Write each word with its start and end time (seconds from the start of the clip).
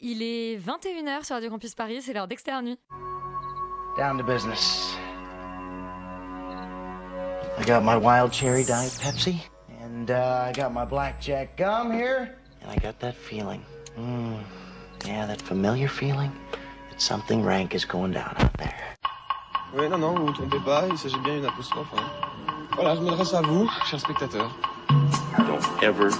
Il 0.00 0.22
est 0.22 0.56
21h 0.58 1.24
sur 1.24 1.34
Radio 1.34 1.50
Campus 1.50 1.74
Paris, 1.74 2.02
c'est 2.02 2.12
l'heure 2.12 2.28
d'Externe 2.28 2.64
Nuit. 2.64 2.78
Down 3.96 4.16
to 4.16 4.22
business. 4.24 4.94
I 7.58 7.64
got 7.64 7.82
my 7.82 7.96
wild 7.96 8.32
cherry 8.32 8.62
diet 8.64 8.92
Pepsi, 9.02 9.40
and 9.82 10.08
uh, 10.10 10.46
I 10.48 10.52
got 10.52 10.72
my 10.72 10.84
blackjack 10.84 11.56
gum 11.56 11.90
here, 11.92 12.36
and 12.62 12.70
I 12.70 12.76
got 12.76 13.00
that 13.00 13.14
feeling. 13.16 13.60
Mm, 13.98 14.38
yeah, 15.04 15.26
that 15.26 15.42
familiar 15.42 15.88
feeling 15.88 16.30
that 16.90 17.00
something 17.00 17.42
rank 17.42 17.74
is 17.74 17.84
going 17.84 18.12
down 18.12 18.32
out 18.38 18.56
there. 18.58 18.96
Oui, 19.74 19.88
non, 19.88 19.98
non, 19.98 20.14
vous 20.14 20.26
vous 20.26 20.32
trompez 20.32 20.60
pas, 20.64 20.86
il 20.88 20.96
s'agit 20.96 21.18
bien 21.24 21.34
d'une 21.34 21.46
apostrophe. 21.46 21.88
hein. 21.96 22.04
Voilà, 22.76 22.94
je 22.94 23.00
m'adresse 23.00 23.34
à 23.34 23.42
vous, 23.42 23.68
chers 23.90 23.98
spectateurs. 24.00 24.54
Don't 25.38 25.82
ever 25.82 26.10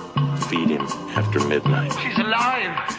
feed 0.48 0.68
him 0.68 0.84
after 1.16 1.38
midnight. 1.46 1.92
She's! 2.00 2.18
Alive! 2.18 2.98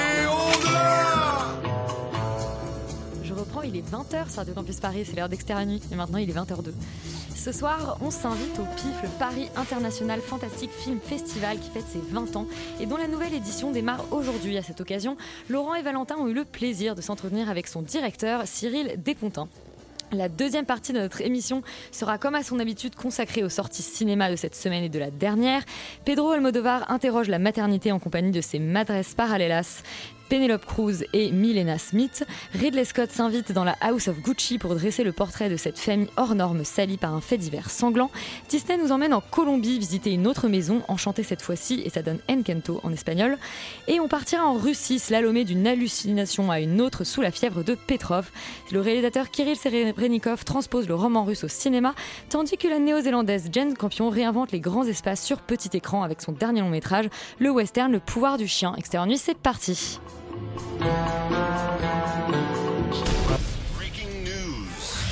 Il 3.63 3.75
est 3.75 3.87
20h 3.87 4.27
sur 4.29 4.37
Radio 4.37 4.53
Campus 4.55 4.79
Paris, 4.79 5.03
c'est 5.05 5.15
l'heure 5.15 5.29
d'Externe 5.29 5.65
Nuit, 5.65 5.81
et 5.91 5.95
maintenant 5.95 6.17
il 6.17 6.29
est 6.29 6.33
20h02. 6.33 6.71
Ce 7.35 7.51
soir, 7.51 7.97
on 8.01 8.09
s'invite 8.09 8.57
au 8.57 8.63
PIF, 8.75 9.03
le 9.03 9.09
Paris 9.19 9.49
International 9.55 10.19
Fantastic 10.19 10.71
Film 10.71 10.99
Festival 10.99 11.59
qui 11.59 11.69
fête 11.69 11.85
ses 11.87 11.99
20 11.99 12.35
ans 12.37 12.47
et 12.79 12.87
dont 12.87 12.97
la 12.97 13.07
nouvelle 13.07 13.33
édition 13.33 13.71
démarre 13.71 14.05
aujourd'hui. 14.11 14.57
À 14.57 14.63
cette 14.63 14.81
occasion, 14.81 15.15
Laurent 15.49 15.75
et 15.75 15.83
Valentin 15.83 16.15
ont 16.17 16.27
eu 16.27 16.33
le 16.33 16.45
plaisir 16.45 16.95
de 16.95 17.01
s'entretenir 17.01 17.49
avec 17.49 17.67
son 17.67 17.83
directeur, 17.83 18.43
Cyril 18.45 18.95
Despontin. 18.97 19.47
La 20.11 20.27
deuxième 20.27 20.65
partie 20.65 20.91
de 20.91 20.99
notre 20.99 21.21
émission 21.21 21.61
sera 21.91 22.17
comme 22.17 22.35
à 22.35 22.43
son 22.43 22.59
habitude 22.59 22.95
consacrée 22.95 23.43
aux 23.43 23.49
sorties 23.49 23.81
cinéma 23.81 24.29
de 24.29 24.35
cette 24.35 24.55
semaine 24.55 24.83
et 24.83 24.89
de 24.89 24.99
la 24.99 25.09
dernière. 25.11 25.63
Pedro 26.03 26.31
Almodovar 26.31 26.91
interroge 26.91 27.29
la 27.29 27.39
maternité 27.39 27.91
en 27.91 27.99
compagnie 27.99 28.31
de 28.31 28.41
ses 28.41 28.59
madresses 28.59 29.13
parallelas. 29.13 29.83
Penelope 30.31 30.65
Cruz 30.65 31.03
et 31.11 31.29
Milena 31.29 31.77
Smith. 31.77 32.25
Ridley 32.53 32.85
Scott 32.85 33.11
s'invite 33.11 33.51
dans 33.51 33.65
la 33.65 33.75
House 33.81 34.07
of 34.07 34.21
Gucci 34.21 34.59
pour 34.59 34.75
dresser 34.75 35.03
le 35.03 35.11
portrait 35.11 35.49
de 35.49 35.57
cette 35.57 35.77
famille 35.77 36.07
hors 36.15 36.35
norme 36.35 36.63
salie 36.63 36.95
par 36.95 37.13
un 37.13 37.19
fait 37.19 37.37
divers 37.37 37.69
sanglant. 37.69 38.09
Disney 38.47 38.77
nous 38.77 38.93
emmène 38.93 39.13
en 39.13 39.19
Colombie 39.19 39.77
visiter 39.77 40.13
une 40.13 40.27
autre 40.27 40.47
maison, 40.47 40.83
enchantée 40.87 41.23
cette 41.23 41.41
fois-ci, 41.41 41.81
et 41.83 41.89
ça 41.89 42.01
donne 42.01 42.19
Encanto 42.29 42.79
en 42.83 42.93
espagnol. 42.93 43.37
Et 43.89 43.99
on 43.99 44.07
partira 44.07 44.47
en 44.47 44.53
Russie, 44.53 44.99
slalomé 44.99 45.43
d'une 45.43 45.67
hallucination 45.67 46.49
à 46.49 46.61
une 46.61 46.79
autre 46.79 47.03
sous 47.03 47.19
la 47.19 47.31
fièvre 47.31 47.61
de 47.61 47.75
Petrov. 47.75 48.31
Le 48.71 48.79
réalisateur 48.79 49.31
Kirill 49.31 49.57
Serebrennikov 49.57 50.45
transpose 50.45 50.87
le 50.87 50.95
roman 50.95 51.25
russe 51.25 51.43
au 51.43 51.49
cinéma, 51.49 51.93
tandis 52.29 52.55
que 52.55 52.69
la 52.69 52.79
néo-zélandaise 52.79 53.49
Jen 53.51 53.75
Campion 53.75 54.09
réinvente 54.09 54.53
les 54.53 54.61
grands 54.61 54.85
espaces 54.85 55.25
sur 55.25 55.41
petit 55.41 55.75
écran 55.75 56.03
avec 56.03 56.21
son 56.21 56.31
dernier 56.31 56.61
long 56.61 56.69
métrage, 56.69 57.09
le 57.37 57.49
western 57.49 57.91
Le 57.91 57.99
pouvoir 57.99 58.37
du 58.37 58.47
chien. 58.47 58.73
Extérieur 58.77 59.07
nuit, 59.07 59.17
c'est 59.17 59.37
parti. 59.37 59.99
Breaking 63.77 64.23
news. 64.23 65.11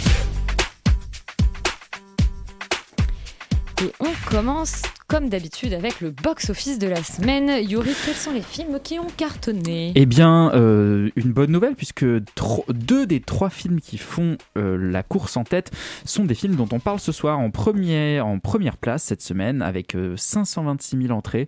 Et 3.83 3.93
on 3.99 4.13
commence 4.29 4.83
comme 5.09 5.27
d'habitude 5.27 5.73
avec 5.73 6.01
le 6.01 6.11
box-office 6.11 6.77
de 6.77 6.87
la 6.87 7.01
semaine. 7.03 7.49
Yuri, 7.67 7.93
quels 8.05 8.13
sont 8.13 8.31
les 8.31 8.43
films 8.43 8.79
qui 8.81 8.99
ont 8.99 9.07
cartonné? 9.17 9.91
Eh 9.95 10.05
bien, 10.05 10.51
euh, 10.53 11.09
une 11.15 11.33
bonne 11.33 11.51
nouvelle, 11.51 11.73
puisque 11.73 12.05
deux 12.05 13.07
des 13.07 13.19
trois 13.19 13.49
films 13.49 13.81
qui 13.81 13.97
font 13.97 14.37
euh, 14.55 14.77
la 14.77 15.01
course 15.01 15.35
en 15.35 15.43
tête 15.43 15.71
sont 16.05 16.25
des 16.25 16.35
films 16.35 16.55
dont 16.55 16.67
on 16.71 16.79
parle 16.79 16.99
ce 16.99 17.11
soir 17.11 17.39
en, 17.39 17.49
premier, 17.49 18.19
en 18.19 18.37
première 18.37 18.77
place 18.77 19.01
cette 19.03 19.23
semaine, 19.23 19.63
avec 19.63 19.95
euh, 19.95 20.13
526 20.15 21.01
000 21.07 21.17
entrées. 21.17 21.47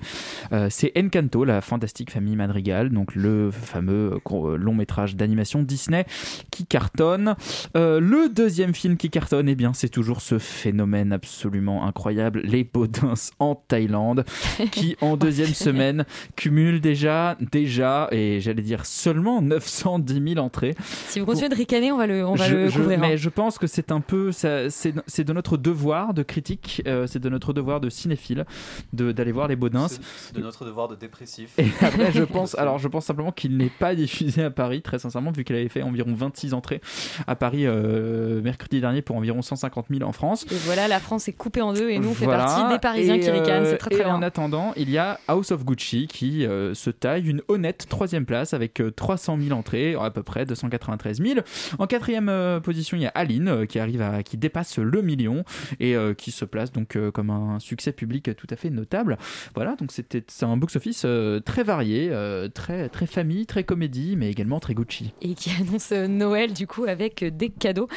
Euh, 0.53 0.67
C'est 0.71 0.91
Encanto, 0.97 1.45
la 1.45 1.61
fantastique 1.61 2.09
famille 2.09 2.35
Madrigal, 2.35 2.89
donc 2.89 3.13
le 3.13 3.51
fameux 3.51 4.19
euh, 4.31 4.57
long 4.57 4.73
métrage 4.73 5.15
d'animation 5.15 5.61
Disney 5.61 6.05
qui 6.49 6.65
cartonne. 6.65 7.35
Euh, 7.77 7.99
le 7.99 8.27
deuxième 8.27 8.73
film 8.73 8.97
qui 8.97 9.11
cartonne, 9.11 9.47
eh 9.49 9.55
bien, 9.55 9.73
c'est 9.73 9.89
toujours 9.89 10.21
ce 10.21 10.39
phénomène 10.39 11.13
absolument 11.13 11.85
incroyable, 11.85 12.41
les 12.43 12.63
Baudins 12.63 13.13
en 13.37 13.50
Thaïlande, 13.55 14.25
qui 14.71 14.95
en 15.01 15.17
deuxième 15.17 15.53
semaine 15.53 16.05
cumule 16.35 16.81
déjà, 16.81 17.37
déjà, 17.51 18.07
et 18.11 18.39
j'allais 18.41 18.61
dire 18.61 18.85
seulement 18.85 19.41
910 19.41 20.33
000 20.33 20.45
entrées. 20.45 20.75
Si 21.07 21.19
vous 21.19 21.25
continuez 21.25 21.49
de 21.49 21.55
ricaner, 21.55 21.91
on 21.91 21.97
va 21.97 22.07
le, 22.07 22.25
on 22.25 22.35
va 22.35 22.45
Je- 22.47 22.55
le 22.55 22.69
je- 22.69 22.77
couvrir. 22.77 22.97
hein. 22.99 23.01
mais 23.01 23.17
je 23.17 23.29
pense 23.29 23.57
que 23.57 23.67
c'est 23.67 23.91
un 23.91 24.01
peu, 24.01 24.31
ça- 24.31 24.69
c'est 24.69 24.93
c'est 25.07 25.23
de 25.23 25.33
notre 25.33 25.57
devoir 25.57 26.13
de 26.13 26.23
critique, 26.23 26.81
euh, 26.87 27.07
c'est 27.07 27.19
de 27.19 27.29
notre 27.29 27.53
devoir 27.53 27.79
de 27.79 27.89
cinéphile 27.89 28.45
de- 28.93 29.11
d'aller 29.11 29.31
voir 29.31 29.47
les 29.47 29.55
Baudins. 29.55 29.87
C'est 29.87 30.35
de 30.35 30.41
notre 30.41 30.65
devoir 30.65 30.87
de 30.87 30.95
dépressif. 30.95 31.51
Et 31.57 31.67
après, 31.81 32.11
je 32.11 32.23
pense, 32.23 32.55
alors 32.57 32.77
je 32.79 32.87
pense 32.87 33.05
simplement 33.05 33.31
qu'il 33.31 33.57
n'est 33.57 33.69
pas 33.69 33.95
diffusé 33.95 34.43
à 34.43 34.51
Paris, 34.51 34.81
très 34.81 34.99
sincèrement, 34.99 35.31
vu 35.31 35.43
qu'il 35.43 35.55
avait 35.55 35.69
fait 35.69 35.81
environ 35.81 36.13
26 36.13 36.53
entrées 36.53 36.81
à 37.27 37.35
Paris 37.35 37.65
euh, 37.65 38.41
mercredi 38.41 38.79
dernier 38.81 39.01
pour 39.01 39.15
environ 39.15 39.41
150 39.41 39.85
000 39.91 40.03
en 40.07 40.11
France. 40.11 40.45
Et 40.51 40.55
voilà, 40.65 40.87
la 40.87 40.99
France 40.99 41.27
est 41.27 41.33
coupée 41.33 41.61
en 41.61 41.73
deux 41.73 41.89
et 41.89 41.99
nous, 41.99 42.09
on 42.09 42.13
fait 42.13 42.25
partie 42.25 42.67
des 42.73 42.79
Parisiens 42.79 43.15
Et, 43.15 43.19
qui 43.19 43.29
ricanent. 43.29 43.40
Euh, 43.49 43.65
C'est 43.71 43.77
très 43.77 43.89
très 43.89 44.01
et 44.01 44.05
bien. 44.05 44.15
en 44.15 44.21
attendant, 44.21 44.73
il 44.75 44.89
y 44.89 44.97
a 44.97 45.19
House 45.27 45.51
of 45.51 45.63
Gucci 45.65 46.07
qui 46.07 46.45
euh, 46.45 46.73
se 46.73 46.89
taille 46.89 47.29
une 47.29 47.41
honnête 47.47 47.85
troisième 47.89 48.25
place 48.25 48.53
avec 48.53 48.79
euh, 48.81 48.91
300 48.91 49.37
000 49.39 49.57
entrées, 49.57 49.95
à 49.99 50.09
peu 50.11 50.23
près 50.23 50.45
293 50.45 51.21
000. 51.21 51.39
En 51.79 51.87
quatrième 51.87 52.29
euh, 52.29 52.59
position, 52.59 52.97
il 52.97 53.03
y 53.03 53.05
a 53.07 53.11
Aline 53.15 53.47
euh, 53.47 53.65
qui 53.65 53.79
arrive 53.79 54.01
à 54.01 54.23
qui 54.23 54.37
dépasse 54.37 54.77
le 54.77 55.01
million 55.01 55.43
et 55.79 55.95
euh, 55.95 56.13
qui 56.13 56.31
se 56.31 56.45
place 56.45 56.71
donc 56.71 56.95
euh, 56.95 57.11
comme 57.11 57.29
un 57.29 57.59
succès 57.59 57.91
public 57.91 58.35
tout 58.35 58.47
à 58.49 58.55
fait 58.55 58.69
notable. 58.69 59.17
Voilà, 59.55 59.75
donc 59.75 59.91
c'était 59.91 60.23
c'est 60.27 60.45
un 60.45 60.57
box 60.57 60.75
office 60.75 61.03
euh, 61.05 61.39
très 61.39 61.63
varié, 61.63 62.09
euh, 62.11 62.47
très 62.47 62.89
très 62.89 63.05
famille, 63.05 63.45
très 63.45 63.63
comédie, 63.63 64.15
mais 64.17 64.29
également 64.29 64.59
très 64.59 64.73
Gucci. 64.73 65.13
Et 65.21 65.33
qui 65.33 65.51
annonce 65.61 65.91
euh, 65.91 66.07
Noël, 66.07 66.53
du 66.53 66.67
coup, 66.67 66.85
avec 66.85 67.23
euh, 67.23 67.31
des 67.31 67.49
cadeaux. 67.49 67.87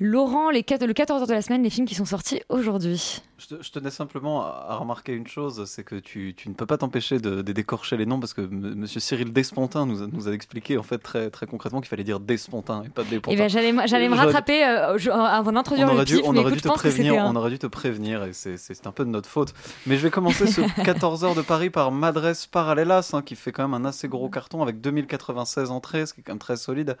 Laurent, 0.00 0.50
les 0.50 0.64
le 0.86 0.92
14 0.92 1.22
heures 1.22 1.28
de 1.28 1.32
la 1.32 1.42
semaine, 1.42 1.62
les 1.62 1.70
films 1.70 1.86
qui 1.86 1.94
sont 1.94 2.04
sortis 2.04 2.40
aujourd'hui. 2.48 3.22
Je, 3.48 3.56
te- 3.56 3.62
je 3.62 3.70
tenais 3.72 3.90
simplement 3.90 4.42
à, 4.42 4.76
remarquer 4.76 5.12
une 5.12 5.26
chose, 5.26 5.64
c'est 5.66 5.84
que 5.84 5.96
tu, 5.96 6.34
tu 6.36 6.48
ne 6.48 6.54
peux 6.54 6.64
pas 6.66 6.78
t'empêcher 6.78 7.18
de, 7.18 7.42
de 7.42 7.52
décorcher 7.52 7.96
les 7.98 8.06
noms 8.06 8.18
parce 8.18 8.32
que 8.32 8.40
M. 8.40 8.74
Monsieur 8.76 9.00
Cyril 9.00 9.32
Despontin 9.32 9.84
nous 9.86 10.02
a, 10.02 10.06
nous 10.06 10.28
a 10.28 10.32
expliqué 10.32 10.78
en 10.78 10.82
fait 10.82 10.98
très, 10.98 11.28
très 11.30 11.46
concrètement 11.46 11.80
qu'il 11.80 11.88
fallait 11.88 12.04
dire 12.04 12.20
Despontin 12.20 12.82
et 12.84 12.88
pas 12.88 13.02
Despontin. 13.04 13.36
ben, 13.36 13.48
j'allais 13.86 14.08
me 14.08 14.14
rattraper 14.14 14.64
euh, 14.64 14.96
je- 14.98 15.10
avant 15.10 15.50
on 15.50 15.52
d'introduire 15.52 15.92
le 15.92 16.04
dû, 16.04 16.16
pif, 16.16 16.22
on 16.24 16.30
aurait 16.36 16.40
écoute, 16.52 16.54
dû 16.54 16.60
te 16.62 16.68
prévenir, 16.74 17.22
un- 17.22 17.32
on 17.32 17.36
aurait 17.36 17.50
dû 17.50 17.58
te 17.58 17.66
prévenir 17.66 18.24
et 18.24 18.32
c'est- 18.32 18.86
un 18.86 18.92
peu 18.92 19.04
de 19.04 19.10
notre 19.10 19.28
faute. 19.28 19.52
Mais 19.86 19.96
je 19.96 20.02
vais 20.02 20.10
commencer 20.10 20.46
ce 20.46 20.60
14 20.84 21.24
heures 21.24 21.34
de 21.34 21.42
Paris 21.42 21.70
par 21.70 21.90
Madresse 21.92 22.46
Parallelas 22.46 23.10
hein, 23.12 23.22
qui 23.22 23.34
fait 23.36 23.52
quand 23.52 23.66
même 23.68 23.74
un 23.74 23.86
assez 23.88 24.08
gros 24.08 24.28
carton 24.28 24.62
avec 24.62 24.80
2096 24.80 25.70
entrées, 25.70 26.06
ce 26.06 26.14
qui 26.14 26.20
est 26.20 26.22
quand 26.24 26.32
même 26.32 26.38
très 26.38 26.56
solide. 26.56 26.96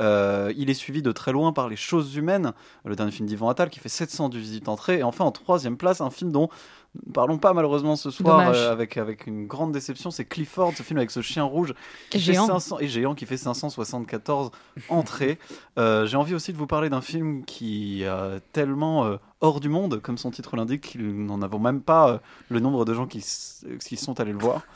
Euh, 0.00 0.52
il 0.56 0.70
est 0.70 0.74
suivi 0.74 1.02
de 1.02 1.12
très 1.12 1.32
loin 1.32 1.52
par 1.52 1.68
Les 1.68 1.76
Choses 1.76 2.14
Humaines, 2.16 2.52
le 2.84 2.94
dernier 2.94 3.12
film 3.12 3.26
d'Yvan 3.28 3.48
Attal 3.48 3.70
qui 3.70 3.80
fait 3.80 3.88
718 3.88 4.68
entrées. 4.68 4.98
Et 4.98 5.02
enfin 5.02 5.24
en 5.24 5.32
troisième 5.32 5.76
place, 5.76 6.00
un 6.00 6.10
film 6.10 6.30
dont 6.30 6.48
ne 7.06 7.12
parlons 7.12 7.38
pas 7.38 7.52
malheureusement 7.52 7.96
ce 7.96 8.10
soir 8.10 8.50
euh, 8.54 8.72
avec, 8.72 8.96
avec 8.96 9.26
une 9.26 9.46
grande 9.46 9.72
déception, 9.72 10.10
c'est 10.10 10.24
Clifford, 10.24 10.72
ce 10.76 10.82
film 10.82 10.98
avec 10.98 11.10
ce 11.10 11.22
chien 11.22 11.44
rouge 11.44 11.74
qui 12.10 12.18
Géant. 12.18 12.46
fait 12.46 12.52
500 12.52 12.78
et 12.80 12.88
géant 12.88 13.14
qui 13.14 13.26
fait 13.26 13.36
574 13.36 14.50
entrées. 14.88 15.38
Euh, 15.78 16.06
J'ai 16.06 16.16
envie 16.16 16.34
aussi 16.34 16.52
de 16.52 16.58
vous 16.58 16.66
parler 16.66 16.88
d'un 16.90 17.00
film 17.00 17.44
qui 17.44 18.04
a 18.04 18.40
tellement 18.52 19.04
euh, 19.06 19.16
hors 19.40 19.60
du 19.60 19.68
monde, 19.68 20.00
comme 20.00 20.18
son 20.18 20.30
titre 20.30 20.56
l'indique, 20.56 20.80
qu'il 20.82 21.24
n'en 21.24 21.42
avons 21.42 21.58
même 21.60 21.80
pas 21.80 22.20
le 22.48 22.60
nombre 22.60 22.84
de 22.84 22.92
gens 22.94 23.06
qui, 23.06 23.24
qui 23.84 23.96
sont 23.96 24.20
allés 24.20 24.32
le 24.32 24.38
voir. 24.38 24.62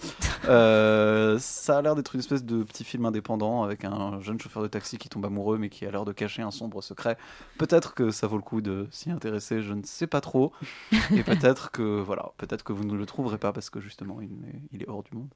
Euh, 0.49 1.39
ça 1.39 1.79
a 1.79 1.83
l'air 1.83 1.95
d'être 1.95 2.17
une 2.17 2.19
espèce 2.21 2.45
de 2.45 2.65
petit 2.65 2.83
film 2.83 3.07
indépendant 3.07 3.63
avec 3.63 3.85
un 3.85 4.21
jeune 4.21 4.41
chauffeur 4.41 4.61
de 4.61 4.67
taxi 4.67 4.99
qui 4.99 5.09
tombe 5.09 5.25
amoureux 5.25 5.57
mais 5.57 5.69
qui 5.69 5.87
a 5.87 5.91
l'air 5.93 6.05
de 6.05 6.11
cacher 6.11 6.43
un 6.43 6.51
sombre 6.51 6.83
secret. 6.83 7.17
Peut-être 7.59 7.95
que 7.95 8.11
ça 8.11 8.27
vaut 8.27 8.37
le 8.37 8.43
coup 8.43 8.61
de 8.61 8.89
s'y 8.91 9.13
intéresser, 9.13 9.63
je 9.63 9.73
ne 9.73 9.83
sais 9.85 10.09
pas 10.09 10.21
trop. 10.21 10.53
Et 11.15 11.23
peut-être 11.23 11.71
que 11.71 12.01
voilà, 12.15 12.31
peut-être 12.37 12.63
que 12.63 12.75
vous 12.75 12.85
ne 12.85 12.95
le 12.95 13.07
trouverez 13.07 13.39
pas 13.39 13.53
parce 13.55 13.71
que 13.71 13.81
justement 13.81 14.21
il 14.21 14.27
est, 14.33 14.61
il 14.73 14.83
est 14.83 14.89
hors 14.89 15.03
du 15.03 15.15
monde. 15.17 15.31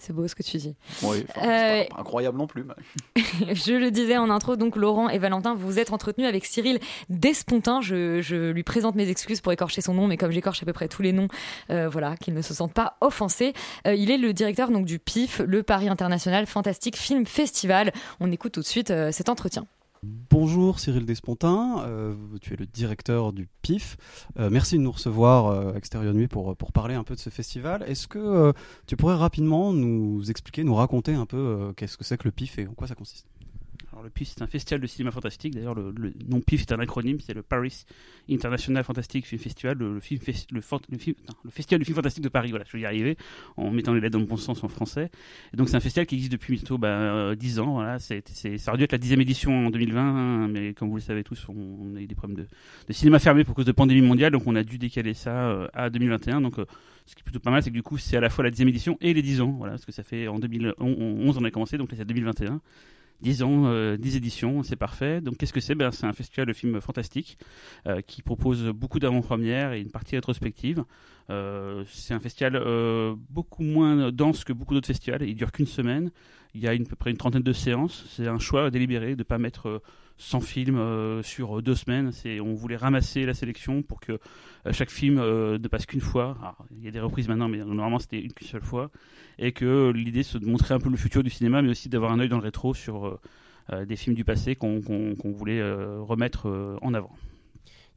C'est 0.00 0.12
beau 0.12 0.28
ce 0.28 0.34
que 0.36 0.42
tu 0.44 0.58
dis. 0.58 0.76
Oui, 1.02 1.24
Euh, 1.38 1.84
pas 1.86 2.00
incroyable 2.00 2.36
non 2.38 2.46
plus. 2.46 2.62
mais- 2.64 2.74
Je 3.54 3.72
le 3.72 3.90
disais 3.90 4.16
en 4.18 4.28
intro, 4.30 4.54
donc 4.56 4.76
Laurent 4.76 5.08
et 5.08 5.18
Valentin, 5.18 5.54
vous 5.54 5.66
vous 5.66 5.78
êtes 5.80 5.90
entretenus 5.92 6.28
avec 6.28 6.44
Cyril 6.44 6.78
Despontin. 7.08 7.80
Je, 7.80 8.20
je 8.20 8.50
lui 8.52 8.62
présente 8.62 8.94
mes 8.94 9.08
excuses 9.08 9.40
pour 9.40 9.52
écorcher 9.52 9.80
son 9.80 9.94
nom, 9.94 10.06
mais 10.06 10.16
comme 10.18 10.30
j'écorche 10.30 10.62
à 10.62 10.66
peu 10.66 10.72
près 10.72 10.86
tous 10.86 11.02
les 11.02 11.12
noms, 11.12 11.26
euh, 11.70 11.88
voilà, 11.88 12.16
qu'il 12.16 12.34
ne 12.34 12.42
se 12.42 12.52
sente 12.54 12.74
pas 12.74 12.96
offensé. 13.00 13.54
Euh, 13.86 13.94
il 13.94 14.10
est 14.12 14.18
le 14.18 14.32
directeur 14.32 14.70
donc 14.70 14.84
du 14.84 14.98
PIF, 15.00 15.40
le 15.44 15.62
Paris 15.64 15.88
International 15.88 16.46
Fantastic 16.46 16.94
Film 16.96 17.26
Festival. 17.26 17.90
On 18.20 18.30
écoute 18.30 18.52
tout 18.52 18.60
de 18.60 18.66
suite 18.66 18.92
cet 19.10 19.28
entretien. 19.28 19.66
Bonjour 20.04 20.78
Cyril 20.78 21.04
Despontins, 21.06 21.82
euh, 21.84 22.14
tu 22.40 22.54
es 22.54 22.56
le 22.56 22.66
directeur 22.66 23.32
du 23.32 23.48
PIF. 23.62 23.96
Euh, 24.38 24.48
merci 24.48 24.76
de 24.76 24.82
nous 24.82 24.92
recevoir 24.92 25.46
euh, 25.46 25.74
Extérieur 25.74 26.14
Nuit 26.14 26.28
pour, 26.28 26.56
pour 26.56 26.70
parler 26.70 26.94
un 26.94 27.02
peu 27.02 27.16
de 27.16 27.20
ce 27.20 27.30
festival. 27.30 27.82
Est-ce 27.82 28.06
que 28.06 28.18
euh, 28.18 28.52
tu 28.86 28.96
pourrais 28.96 29.16
rapidement 29.16 29.72
nous 29.72 30.30
expliquer, 30.30 30.62
nous 30.62 30.76
raconter 30.76 31.14
un 31.14 31.26
peu 31.26 31.72
qu'est-ce 31.76 31.96
que 31.96 32.04
c'est 32.04 32.16
que 32.16 32.28
le 32.28 32.30
PIF 32.30 32.60
et 32.60 32.68
en 32.68 32.74
quoi 32.74 32.86
ça 32.86 32.94
consiste? 32.94 33.26
Le 34.02 34.10
PIF, 34.10 34.28
c'est 34.28 34.42
un 34.42 34.46
festival 34.46 34.80
de 34.80 34.86
cinéma 34.86 35.10
fantastique. 35.10 35.54
D'ailleurs, 35.54 35.74
le, 35.74 35.92
nom 36.28 36.40
PIF 36.40 36.62
est 36.62 36.72
un 36.72 36.78
acronyme, 36.78 37.18
c'est 37.20 37.34
le 37.34 37.42
Paris 37.42 37.84
International 38.30 38.84
Fantastic 38.84 39.26
Film 39.26 39.40
Festival, 39.40 39.78
le, 39.78 40.00
festival 40.00 41.78
du 41.78 41.84
film 41.84 41.94
fantastique 41.94 42.22
de 42.22 42.28
Paris. 42.28 42.50
Voilà, 42.50 42.64
je 42.66 42.76
vais 42.76 42.82
y 42.82 42.86
arriver 42.86 43.16
en 43.56 43.70
mettant 43.70 43.94
les 43.94 44.00
lettres 44.00 44.12
dans 44.12 44.20
le 44.20 44.26
bon 44.26 44.36
sens 44.36 44.62
en 44.62 44.68
français. 44.68 45.10
Donc, 45.54 45.68
c'est 45.68 45.76
un 45.76 45.80
festival 45.80 46.06
qui 46.06 46.14
existe 46.16 46.32
depuis 46.32 46.54
bientôt 46.54 46.78
bah, 46.78 46.88
euh, 46.88 47.34
10 47.34 47.58
ans. 47.58 47.74
Voilà, 47.74 47.98
c'est, 47.98 48.26
c'est- 48.28 48.58
ça 48.58 48.70
aurait 48.70 48.78
dû 48.78 48.84
être 48.84 48.92
la 48.92 48.98
dixième 48.98 49.20
édition 49.20 49.66
en 49.66 49.70
2020, 49.70 50.00
hein, 50.00 50.48
mais 50.48 50.74
comme 50.74 50.90
vous 50.90 50.96
le 50.96 51.02
savez 51.02 51.24
tous, 51.24 51.46
on, 51.48 51.54
on 51.54 51.96
a 51.96 52.00
eu 52.00 52.06
des 52.06 52.14
problèmes 52.14 52.46
de, 52.88 52.92
cinéma 52.92 53.18
fermé 53.18 53.44
pour 53.44 53.54
cause 53.54 53.66
de 53.66 53.72
pandémie 53.72 54.02
mondiale, 54.02 54.32
donc 54.32 54.46
on 54.46 54.54
a 54.54 54.62
dû 54.62 54.78
décaler 54.78 55.14
ça 55.14 55.50
euh, 55.50 55.68
à 55.72 55.90
2021. 55.90 56.40
Donc, 56.40 56.58
euh, 56.58 56.66
ce 57.06 57.14
qui 57.14 57.22
est 57.22 57.24
plutôt 57.24 57.40
pas 57.40 57.50
mal, 57.50 57.62
c'est 57.62 57.70
que 57.70 57.74
du 57.74 57.82
coup, 57.82 57.98
c'est 57.98 58.16
à 58.16 58.20
la 58.20 58.30
fois 58.30 58.44
la 58.44 58.50
dixième 58.50 58.68
édition 58.68 58.98
et 59.00 59.14
les 59.14 59.22
10 59.22 59.40
ans. 59.40 59.54
Voilà, 59.58 59.72
parce 59.72 59.86
que 59.86 59.92
ça 59.92 60.02
fait 60.02 60.28
en 60.28 60.38
2011, 60.38 61.38
on 61.38 61.44
a 61.44 61.50
commencé, 61.50 61.78
donc 61.78 61.90
là, 61.90 61.96
c'est 61.98 62.04
2021. 62.04 62.60
10 63.20 63.42
ans, 63.42 63.66
euh, 63.66 63.96
10 63.96 64.16
éditions, 64.16 64.62
c'est 64.62 64.76
parfait. 64.76 65.20
Donc 65.20 65.36
qu'est-ce 65.36 65.52
que 65.52 65.60
c'est? 65.60 65.74
Ben, 65.74 65.90
C'est 65.90 66.06
un 66.06 66.12
festival 66.12 66.46
de 66.46 66.52
films 66.52 66.80
fantastiques 66.80 67.38
euh, 67.86 68.00
qui 68.00 68.22
propose 68.22 68.64
beaucoup 68.68 68.98
d'avant-premières 68.98 69.72
et 69.72 69.80
une 69.80 69.90
partie 69.90 70.14
rétrospective. 70.16 70.84
Euh, 71.30 71.84
c'est 71.88 72.14
un 72.14 72.20
festival 72.20 72.56
euh, 72.56 73.14
beaucoup 73.30 73.62
moins 73.62 74.10
dense 74.12 74.44
que 74.44 74.52
beaucoup 74.52 74.74
d'autres 74.74 74.86
festivals. 74.86 75.22
Il 75.22 75.34
dure 75.34 75.52
qu'une 75.52 75.66
semaine. 75.66 76.10
Il 76.54 76.60
y 76.60 76.68
a 76.68 76.74
une, 76.74 76.82
à 76.82 76.86
peu 76.86 76.96
près 76.96 77.10
une 77.10 77.16
trentaine 77.16 77.42
de 77.42 77.52
séances. 77.52 78.04
C'est 78.10 78.26
un 78.26 78.38
choix 78.38 78.70
délibéré 78.70 79.12
de 79.12 79.20
ne 79.20 79.22
pas 79.24 79.38
mettre 79.38 79.68
euh, 79.68 79.82
100 80.18 80.40
films 80.40 80.78
euh, 80.78 81.22
sur 81.22 81.62
deux 81.62 81.74
semaines. 81.74 82.10
On 82.42 82.54
voulait 82.54 82.76
ramasser 82.76 83.26
la 83.26 83.34
sélection 83.34 83.82
pour 83.82 84.00
que 84.00 84.12
euh, 84.12 84.72
chaque 84.72 84.90
film 84.90 85.18
euh, 85.18 85.58
ne 85.58 85.68
passe 85.68 85.86
qu'une 85.86 86.00
fois. 86.00 86.56
Il 86.72 86.84
y 86.84 86.88
a 86.88 86.90
des 86.90 87.00
reprises 87.00 87.28
maintenant, 87.28 87.48
mais 87.48 87.58
normalement 87.58 87.98
c'était 87.98 88.20
une 88.20 88.32
seule 88.40 88.62
fois. 88.62 88.90
Et 89.38 89.52
que 89.52 89.92
l'idée 89.94 90.22
c'est 90.22 90.38
de 90.38 90.46
montrer 90.46 90.74
un 90.74 90.80
peu 90.80 90.90
le 90.90 90.96
futur 90.96 91.22
du 91.22 91.30
cinéma, 91.30 91.62
mais 91.62 91.70
aussi 91.70 91.88
d'avoir 91.88 92.12
un 92.12 92.18
œil 92.18 92.28
dans 92.28 92.38
le 92.38 92.42
rétro 92.42 92.74
sur 92.74 93.06
euh, 93.06 93.20
euh, 93.72 93.84
des 93.84 93.96
films 93.96 94.16
du 94.16 94.24
passé 94.24 94.56
qu'on, 94.56 94.80
voulait 95.24 95.60
euh, 95.60 96.00
remettre 96.00 96.48
euh, 96.48 96.78
en 96.80 96.94
avant. 96.94 97.10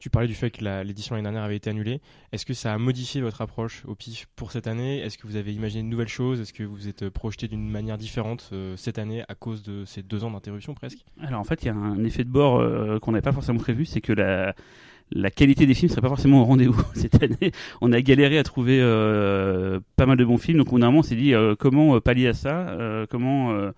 Tu 0.02 0.10
parlais 0.10 0.26
du 0.26 0.34
fait 0.34 0.50
que 0.50 0.64
l'édition 0.82 1.14
l'année 1.14 1.26
dernière 1.26 1.44
avait 1.44 1.54
été 1.54 1.70
annulée. 1.70 2.00
Est-ce 2.32 2.44
que 2.44 2.54
ça 2.54 2.74
a 2.74 2.78
modifié 2.78 3.20
votre 3.20 3.40
approche 3.40 3.84
au 3.86 3.94
PIF 3.94 4.26
pour 4.34 4.50
cette 4.50 4.66
année? 4.66 4.98
Est-ce 4.98 5.16
que 5.16 5.28
vous 5.28 5.36
avez 5.36 5.54
imaginé 5.54 5.84
de 5.84 5.88
nouvelles 5.88 6.08
choses? 6.08 6.40
Est-ce 6.40 6.52
que 6.52 6.64
vous 6.64 6.88
êtes 6.88 7.08
projeté 7.08 7.46
d'une 7.46 7.70
manière 7.70 7.98
différente 7.98 8.50
euh, 8.52 8.76
cette 8.76 8.98
année 8.98 9.22
à 9.28 9.36
cause 9.36 9.62
de 9.62 9.84
ces 9.84 10.02
deux 10.02 10.24
ans 10.24 10.32
d'interruption 10.32 10.74
presque? 10.74 11.04
Alors 11.20 11.38
en 11.38 11.44
fait, 11.44 11.62
il 11.62 11.66
y 11.66 11.68
a 11.68 11.76
un 11.76 12.02
effet 12.02 12.24
de 12.24 12.30
bord 12.30 12.58
euh, 12.58 12.98
qu'on 12.98 13.12
n'avait 13.12 13.22
pas 13.22 13.30
forcément 13.30 13.60
prévu, 13.60 13.84
c'est 13.84 14.00
que 14.00 14.12
la, 14.12 15.30
qualité 15.30 15.66
des 15.66 15.74
films 15.74 15.88
serait 15.88 16.00
pas 16.00 16.08
forcément 16.08 16.40
au 16.40 16.46
rendez-vous 16.46 16.82
cette 16.94 17.22
année. 17.22 17.52
On 17.80 17.92
a 17.92 18.00
galéré 18.00 18.38
à 18.38 18.42
trouver 18.42 18.80
euh, 18.80 19.78
pas 19.94 20.06
mal 20.06 20.16
de 20.16 20.24
bons 20.24 20.36
films, 20.36 20.58
donc 20.58 20.72
on, 20.72 20.78
normalement 20.78 20.98
on 20.98 21.04
s'est 21.04 21.14
dit 21.14 21.32
comment 21.60 22.00
pallier 22.00 22.26
à 22.26 22.34
ça, 22.34 22.76
comment 23.08 23.70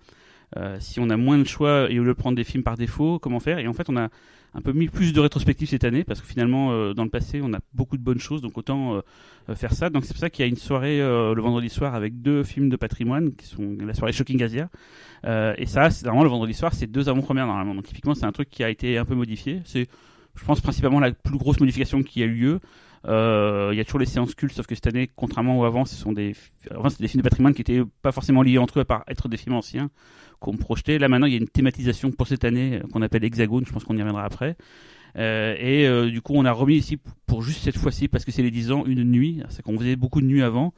si 0.79 0.99
on 0.99 1.11
a 1.11 1.17
moins 1.17 1.37
de 1.37 1.43
choix 1.43 1.85
et 1.91 1.99
au 1.99 2.03
lieu 2.03 2.13
de 2.13 2.17
prendre 2.17 2.35
des 2.35 2.43
films 2.43 2.63
par 2.63 2.77
défaut, 2.77 3.19
comment 3.19 3.39
faire? 3.39 3.59
Et 3.59 3.67
en 3.67 3.73
fait, 3.73 3.91
on 3.91 3.97
a 3.97 4.09
un 4.55 4.61
peu 4.61 4.71
mis 4.71 4.87
plus 4.87 5.11
de 5.13 5.19
rétrospectives 5.19 5.69
cette 5.69 5.83
année 5.83 6.03
parce 6.03 6.21
que 6.21 6.27
finalement, 6.27 6.71
euh, 6.71 6.93
dans 6.93 7.03
le 7.03 7.09
passé, 7.09 7.41
on 7.43 7.53
a 7.53 7.59
beaucoup 7.73 7.97
de 7.97 8.01
bonnes 8.01 8.19
choses, 8.19 8.41
donc 8.41 8.57
autant 8.57 8.95
euh, 8.95 9.01
euh, 9.49 9.55
faire 9.55 9.73
ça. 9.73 9.89
Donc 9.89 10.05
c'est 10.05 10.13
pour 10.13 10.21
ça 10.21 10.29
qu'il 10.29 10.43
y 10.43 10.47
a 10.47 10.49
une 10.49 10.55
soirée 10.55 10.99
le 10.99 11.41
vendredi 11.41 11.69
soir 11.69 11.93
avec 11.93 12.21
deux 12.21 12.43
films 12.43 12.69
de 12.69 12.77
patrimoine 12.77 13.35
qui 13.35 13.45
sont 13.45 13.75
la 13.85 13.93
soirée 13.93 14.13
Shocking. 14.13 14.39
Euh, 15.25 15.53
et 15.57 15.65
ça, 15.65 15.89
c'est 15.89 16.05
vraiment 16.05 16.23
le 16.23 16.29
vendredi 16.29 16.53
soir, 16.53 16.73
c'est 16.73 16.87
deux 16.87 17.09
avant-premières 17.09 17.47
normalement. 17.47 17.75
Donc 17.75 17.85
typiquement, 17.85 18.15
c'est 18.15 18.25
un 18.25 18.31
truc 18.31 18.49
qui 18.49 18.63
a 18.63 18.69
été 18.69 18.97
un 18.97 19.05
peu 19.05 19.15
modifié. 19.15 19.61
C'est, 19.65 19.87
je 20.35 20.45
pense, 20.45 20.61
principalement 20.61 20.99
la 20.99 21.11
plus 21.11 21.37
grosse 21.37 21.59
modification 21.59 22.03
qui 22.03 22.21
a 22.23 22.25
eu 22.25 22.33
lieu. 22.33 22.59
Euh, 23.07 23.69
Il 23.71 23.77
y 23.77 23.81
a 23.81 23.85
toujours 23.85 23.99
les 23.99 24.05
séances 24.05 24.35
cultes, 24.35 24.53
sauf 24.53 24.65
que 24.65 24.75
cette 24.75 24.87
année, 24.87 25.09
contrairement 25.15 25.59
aux 25.59 25.63
avant, 25.65 25.85
ce 25.85 25.95
sont 25.95 26.13
des, 26.13 26.35
avant, 26.71 26.89
des 26.99 27.07
films 27.07 27.21
de 27.21 27.27
patrimoine 27.27 27.53
qui 27.53 27.61
étaient 27.61 27.81
pas 28.01 28.11
forcément 28.11 28.41
liés 28.41 28.57
entre 28.57 28.79
eux 28.79 28.81
à 28.81 28.85
part 28.85 29.03
être 29.07 29.27
des 29.27 29.37
films 29.37 29.55
anciens 29.55 29.89
qu'on 30.39 30.57
projetait. 30.57 30.99
Là 30.99 31.07
maintenant, 31.07 31.27
il 31.27 31.33
y 31.33 31.35
a 31.35 31.39
une 31.39 31.47
thématisation 31.47 32.11
pour 32.11 32.27
cette 32.27 32.43
année 32.43 32.79
euh, 32.81 32.87
qu'on 32.91 33.01
appelle 33.01 33.23
Hexagone. 33.23 33.65
Je 33.65 33.71
pense 33.71 33.83
qu'on 33.83 33.95
y 33.95 33.99
reviendra 33.99 34.23
après. 34.23 34.57
Euh, 35.17 35.55
et 35.57 36.11
du 36.11 36.21
coup, 36.21 36.33
on 36.35 36.43
a 36.43 36.51
remis 36.51 36.75
ici 36.75 36.99
pour 37.25 37.41
juste 37.41 37.63
cette 37.63 37.77
fois-ci 37.77 38.07
parce 38.07 38.25
que 38.25 38.31
c'est 38.31 38.43
les 38.43 38.51
10 38.51 38.71
ans 38.71 38.83
une 38.85 39.03
nuit. 39.03 39.41
C'est 39.49 39.61
qu'on 39.61 39.77
faisait 39.77 39.95
beaucoup 39.95 40.19
de 40.19 40.25
nuits 40.25 40.43
avant. 40.43 40.73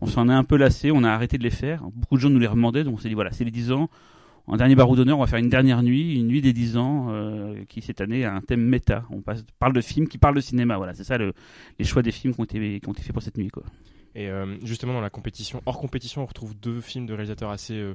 On 0.00 0.06
s'en 0.06 0.28
est 0.28 0.32
un 0.32 0.44
peu 0.44 0.56
lassé. 0.56 0.90
On 0.92 1.02
a 1.02 1.10
arrêté 1.10 1.38
de 1.38 1.42
les 1.42 1.50
faire. 1.50 1.82
Beaucoup 1.94 2.16
de 2.16 2.20
gens 2.20 2.30
nous 2.30 2.38
les 2.38 2.46
demandaient. 2.46 2.84
Donc 2.84 2.94
on 2.94 2.98
s'est 2.98 3.08
dit 3.08 3.14
voilà, 3.14 3.32
c'est 3.32 3.44
les 3.44 3.50
10 3.50 3.72
ans. 3.72 3.90
En 4.46 4.56
dernier 4.56 4.74
barreau 4.74 4.96
d'honneur, 4.96 5.18
on 5.18 5.20
va 5.20 5.26
faire 5.26 5.38
une 5.38 5.48
dernière 5.48 5.82
nuit, 5.82 6.18
une 6.18 6.26
nuit 6.26 6.40
des 6.40 6.52
10 6.52 6.76
ans, 6.76 7.08
euh, 7.10 7.64
qui 7.68 7.82
cette 7.82 8.00
année 8.00 8.24
a 8.24 8.34
un 8.34 8.40
thème 8.40 8.62
méta. 8.62 9.04
On 9.10 9.22
parle 9.58 9.72
de 9.72 9.80
films 9.80 10.08
qui 10.08 10.18
parlent 10.18 10.34
de 10.34 10.40
cinéma. 10.40 10.76
Voilà, 10.76 10.94
c'est 10.94 11.04
ça 11.04 11.18
le, 11.18 11.32
les 11.78 11.84
choix 11.84 12.02
des 12.02 12.10
films 12.10 12.34
qui 12.34 12.40
ont 12.40 12.44
été, 12.44 12.80
faits 12.80 13.12
pour 13.12 13.22
cette 13.22 13.36
nuit. 13.36 13.50
Et 14.14 14.28
euh, 14.28 14.58
justement, 14.64 14.92
dans 14.92 15.00
la 15.00 15.10
compétition, 15.10 15.62
hors 15.66 15.78
compétition, 15.78 16.22
on 16.22 16.26
retrouve 16.26 16.54
deux 16.58 16.80
films 16.80 17.06
de 17.06 17.12
réalisateurs 17.12 17.50
assez 17.50 17.74
euh, 17.74 17.94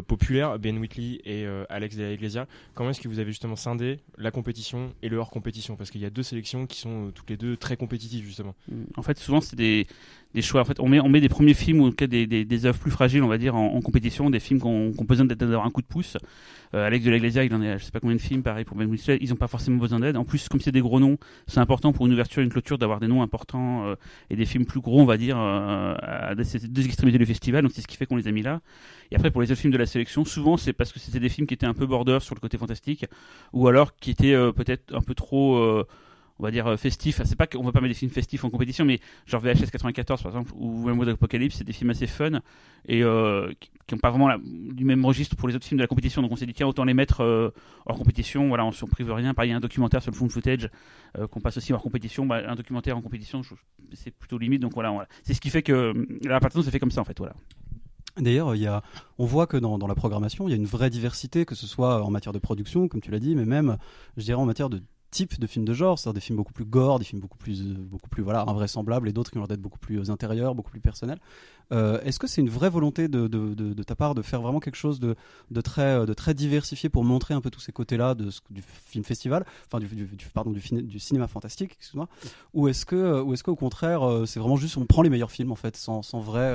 populaires, 0.00 0.58
Ben 0.58 0.78
Whitley 0.78 1.20
et 1.24 1.44
euh, 1.44 1.64
Alex 1.68 1.96
de 1.96 2.02
la 2.02 2.12
Iglesia. 2.12 2.46
Comment 2.74 2.90
est-ce 2.90 3.00
que 3.00 3.08
vous 3.08 3.18
avez 3.18 3.30
justement 3.30 3.56
scindé 3.56 3.98
la 4.16 4.30
compétition 4.30 4.92
et 5.02 5.08
le 5.08 5.18
hors 5.18 5.30
compétition 5.30 5.76
Parce 5.76 5.90
qu'il 5.90 6.00
y 6.00 6.06
a 6.06 6.10
deux 6.10 6.22
sélections 6.22 6.66
qui 6.66 6.78
sont 6.78 7.08
euh, 7.08 7.10
toutes 7.10 7.28
les 7.28 7.36
deux 7.36 7.56
très 7.56 7.76
compétitives, 7.76 8.24
justement. 8.24 8.54
En 8.96 9.02
fait, 9.02 9.18
souvent, 9.18 9.40
c'est 9.40 9.56
des, 9.56 9.86
des 10.34 10.42
choix. 10.42 10.60
En 10.60 10.64
fait, 10.64 10.80
on 10.80 10.88
met, 10.88 11.00
on 11.00 11.08
met 11.08 11.20
des 11.20 11.28
premiers 11.28 11.54
films 11.54 11.80
ou 11.80 11.86
en 11.86 11.90
tout 11.90 11.96
cas 11.96 12.06
des, 12.06 12.26
des, 12.26 12.44
des 12.44 12.66
œuvres 12.66 12.78
plus 12.78 12.90
fragiles, 12.90 13.22
on 13.22 13.28
va 13.28 13.38
dire, 13.38 13.54
en, 13.54 13.80
compétition, 13.80 14.30
des 14.30 14.40
films 14.40 14.60
qui 14.60 14.66
ont 14.66 15.04
besoin 15.04 15.26
d'avoir 15.26 15.66
un 15.66 15.70
coup 15.70 15.82
de 15.82 15.86
pouce. 15.86 16.16
Euh, 16.74 16.86
Alex 16.86 17.04
de 17.04 17.10
la 17.10 17.16
Iglesia, 17.18 17.44
il 17.44 17.54
en 17.54 17.60
a, 17.60 17.76
je 17.76 17.84
sais 17.84 17.90
pas 17.90 18.00
combien 18.00 18.16
de 18.16 18.20
films, 18.20 18.42
pareil 18.42 18.64
pour 18.64 18.76
Ben 18.76 18.88
Whistler, 18.88 19.18
ils 19.20 19.28
n'ont 19.28 19.36
pas 19.36 19.46
forcément 19.46 19.76
besoin 19.76 20.00
d'aide. 20.00 20.16
En 20.16 20.24
plus, 20.24 20.48
comme 20.48 20.60
c'est 20.60 20.72
des 20.72 20.80
gros 20.80 21.00
noms, 21.00 21.18
c'est 21.46 21.60
important 21.60 21.92
pour 21.92 22.06
une 22.06 22.12
ouverture, 22.12 22.42
une 22.42 22.48
clôture, 22.48 22.78
d'avoir 22.78 22.98
des 22.98 23.08
noms 23.08 23.22
importants 23.22 23.86
euh, 23.86 23.94
et 24.30 24.36
des 24.36 24.46
films 24.46 24.64
plus 24.64 24.80
gros, 24.80 25.00
on 25.00 25.04
va 25.04 25.18
dire, 25.18 25.36
euh, 25.38 25.94
à 26.00 26.34
ces 26.44 26.60
deux 26.60 26.84
extrémités 26.84 27.18
du 27.18 27.26
festival. 27.26 27.62
Donc, 27.62 27.72
c'est 27.74 27.82
ce 27.82 27.86
qui 27.86 27.96
fait 27.96 28.06
qu'on 28.06 28.16
les 28.16 28.28
a 28.28 28.32
mis 28.32 28.42
là. 28.42 28.60
Et 29.10 29.16
après, 29.16 29.30
pour 29.30 29.42
les 29.42 29.52
autres 29.52 29.60
films 29.60 29.72
de 29.72 29.78
sélection, 29.86 30.24
souvent, 30.24 30.56
c'est 30.56 30.72
parce 30.72 30.92
que 30.92 30.98
c'était 30.98 31.20
des 31.20 31.28
films 31.28 31.46
qui 31.46 31.54
étaient 31.54 31.66
un 31.66 31.74
peu 31.74 31.86
border 31.86 32.18
sur 32.20 32.34
le 32.34 32.40
côté 32.40 32.58
fantastique, 32.58 33.06
ou 33.52 33.68
alors 33.68 33.96
qui 33.96 34.10
étaient 34.10 34.34
euh, 34.34 34.52
peut-être 34.52 34.94
un 34.94 35.00
peu 35.00 35.14
trop. 35.14 35.56
euh, 35.56 35.86
on 36.38 36.44
va 36.44 36.50
dire 36.50 36.66
euh, 36.66 36.76
festif. 36.76 37.20
C'est 37.24 37.36
pas 37.36 37.46
qu'on 37.46 37.62
va 37.62 37.70
pas 37.70 37.80
mettre 37.80 37.92
des 37.92 37.98
films 37.98 38.10
festifs 38.10 38.42
en 38.44 38.50
compétition, 38.50 38.84
mais 38.84 39.00
genre 39.26 39.40
VHS 39.40 39.70
94 39.70 40.22
par 40.22 40.32
exemple 40.32 40.50
ou 40.56 40.82
World 40.82 41.08
Apocalypse, 41.10 41.56
c'est 41.56 41.64
des 41.64 41.72
films 41.72 41.90
assez 41.90 42.06
fun 42.08 42.40
et 42.88 43.02
qui 43.60 43.70
qui 43.86 43.94
ont 43.94 43.98
pas 43.98 44.10
vraiment 44.10 44.30
du 44.42 44.84
même 44.84 45.04
registre 45.04 45.36
pour 45.36 45.46
les 45.46 45.54
autres 45.54 45.66
films 45.66 45.78
de 45.78 45.84
la 45.84 45.86
compétition. 45.86 46.22
Donc 46.22 46.32
on 46.32 46.36
s'est 46.36 46.46
dit 46.46 46.54
tiens 46.54 46.66
autant 46.66 46.84
les 46.84 46.94
mettre 46.94 47.52
hors 47.86 47.98
compétition. 47.98 48.48
Voilà, 48.48 48.64
on 48.64 48.72
s'en 48.72 48.88
prive 48.88 49.12
rien. 49.12 49.34
Pareil, 49.34 49.50
il 49.50 49.52
y 49.52 49.56
un 49.56 49.60
documentaire 49.60 50.02
sur 50.02 50.10
le 50.10 50.16
found 50.16 50.32
footage 50.32 50.68
qu'on 51.30 51.40
passe 51.40 51.58
aussi 51.58 51.72
hors 51.72 51.82
compétition. 51.82 52.26
Bah, 52.26 52.42
un 52.48 52.56
documentaire 52.56 52.96
en 52.96 53.02
compétition, 53.02 53.42
c'est 53.92 54.10
plutôt 54.10 54.38
limite. 54.38 54.62
Donc 54.62 54.72
voilà, 54.74 55.06
c'est 55.22 55.34
ce 55.34 55.40
qui 55.40 55.50
fait 55.50 55.62
que 55.62 55.92
la 56.24 56.34
répartition 56.34 56.62
s'est 56.62 56.70
fait 56.70 56.80
comme 56.80 56.90
ça 56.90 57.02
en 57.02 57.04
fait. 57.04 57.18
Voilà. 57.18 57.34
D'ailleurs, 58.18 58.54
il 58.54 58.60
y 58.60 58.66
a, 58.66 58.82
on 59.18 59.24
voit 59.24 59.46
que 59.46 59.56
dans, 59.56 59.86
la 59.86 59.94
programmation, 59.94 60.46
il 60.46 60.50
y 60.50 60.54
a 60.54 60.56
une 60.56 60.66
vraie 60.66 60.90
diversité, 60.90 61.44
que 61.46 61.54
ce 61.54 61.66
soit 61.66 62.02
en 62.02 62.10
matière 62.10 62.32
de 62.32 62.38
production, 62.38 62.88
comme 62.88 63.00
tu 63.00 63.10
l'as 63.10 63.18
dit, 63.18 63.34
mais 63.34 63.46
même, 63.46 63.78
je 64.16 64.24
dirais, 64.24 64.40
en 64.40 64.44
matière 64.44 64.68
de 64.68 64.82
type 65.12 65.38
de 65.38 65.46
films 65.46 65.64
de 65.64 65.74
genre, 65.74 65.98
c'est-à-dire 65.98 66.14
des 66.14 66.20
films 66.20 66.38
beaucoup 66.38 66.54
plus 66.54 66.64
gore, 66.64 66.98
des 66.98 67.04
films 67.04 67.20
beaucoup 67.20 67.38
plus, 67.38 67.62
beaucoup 67.62 68.08
plus 68.08 68.22
voilà, 68.22 68.44
invraisemblables, 68.48 69.08
et 69.08 69.12
d'autres 69.12 69.30
qui 69.30 69.36
ont 69.36 69.42
l'air 69.42 69.48
d'être 69.48 69.60
beaucoup 69.60 69.78
plus 69.78 69.98
euh, 69.98 70.12
intérieurs, 70.12 70.54
beaucoup 70.54 70.70
plus 70.70 70.80
personnels. 70.80 71.18
Euh, 71.70 72.00
Est-ce 72.00 72.18
que 72.18 72.26
c'est 72.26 72.40
une 72.40 72.48
vraie 72.48 72.70
volonté 72.70 73.08
de, 73.08 73.28
de, 73.28 73.54
de, 73.54 73.82
ta 73.82 73.94
part 73.94 74.14
de 74.14 74.22
faire 74.22 74.40
vraiment 74.40 74.58
quelque 74.58 74.76
chose 74.76 75.00
de, 75.00 75.14
très, 75.62 76.00
euh, 76.00 76.06
de 76.06 76.14
très 76.14 76.34
diversifié 76.34 76.88
pour 76.88 77.04
montrer 77.04 77.34
un 77.34 77.40
peu 77.40 77.50
tous 77.50 77.60
ces 77.60 77.72
côtés-là 77.72 78.14
du 78.14 78.62
film 78.62 79.04
festival, 79.04 79.44
enfin 79.66 79.78
du, 79.78 80.08
pardon, 80.34 80.50
du, 80.50 80.98
cinéma 80.98 81.28
fantastique, 81.28 81.76
excuse-moi, 81.78 82.08
ou 82.54 82.68
est-ce 82.68 82.86
que, 82.86 83.30
est-ce 83.32 83.44
qu'au 83.44 83.56
contraire, 83.56 84.22
c'est 84.26 84.40
vraiment 84.40 84.56
juste 84.56 84.76
on 84.78 84.86
prend 84.86 85.02
les 85.02 85.10
meilleurs 85.10 85.30
films 85.30 85.52
en 85.52 85.56
fait, 85.56 85.76
sans, 85.76 86.02
sans 86.02 86.20
vrai, 86.20 86.54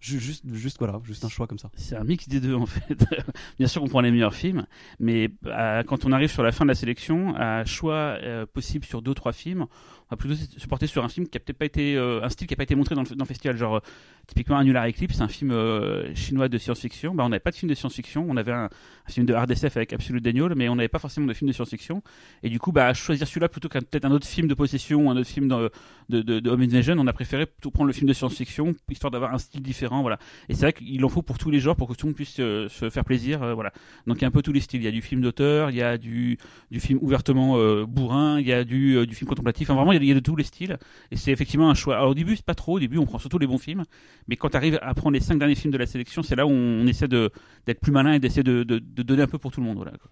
juste, 0.00 0.44
juste 0.52 0.78
voilà, 0.78 1.00
juste 1.04 1.24
un 1.24 1.28
choix 1.28 1.46
comme 1.46 1.58
ça. 1.58 1.70
C'est 1.74 1.96
un 1.96 2.04
mix 2.04 2.28
des 2.28 2.40
deux 2.40 2.54
en 2.54 2.66
fait. 2.66 2.98
Bien 3.58 3.66
sûr 3.66 3.82
qu'on 3.82 3.88
prend 3.88 4.00
les 4.00 4.10
meilleurs 4.10 4.34
films, 4.34 4.66
mais 4.98 5.30
euh, 5.46 5.82
quand 5.82 6.04
on 6.04 6.12
arrive 6.12 6.30
sur 6.30 6.42
la 6.42 6.52
fin 6.52 6.64
de 6.64 6.68
la 6.68 6.74
sélection, 6.74 7.34
à 7.36 7.64
choix 7.64 8.18
euh, 8.22 8.46
possible 8.46 8.84
sur 8.84 9.02
deux 9.02 9.14
trois 9.14 9.32
films, 9.32 9.66
va 10.10 10.16
plutôt 10.16 10.34
se 10.34 10.66
porter 10.66 10.86
sur 10.86 11.04
un 11.04 11.08
film 11.08 11.28
qui 11.28 11.36
a 11.36 11.40
peut-être 11.40 11.58
pas 11.58 11.66
été 11.66 11.96
euh, 11.96 12.22
un 12.22 12.28
style 12.28 12.46
qui 12.46 12.54
a 12.54 12.56
pas 12.56 12.62
été 12.62 12.74
montré 12.74 12.94
dans 12.94 13.02
le, 13.02 13.08
dans 13.08 13.24
le 13.24 13.28
festival. 13.28 13.56
Genre 13.56 13.76
euh, 13.76 13.80
typiquement 14.26 14.58
Annular 14.58 14.86
Eclipse, 14.86 15.20
un 15.20 15.28
film 15.28 15.50
euh, 15.50 16.14
chinois 16.14 16.48
de 16.48 16.58
science-fiction. 16.58 17.14
Bah, 17.14 17.24
on 17.24 17.28
n'avait 17.28 17.40
pas 17.40 17.50
de 17.50 17.56
film 17.56 17.68
de 17.68 17.74
science-fiction, 17.74 18.26
on 18.28 18.36
avait 18.36 18.52
un, 18.52 18.68
film 19.08 19.24
de 19.26 19.32
hard 19.32 19.50
avec 19.50 19.92
Absolute 19.94 20.22
Daniel, 20.22 20.52
mais 20.54 20.68
on 20.68 20.76
n'avait 20.76 20.88
pas 20.88 20.98
forcément 20.98 21.26
de 21.26 21.32
film 21.32 21.48
de 21.48 21.54
science-fiction. 21.54 22.02
Et 22.42 22.50
du 22.50 22.58
coup, 22.58 22.72
bah, 22.72 22.92
choisir 22.92 23.26
celui-là 23.26 23.48
plutôt 23.48 23.68
qu'un 23.68 23.80
peut-être 23.80 24.04
un 24.04 24.10
autre 24.10 24.26
film 24.26 24.48
de 24.48 24.54
possession 24.54 25.10
un 25.10 25.16
autre 25.16 25.28
film 25.28 25.48
de, 25.48 25.70
de, 26.10 26.20
de, 26.20 26.40
de 26.40 26.50
Home 26.50 26.60
Invasion, 26.60 26.96
on 26.98 27.06
a 27.06 27.12
préféré 27.12 27.46
plutôt 27.46 27.70
prendre 27.70 27.86
le 27.86 27.94
film 27.94 28.06
de 28.06 28.12
science-fiction 28.12 28.74
histoire 28.90 29.10
d'avoir 29.10 29.32
un 29.34 29.38
style 29.38 29.62
différent. 29.62 30.02
Voilà. 30.02 30.18
Et 30.48 30.54
c'est 30.54 30.62
vrai 30.62 30.72
qu'il 30.72 31.02
en 31.04 31.08
faut 31.08 31.22
pour 31.22 31.38
tous 31.38 31.50
les 31.50 31.60
genres 31.60 31.76
pour 31.76 31.88
que 31.88 31.94
tout 31.94 32.06
le 32.06 32.10
monde 32.10 32.16
puisse 32.16 32.36
se 32.36 32.90
faire 32.90 33.04
plaisir. 33.04 33.40
voilà. 33.54 33.72
Donc 34.06 34.18
il 34.18 34.22
y 34.22 34.24
a 34.24 34.28
un 34.28 34.30
peu 34.30 34.42
tous 34.42 34.52
les 34.52 34.60
styles. 34.60 34.80
Il 34.80 34.84
y 34.84 34.88
a 34.88 34.92
du 34.92 35.02
film 35.02 35.20
d'auteur, 35.20 35.70
il 35.70 35.76
y 35.76 35.82
a 35.82 35.96
du, 35.98 36.38
du 36.70 36.80
film 36.80 36.98
ouvertement 37.02 37.56
bourrin, 37.84 38.40
il 38.40 38.46
y 38.46 38.52
a 38.52 38.64
du, 38.64 39.06
du 39.06 39.14
film 39.14 39.28
contemplatif. 39.28 39.70
Enfin, 39.70 39.76
vraiment, 39.76 39.97
il 40.02 40.08
y, 40.08 40.12
a, 40.12 40.14
de 40.14 40.20
tous 40.20 40.36
les 40.36 40.44
styles. 40.44 40.78
Et 41.10 41.16
c'est 41.16 41.32
effectivement 41.32 41.70
un 41.70 41.74
choix. 41.74 41.96
Alors 41.96 42.10
au 42.10 42.14
début, 42.14 42.36
c'est 42.36 42.44
pas 42.44 42.54
trop. 42.54 42.76
Au 42.76 42.80
début, 42.80 42.98
on 42.98 43.06
prend 43.06 43.18
surtout 43.18 43.38
les 43.38 43.46
bons 43.46 43.58
films. 43.58 43.84
Mais 44.26 44.36
quand 44.36 44.50
tu 44.50 44.56
arrives 44.56 44.78
à 44.82 44.94
prendre 44.94 45.14
les 45.14 45.20
cinq 45.20 45.38
derniers 45.38 45.54
films 45.54 45.72
de 45.72 45.78
la 45.78 45.86
sélection, 45.86 46.22
c'est 46.22 46.36
là 46.36 46.46
où 46.46 46.50
on, 46.50 46.86
essaie 46.86 47.08
d'être 47.08 47.80
plus 47.80 47.92
malin 47.92 48.14
et 48.14 48.18
d'essayer 48.18 48.42
de, 48.42 48.62
de, 48.62 48.78
de 48.78 49.02
donner 49.02 49.22
un 49.22 49.26
peu 49.26 49.38
pour 49.38 49.50
tout 49.50 49.60
le 49.60 49.66
monde. 49.66 49.76
Voilà. 49.76 49.92
quoi. 49.92 50.10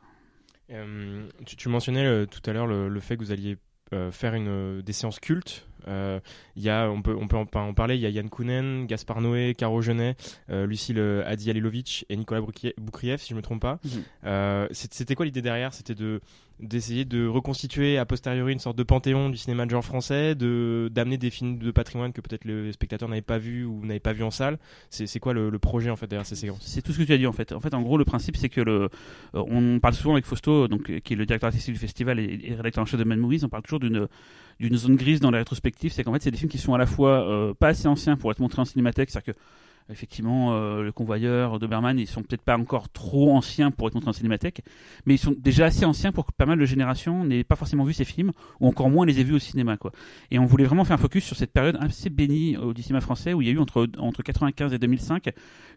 Euh, 0.73 1.27
tu, 1.45 1.57
tu 1.57 1.69
mentionnais 1.69 2.05
euh, 2.05 2.27
tout 2.27 2.41
à 2.49 2.53
l'heure 2.53 2.67
le, 2.67 2.89
le 2.89 3.01
fait 3.01 3.17
que 3.17 3.23
vous 3.23 3.33
alliez 3.33 3.57
euh, 3.93 4.11
faire 4.11 4.35
une, 4.35 4.83
des 4.83 4.93
séances 4.93 5.21
cultes. 5.21 5.67
Y 6.57 6.69
a, 6.69 6.91
on 6.91 7.01
peut, 7.03 7.17
on 7.17 7.29
peut 7.29 7.37
en, 7.37 7.47
en 7.55 7.75
parler. 7.75 7.95
Il 7.95 8.01
y 8.01 8.07
a 8.07 8.11
Yann 8.11 8.29
Kounen, 8.29 8.87
Gaspard 8.87 9.21
Noé, 9.21 9.55
Caro 9.57 9.83
Genet, 9.83 10.17
Lucille 10.49 10.99
Adi 11.25 11.49
Alilovic 11.49 12.05
et 12.09 12.17
Nicolas 12.17 12.41
Boukrieff, 12.41 13.23
si 13.23 13.31
je 13.31 13.35
me 13.37 13.43
trompe 13.43 13.63
pas. 13.63 13.79
Mhm. 13.85 14.69
C'était 14.73 15.15
quoi 15.15 15.25
l'idée 15.25 15.43
derrière? 15.43 15.73
C'était 15.73 15.95
de 15.95 16.21
d'essayer 16.61 17.05
de 17.05 17.27
reconstituer 17.27 17.99
a 17.99 18.07
posteriori 18.07 18.53
une 18.53 18.59
sorte 18.59 18.79
de 18.79 18.83
panthéon 18.83 19.29
du 19.29 19.37
cinéma 19.37 19.67
de 19.67 19.71
genre 19.71 19.85
français, 19.85 20.35
de 20.35 20.91
d'amener 20.91 21.19
des 21.19 21.31
films 21.31 21.59
de 21.59 21.71
patrimoine 21.71 22.13
que 22.13 22.21
peut-être 22.21 22.45
les 22.45 22.73
spectateurs 22.73 23.09
n'avaient 23.09 23.21
pas 23.21 23.39
vu 23.39 23.65
ou 23.65 23.85
n'avaient 23.85 24.01
pas 24.01 24.15
vu 24.15 24.23
en 24.23 24.31
salle. 24.31 24.59
C'est 24.89 25.21
quoi 25.21 25.35
le, 25.35 25.51
le 25.51 25.59
projet 25.59 25.91
en 25.91 25.97
fait 25.97 26.07
derrière 26.07 26.27
ces 26.27 26.37
séquences? 26.37 26.63
C'est 26.63 26.83
tout 26.83 26.93
ce 26.93 26.99
que 26.99 27.03
tu 27.03 27.13
as 27.13 27.19
dit 27.19 27.27
en 27.27 27.33
fait. 27.33 27.53
En 27.53 27.61
fait, 27.61 27.75
en 27.75 27.83
gros, 27.83 27.99
le 27.99 28.05
principe, 28.05 28.37
c'est 28.37 28.49
que 28.49 28.61
le, 28.63 28.89
euh, 29.35 29.45
on 29.49 29.81
parle 29.81 29.95
souvent 29.95 30.15
avec 30.15 30.25
Fausto, 30.25 30.67
donc 30.69 30.89
euh, 30.89 31.01
qui 31.01 31.13
est 31.13 31.17
le 31.17 31.27
directeur 31.27 31.49
artistique 31.49 31.75
du 31.75 31.81
festival 31.81 32.19
et, 32.19 32.41
et 32.43 32.55
rédacteur 32.55 32.83
en 32.83 32.87
chef 32.87 32.99
de 32.99 33.05
Mad 33.05 33.19
Movies, 33.19 33.45
on 33.45 33.49
parle 33.49 33.63
toujours 33.63 33.81
d'une 33.81 34.09
d'une 34.59 34.77
zone 34.79 34.97
grise 34.97 35.21
dans 35.21 35.31
la 35.31 35.39
rétrospective. 35.39 35.93
C'est 35.93 36.05
qu'en 36.05 36.15
fait, 36.15 36.23
c'est 36.23 36.31
des 36.31 36.39
films 36.39 36.51
qui 36.51 36.57
sont 36.59 36.73
à 36.73 36.79
la 36.79 36.87
fois 36.87 37.29
euh, 37.29 37.53
pas 37.53 37.69
assez 37.69 37.87
anciens 37.87 38.17
pour 38.17 38.31
être 38.31 38.41
montrés 38.41 38.63
en 38.63 38.65
cinémathèque, 38.65 39.11
c'est-à-dire 39.11 39.35
que 39.35 39.39
effectivement, 39.91 40.55
euh, 40.55 40.83
le 40.83 40.93
convoyeur, 40.93 41.59
Doberman, 41.59 41.99
ils 41.99 42.07
sont 42.07 42.23
peut-être 42.23 42.43
pas 42.43 42.57
encore 42.57 42.89
trop 42.89 43.35
anciens 43.35 43.71
pour 43.71 43.89
être 43.89 43.95
montrés 43.95 44.11
en 44.11 44.15
cinémathèque, 44.15 44.63
mais 45.05 45.15
ils 45.15 45.19
sont 45.19 45.35
déjà 45.37 45.67
assez 45.67 45.85
anciens 45.85 46.13
pour 46.13 46.27
que 46.27 46.33
pas 46.37 46.47
mal 46.47 46.59
de 46.59 46.65
générations 46.65 47.25
n'aient 47.25 47.45
pas 47.45 47.57
forcément 47.57 47.85
vu 47.85 47.93
ces 47.93 48.05
films, 48.05 48.33
ou 48.61 48.67
encore 48.69 48.91
moins 48.91 49.07
les 49.07 49.21
aient 49.21 49.25
vus 49.25 49.35
au 49.35 49.39
cinéma, 49.39 49.77
quoi. 49.77 49.93
Et 50.31 50.39
on 50.39 50.47
voulait 50.47 50.65
vraiment 50.65 50.85
faire 50.85 50.95
un 50.95 50.99
focus 50.99 51.25
sur 51.25 51.37
cette 51.37 51.53
période 51.53 51.77
assez 51.81 52.11
bénie 52.11 52.57
au 52.57 52.75
cinéma 52.75 53.01
français, 53.01 53.33
où 53.33 53.43
il 53.43 53.49
y 53.49 53.51
a 53.51 53.55
eu 53.55 53.59
entre, 53.59 53.89
entre 53.99 54.23
95 54.23 54.73
et 54.73 54.79
2005 54.79 55.31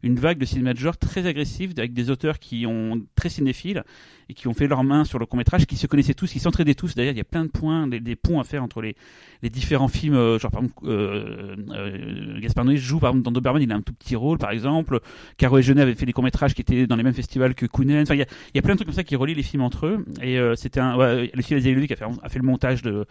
une 0.04 0.16
vague 0.16 0.38
de 0.38 0.46
cinéma 0.46 0.74
de 0.74 0.80
genre 0.80 0.98
très 0.98 1.26
agressive, 1.26 1.74
avec 1.78 1.94
des 1.94 2.10
auteurs 2.10 2.40
qui 2.40 2.66
ont 2.66 3.02
très 3.16 3.30
cinéphiles, 3.30 3.84
et 4.30 4.34
qui 4.34 4.48
ont 4.48 4.54
fait 4.54 4.68
leur 4.68 4.84
main 4.84 5.06
sur 5.06 5.18
le 5.18 5.26
court-métrage, 5.26 5.66
qui 5.66 5.76
se 5.76 5.88
connaissaient 5.88 6.14
tous, 6.14 6.32
qui 6.32 6.40
s'entraidaient 6.40 6.76
tous. 6.76 6.96
D'ailleurs, 6.96 7.14
il 7.14 7.18
y 7.18 7.22
a 7.22 7.26
plein 7.26 7.44
de 7.44 7.50
points, 7.50 7.88
des, 7.88 8.16
ponts 8.16 8.40
à 8.40 8.44
faire 8.44 8.64
entre 8.64 8.82
les, 8.82 8.96
les 9.42 9.50
différents 9.50 9.88
films. 9.88 10.14
euh, 10.14 10.38
genre, 10.38 10.52
par 10.52 10.62
exemple, 10.62 10.80
euh, 10.86 11.56
euh, 11.72 12.40
Gaspard 12.40 12.66
Noé 12.66 12.78
joue, 12.78 13.00
par 13.00 13.10
exemple, 13.10 13.26
dans 13.26 13.32
Doberman, 13.32 13.62
il 13.62 13.72
a 13.72 13.76
un 13.76 13.82
tout 13.82 13.94
petit 14.00 14.16
rôle, 14.16 14.38
par 14.38 14.52
exemple. 14.52 15.00
Caro 15.38 15.58
et 15.58 15.62
Genet 15.62 15.82
avaient 15.82 15.96
fait 15.96 16.06
des 16.06 16.14
courts-métrages 16.14 16.54
qui 16.54 16.62
étaient 16.62 16.88
dans 16.88 16.96
les 16.96 17.04
mêmes 17.04 17.14
festivals 17.14 17.54
que 17.54 17.66
Kounen. 17.66 18.02
Enfin, 18.02 18.16
il 18.16 18.20
y 18.20 18.60
a, 18.60 18.62
plein 18.62 18.74
de 18.74 18.78
trucs 18.78 18.88
comme 18.88 18.96
ça 18.96 19.04
qui 19.04 19.16
relient 19.16 19.36
les 19.36 19.44
films 19.44 19.64
entre 19.64 19.86
eux. 19.86 20.06
Et 20.22 20.40
euh, 20.40 20.56
c'était 20.56 20.80
un, 20.80 20.98
ouais, 20.98 21.32
Lucien 21.34 21.58
Azialudic 21.58 21.92
a 21.92 21.96
fait, 21.96 22.06
a 22.06 22.30
fait 22.30 22.40
le 22.40 22.46
montage 22.46 22.82
de, 22.82 23.06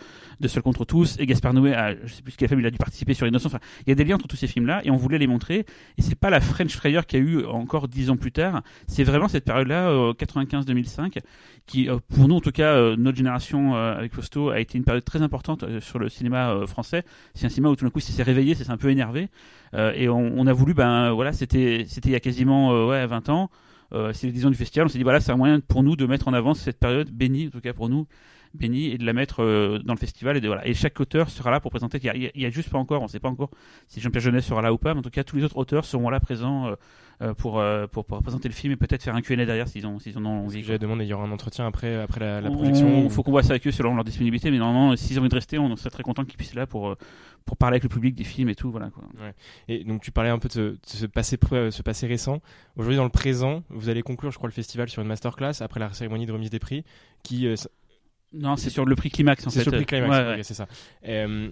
Seul 0.46 0.62
contre 0.62 0.86
tous, 0.86 1.16
et 1.18 1.26
Gaspard 1.26 1.52
Noé 1.52 1.74
a, 1.74 1.94
je 2.04 2.12
sais 2.12 2.22
plus 2.22 2.32
ce 2.32 2.38
qu'il 2.38 2.46
a 2.46 2.48
fait, 2.48 2.56
mais 2.56 2.62
il 2.62 2.66
a 2.66 2.70
dû 2.70 2.78
participer 2.78 3.12
sur 3.12 3.26
Innocent. 3.26 3.48
Enfin, 3.48 3.58
il 3.86 3.90
y 3.90 3.92
a 3.92 3.94
des 3.94 4.04
liens 4.04 4.14
entre 4.14 4.28
tous 4.28 4.36
ces 4.36 4.46
films-là, 4.46 4.80
et 4.84 4.90
on 4.90 4.96
voulait 4.96 5.18
les 5.18 5.26
montrer. 5.26 5.66
Et 5.98 6.02
c'est 6.02 6.14
pas 6.14 6.30
la 6.30 6.40
French 6.40 6.74
Frayeur 6.74 7.06
qu'il 7.06 7.18
y 7.18 7.22
a 7.22 7.24
eu 7.24 7.44
encore 7.44 7.86
dix 7.86 8.08
ans 8.08 8.16
plus 8.16 8.32
tard. 8.32 8.62
C'est 8.86 9.04
vraiment 9.04 9.28
cette 9.28 9.44
période-là, 9.44 9.90
euh, 9.90 10.14
95-2005, 10.14 11.18
qui, 11.66 11.88
euh, 11.88 11.98
pour 12.08 12.28
nous, 12.28 12.36
en 12.36 12.40
tout 12.40 12.50
cas, 12.50 12.72
euh, 12.72 12.96
notre 12.96 13.18
génération 13.18 13.76
euh, 13.76 13.94
avec 13.94 14.14
Fausto, 14.14 14.48
a 14.50 14.60
été 14.60 14.78
une 14.78 14.84
période 14.84 15.04
très 15.04 15.22
importante 15.22 15.62
euh, 15.62 15.80
sur 15.80 15.98
le 15.98 16.08
cinéma 16.08 16.50
euh, 16.50 16.66
français. 16.66 17.04
C'est 17.34 17.46
un 17.46 17.50
cinéma 17.50 17.70
où 17.70 17.76
tout 17.76 17.84
d'un 17.84 17.90
coup, 17.90 18.00
s'est 18.00 18.22
réveillé, 18.22 18.54
ça 18.54 18.64
s'est 18.64 18.70
un 18.70 18.76
peu 18.76 18.90
énervé. 18.90 19.28
Euh, 19.74 19.92
et 19.94 20.08
on 20.08 20.46
a 20.46 20.52
voulu, 20.52 20.74
ben 20.78 21.10
voilà, 21.12 21.32
c'était 21.32 21.86
c'était 21.88 22.10
il 22.10 22.12
y 22.12 22.14
a 22.14 22.20
quasiment 22.20 22.72
euh, 22.72 22.86
ouais, 22.86 23.04
20 23.04 23.28
ans. 23.30 23.50
Euh, 23.92 24.12
c'est 24.12 24.28
les 24.28 24.32
10 24.32 24.46
ans 24.46 24.50
du 24.50 24.56
festival. 24.56 24.86
On 24.86 24.88
s'est 24.88 24.98
dit, 24.98 25.02
voilà, 25.02 25.18
c'est 25.18 25.32
un 25.32 25.36
moyen 25.36 25.58
pour 25.60 25.82
nous 25.82 25.96
de 25.96 26.06
mettre 26.06 26.28
en 26.28 26.32
avant 26.34 26.54
cette 26.54 26.78
période 26.78 27.10
bénie, 27.10 27.48
en 27.48 27.50
tout 27.50 27.60
cas 27.60 27.72
pour 27.72 27.88
nous, 27.88 28.06
bénie, 28.54 28.86
et 28.86 28.98
de 28.98 29.04
la 29.04 29.12
mettre 29.12 29.42
euh, 29.42 29.78
dans 29.78 29.94
le 29.94 29.98
festival. 29.98 30.36
Et, 30.36 30.40
de, 30.40 30.46
voilà. 30.46 30.66
et 30.66 30.74
chaque 30.74 30.98
auteur 31.00 31.30
sera 31.30 31.50
là 31.50 31.60
pour 31.60 31.70
présenter. 31.70 31.98
Il 32.02 32.04
y 32.06 32.10
a, 32.10 32.14
il 32.34 32.40
y 32.42 32.46
a- 32.46 32.50
juste 32.50 32.70
pas 32.70 32.78
encore, 32.78 33.02
on 33.02 33.08
sait 33.08 33.20
pas 33.20 33.28
encore 33.28 33.50
si 33.88 34.00
Jean-Pierre 34.00 34.22
Jeunet 34.22 34.40
sera 34.40 34.62
là 34.62 34.72
ou 34.72 34.78
pas, 34.78 34.94
mais 34.94 35.00
en 35.00 35.02
tout 35.02 35.10
cas, 35.10 35.24
tous 35.24 35.36
les 35.36 35.44
autres 35.44 35.56
auteurs 35.56 35.84
seront 35.84 36.10
là 36.10 36.20
présents 36.20 36.68
euh, 36.68 36.74
euh, 37.20 37.34
pour, 37.34 37.60
pour, 37.90 38.04
pour 38.04 38.22
présenter 38.22 38.48
le 38.48 38.54
film 38.54 38.72
et 38.72 38.76
peut-être 38.76 39.02
faire 39.02 39.16
un 39.16 39.20
Q&A 39.22 39.44
derrière 39.44 39.66
s'ils 39.66 39.86
ont, 39.88 39.98
s'ils 39.98 40.16
en 40.18 40.24
ont 40.24 40.44
envie. 40.46 40.62
J'avais 40.62 40.78
demandé, 40.78 41.04
il 41.04 41.08
y 41.08 41.12
aura 41.12 41.24
un 41.24 41.32
entretien 41.32 41.66
après, 41.66 41.96
après 41.96 42.20
la, 42.20 42.40
la 42.40 42.48
On- 42.50 42.54
projection. 42.54 43.02
Il 43.04 43.10
faut 43.10 43.22
qu'on 43.24 43.32
voit 43.32 43.42
ça 43.42 43.50
avec 43.54 43.66
eux 43.66 43.72
selon 43.72 43.94
leur 43.96 44.04
disponibilité, 44.04 44.50
mais 44.52 44.58
normalement, 44.58 44.94
s'ils 44.96 45.18
ont 45.18 45.22
envie 45.22 45.28
de 45.28 45.34
rester, 45.34 45.58
on 45.58 45.74
serait 45.76 45.90
très 45.90 46.04
content 46.04 46.24
qu'ils 46.24 46.36
puissent 46.36 46.50
être 46.50 46.54
là 46.54 46.66
pour, 46.68 46.94
pour 47.44 47.56
parler 47.56 47.74
avec 47.74 47.82
le 47.82 47.88
public 47.88 48.14
des 48.14 48.22
films 48.24 48.50
et 48.50 48.54
tout. 48.54 48.70
Voilà, 48.70 48.90
quoi. 48.90 49.02
Ouais. 49.20 49.34
Et 49.66 49.82
donc 49.82 50.00
tu 50.02 50.12
parlais 50.12 50.30
un 50.30 50.38
peu 50.38 50.46
de 50.48 50.52
ce, 50.52 50.60
de 50.60 50.78
ce 50.84 51.06
passé, 51.06 51.36
pré- 51.38 51.70
ce 51.72 51.82
passé 51.82 52.06
récent. 52.06 52.40
Aujourd'hui, 52.76 52.96
dans 52.96 53.04
le 53.04 53.10
présent, 53.10 53.64
vous 53.70 53.88
allez 53.88 54.02
conclure, 54.02 54.30
je 54.30 54.36
crois, 54.38 54.48
le 54.48 54.52
festival 54.54 54.88
sur 54.88 55.02
une 55.02 55.08
masterclass 55.08 55.54
après 55.60 55.80
la 55.80 55.92
cérémonie 55.92 56.26
de 56.26 56.32
remise 56.32 56.50
des 56.50 56.60
prix, 56.60 56.84
qui 57.24 57.48
euh, 57.48 57.56
Non, 58.32 58.56
c'est 58.56 58.70
sur 58.70 58.84
le 58.84 58.94
prix 58.94 59.10
Climax 59.10 59.48
c'est 59.48 59.62
sur 59.62 59.70
le 59.70 59.78
prix 59.78 59.86
Climax, 59.86 60.10
Ouais, 60.10 60.30
ok, 60.32 60.36
ouais. 60.36 60.42
c'est 60.42 60.54
ça. 60.54 60.66
Euh, 61.06 61.50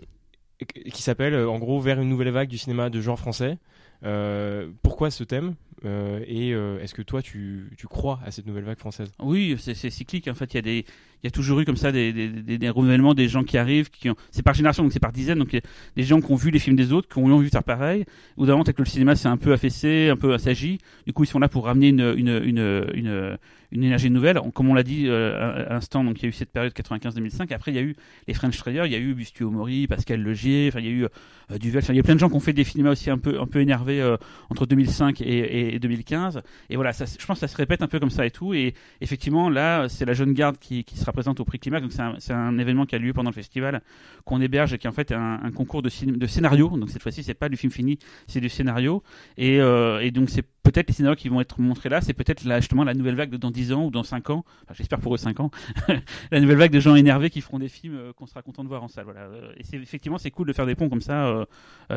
qui 0.93 1.03
s'appelle 1.03 1.35
euh, 1.35 1.49
en 1.51 1.59
gros 1.59 1.81
vers 1.81 2.01
une 2.01 2.09
nouvelle 2.09 2.31
vague 2.31 2.49
du 2.49 2.59
cinéma 2.59 2.91
de 2.91 3.01
genre 3.01 3.19
français. 3.19 3.59
Euh, 4.05 4.71
pourquoi 4.83 5.11
ce 5.11 5.25
thème 5.25 5.55
Euh, 5.85 6.21
Et 6.27 6.51
est-ce 6.83 6.95
que 6.95 7.03
toi, 7.03 7.23
tu, 7.23 7.71
tu 7.79 7.87
crois 7.87 8.19
à 8.25 8.31
cette 8.31 8.47
nouvelle 8.47 8.65
vague 8.65 8.79
française? 8.79 9.11
Oui, 9.21 9.57
c'est 9.59 9.75
cyclique. 9.91 10.29
En 10.29 10.35
fait, 10.35 10.53
il 10.55 10.57
y 10.57 10.59
a 10.59 10.63
des, 10.63 10.85
il 11.27 11.31
y 11.31 11.33
a 11.33 11.33
toujours 11.33 11.59
eu 11.59 11.65
comme 11.65 11.77
ça 11.77 11.91
des, 11.91 12.71
renouvellements, 12.71 13.15
des 13.15 13.27
gens 13.27 13.43
qui 13.43 13.59
arrivent, 13.59 13.91
qui 13.91 14.09
ont, 14.09 14.15
c'est 14.31 14.43
par 14.43 14.55
génération, 14.55 14.85
donc 14.85 14.93
c'est 14.93 15.01
par 15.01 15.13
dizaines, 15.13 15.41
donc 15.41 15.59
des 15.97 16.03
gens 16.05 16.21
qui 16.21 16.31
ont 16.31 16.37
vu 16.37 16.51
les 16.51 16.61
films 16.61 16.77
des 16.77 16.93
autres, 16.93 17.09
qui 17.09 17.19
ont 17.19 17.39
vu 17.39 17.49
faire 17.49 17.65
pareil. 17.65 18.05
Ou 18.37 18.47
d'avant, 18.47 18.63
peut-être 18.63 18.77
que 18.77 18.83
le 18.83 18.89
cinéma 18.89 19.17
s'est 19.17 19.29
un 19.29 19.37
peu 19.37 19.53
affaissé, 19.53 20.09
un 20.09 20.17
peu 20.17 20.33
assagi. 20.35 20.79
Du 21.07 21.13
coup, 21.13 21.25
ils 21.25 21.29
sont 21.29 21.41
là 21.41 21.49
pour 21.49 21.65
ramener 21.65 21.89
une, 21.89 23.39
énergie 23.73 24.11
nouvelle. 24.11 24.41
Comme 24.55 24.69
on 24.69 24.75
l'a 24.75 24.85
dit 24.85 25.07
euh, 25.09 25.67
à 25.69 25.75
l'instant, 25.75 26.05
donc 26.05 26.21
il 26.21 26.23
y 26.23 26.27
a 26.27 26.29
eu 26.29 26.33
cette 26.33 26.53
période 26.53 26.73
95-2005. 26.73 27.53
Après, 27.53 27.73
il 27.73 27.75
y 27.75 27.79
a 27.79 27.83
eu 27.83 27.97
les 28.29 28.35
French 28.35 28.57
Frayeurs, 28.57 28.87
il 28.87 28.93
y 28.93 28.97
a 28.97 28.99
eu 28.99 29.15
Bustio 29.15 29.51
Mori, 29.51 29.87
Pascal 29.89 30.23
Legier, 30.23 30.69
enfin 30.69 30.81
il 30.81 30.87
y 30.87 30.89
a 30.89 30.93
eu 30.93 31.05
euh, 31.05 31.59
Duvel. 31.59 31.83
Enfin, 31.83 31.93
il 31.93 31.97
y 31.97 32.01
a 32.01 32.03
plein 32.03 32.15
de 32.15 32.21
gens 32.21 32.29
qui 32.29 32.37
ont 32.37 32.41
fait 32.41 32.53
des 32.53 32.65
cinémas 32.65 32.93
aussi 32.93 33.11
un 33.11 33.19
peu, 33.19 33.61
énervés 33.61 34.01
euh, 34.01 34.17
entre 34.51 34.67
2005 34.67 35.21
et, 35.21 35.75
et 35.75 35.79
2015. 35.79 36.43
Et 36.71 36.77
voilà, 36.77 36.93
je 36.93 37.27
pense 37.27 37.41
que 37.41 37.47
ça 37.47 37.49
se 37.49 37.57
répète 37.57 37.83
un 37.83 37.89
peu 37.89 37.99
comme 37.99 38.11
ça 38.11 38.25
et 38.25 38.31
tout. 38.31 38.55
Et 38.55 38.75
effectivement, 39.01 39.51
là, 39.51 39.89
c'est 39.89 40.05
la 40.05 40.15
jeune 40.15 40.33
garde 40.33 40.59
qui 40.59 40.85
sera 40.95 41.13
présente 41.17 41.41
au 41.41 41.45
prix 41.45 41.59
Climax. 41.59 41.83
Donc, 41.83 41.93
c'est 42.21 42.33
un, 42.33 42.39
un 42.39 42.59
événement 42.59 42.87
qui 42.87 42.95
a 42.95 42.99
lieu 42.99 43.13
pendant 43.13 43.31
le 43.31 43.35
festival 43.35 43.83
qu'on 44.25 44.41
héberge 44.41 44.73
et 44.73 44.79
qui 44.79 44.87
est 44.87 44.91
en 44.91 44.93
fait 44.93 45.11
un, 45.13 45.41
un 45.43 45.51
concours 45.51 45.83
de, 45.83 45.91
de 46.05 46.27
scénario. 46.27 46.69
Donc, 46.77 46.91
cette 46.91 47.03
fois-ci, 47.03 47.25
c'est 47.25 47.35
pas 47.35 47.49
du 47.49 47.57
film 47.57 47.73
fini, 47.73 47.99
c'est 48.29 48.41
du 48.41 48.49
scénario. 48.49 49.03
Et, 49.37 49.61
euh, 49.61 50.01
et 50.01 50.11
donc, 50.13 50.31
c'est 50.31 50.45
peut-être 50.63 50.89
les 50.89 50.95
scénarios 50.95 51.17
qui 51.17 51.29
vont 51.29 51.41
être 51.41 51.61
montrés 51.61 51.89
là. 51.89 52.01
C'est 52.01 52.13
peut-être 52.13 52.43
justement 52.61 52.85
la 52.85 52.93
nouvelle 52.95 53.15
vague 53.15 53.31
de 53.31 53.37
dans 53.37 53.51
10 53.53 53.73
ans 53.73 53.85
ou 53.87 53.91
dans 53.91 54.03
5 54.03 54.31
ans. 54.31 54.45
J'espère 54.75 54.99
pour 55.01 55.15
eux 55.15 55.19
5 55.19 55.41
ans. 55.41 55.51
la 56.33 56.41
nouvelle 56.41 56.59
vague 56.59 56.73
de 56.73 56.81
gens 56.81 56.97
énervés 56.97 57.31
qui 57.31 57.41
feront 57.41 57.59
des 57.59 57.69
films 57.69 57.97
euh, 57.97 58.13
qu'on 58.13 58.27
sera 58.27 58.43
content 58.43 58.63
de 58.65 58.69
voir 58.69 58.83
en 58.83 58.89
salle. 58.89 59.05
Voilà. 59.05 59.21
Euh, 59.21 59.53
Et 59.57 59.63
c'est 59.65 59.77
effectivement, 59.77 60.19
c'est 60.19 60.31
cool 60.33 60.47
de 60.49 60.53
faire 60.53 60.67
des 60.67 60.75
ponts 60.75 60.89
comme 60.89 61.01
ça. 61.01 61.27
euh, 61.27 61.45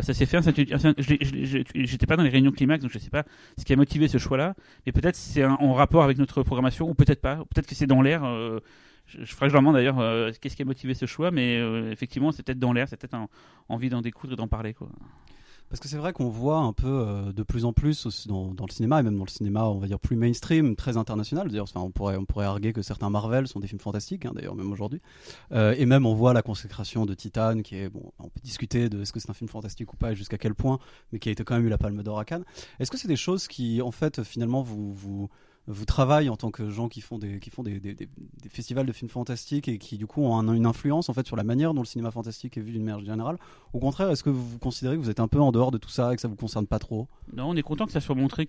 ça 0.01 0.13
s'est 0.13 0.25
fait. 0.25 0.39
J'étais 1.75 2.05
pas 2.05 2.15
dans 2.15 2.23
les 2.23 2.29
réunions 2.29 2.51
Climax, 2.51 2.81
donc 2.83 2.91
je 2.91 2.99
sais 2.99 3.09
pas 3.09 3.23
ce 3.57 3.65
qui 3.65 3.73
a 3.73 3.75
motivé 3.75 4.07
ce 4.07 4.17
choix-là. 4.17 4.55
Mais 4.85 4.91
peut-être 4.91 5.15
c'est 5.15 5.43
en 5.43 5.73
rapport 5.73 6.03
avec 6.03 6.17
notre 6.17 6.43
programmation, 6.43 6.89
ou 6.89 6.93
peut-être 6.93 7.21
pas. 7.21 7.37
Peut-être 7.53 7.67
que 7.67 7.75
c'est 7.75 7.87
dans 7.87 8.01
l'air. 8.01 8.21
Je, 9.09 9.33
ferai 9.33 9.47
que 9.47 9.49
je 9.49 9.53
leur 9.53 9.61
demande 9.61 9.75
d'ailleurs 9.75 9.99
euh, 9.99 10.31
qu'est-ce 10.39 10.55
qui 10.55 10.61
a 10.61 10.65
motivé 10.65 10.93
ce 10.93 11.05
choix, 11.05 11.31
mais 11.31 11.57
euh, 11.57 11.91
effectivement, 11.91 12.31
c'est 12.31 12.43
peut-être 12.43 12.59
dans 12.59 12.73
l'air, 12.73 12.87
c'est 12.87 12.97
peut-être 12.97 13.17
envie 13.67 13.89
d'en 13.89 14.01
découdre 14.01 14.33
et 14.33 14.35
d'en 14.35 14.47
parler. 14.47 14.73
Quoi. 14.73 14.89
Parce 15.69 15.79
que 15.79 15.87
c'est 15.87 15.97
vrai 15.97 16.13
qu'on 16.13 16.29
voit 16.29 16.57
un 16.57 16.73
peu 16.73 16.87
euh, 16.87 17.31
de 17.31 17.43
plus 17.43 17.65
en 17.65 17.73
plus 17.73 18.05
aussi 18.05 18.27
dans, 18.27 18.51
le 18.51 18.71
cinéma, 18.71 18.99
et 18.99 19.03
même 19.03 19.17
dans 19.17 19.25
le 19.25 19.29
cinéma, 19.29 19.65
on 19.65 19.77
va 19.77 19.87
dire, 19.87 19.99
plus 19.99 20.15
mainstream, 20.15 20.75
très 20.75 20.97
international. 20.97 21.47
D'ailleurs, 21.47 21.65
enfin, 21.65 21.81
on, 21.81 21.91
pourrait, 21.91 22.17
on 22.17 22.25
pourrait 22.25 22.45
arguer 22.45 22.73
que 22.73 22.81
certains 22.81 23.09
Marvel 23.09 23.47
sont 23.47 23.59
des 23.59 23.67
films 23.67 23.79
fantastiques, 23.79 24.25
hein, 24.25 24.31
d'ailleurs, 24.33 24.55
même 24.55 24.71
aujourd'hui. 24.71 25.01
Et 25.51 25.85
même, 25.85 26.05
on 26.05 26.13
voit 26.13 26.33
la 26.33 26.41
consécration 26.41 27.05
de 27.05 27.13
Titan, 27.13 27.61
qui 27.61 27.75
est, 27.75 27.89
bon, 27.89 28.11
on 28.19 28.29
peut 28.29 28.41
discuter 28.43 28.89
de 28.89 29.01
est-ce 29.01 29.13
que 29.13 29.19
c'est 29.19 29.29
un 29.29 29.35
film 29.35 29.49
fantastique 29.49 29.93
ou 29.93 29.97
pas, 29.97 30.11
et 30.11 30.15
jusqu'à 30.15 30.37
quel 30.37 30.55
point, 30.55 30.79
mais 31.11 31.19
qui 31.19 31.29
a 31.29 31.31
été 31.31 31.43
quand 31.43 31.55
même 31.55 31.65
eu 31.65 31.69
la 31.69 31.77
Palme 31.77 32.01
d'Or 32.01 32.19
à 32.19 32.25
Cannes. 32.25 32.45
Est-ce 32.79 32.89
que 32.89 32.97
c'est 32.97 33.07
des 33.07 33.15
choses 33.15 33.47
qui, 33.47 33.81
en 33.81 33.91
fait, 33.91 34.23
finalement, 34.23 34.61
vous. 34.63 34.93
vous 34.93 35.29
vous 35.69 35.85
travaillez 35.85 36.29
en 36.29 36.35
tant 36.35 36.49
que 36.49 36.69
gens 36.71 36.89
qui 36.89 36.99
font 36.99 37.19
des 37.19 37.39
qui 37.39 37.51
font 37.51 37.61
des, 37.61 37.79
festivals 38.49 38.87
de 38.87 38.91
films 38.91 39.09
fantastiques 39.09 39.67
et 39.67 39.77
qui 39.77 39.97
du 39.97 40.07
coup 40.07 40.23
ont 40.23 40.35
un- 40.35 40.53
une 40.53 40.65
influence 40.65 41.09
en 41.09 41.13
fait 41.13 41.27
sur 41.27 41.35
la 41.35 41.43
manière 41.43 41.75
dont 41.75 41.81
le 41.81 41.87
cinéma 41.87 42.09
fantastique 42.09 42.57
est 42.57 42.61
vu 42.61 42.71
d'une 42.71 42.83
manière 42.83 43.05
générale. 43.05 43.37
Au 43.73 43.79
contraire, 43.79 44.09
est-ce 44.09 44.23
que 44.23 44.31
vous 44.31 44.57
considérez 44.57 44.95
que 44.95 45.01
vous 45.01 45.11
êtes 45.11 45.19
un 45.19 45.27
peu 45.27 45.39
en 45.39 45.51
dehors 45.51 45.69
de 45.69 45.77
tout 45.77 45.89
ça 45.89 46.11
et 46.11 46.15
que 46.15 46.21
ça 46.21 46.27
vous 46.27 46.35
concerne 46.35 46.65
pas 46.65 46.79
trop? 46.79 47.07
Non, 47.33 47.49
on 47.49 47.55
est 47.55 47.61
content 47.61 47.85
que 47.85 47.91
ça 47.91 48.01
soit 48.01 48.15
montré 48.15 48.47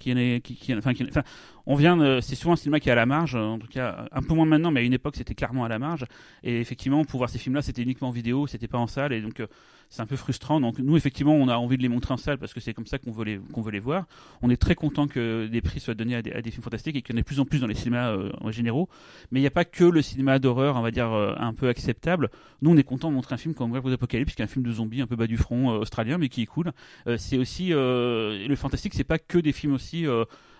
enfin, 0.78 1.22
on 1.66 1.74
vient, 1.74 2.20
c'est 2.22 2.36
souvent 2.36 2.54
un 2.54 2.56
cinéma 2.56 2.80
qui 2.80 2.88
est 2.88 2.92
à 2.92 2.96
la 2.96 3.06
marge, 3.06 3.34
en 3.34 3.58
tout 3.58 3.68
cas 3.68 4.06
un 4.12 4.22
peu 4.22 4.34
moins 4.34 4.46
maintenant, 4.46 4.70
mais 4.70 4.80
à 4.80 4.82
une 4.82 4.94
époque 4.94 5.16
c'était 5.16 5.34
clairement 5.34 5.64
à 5.64 5.68
la 5.68 5.78
marge. 5.78 6.06
Et 6.42 6.58
effectivement, 6.58 7.04
pour 7.04 7.18
voir 7.18 7.28
ces 7.28 7.38
films-là, 7.38 7.60
c'était 7.60 7.82
uniquement 7.82 8.08
en 8.08 8.12
vidéo, 8.12 8.46
c'était 8.46 8.68
pas 8.68 8.78
en 8.78 8.86
salle, 8.86 9.12
et 9.12 9.20
donc 9.20 9.40
euh, 9.40 9.46
c'est 9.90 10.00
un 10.00 10.06
peu 10.06 10.16
frustrant. 10.16 10.60
Donc 10.60 10.78
nous, 10.78 10.96
effectivement, 10.96 11.34
on 11.34 11.48
a 11.48 11.56
envie 11.56 11.76
de 11.76 11.82
les 11.82 11.88
montrer 11.88 12.14
en 12.14 12.16
salle 12.16 12.38
parce 12.38 12.54
que 12.54 12.60
c'est 12.60 12.72
comme 12.72 12.86
ça 12.86 12.98
qu'on 12.98 13.10
veut 13.10 13.24
les, 13.24 13.40
qu'on 13.52 13.60
veut 13.60 13.72
les 13.72 13.80
voir. 13.80 14.06
On 14.40 14.48
est 14.48 14.56
très 14.56 14.74
content 14.74 15.08
que 15.08 15.46
des 15.46 15.60
prix 15.60 15.80
soient 15.80 15.94
donnés 15.94 16.14
à 16.14 16.22
des, 16.22 16.32
à 16.32 16.40
des 16.40 16.50
films 16.50 16.62
fantastiques 16.62 16.96
et 16.96 17.02
qu'il 17.02 17.14
y 17.14 17.18
en 17.18 17.20
ait 17.20 17.24
plus 17.24 17.40
en 17.40 17.44
plus 17.44 17.60
dans 17.60 17.66
les 17.66 17.74
cinémas 17.74 18.12
euh, 18.12 18.30
en 18.40 18.50
généraux. 18.50 18.88
Mais 19.32 19.40
il 19.40 19.42
n'y 19.42 19.48
a 19.48 19.52
pas 19.52 19.64
que 19.64 19.84
le 19.84 20.00
cinéma 20.00 20.38
d'horreur, 20.38 20.76
on 20.76 20.80
va 20.80 20.90
dire 20.90 21.12
euh, 21.12 21.34
un 21.38 21.52
peu 21.52 21.68
acceptable. 21.68 22.30
Nous, 22.62 22.70
on 22.70 22.76
est 22.76 22.84
content 22.84 23.10
de 23.10 23.14
montrer 23.14 23.34
un 23.34 23.38
film 23.38 23.54
comme 23.54 23.72
Grave 23.72 23.92
Apocalypse, 23.92 24.34
qui 24.34 24.42
est 24.42 24.44
un 24.44 24.48
film 24.48 24.64
de 24.64 24.72
zombies 24.72 25.02
un 25.02 25.06
peu 25.06 25.16
bas 25.16 25.26
du 25.26 25.36
front 25.36 25.70
euh, 25.70 25.78
australien, 25.78 26.18
mais 26.18 26.28
qui 26.28 26.42
est 26.42 26.46
cool. 26.46 26.72
Euh, 27.06 27.16
c'est 27.18 27.36
aussi 27.36 27.72
euh, 27.72 28.46
le 28.46 28.56
fantastique, 28.56 28.94
c'est 28.94 29.04
pas 29.04 29.18
que 29.18 29.38
des 29.38 29.52
films 29.52 29.74
aussi 29.74 30.06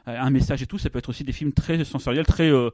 un 0.07 0.31
message 0.31 0.63
et 0.63 0.67
tout. 0.67 0.79
Ça 0.79 0.91
peut 0.91 0.99
être 0.99 1.09
aussi 1.09 1.25
des 1.25 1.33
films 1.33 1.53
très 1.53 1.85
sensoriels, 1.85 2.27
très 2.27 2.51
euh, 2.51 2.71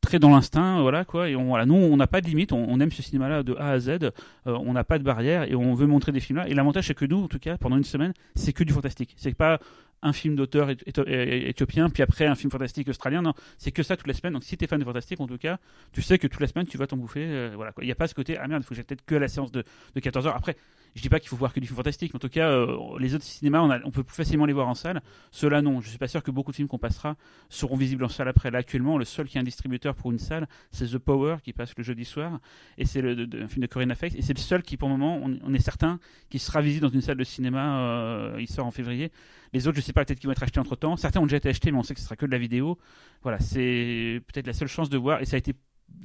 très 0.00 0.18
dans 0.18 0.30
l'instinct, 0.30 0.80
voilà 0.80 1.04
quoi. 1.04 1.28
Et 1.28 1.36
on, 1.36 1.44
voilà, 1.46 1.66
nous, 1.66 1.74
on 1.74 1.96
n'a 1.96 2.06
pas 2.06 2.20
de 2.20 2.26
limite, 2.26 2.52
on, 2.52 2.80
aime 2.80 2.90
ce 2.90 3.02
cinéma-là 3.02 3.42
de 3.42 3.54
A 3.54 3.70
à 3.70 3.78
Z, 3.78 3.88
euh, 3.88 4.10
on 4.46 4.72
n'a 4.72 4.84
pas 4.84 4.98
de 4.98 5.04
barrière 5.04 5.44
et 5.44 5.54
on 5.54 5.74
veut 5.74 5.86
montrer 5.86 6.12
des 6.12 6.20
films-là. 6.20 6.48
Et 6.48 6.54
l'avantage, 6.54 6.86
c'est 6.86 6.94
que 6.94 7.04
nous, 7.04 7.24
en 7.24 7.28
tout 7.28 7.38
cas, 7.38 7.56
pendant 7.58 7.76
une 7.76 7.84
semaine, 7.84 8.12
c'est 8.34 8.52
que 8.52 8.64
du 8.64 8.72
fantastique. 8.72 9.14
C'est 9.16 9.34
pas 9.34 9.58
un 10.02 10.12
film 10.12 10.36
d'auteur 10.36 10.70
éthiopien, 10.70 11.88
puis 11.90 12.02
après 12.02 12.26
un 12.26 12.34
film 12.34 12.50
fantastique 12.50 12.88
australien. 12.88 13.22
Non, 13.22 13.32
c'est 13.58 13.72
que 13.72 13.82
ça 13.82 13.96
toute 13.96 14.06
la 14.06 14.14
semaine. 14.14 14.34
Donc 14.34 14.44
si 14.44 14.56
t'es 14.56 14.66
fan 14.66 14.78
de 14.78 14.84
fantastique, 14.84 15.20
en 15.20 15.26
tout 15.26 15.38
cas, 15.38 15.58
tu 15.92 16.02
sais 16.02 16.18
que 16.18 16.26
toute 16.26 16.40
la 16.40 16.46
semaine, 16.46 16.66
tu 16.66 16.78
vas 16.78 16.86
t'en 16.86 16.96
bouffer. 16.96 17.24
euh, 17.26 17.52
voilà 17.54 17.72
quoi. 17.72 17.82
Il 17.82 17.86
n'y 17.86 17.92
a 17.92 17.96
pas 17.96 18.06
ce 18.06 18.14
côté, 18.14 18.36
ah 18.36 18.46
merde, 18.46 18.62
il 18.62 18.64
faut 18.64 18.70
que 18.70 18.74
j'aille 18.76 18.84
peut-être 18.84 19.04
que 19.04 19.14
à 19.14 19.18
la 19.18 19.28
séance 19.28 19.50
de, 19.50 19.64
de 19.94 20.00
14 20.00 20.26
heures. 20.26 20.36
Après, 20.36 20.56
je 20.96 21.02
dis 21.02 21.10
pas 21.10 21.20
qu'il 21.20 21.28
faut 21.28 21.36
voir 21.36 21.52
que 21.52 21.60
du 21.60 21.66
film 21.66 21.76
fantastique, 21.76 22.12
mais 22.14 22.16
en 22.16 22.20
tout 22.20 22.30
cas, 22.30 22.48
euh, 22.48 22.98
les 22.98 23.14
autres 23.14 23.24
cinémas, 23.24 23.60
on, 23.60 23.70
a- 23.70 23.78
peut 23.78 24.02
plus 24.02 24.16
facilement 24.16 24.46
les 24.46 24.54
voir 24.54 24.66
en 24.66 24.74
salle. 24.74 25.02
Ceux-là, 25.30 25.60
non. 25.60 25.82
Je 25.82 25.90
suis 25.90 25.98
pas 25.98 26.08
sûr 26.08 26.22
que 26.22 26.30
beaucoup 26.30 26.52
de 26.52 26.56
films 26.56 26.68
qu'on 26.68 26.78
passera 26.78 27.16
seront 27.50 27.76
visibles 27.76 28.02
en 28.04 28.08
salle 28.08 28.28
après. 28.28 28.50
Là, 28.50 28.58
actuellement, 28.58 28.96
le 28.96 29.04
seul 29.04 29.28
qui 29.28 29.36
est 29.36 29.40
un 29.40 29.44
distributeur 29.44 29.94
pour 29.94 30.10
une 30.10 30.18
salle, 30.18 30.48
c'est 30.72 30.86
The 30.86 30.98
Power 30.98 31.36
qui 31.44 31.52
passe 31.52 31.72
le 31.76 31.84
jeudi 31.84 32.06
soir, 32.06 32.40
et 32.78 32.86
c'est 32.86 33.00
un 33.00 33.46
film 33.48 33.60
de 33.60 33.66
Corinne 33.66 33.90
Affect, 33.90 34.16
et 34.16 34.22
c'est 34.22 34.34
le 34.34 34.40
seul 34.40 34.62
qui, 34.62 34.78
pour 34.78 34.88
le 34.88 34.96
moment, 34.96 35.20
on, 35.22 35.52
est 35.54 35.58
certain, 35.60 36.00
qui 36.30 36.38
sera 36.38 36.62
visible 36.62 36.86
dans 36.86 36.92
une 36.92 37.02
salle 37.02 37.18
de 37.18 37.24
cinéma. 37.24 37.78
euh, 37.80 38.36
il 38.40 38.48
sort 38.48 38.64
en 38.66 38.70
février. 38.70 39.12
Les 39.52 39.68
autres, 39.68 39.76
je 39.76 39.82
sais 39.82 39.92
pas, 39.92 40.04
peut-être 40.04 40.18
qu'ils 40.18 40.28
vont 40.28 40.32
être 40.32 40.42
achetés 40.42 40.60
entre 40.60 40.76
temps. 40.76 40.96
Certains 40.96 41.20
ont 41.20 41.26
déjà 41.26 41.36
été 41.36 41.50
achetés, 41.50 41.70
mais 41.72 41.78
on 41.78 41.82
sait 41.82 41.94
que 41.94 42.00
ce 42.00 42.06
sera 42.06 42.16
que 42.16 42.24
de 42.26 42.30
la 42.32 42.38
vidéo. 42.38 42.78
Voilà, 43.22 43.38
c'est 43.38 44.22
peut-être 44.28 44.46
la 44.46 44.54
seule 44.54 44.68
chance 44.68 44.88
de 44.88 44.96
voir, 44.96 45.20
et 45.20 45.26
ça 45.26 45.36
a 45.36 45.38
été 45.38 45.54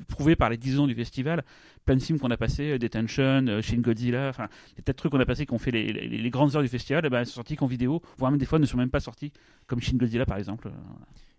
prouvé 0.07 0.35
par 0.35 0.49
les 0.49 0.57
10 0.57 0.79
ans 0.79 0.87
du 0.87 0.95
festival. 0.95 1.43
Plein 1.85 1.95
de 1.95 2.01
films 2.01 2.19
qu'on 2.19 2.31
a 2.31 2.37
passés, 2.37 2.71
euh, 2.71 2.77
Detention, 2.77 3.45
euh, 3.47 3.61
Shin 3.61 3.77
Godzilla, 3.77 4.29
enfin, 4.29 4.47
des 4.75 4.83
tas 4.83 4.91
de 4.91 4.97
trucs 4.97 5.11
qu'on 5.11 5.19
a 5.19 5.25
passés 5.25 5.45
qui 5.45 5.53
ont 5.53 5.57
fait 5.57 5.71
les, 5.71 6.29
grandes 6.29 6.55
heures 6.55 6.61
du 6.61 6.67
festival, 6.67 7.03
eh 7.05 7.09
ben, 7.09 7.19
elles 7.19 7.25
sont 7.25 7.35
sortis 7.35 7.55
qu'en 7.55 7.65
vidéo, 7.65 8.01
voire 8.17 8.31
même 8.31 8.39
des 8.39 8.45
fois 8.45 8.59
ne 8.59 8.65
sont 8.65 8.77
même 8.77 8.91
pas 8.91 8.99
sortis, 8.99 9.31
comme 9.67 9.81
Shin 9.81 9.97
Godzilla 9.97 10.25
par 10.25 10.37
exemple. 10.37 10.67
Euh. 10.67 10.71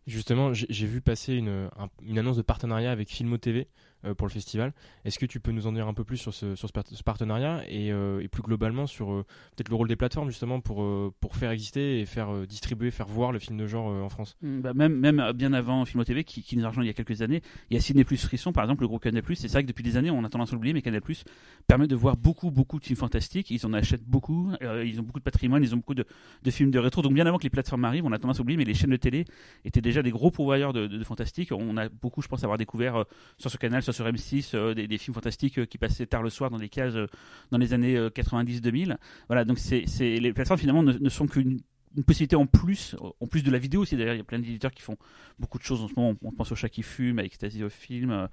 Justement, 0.07 0.53
j'ai 0.53 0.87
vu 0.87 1.01
passer 1.01 1.35
une, 1.35 1.69
un- 1.79 1.89
une 2.03 2.19
annonce 2.19 2.37
de 2.37 2.43
partenariat 2.43 2.91
avec 2.91 3.09
Filmo 3.09 3.39
TV 3.39 3.69
pour 4.17 4.27
le 4.27 4.33
festival. 4.33 4.73
Est-ce 5.05 5.19
que 5.19 5.27
tu 5.27 5.41
peux 5.41 5.53
nous 5.53 5.67
en 5.67 5.73
dire 5.73 5.89
un 5.89 5.95
peu 5.95 6.05
plus 6.05 6.17
sur 6.17 6.35
ce, 6.35 6.55
sur 6.55 6.69
ce, 6.69 6.73
par- 6.73 6.85
ce 6.87 7.03
partenariat 7.03 7.63
et, 7.69 7.93
euh, 7.93 8.21
et 8.21 8.29
plus 8.29 8.43
globalement 8.43 8.87
sur 8.87 9.13
euh, 9.13 9.25
peut-être 9.57 9.69
le 9.69 9.77
rôle 9.77 9.89
des 9.89 9.97
plateformes 9.97 10.29
justement 10.29 10.61
pour, 10.61 10.83
euh, 10.83 11.13
faire 11.33 11.51
exister 11.51 12.01
et 12.01 12.07
faire 12.07 12.33
euh, 12.33 12.47
distribuer, 12.47 12.91
faire 12.91 13.07
voir 13.07 13.33
le 13.33 13.39
film 13.39 13.57
de 13.57 13.67
genre 13.67 13.91
euh, 13.91 14.03
en 14.03 14.09
France? 14.09 14.37
Mm, 14.43 14.61
bah, 14.61 14.75
même, 14.75 15.21
euh, 15.21 15.33
bien 15.33 15.53
avant 15.53 15.85
Filmo 15.85 16.05
TV 16.05 16.25
qui, 16.25 16.57
nous 16.57 16.65
a 16.65 16.69
rejoint 16.69 16.85
il 16.85 16.89
y 16.89 16.91
a 16.91 16.95
quelques 16.95 17.23
années, 17.23 17.43
il 17.71 17.75
y 17.75 17.77
a 17.77 17.81
Ciné 17.81 18.05
Plus 18.05 18.23
Frisson 18.23 18.53
par 18.53 18.65
exemple, 18.65 18.83
le 18.83 18.89
groupe 18.89 19.03
Canal 19.03 19.23
Plus. 19.23 19.37
C'est 19.37 19.49
vrai 19.49 19.63
que 19.63 19.69
depuis 19.69 19.83
des 19.83 19.97
années 19.97 20.11
on 20.11 20.25
a 20.25 20.29
tendance 20.29 20.51
à 20.51 20.53
l'oublier, 20.53 20.75
mais 20.75 20.83
Canal 20.83 21.01
Plus 21.01 21.25
permet 21.67 21.87
de 21.87 21.97
voir 21.97 22.17
beaucoup, 22.17 22.51
beaucoup 22.51 22.79
de 22.79 22.85
films 22.85 22.99
fantastiques. 22.99 23.51
Ils 23.51 23.65
en 23.67 23.73
achètent 23.73 24.05
beaucoup, 24.05 24.51
euh, 24.63 24.85
ils 24.85 25.01
ont 25.01 25.03
beaucoup 25.03 25.21
de 25.21 25.25
patrimoine, 25.25 25.63
ils 25.63 25.75
ont 25.75 25.79
beaucoup 25.79 25.95
de, 25.95 26.05
films 26.51 26.71
de 26.71 26.79
rétro. 26.79 27.03
Donc 27.03 27.15
bien 27.15 27.27
avant 27.27 27.39
que 27.39 27.45
les 27.45 27.51
plateformes 27.51 27.85
arrivent, 27.85 28.05
on 28.05 28.13
a 28.13 28.19
tendance 28.19 28.39
à 28.39 28.43
oublier, 28.43 28.57
mais 28.57 28.65
les 28.65 28.75
chaînes 28.75 28.91
de 28.91 28.97
télé 28.97 29.25
étaient 29.65 29.81
déjà 29.81 30.03
des 30.03 30.11
gros 30.11 30.31
pourvoyeurs 30.31 30.73
de, 30.73 30.87
de, 30.87 30.99
de 30.99 31.05
fantastique. 31.05 31.51
On 31.53 31.77
a 31.77 31.89
beaucoup, 31.89 32.23
je 32.23 32.29
pense, 32.29 32.45
avoir 32.45 32.59
découvert 32.59 32.97
euh, 32.97 33.05
sur 33.39 33.53
Canal, 33.59 33.83
sur 33.93 34.07
M6, 34.07 34.51
euh, 34.55 34.75
des, 34.75 34.99
films 34.99 35.15
fantastiques 35.15 35.59
euh, 35.59 35.67
qui 35.67 35.79
passaient 35.79 36.07
tard 36.07 36.23
le 36.23 36.31
soir 36.31 36.51
dans 36.51 36.59
des 36.59 36.69
cases 36.69 36.95
euh, 36.95 37.07
dans 37.51 37.59
les 37.59 37.73
années 37.73 37.97
euh, 37.97 38.11
90-2000. 38.11 38.97
Voilà, 39.29 39.45
donc 39.45 39.59
c'est, 39.59 39.85
les 40.01 40.33
plateformes 40.33 40.61
finalement 40.61 40.83
ne, 40.83 41.09
sont 41.09 41.27
qu'une 41.27 41.61
une 41.95 42.05
possibilité 42.05 42.37
en 42.37 42.47
plus, 42.47 42.97
en 43.21 43.27
plus 43.27 43.43
de 43.43 43.51
la 43.51 43.59
vidéo 43.59 43.83
aussi. 43.83 43.97
D'ailleurs, 43.97 44.15
il 44.15 44.19
y 44.19 44.23
a 44.23 44.25
plein 44.25 44.39
d'éditeurs 44.39 44.71
qui 44.71 44.81
font 44.81 44.97
beaucoup 45.39 45.59
de 45.59 45.63
choses 45.63 45.83
en 45.83 45.89
ce 45.89 45.93
moment. 45.95 46.15
On 46.23 46.33
pense 46.33 46.51
au 46.51 46.55
chat 46.55 46.71
qui 46.71 46.83
fume, 46.83 47.19
à 47.19 47.23
Ecstasy 47.23 47.63
of 47.63 47.71
Film, 47.71 48.29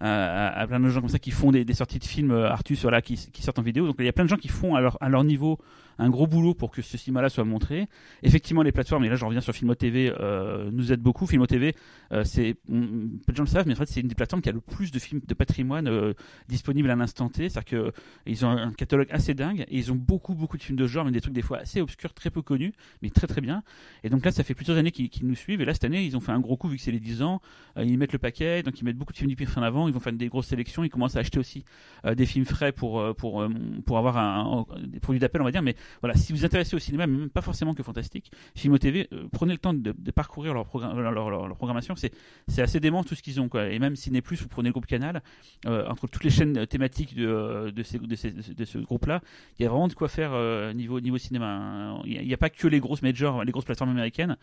à, 0.00 0.66
plein 0.68 0.80
de 0.80 0.88
gens 0.90 1.00
comme 1.00 1.08
ça 1.08 1.18
qui 1.18 1.30
font 1.30 1.50
des, 1.50 1.64
sorties 1.72 1.98
de 1.98 2.04
films 2.04 2.32
Artus 2.32 2.82
voilà, 2.82 3.00
qui, 3.00 3.16
qui 3.16 3.42
sortent 3.42 3.58
en 3.58 3.62
vidéo. 3.62 3.86
Donc 3.86 3.96
il 4.00 4.04
y 4.04 4.08
a 4.08 4.12
plein 4.12 4.24
de 4.24 4.28
gens 4.28 4.36
qui 4.36 4.48
font 4.48 4.74
à 4.74 4.82
leur, 4.82 5.02
à 5.02 5.08
leur 5.08 5.24
niveau 5.24 5.58
un 6.00 6.08
gros 6.10 6.26
boulot 6.26 6.54
pour 6.54 6.70
que 6.70 6.82
ce 6.82 6.96
cinéma-là 6.98 7.28
soit 7.28 7.44
montré. 7.44 7.86
Effectivement, 8.22 8.62
les 8.62 8.72
plateformes, 8.72 9.04
et 9.04 9.08
là 9.08 9.16
je 9.16 9.24
reviens 9.24 9.40
sur 9.40 9.54
Filmo 9.54 9.74
TV, 9.74 10.12
euh, 10.18 10.70
nous 10.72 10.92
aident 10.92 11.00
beaucoup. 11.02 11.26
Filmo 11.26 11.46
TV, 11.46 11.74
euh, 12.12 12.24
c'est, 12.24 12.54
peu 12.66 13.32
de 13.32 13.36
gens 13.36 13.42
le 13.44 13.48
savent, 13.48 13.66
mais 13.66 13.74
en 13.74 13.76
fait 13.76 13.86
c'est 13.86 14.00
une 14.00 14.08
des 14.08 14.14
plateformes 14.14 14.42
qui 14.42 14.48
a 14.48 14.52
le 14.52 14.60
plus 14.60 14.90
de 14.90 14.98
films 14.98 15.20
de 15.26 15.34
patrimoine 15.34 15.86
euh, 15.88 16.14
disponibles 16.48 16.90
à 16.90 16.96
l'instant 16.96 17.28
T. 17.28 17.48
C'est-à-dire 17.48 17.92
qu'ils 18.24 18.46
ont 18.46 18.50
un 18.50 18.72
catalogue 18.72 19.08
assez 19.10 19.34
dingue 19.34 19.60
et 19.68 19.76
ils 19.78 19.92
ont 19.92 19.96
beaucoup 19.96 20.34
beaucoup 20.34 20.56
de 20.56 20.62
films 20.62 20.78
de 20.78 20.86
genre, 20.86 21.04
mais 21.04 21.10
des 21.12 21.20
trucs 21.20 21.34
des 21.34 21.42
fois 21.42 21.58
assez 21.58 21.80
obscurs, 21.80 22.14
très 22.14 22.30
peu 22.30 22.42
connus, 22.42 22.72
mais 23.02 23.10
très 23.10 23.26
très 23.26 23.40
bien. 23.40 23.62
Et 24.02 24.08
donc 24.10 24.24
là, 24.24 24.32
ça 24.32 24.42
fait 24.42 24.54
plusieurs 24.54 24.78
années 24.78 24.90
qu'ils 24.92 25.26
nous 25.26 25.34
suivent. 25.34 25.60
Et 25.60 25.64
là, 25.64 25.74
cette 25.74 25.84
année, 25.84 26.02
ils 26.04 26.16
ont 26.16 26.20
fait 26.20 26.32
un 26.32 26.40
gros 26.40 26.56
coup 26.56 26.68
vu 26.68 26.76
que 26.76 26.82
c'est 26.82 26.92
les 26.92 27.00
10 27.00 27.22
ans. 27.22 27.40
Euh, 27.76 27.84
ils 27.84 27.98
mettent 27.98 28.12
le 28.12 28.18
paquet, 28.18 28.62
donc 28.62 28.80
ils 28.80 28.84
mettent 28.84 28.96
beaucoup 28.96 29.12
de 29.12 29.18
films 29.18 29.30
du 29.30 29.36
pire 29.36 29.50
en 29.56 29.62
avant. 29.62 29.86
Ils 29.88 29.94
vont 29.94 30.00
faire 30.00 30.12
des 30.12 30.28
grosses 30.28 30.46
sélections. 30.46 30.82
Ils 30.84 30.90
commencent 30.90 31.16
à 31.16 31.20
acheter 31.20 31.38
aussi 31.38 31.64
euh, 32.06 32.14
des 32.14 32.26
films 32.26 32.44
frais 32.46 32.72
pour 32.72 33.02
pour 33.16 33.46
pour 33.84 33.98
avoir 33.98 34.16
un, 34.16 34.64
un- 34.70 34.86
des 34.86 35.00
produits 35.00 35.20
d'appel, 35.20 35.40
on 35.42 35.44
va 35.44 35.50
dire. 35.52 35.62
Mais 35.62 35.74
voilà, 36.00 36.14
si 36.14 36.32
vous 36.32 36.44
intéressez 36.44 36.76
au 36.76 36.78
cinéma, 36.78 37.06
même 37.06 37.30
pas 37.30 37.42
forcément 37.42 37.74
que 37.74 37.82
fantastique, 37.82 38.30
Filmo 38.54 38.78
TV, 38.78 39.08
euh, 39.12 39.26
prenez 39.32 39.52
le 39.52 39.58
temps 39.58 39.74
de, 39.74 39.92
parcourir 40.10 40.54
leur, 40.54 40.66
programme, 40.66 40.98
leur, 41.00 41.56
programmation. 41.56 41.94
C'est 41.96 42.62
assez 42.62 42.80
dément 42.80 43.04
tout 43.04 43.14
ce 43.14 43.22
qu'ils 43.22 43.40
ont. 43.40 43.48
Quoi. 43.48 43.68
Et 43.68 43.78
même 43.78 43.96
Ciné 43.96 44.22
Plus, 44.22 44.40
vous 44.42 44.48
prenez 44.48 44.68
le 44.68 44.72
groupe 44.72 44.86
Canal, 44.86 45.22
euh, 45.66 45.86
entre 45.88 46.06
toutes 46.06 46.24
les 46.24 46.30
chaînes 46.30 46.56
euh, 46.58 46.66
thématiques 46.66 47.14
de, 47.14 47.72
de, 47.74 47.82
ces, 47.82 47.98
de, 47.98 48.64
ce- 48.64 48.78
groupe-là, 48.78 49.20
il 49.58 49.62
y 49.62 49.66
a 49.66 49.68
vraiment 49.68 49.88
de 49.88 49.94
quoi 49.94 50.08
faire 50.08 50.32
euh, 50.32 50.72
niveau, 50.72 51.00
niveau 51.00 51.18
cinéma. 51.18 51.46
hein. 51.46 52.02
Il 52.04 52.26
n'y 52.26 52.34
a, 52.34 52.38
pas 52.38 52.50
que 52.50 52.66
les 52.66 52.80
grosses 52.80 53.02
majors, 53.02 53.44
les 53.44 53.52
grosses 53.52 53.64
plateformes 53.64 53.90
américaines, 53.90 54.36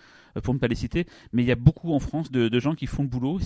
pour 0.43 0.53
ne 0.53 0.59
pas 0.59 0.67
les 0.67 0.75
citer, 0.75 1.05
mais 1.33 1.43
il 1.43 1.47
y 1.47 1.51
a 1.51 1.55
beaucoup 1.55 1.93
en 1.93 1.99
France 1.99 2.31
de, 2.31 2.59
gens 2.59 2.75
qui 2.75 2.87
font 2.87 3.03
le 3.03 3.09
boulot. 3.09 3.39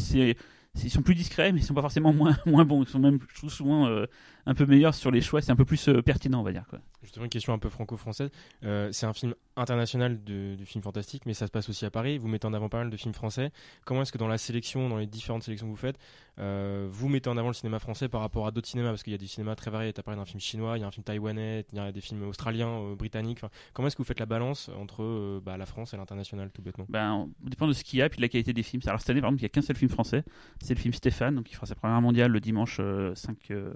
Ils 0.76 0.90
sont 0.90 1.02
plus 1.02 1.16
discrets, 1.16 1.52
mais 1.52 1.60
ils 1.60 1.64
sont 1.64 1.74
pas 1.74 1.82
forcément 1.82 2.14
moins, 2.14 2.38
moins 2.46 2.66
bons. 2.66 2.84
Ils 2.84 2.90
sont 2.90 3.00
même, 3.00 3.20
je 3.30 3.36
trouve, 3.36 3.52
souvent 3.52 3.88
euh, 3.88 4.06
un 4.46 4.54
peu 4.54 4.66
meilleurs 4.66 4.96
sur 4.96 5.12
les 5.12 5.22
choix. 5.22 5.42
C'est 5.42 5.52
un 5.52 5.56
peu 5.56 5.66
plus 5.66 5.90
euh, 5.90 6.02
pertinent, 6.02 6.40
on 6.40 6.44
va 6.44 6.52
dire. 6.52 6.66
Quoi. 6.70 6.80
Justement, 7.04 7.26
une 7.26 7.30
question 7.30 7.54
un 7.54 7.60
peu 7.60 7.70
franco-française. 7.70 8.30
Euh, 8.64 8.90
c'est 8.92 9.06
un 9.06 9.14
film 9.14 9.36
international 9.58 10.24
de, 10.24 10.56
du 10.56 10.66
film 10.66 10.84
fantastique, 10.84 11.26
mais 11.26 11.34
ça 11.34 11.46
se 11.46 11.52
passe 11.52 11.70
aussi 11.70 11.86
à 11.86 11.92
Paris. 11.92 12.18
Vous 12.18 12.28
mettez 12.28 12.48
en 12.48 12.54
avant 12.54 12.70
pas 12.70 12.78
mal 12.78 12.90
de 12.90 12.98
films 12.98 13.14
français. 13.14 13.52
Comment 13.86 14.04
est-ce 14.04 14.12
que 14.12 14.18
dans 14.18 14.30
la 14.30 14.38
sélection, 14.38 14.88
dans 14.88 14.98
les 14.98 15.08
différentes 15.08 15.44
sélections 15.44 15.68
que 15.68 15.72
vous 15.72 15.78
faites, 15.78 15.98
euh, 16.40 16.88
vous 16.90 17.10
mettez 17.10 17.30
en 17.30 17.38
avant 17.38 17.50
le 17.50 17.54
cinéma 17.54 17.80
français 17.80 18.08
par 18.08 18.22
rapport 18.22 18.48
à 18.48 18.52
d'autres 18.52 18.68
cinémas 18.68 18.90
Parce 18.90 19.04
qu'il 19.04 19.12
y 19.12 19.16
a 19.16 19.20
du 19.20 19.28
cinéma 19.28 19.56
très 19.56 19.70
varié. 19.70 19.92
Tu 19.94 20.00
as 20.00 20.04
parlé 20.04 20.20
d'un 20.20 20.26
film 20.26 20.40
chinois, 20.40 20.78
il 20.78 20.82
y 20.82 20.84
a 20.84 20.88
un 20.88 20.92
film 20.92 21.04
taïwanais, 21.04 21.66
il 21.72 21.78
y 21.78 21.82
a 21.82 21.92
des 21.92 22.02
films 22.02 22.24
australiens, 22.24 22.70
euh, 22.70 22.96
britanniques. 22.96 23.40
Comment 23.74 23.88
est-ce 23.88 23.96
que 23.96 24.02
vous 24.02 24.08
faites 24.08 24.20
la 24.20 24.26
balance 24.26 24.70
entre 24.80 25.04
euh, 25.04 25.42
bah, 25.44 25.58
la 25.58 25.66
France 25.66 25.94
et 25.94 25.98
l'international, 25.98 26.50
tout 26.52 26.62
bêtement? 26.62 26.86
Ben, 26.90 27.30
on 27.44 27.50
dépend 27.50 27.68
de 27.68 27.74
ce 27.74 27.84
qu'il 27.84 28.00
y 28.00 28.02
a 28.02 28.10
puis 28.10 28.18
de 28.18 28.22
la 28.22 28.30
qualité 28.30 28.54
des 28.54 28.64
films. 28.64 28.82
Alors 28.86 29.00
cette 29.00 29.10
année, 29.10 29.22
par 29.22 29.30
exemple, 29.30 29.42
il 29.42 29.44
n'y 29.44 29.48
a 29.48 29.50
qu'un 29.50 29.62
seul 29.62 29.76
film 29.76 29.92
français. 29.92 30.24
C'est 30.62 30.74
le 30.74 30.80
film 30.80 30.94
Stéphane, 30.94 31.36
donc 31.36 31.52
il 31.52 31.56
fera 31.56 31.66
sa 31.66 31.76
première 31.76 32.02
mondiale 32.02 32.32
le 32.32 32.40
dimanche 32.40 32.78
euh, 32.80 33.14
5, 33.16 33.38
euh, 33.52 33.74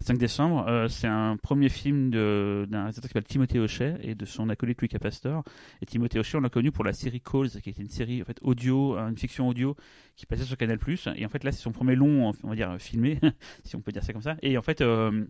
5 0.00 0.18
décembre. 0.18 0.86
C'est 0.88 1.06
un 1.06 1.36
premier 1.36 1.68
film 1.68 2.10
d'un 2.10 2.66
réalisateur 2.70 3.02
qui 3.02 3.08
s'appelle 3.08 3.24
Timothée 3.24 3.58
Hochet 3.58 3.96
et 4.02 4.14
de 4.14 4.24
son 4.24 4.48
acolyte 4.48 4.80
Lucas 4.80 4.98
Pastor. 4.98 5.44
Et 5.82 5.86
Timothée 5.86 6.18
Hochet, 6.18 6.38
on 6.38 6.40
l'a 6.40 6.48
connu 6.48 6.72
pour 6.72 6.84
la 6.84 6.92
série 6.92 7.20
Calls, 7.20 7.50
qui 7.62 7.70
était 7.70 7.82
une 7.82 7.90
série 7.90 8.22
en 8.22 8.24
fait 8.24 8.38
audio, 8.42 8.96
une 8.96 9.16
fiction 9.16 9.48
audio 9.48 9.76
qui 10.16 10.26
passait 10.26 10.44
sur 10.44 10.56
Canal+. 10.56 10.78
Et 11.16 11.24
en 11.24 11.28
fait, 11.28 11.44
là, 11.44 11.52
c'est 11.52 11.62
son 11.62 11.72
premier 11.72 11.94
on 12.06 12.48
va 12.48 12.54
dire 12.54 12.76
filmé, 12.78 13.18
si 13.64 13.76
on 13.76 13.80
peut 13.80 13.92
dire 13.92 14.04
ça 14.04 14.12
comme 14.12 14.22
ça. 14.22 14.36
Et 14.42 14.56
en 14.58 14.62
fait. 14.62 14.80
euh, 14.80 15.26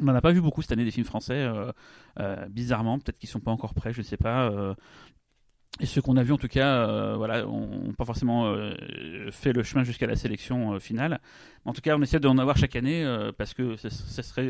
on 0.00 0.04
n'en 0.04 0.14
a 0.14 0.20
pas 0.20 0.32
vu 0.32 0.40
beaucoup 0.40 0.62
cette 0.62 0.72
année 0.72 0.84
des 0.84 0.90
films 0.90 1.06
français, 1.06 1.34
euh, 1.38 1.70
euh, 2.18 2.46
bizarrement. 2.48 2.98
Peut-être 2.98 3.18
qu'ils 3.18 3.28
sont 3.28 3.40
pas 3.40 3.50
encore 3.50 3.74
prêts, 3.74 3.92
je 3.92 4.02
sais 4.02 4.16
pas. 4.16 4.74
et 5.80 5.86
ceux 5.86 6.02
qu'on 6.02 6.16
a 6.16 6.22
vus, 6.22 6.32
en 6.32 6.38
tout 6.38 6.48
cas, 6.48 7.14
voilà, 7.16 7.46
ont 7.46 7.92
pas 7.96 8.04
forcément 8.04 8.54
fait 9.30 9.52
le 9.52 9.62
chemin 9.62 9.84
jusqu'à 9.84 10.06
la 10.06 10.16
sélection 10.16 10.80
finale. 10.80 11.20
En 11.64 11.72
tout 11.72 11.80
cas, 11.80 11.96
on 11.96 12.02
essaie 12.02 12.20
d'en 12.20 12.38
avoir 12.38 12.56
chaque 12.56 12.76
année 12.76 13.04
parce 13.38 13.54
que 13.54 13.76
ça 13.76 14.22
serait 14.22 14.48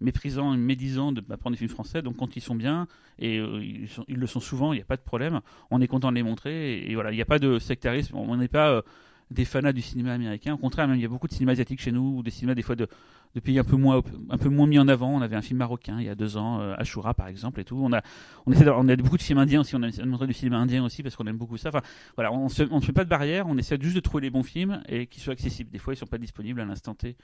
méprisant 0.00 0.54
et 0.54 0.56
médisant 0.56 1.12
de 1.12 1.20
pas 1.20 1.36
prendre 1.36 1.54
des 1.54 1.58
films 1.58 1.70
français. 1.70 2.00
Donc, 2.00 2.16
quand 2.16 2.36
ils 2.36 2.42
sont 2.42 2.54
bien, 2.54 2.86
et 3.18 3.36
ils, 3.36 3.88
le 4.08 4.26
sont 4.26 4.40
souvent, 4.40 4.72
il 4.72 4.76
n'y 4.76 4.82
a 4.82 4.86
pas 4.86 4.96
de 4.96 5.02
problème. 5.02 5.40
On 5.70 5.82
est 5.82 5.88
content 5.88 6.10
de 6.10 6.16
les 6.16 6.22
montrer. 6.22 6.78
Et, 6.88 6.94
voilà, 6.94 7.12
il 7.12 7.16
n'y 7.16 7.22
a 7.22 7.26
pas 7.26 7.38
de 7.38 7.58
sectarisme. 7.58 8.16
On 8.16 8.36
n'est 8.36 8.48
pas 8.48 8.82
des 9.30 9.44
fanats 9.44 9.72
du 9.72 9.82
cinéma 9.82 10.14
américain. 10.14 10.54
Au 10.54 10.58
contraire, 10.58 10.88
même, 10.88 10.96
il 10.96 11.02
y 11.02 11.04
a 11.04 11.08
beaucoup 11.08 11.28
de 11.28 11.32
cinéma 11.32 11.52
asiatique 11.52 11.80
chez 11.80 11.92
nous, 11.92 12.18
ou 12.18 12.22
des 12.22 12.30
cinémas 12.30 12.54
des 12.54 12.62
fois 12.62 12.76
de, 12.76 12.88
de 13.34 13.40
pays 13.40 13.58
un 13.58 13.64
peu 13.64 13.76
moins 13.76 14.02
un 14.30 14.38
peu 14.38 14.48
moins 14.48 14.66
mis 14.66 14.78
en 14.78 14.88
avant. 14.88 15.10
On 15.10 15.20
avait 15.20 15.36
un 15.36 15.42
film 15.42 15.58
marocain 15.58 15.98
il 16.00 16.06
y 16.06 16.08
a 16.08 16.14
deux 16.14 16.36
ans, 16.36 16.60
euh, 16.60 16.74
Ashura 16.78 17.14
par 17.14 17.28
exemple 17.28 17.60
et 17.60 17.64
tout. 17.64 17.76
On 17.76 17.92
a 17.92 18.02
on 18.46 18.52
essaie 18.52 18.66
a 18.66 18.96
beaucoup 18.96 19.18
de 19.18 19.22
films 19.22 19.38
indiens 19.38 19.60
aussi. 19.60 19.76
On 19.76 19.82
a 19.82 20.06
montrer 20.06 20.26
du 20.26 20.32
cinéma 20.32 20.56
indien 20.56 20.84
aussi 20.84 21.02
parce 21.02 21.16
qu'on 21.16 21.26
aime 21.26 21.36
beaucoup 21.36 21.56
ça. 21.56 21.68
Enfin 21.68 21.82
voilà, 22.16 22.32
on 22.32 22.48
se 22.48 22.64
fait 22.64 22.92
pas 22.92 23.04
de 23.04 23.10
barrière. 23.10 23.46
On 23.46 23.58
essaie 23.58 23.78
juste 23.80 23.96
de 23.96 24.00
trouver 24.00 24.22
les 24.22 24.30
bons 24.30 24.42
films 24.42 24.82
et 24.88 25.06
qui 25.06 25.20
soient 25.20 25.34
accessibles. 25.34 25.70
Des 25.70 25.78
fois 25.78 25.94
ils 25.94 25.96
sont 25.96 26.06
pas 26.06 26.18
disponibles 26.18 26.60
à 26.60 26.64
l'instant 26.64 26.94
T 26.94 27.16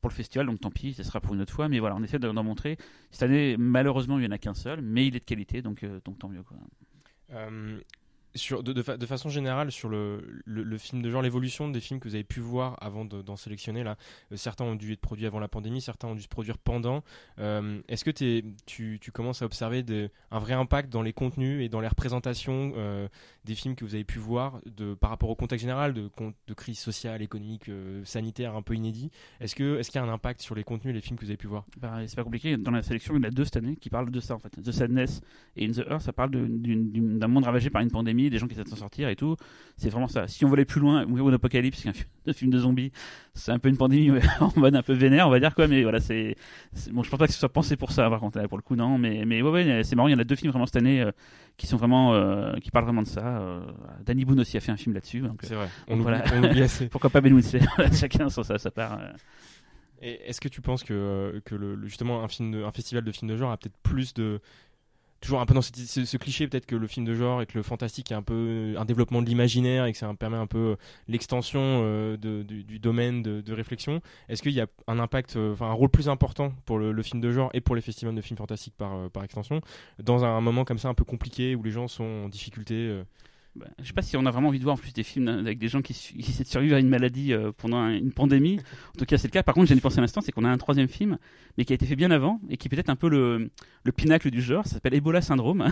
pour 0.00 0.10
le 0.10 0.14
festival, 0.14 0.46
donc 0.46 0.60
tant 0.60 0.70
pis, 0.70 0.94
ce 0.94 1.04
sera 1.04 1.20
pour 1.20 1.32
une 1.32 1.40
autre 1.40 1.52
fois. 1.52 1.68
Mais 1.68 1.78
voilà, 1.78 1.94
on 1.94 2.02
essaie 2.02 2.18
d'en 2.18 2.42
montrer. 2.42 2.76
Cette 3.12 3.22
année, 3.22 3.56
malheureusement, 3.56 4.18
il 4.18 4.24
y 4.24 4.26
en 4.26 4.32
a 4.32 4.38
qu'un 4.38 4.52
seul, 4.52 4.82
mais 4.82 5.06
il 5.06 5.14
est 5.16 5.20
de 5.20 5.24
qualité, 5.24 5.62
donc 5.62 5.84
euh, 5.84 6.00
donc 6.04 6.18
tant 6.18 6.28
mieux 6.28 6.42
quoi. 6.42 6.56
Euh, 7.34 7.78
sur, 8.34 8.62
de, 8.62 8.72
de 8.72 8.82
fa- 8.82 8.96
de 8.96 9.06
façon 9.06 9.28
générale, 9.28 9.70
sur 9.72 9.88
le, 9.88 10.42
le, 10.44 10.78
film 10.78 11.02
de 11.02 11.10
genre, 11.10 11.22
l'évolution 11.22 11.68
des 11.68 11.80
films 11.80 12.00
que 12.00 12.08
vous 12.08 12.14
avez 12.14 12.24
pu 12.24 12.40
voir 12.40 12.76
avant 12.80 13.04
de- 13.04 13.22
d'en 13.22 13.36
sélectionner, 13.36 13.82
là, 13.84 13.96
euh, 14.32 14.36
certains 14.36 14.64
ont 14.64 14.74
dû 14.74 14.92
être 14.92 15.00
produits 15.00 15.26
avant 15.26 15.38
la 15.40 15.48
pandémie, 15.48 15.80
certains 15.80 16.08
ont 16.08 16.14
dû 16.14 16.22
se 16.22 16.28
produire 16.28 16.58
pendant. 16.58 17.02
Euh, 17.38 17.80
Est-ce 17.88 18.04
que 18.04 18.10
t'es- 18.10 18.44
tu, 18.66 18.98
tu 19.00 19.12
commences 19.12 19.42
à 19.42 19.44
observer 19.46 19.82
des- 19.82 20.10
un 20.30 20.38
vrai 20.38 20.54
impact 20.54 20.90
dans 20.92 21.02
les 21.02 21.12
contenus 21.12 21.62
et 21.64 21.68
dans 21.68 21.80
les 21.80 21.88
représentations 21.88 22.72
euh, 22.76 23.08
des 23.44 23.54
films 23.54 23.74
que 23.74 23.84
vous 23.84 23.94
avez 23.94 24.04
pu 24.04 24.18
voir 24.18 24.60
de, 24.66 24.94
par 24.94 25.10
rapport 25.10 25.28
au 25.30 25.34
contexte 25.36 25.62
général 25.62 25.92
de, 25.92 26.10
crise 26.54 26.78
sociale, 26.78 27.22
économique, 27.22 27.70
sanitaire 28.04 28.54
un 28.56 28.62
peu 28.62 28.74
inédit? 28.74 29.10
Est-ce 29.40 29.54
que- 29.54 29.78
est-ce 29.78 29.90
qu'il 29.90 30.00
y 30.00 30.04
a 30.04 30.06
un 30.06 30.12
impact 30.12 30.40
sur 30.42 30.54
les 30.54 30.64
contenus, 30.64 30.94
les 30.94 31.00
films 31.00 31.16
que 31.18 31.24
vous 31.24 31.30
avez 31.30 31.36
pu 31.36 31.46
voir? 31.46 31.64
Bah, 31.78 31.98
c'est 32.06 32.16
pas 32.16 32.24
compliqué. 32.24 32.56
Dans 32.56 32.70
la 32.70 32.82
sélection, 32.82 33.14
il 33.14 33.18
y 33.18 33.20
en 33.20 33.28
a 33.28 33.30
deux 33.30 33.44
cette 33.44 33.56
année 33.56 33.76
qui 33.76 33.90
parlent 33.90 34.10
de 34.10 34.20
ça 34.20 34.34
en 34.34 34.38
fait. 34.38 34.50
The 34.62 34.70
Sadness 34.72 35.20
et 35.56 35.66
In 35.66 35.72
the 35.72 35.84
Earth, 35.90 36.02
ça 36.02 36.12
parle 36.12 36.30
d'un 36.30 37.28
monde 37.28 37.44
ravagé 37.44 37.70
par 37.70 37.82
une 37.82 37.90
pandémie 37.90 38.21
des 38.30 38.38
gens 38.38 38.46
qui 38.46 38.54
essaient 38.54 38.64
de 38.64 38.68
s'en 38.68 38.76
sortir 38.76 39.08
et 39.08 39.16
tout. 39.16 39.36
C'est 39.76 39.88
vraiment 39.88 40.08
ça. 40.08 40.28
Si 40.28 40.44
on 40.44 40.48
voulait 40.48 40.64
plus 40.64 40.80
loin, 40.80 41.04
One 41.04 41.34
Apocalypse, 41.34 41.80
qui 41.82 41.88
est 41.88 41.90
un 42.26 42.32
film 42.32 42.50
de, 42.50 42.58
zombies, 42.58 42.92
c'est 43.34 43.52
un 43.52 43.58
peu 43.58 43.68
une 43.68 43.76
pandémie 43.76 44.10
en 44.40 44.52
mode 44.56 44.76
un 44.76 44.82
peu 44.82 44.92
vénère, 44.92 45.26
on 45.28 45.30
va 45.30 45.40
dire 45.40 45.54
quoi. 45.54 45.68
Mais 45.68 45.82
voilà, 45.82 46.00
c'est 46.00 46.36
bon. 46.90 47.02
Je 47.02 47.10
pense 47.10 47.18
pas 47.18 47.26
que 47.26 47.32
ce 47.32 47.38
soit 47.38 47.48
pensé 47.52 47.76
pour 47.76 47.92
ça. 47.92 48.08
Par 48.10 48.20
contre, 48.20 48.38
là, 48.38 48.48
pour 48.48 48.58
le 48.58 48.62
coup, 48.62 48.76
non. 48.76 48.98
Mais 48.98 49.24
mais 49.24 49.42
ouais, 49.42 49.50
ouais, 49.50 49.82
c'est 49.84 49.96
marrant. 49.96 50.08
Il 50.08 50.12
y 50.12 50.14
en 50.14 50.18
a 50.18 50.24
deux 50.24 50.36
films 50.36 50.50
vraiment 50.52 50.66
cette 50.66 50.76
année 50.76 51.00
euh, 51.02 51.10
qui 51.56 51.66
sont 51.66 51.76
vraiment 51.76 52.14
euh, 52.14 52.54
qui 52.58 52.70
parlent 52.70 52.84
vraiment 52.84 53.02
de 53.02 53.08
ça. 53.08 53.26
Euh, 53.38 53.60
Danny 54.04 54.24
Boone 54.24 54.40
aussi 54.40 54.56
a 54.56 54.60
fait 54.60 54.72
un 54.72 54.76
film 54.76 54.94
là-dessus. 54.94 55.22
C'est 55.42 55.54
vrai. 55.54 55.66
donc 55.66 55.72
On 55.88 55.94
oublie- 55.94 56.02
voilà. 56.02 56.24
on 56.34 56.44
oublie 56.44 56.62
assez. 56.62 56.88
Pourquoi 56.90 57.10
pas 57.10 57.20
Ben 57.20 57.32
Winslet 57.32 57.60
Chacun 57.94 58.28
sur 58.28 58.44
sa, 58.44 58.58
sa 58.58 58.70
part. 58.70 58.98
est-ce 60.00 60.40
que 60.40 60.48
tu 60.48 60.60
penses 60.60 60.82
que, 60.82 61.40
que 61.44 61.54
le, 61.54 61.74
le- 61.76 61.86
justement 61.86 62.22
un, 62.24 62.28
film 62.28 62.50
de- 62.52 62.64
un 62.64 62.72
festival 62.72 63.04
de 63.04 63.12
films 63.12 63.30
de 63.30 63.36
genre 63.36 63.50
a 63.52 63.56
peut-être 63.56 63.76
plus 63.82 64.14
de. 64.14 64.40
Toujours 65.22 65.40
un 65.40 65.46
peu 65.46 65.54
dans 65.54 65.62
ce, 65.62 66.16
cliché, 66.16 66.48
peut-être 66.48 66.66
que 66.66 66.74
le 66.74 66.86
film 66.88 67.06
de 67.06 67.14
genre 67.14 67.40
et 67.42 67.46
que 67.46 67.56
le 67.56 67.62
fantastique 67.62 68.10
est 68.10 68.14
un 68.14 68.22
peu 68.22 68.74
un 68.76 68.84
développement 68.84 69.22
de 69.22 69.26
l'imaginaire 69.26 69.86
et 69.86 69.92
que 69.92 69.98
ça 69.98 70.12
permet 70.14 70.36
un 70.36 70.48
peu 70.48 70.76
l'extension 71.06 71.60
euh, 71.62 72.16
du, 72.16 72.78
domaine 72.80 73.22
de, 73.22 73.52
réflexion. 73.52 74.00
Est-ce 74.28 74.42
qu'il 74.42 74.52
y 74.52 74.60
a 74.60 74.66
un 74.88 74.98
impact, 74.98 75.36
euh, 75.36 75.52
enfin 75.52 75.66
un 75.66 75.72
rôle 75.72 75.90
plus 75.90 76.08
important 76.08 76.52
pour 76.66 76.78
le, 76.78 77.02
film 77.02 77.20
de 77.20 77.30
genre 77.30 77.50
et 77.54 77.60
pour 77.60 77.76
les 77.76 77.82
festivals 77.82 78.14
de 78.14 78.20
films 78.20 78.38
fantastiques 78.38 78.74
par, 78.76 78.94
euh, 78.94 79.22
extension, 79.22 79.60
dans 80.02 80.24
un, 80.24 80.40
moment 80.40 80.64
comme 80.64 80.78
ça 80.78 80.88
un 80.88 80.94
peu 80.94 81.04
compliqué 81.04 81.54
où 81.54 81.62
les 81.62 81.70
gens 81.70 81.86
sont 81.86 82.24
en 82.24 82.28
difficulté 82.28 82.74
euh, 82.74 83.04
Bah, 83.54 83.66
je 83.80 83.86
sais 83.86 83.92
pas 83.92 84.00
si 84.00 84.16
on 84.16 84.24
a 84.24 84.30
vraiment 84.30 84.48
envie 84.48 84.58
de 84.58 84.64
voir 84.64 84.76
en 84.76 84.78
plus 84.78 84.94
des 84.94 85.02
films 85.02 85.28
avec 85.28 85.58
des 85.58 85.68
gens 85.68 85.82
qui, 85.82 85.92
qui 85.92 86.18
essaient 86.30 86.42
de 86.44 86.48
survivre 86.48 86.74
à 86.74 86.78
une 86.78 86.88
maladie 86.88 87.34
euh, 87.34 87.52
pendant 87.54 87.76
un- 87.76 87.92
une 87.94 88.10
pandémie. 88.12 88.58
En 88.94 88.98
tout 88.98 89.04
cas, 89.04 89.18
c'est 89.18 89.28
le 89.28 89.32
cas. 89.32 89.42
Par 89.42 89.54
contre, 89.54 89.68
j'ai 89.68 89.76
pensé 89.78 89.98
à 89.98 90.00
l'instant, 90.00 90.22
c'est 90.22 90.32
qu'on 90.32 90.44
a 90.44 90.48
un 90.48 90.56
troisième 90.56 90.88
film, 90.88 91.18
mais 91.58 91.66
qui 91.66 91.74
a 91.74 91.76
été 91.76 91.84
fait 91.84 91.94
bien 91.96 92.10
avant 92.10 92.40
et 92.48 92.56
qui 92.56 92.68
est 92.68 92.70
peut-être 92.70 92.88
un 92.88 92.96
peu 92.96 93.10
le, 93.10 93.50
le 93.84 93.92
pinacle 93.92 94.30
du 94.30 94.40
genre. 94.40 94.66
Ça 94.66 94.74
s'appelle 94.76 94.94
Ebola 94.94 95.20
Syndrome, 95.20 95.70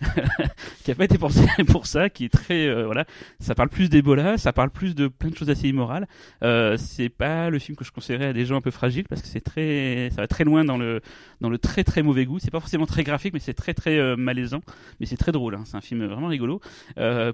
qui 0.84 0.90
a 0.90 0.94
pas 0.96 1.04
été 1.04 1.18
pensé 1.18 1.46
pour 1.68 1.86
ça, 1.86 2.10
qui 2.10 2.24
est 2.24 2.28
très 2.32 2.66
euh, 2.66 2.86
voilà. 2.86 3.04
Ça 3.40 3.54
parle 3.54 3.68
plus 3.68 3.88
d'Ebola, 3.90 4.36
ça 4.38 4.52
parle 4.52 4.70
plus 4.70 4.94
de 4.96 5.08
plein 5.08 5.30
de 5.30 5.36
choses 5.36 5.50
assez 5.50 5.68
immorales. 5.68 6.08
Euh, 6.42 6.76
c'est 6.78 7.08
pas 7.08 7.48
le 7.50 7.58
film 7.58 7.76
que 7.76 7.84
je 7.84 7.92
conseillerais 7.92 8.26
à 8.26 8.32
des 8.32 8.44
gens 8.44 8.56
un 8.56 8.60
peu 8.60 8.70
fragiles 8.72 9.06
parce 9.08 9.22
que 9.22 9.28
c'est 9.28 9.40
très, 9.40 10.10
ça 10.14 10.22
va 10.22 10.26
très 10.26 10.44
loin 10.44 10.64
dans 10.64 10.76
le 10.78 11.00
dans 11.40 11.48
le 11.48 11.58
très 11.58 11.84
très 11.84 12.02
mauvais 12.02 12.24
goût. 12.24 12.38
C'est 12.38 12.50
pas 12.50 12.60
forcément 12.60 12.86
très 12.86 13.04
graphique, 13.04 13.34
mais 13.34 13.40
c'est 13.40 13.54
très 13.54 13.74
très 13.74 13.98
euh, 13.98 14.16
malaisant. 14.16 14.62
Mais 15.00 15.06
c'est 15.06 15.16
très 15.16 15.32
drôle. 15.32 15.54
hein. 15.54 15.62
C'est 15.64 15.76
un 15.76 15.80
film 15.80 16.04
vraiment 16.06 16.28
rigolo. 16.28 16.60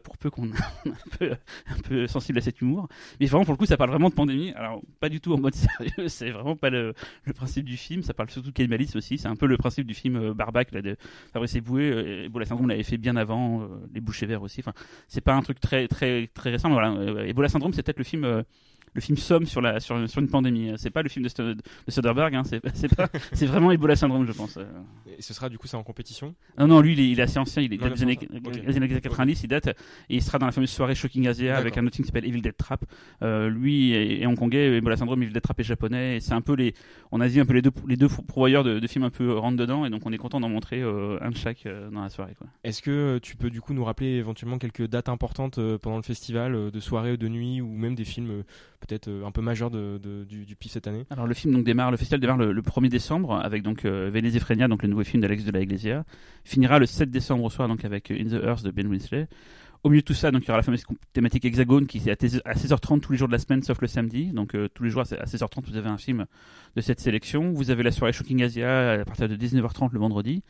Pour 0.03 0.19
peu 0.19 0.31
qu'on 0.31 0.45
un 0.87 1.19
peu, 1.19 1.31
un 1.67 1.81
peu 1.83 2.07
sensible 2.07 2.39
à 2.39 2.43
cet 2.43 2.61
humour. 2.61 2.89
Mais 3.19 3.27
vraiment, 3.27 3.45
pour 3.45 3.55
le 3.55 3.59
coup, 3.59 3.67
ça 3.67 3.77
parle 3.77 3.91
vraiment 3.91 4.09
de 4.09 4.15
pandémie. 4.15 4.53
Alors, 4.53 4.83
pas 5.01 5.09
du 5.09 5.21
tout 5.21 5.33
en 5.33 5.39
mode 5.39 5.55
sérieux, 5.81 6.09
c'est 6.09 6.31
vraiment 6.31 6.57
pas 6.57 6.71
le, 6.71 6.95
principe 7.35 7.65
du 7.65 7.77
film. 7.77 8.03
Ça 8.03 8.15
parle 8.15 8.31
surtout 8.31 8.51
de 8.51 8.55
cannibalisme 8.55 8.99
aussi. 8.99 9.19
C'est 9.19 9.29
un 9.29 9.37
peu 9.37 9.47
le 9.47 9.57
principe 9.57 9.87
du 9.87 9.95
film 9.95 10.17
euh, 10.17 10.35
Barbac 10.35 10.73
là, 10.73 10.83
de 10.83 10.97
Fabrice 11.33 11.55
Eboué. 11.55 11.91
Euh, 11.91 12.25
Ebola 12.25 12.47
Syndrome 12.47 12.69
l'avait 12.69 12.83
fait 12.83 12.99
bien 12.99 13.17
avant, 13.17 13.63
euh, 13.63 13.67
Les 13.95 14.01
Bouchers 14.01 14.27
Verts 14.27 14.43
aussi. 14.43 14.61
Enfin, 14.61 14.73
c'est 15.09 15.21
pas 15.21 15.35
un 15.35 15.43
truc 15.43 15.61
très, 15.61 15.89
très, 15.89 16.29
très 16.29 16.51
récent. 16.51 16.69
Mais 16.69 16.75
voilà, 16.75 16.93
euh, 16.93 17.27
Ebola 17.27 17.49
Syndrome, 17.49 17.73
c'est 17.73 17.83
peut-être 17.83 17.99
le 17.99 18.05
film. 18.05 18.45
Euh, 18.91 18.95
le 18.95 19.01
film 19.01 19.17
Somme 19.17 19.47
sur, 19.47 19.61
la, 19.61 19.81
sur, 19.81 20.09
sur 20.09 20.21
une 20.21 20.29
pandémie. 20.29 20.73
C'est 20.77 20.91
pas 20.91 21.03
le 21.03 21.09
film 21.09 21.25
de, 21.27 21.57
Soderbergh, 21.89 22.35
hein. 22.35 22.43
c'est 22.45 22.61
c'est 22.75 22.89
c'est 23.33 23.47
vraiment 23.47 23.71
Ebola 23.71 23.97
Syndrome, 23.97 24.27
je 24.27 24.33
pense. 24.33 24.57
Euh, 24.57 24.65
Et 25.19 25.23
ce 25.23 25.35
sera 25.35 25.49
du 25.49 25.59
coup 25.59 25.67
ça 25.67 25.79
en 25.79 25.83
compétition? 25.83 26.35
Non, 26.59 26.67
non, 26.67 26.81
lui, 26.81 26.93
il 26.93 27.01
est, 27.01 27.11
il 27.11 27.21
est 27.21 27.23
assez 27.23 27.39
ancien, 27.39 27.63
il 27.63 27.73
est 27.73 27.77
des 27.77 27.85
années, 27.85 28.19
assez 28.19 28.27
ancien. 28.27 28.41
Ok. 28.45 28.65
des 28.65 28.77
années 28.77 29.01
90, 29.01 29.43
il 29.43 29.49
date, 29.49 29.69
et 29.69 29.75
il 30.09 30.23
sera 30.23 30.39
dans 30.39 30.47
la 30.47 30.53
fameuse 30.53 30.71
soirée 30.71 30.95
Shocking 30.95 31.27
Asia 31.29 31.57
avec 31.57 31.77
un 31.79 31.87
autre 31.87 31.97
film 31.97 32.05
qui 32.05 32.09
s'appelle 32.09 32.27
Evil 32.27 32.43
Dead 32.43 32.57
Trap. 32.57 32.85
Euh, 33.23 33.49
lui 33.49 33.93
est, 33.93 34.21
est 34.21 34.27
hongkongais, 34.27 34.77
Ebola 34.77 34.97
Syndrome, 34.97 35.23
Evil 35.23 35.33
Dead 35.33 35.43
Trap 35.43 35.61
est 35.61 35.65
japonais, 35.65 36.17
et 36.17 36.21
c'est 36.21 36.33
un 36.35 36.41
peu 36.41 36.55
les, 36.55 36.75
en 37.11 37.21
Asie, 37.21 37.41
un 37.41 37.47
peu 37.47 37.55
les 37.55 37.63
deux, 37.63 37.73
les 37.89 37.97
deux 37.97 38.09
pourvoyeurs 38.09 38.65
de, 38.65 38.79
de 38.79 38.87
films 38.87 39.05
un 39.05 39.11
peu 39.11 39.33
rentre 39.37 39.57
dedans, 39.57 39.85
et 39.85 39.91
donc 39.91 40.03
on 40.05 40.13
est 40.13 40.19
content 40.19 40.41
d'en 40.41 40.49
montrer 40.49 40.83
euh, 40.83 41.19
un 41.21 41.31
de 41.31 41.37
chaque 41.37 41.67
euh, 41.67 41.91
dans 41.91 42.03
la 42.03 42.09
soirée. 42.09 42.35
Est-ce 42.65 42.83
que 42.83 42.91
euh, 42.91 43.19
tu 43.21 43.37
peux 43.37 43.51
du 43.51 43.61
coup 43.61 43.75
nous 43.75 43.85
rappeler 43.85 44.17
éventuellement 44.17 44.59
quelques 44.59 44.87
dates 44.87 45.09
importantes 45.09 45.59
euh, 45.59 45.79
pendant 45.79 45.97
le 45.97 46.03
festival, 46.03 46.55
euh, 46.55 46.71
de 46.71 46.81
soirée 46.81 47.13
ou 47.13 47.17
de 47.17 47.29
nuit, 47.29 47.61
ou 47.61 47.69
même 47.69 47.95
des 47.95 48.05
films 48.05 48.31
euh, 48.31 48.43
peut-être 48.87 49.09
euh, 49.09 49.25
un 49.27 49.31
peu 49.31 49.41
de- 49.99 50.25
du, 50.25 50.45
du 50.47 50.57
cette 50.69 50.87
année 50.87 51.05
Alors 51.11 51.27
le 51.27 51.35
film 51.35 51.53
donc 51.55 51.65
démarre, 51.65 51.91
le 51.91 51.97
festival 51.97 52.21
démarre 52.21 52.37
le, 52.39 52.53
le 52.53 52.63
1er 52.63 52.89
décembre 52.89 53.35
avec 53.37 53.63
donc 53.63 53.85
euh, 53.85 54.11
Frenia, 54.41 54.69
donc 54.69 54.83
le 54.83 54.89
nouveau 54.89 55.05
film 55.05 55.21
d'Alex 55.23 55.45
de 55.45 55.53
la 55.53 55.61
Iglesia, 55.61 56.05
finira 56.45 56.79
le 56.79 56.87
7 56.87 57.11
décembre 57.11 57.45
au 57.45 57.51
soir 57.51 57.69
donc 57.69 57.85
avec 57.85 58.11
euh, 58.11 58.17
In 58.21 58.25
the 58.29 58.43
Earth 58.45 58.65
de 58.65 58.71
Ben 58.71 58.87
Winsley. 58.87 59.29
Au 59.83 59.89
milieu 59.89 60.03
de 60.03 60.05
tout 60.07 60.13
ça, 60.13 60.31
donc 60.31 60.43
il 60.45 60.49
y 60.49 60.51
aura 60.51 60.59
la 60.59 60.63
fameuse 60.63 60.85
thématique 61.15 61.45
hexagone 61.47 61.87
qui 61.87 61.99
est 62.07 62.11
à, 62.11 62.17
tes- 62.17 62.37
à 62.45 62.53
16h30 62.53 63.01
tous 63.01 63.13
les 63.13 63.19
jours 63.19 63.29
de 63.29 63.33
la 63.33 63.39
semaine 63.39 63.63
sauf 63.63 63.81
le 63.81 63.89
samedi. 63.89 64.27
Donc 64.27 64.55
euh, 64.55 64.69
tous 64.69 64.83
les 64.83 64.91
jours 64.91 65.01
à 65.01 65.05
16h30 65.05 65.65
vous 65.71 65.77
avez 65.77 65.89
un 65.89 65.97
film 65.97 66.27
de 66.77 66.81
cette 66.83 67.01
sélection. 67.01 67.53
Vous 67.53 67.71
avez 67.71 67.83
la 67.83 67.91
soirée 67.91 68.13
Shocking 68.13 68.43
Asia 68.43 68.93
à 69.01 69.05
partir 69.07 69.27
de 69.29 69.37
19h30 69.37 69.89
le 69.93 69.99
vendredi. 69.99 70.43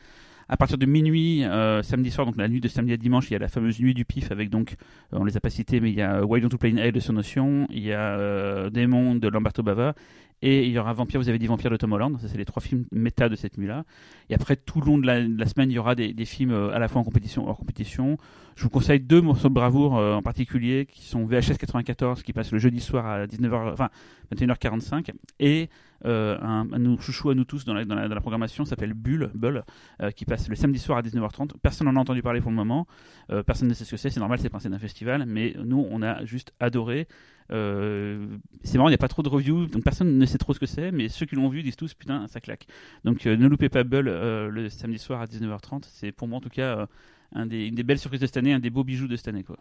À 0.51 0.57
partir 0.57 0.77
de 0.77 0.85
minuit, 0.85 1.45
euh, 1.45 1.81
samedi 1.81 2.11
soir, 2.11 2.27
donc 2.27 2.35
la 2.35 2.49
nuit 2.49 2.59
de 2.59 2.67
samedi 2.67 2.91
à 2.91 2.97
dimanche, 2.97 3.29
il 3.29 3.33
y 3.33 3.35
a 3.37 3.39
la 3.39 3.47
fameuse 3.47 3.79
nuit 3.79 3.93
du 3.93 4.03
pif 4.03 4.33
avec 4.33 4.49
donc, 4.49 4.75
euh, 5.13 5.17
on 5.17 5.23
les 5.23 5.37
a 5.37 5.39
pas 5.39 5.49
cités, 5.49 5.79
mais 5.79 5.89
il 5.89 5.95
y 5.95 6.01
a 6.01 6.17
euh, 6.17 6.25
Why 6.25 6.41
Don't 6.41 6.49
You 6.51 6.57
Play 6.57 6.73
in 6.73 6.75
Hell 6.75 6.91
de 6.91 6.99
Sonotion, 6.99 7.67
il 7.69 7.83
y 7.83 7.93
a 7.93 8.19
euh, 8.19 8.69
Démon 8.69 9.15
de 9.15 9.29
Lamberto 9.29 9.63
Bava, 9.63 9.95
et 10.41 10.65
il 10.65 10.71
y 10.71 10.79
aura 10.79 10.93
Vampire, 10.93 11.19
vous 11.19 11.29
avez 11.29 11.37
dit 11.37 11.45
Vampire 11.45 11.69
de 11.69 11.77
Tom 11.77 11.93
Holland, 11.93 12.17
ça 12.19 12.27
c'est 12.27 12.37
les 12.37 12.45
trois 12.45 12.61
films 12.61 12.85
méta 12.91 13.29
de 13.29 13.35
cette 13.35 13.57
nuit-là. 13.57 13.83
Et 14.29 14.33
après, 14.33 14.55
tout 14.55 14.81
le 14.81 14.87
long 14.87 14.97
de 14.97 15.05
la, 15.05 15.45
semaine, 15.45 15.69
il 15.69 15.75
y 15.75 15.79
aura 15.79 15.93
des, 15.93 16.13
des 16.13 16.25
films 16.25 16.51
euh, 16.51 16.73
à 16.73 16.79
la 16.79 16.87
fois 16.87 16.99
en 16.99 17.03
compétition 17.03 17.47
hors 17.47 17.57
compétition. 17.57 18.17
Je 18.55 18.63
vous 18.63 18.69
conseille 18.69 18.99
deux 18.99 19.21
morceaux 19.21 19.49
de 19.49 19.53
bravoure 19.53 19.97
euh, 19.97 20.15
en 20.15 20.23
particulier 20.23 20.87
qui 20.89 21.05
sont 21.05 21.25
VHS 21.25 21.57
94 21.59 22.23
qui 22.23 22.33
passe 22.33 22.51
le 22.51 22.57
jeudi 22.57 22.79
soir 22.79 23.05
à 23.05 23.25
19h, 23.25 23.71
enfin 23.73 23.89
21h45 24.35 25.11
et 25.39 25.69
euh, 26.05 26.37
un, 26.41 26.97
chouchou 26.99 27.29
à 27.29 27.35
nous 27.35 27.45
tous 27.45 27.65
dans 27.65 27.73
la, 27.73 28.21
programmation 28.21 28.65
s'appelle 28.65 28.93
Bulle, 28.93 29.31
Bull, 29.33 29.63
euh, 30.01 30.11
qui 30.11 30.25
passe 30.25 30.49
le 30.49 30.55
samedi 30.55 30.79
soir 30.79 30.97
à 30.97 31.01
19h30. 31.01 31.53
Personne 31.61 31.87
n'en 31.87 31.95
a 31.95 31.99
entendu 31.99 32.21
parler 32.21 32.41
pour 32.41 32.51
le 32.51 32.57
moment. 32.57 32.87
Euh, 33.31 33.43
personne 33.43 33.67
ne 33.67 33.73
sait 33.73 33.85
ce 33.85 33.91
que 33.91 33.97
c'est. 33.97 34.09
C'est 34.09 34.19
normal, 34.19 34.39
c'est 34.39 34.49
principe 34.49 34.71
d'un 34.71 34.79
festival. 34.79 35.25
Mais 35.27 35.55
nous, 35.63 35.85
on 35.89 36.01
a 36.01 36.23
juste 36.25 36.53
adoré. 36.59 37.07
C'est 37.49 38.75
marrant, 38.75 38.87
il 38.87 38.91
n'y 38.91 38.95
a 38.95 38.97
pas 38.97 39.09
trop 39.09 39.23
de 39.23 39.29
reviews, 39.29 39.65
donc 39.65 39.83
personne 39.83 40.17
ne 40.17 40.25
sait 40.25 40.37
trop 40.37 40.53
ce 40.53 40.59
que 40.59 40.65
c'est. 40.65 40.91
Mais 40.91 41.09
ceux 41.09 41.25
qui 41.25 41.35
l'ont 41.35 41.49
vu 41.49 41.63
disent 41.63 41.75
tous 41.75 41.93
putain, 41.93 42.25
ça 42.27 42.39
claque. 42.39 42.65
Donc 43.03 43.25
ne 43.25 43.47
loupez 43.47 43.67
pas 43.67 43.83
Bull 43.83 44.05
le 44.05 44.69
samedi 44.69 44.99
soir 44.99 45.21
à 45.21 45.25
19h30. 45.25 45.83
C'est 45.87 46.13
pour 46.13 46.29
moi 46.29 46.37
en 46.37 46.41
tout 46.41 46.49
cas 46.49 46.87
une 47.35 47.47
des 47.47 47.83
belles 47.83 47.99
surprises 47.99 48.21
de 48.21 48.25
cette 48.25 48.37
année, 48.37 48.53
un 48.53 48.59
des 48.59 48.69
beaux 48.69 48.85
bijoux 48.85 49.07
de 49.07 49.17
cette 49.17 49.27
année. 49.27 49.43
Quoi. 49.43 49.57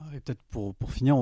Ah, 0.00 0.06
Et 0.14 0.20
peut-être 0.20 0.40
pour, 0.50 0.74
pour 0.76 0.92
finir, 0.92 1.16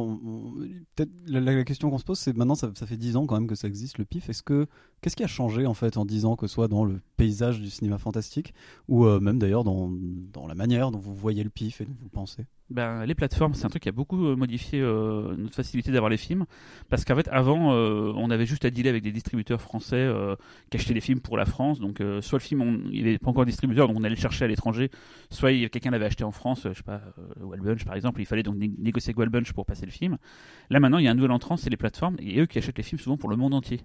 peut-être 0.95 1.11
la, 1.27 1.41
la- 1.41 1.65
question 1.65 1.89
qu'on 1.91 1.97
se 1.99 2.05
pose, 2.05 2.19
c'est 2.19 2.37
maintenant, 2.37 2.55
ça, 2.55 2.71
fait 2.75 2.97
10 2.99 3.17
ans 3.17 3.27
quand 3.27 3.37
même 3.37 3.47
que 3.47 3.55
ça 3.55 3.69
existe, 3.69 3.97
le 3.99 4.05
PIF. 4.05 4.29
Est-ce 4.29 4.43
que 4.43 4.67
qu'est-ce 5.01 5.17
qui 5.17 5.25
a 5.25 5.27
changé 5.27 5.67
en 5.67 5.73
fait 5.75 5.97
en 5.97 6.05
10 6.05 6.27
ans, 6.27 6.37
que 6.37 6.47
ce 6.47 6.53
soit 6.55 6.69
dans 6.69 6.85
le 6.85 7.01
paysage 7.17 7.61
du 7.61 7.71
cinéma 7.71 7.97
fantastique 7.99 8.53
ou 8.89 9.07
euh, 9.07 9.19
même 9.19 9.39
d'ailleurs 9.39 9.65
dans, 9.65 9.91
dans 9.91 10.47
la 10.47 10.55
manière 10.55 10.91
dont 10.91 10.99
vous 10.99 11.15
voyez 11.15 11.43
le 11.43 11.51
PIF 11.51 11.81
et 11.81 11.87
dont 11.87 11.95
vous 11.99 12.11
pensez? 12.11 12.45
Ben, 12.69 13.07
les 13.07 13.15
plateformes, 13.15 13.55
c'est 13.55 13.65
un 13.65 13.69
truc 13.69 13.85
qui 13.85 13.89
a 13.89 13.93
beaucoup 13.93 14.27
euh, 14.27 14.35
modifié 14.35 14.81
euh, 14.81 15.37
notre 15.37 15.55
facilité 15.55 15.93
d'avoir 15.93 16.11
les 16.11 16.17
films. 16.17 16.47
Parce 16.89 17.05
qu'en 17.05 17.15
fait, 17.15 17.29
avant, 17.29 17.73
euh, 17.73 18.13
on 18.17 18.29
avait 18.29 18.45
juste 18.45 18.65
à 18.65 18.71
dealer 18.71 18.89
avec 18.89 19.05
des 19.05 19.13
distributeurs 19.13 19.61
français 19.61 20.11
qui 20.71 20.77
achetaient 20.77 20.93
les 20.95 21.01
films 21.01 21.21
pour 21.21 21.37
la 21.37 21.45
France. 21.45 21.79
Donc, 21.79 22.03
soit 22.23 22.39
le 22.39 22.43
film, 22.43 22.63
on- 22.63 22.81
il 22.91 23.05
n'avait 23.05 23.19
pas 23.19 23.31
encore 23.31 23.45
distributeur, 23.45 23.87
donc 23.87 23.97
on 23.99 24.03
allait 24.03 24.17
le 24.17 24.21
chercher 24.21 24.47
à 24.47 24.49
l'étranger. 24.49 24.91
Soit 25.31 25.53
quelqu'un 25.69 25.91
l'avait 25.93 26.07
acheté 26.07 26.25
en 26.25 26.33
France, 26.33 26.67
je 26.69 26.73
sais 26.75 26.83
pas, 26.83 27.01
Wallbunch 27.41 27.85
par 27.85 27.95
exemple. 27.95 28.21
Il 28.21 28.27
fallait 28.27 28.43
donc 28.43 28.57
né- 28.57 28.73
négocier 28.79 29.11
avec 29.11 29.19
Wallbunch 29.19 29.53
pour 29.53 29.65
passer 29.65 29.87
le 29.87 29.93
film. 29.93 30.17
Là, 30.69 30.81
maintenant, 30.81 30.99
il 30.99 31.05
y 31.05 31.09
a 31.09 31.13
un 31.13 31.15
nouvel 31.15 31.31
entrant, 31.31 31.57
c'est 31.57 31.71
les 31.71 31.77
plateformes. 31.77 32.17
Et 32.19 32.41
eux 32.41 32.47
qui 32.47 32.59
achètent 32.59 32.79
les 32.79 32.83
films 32.85 32.99
souvent 32.99 33.17
pour 33.17 33.31
le 33.31 33.37
monde 33.37 33.55
entier. 33.55 33.81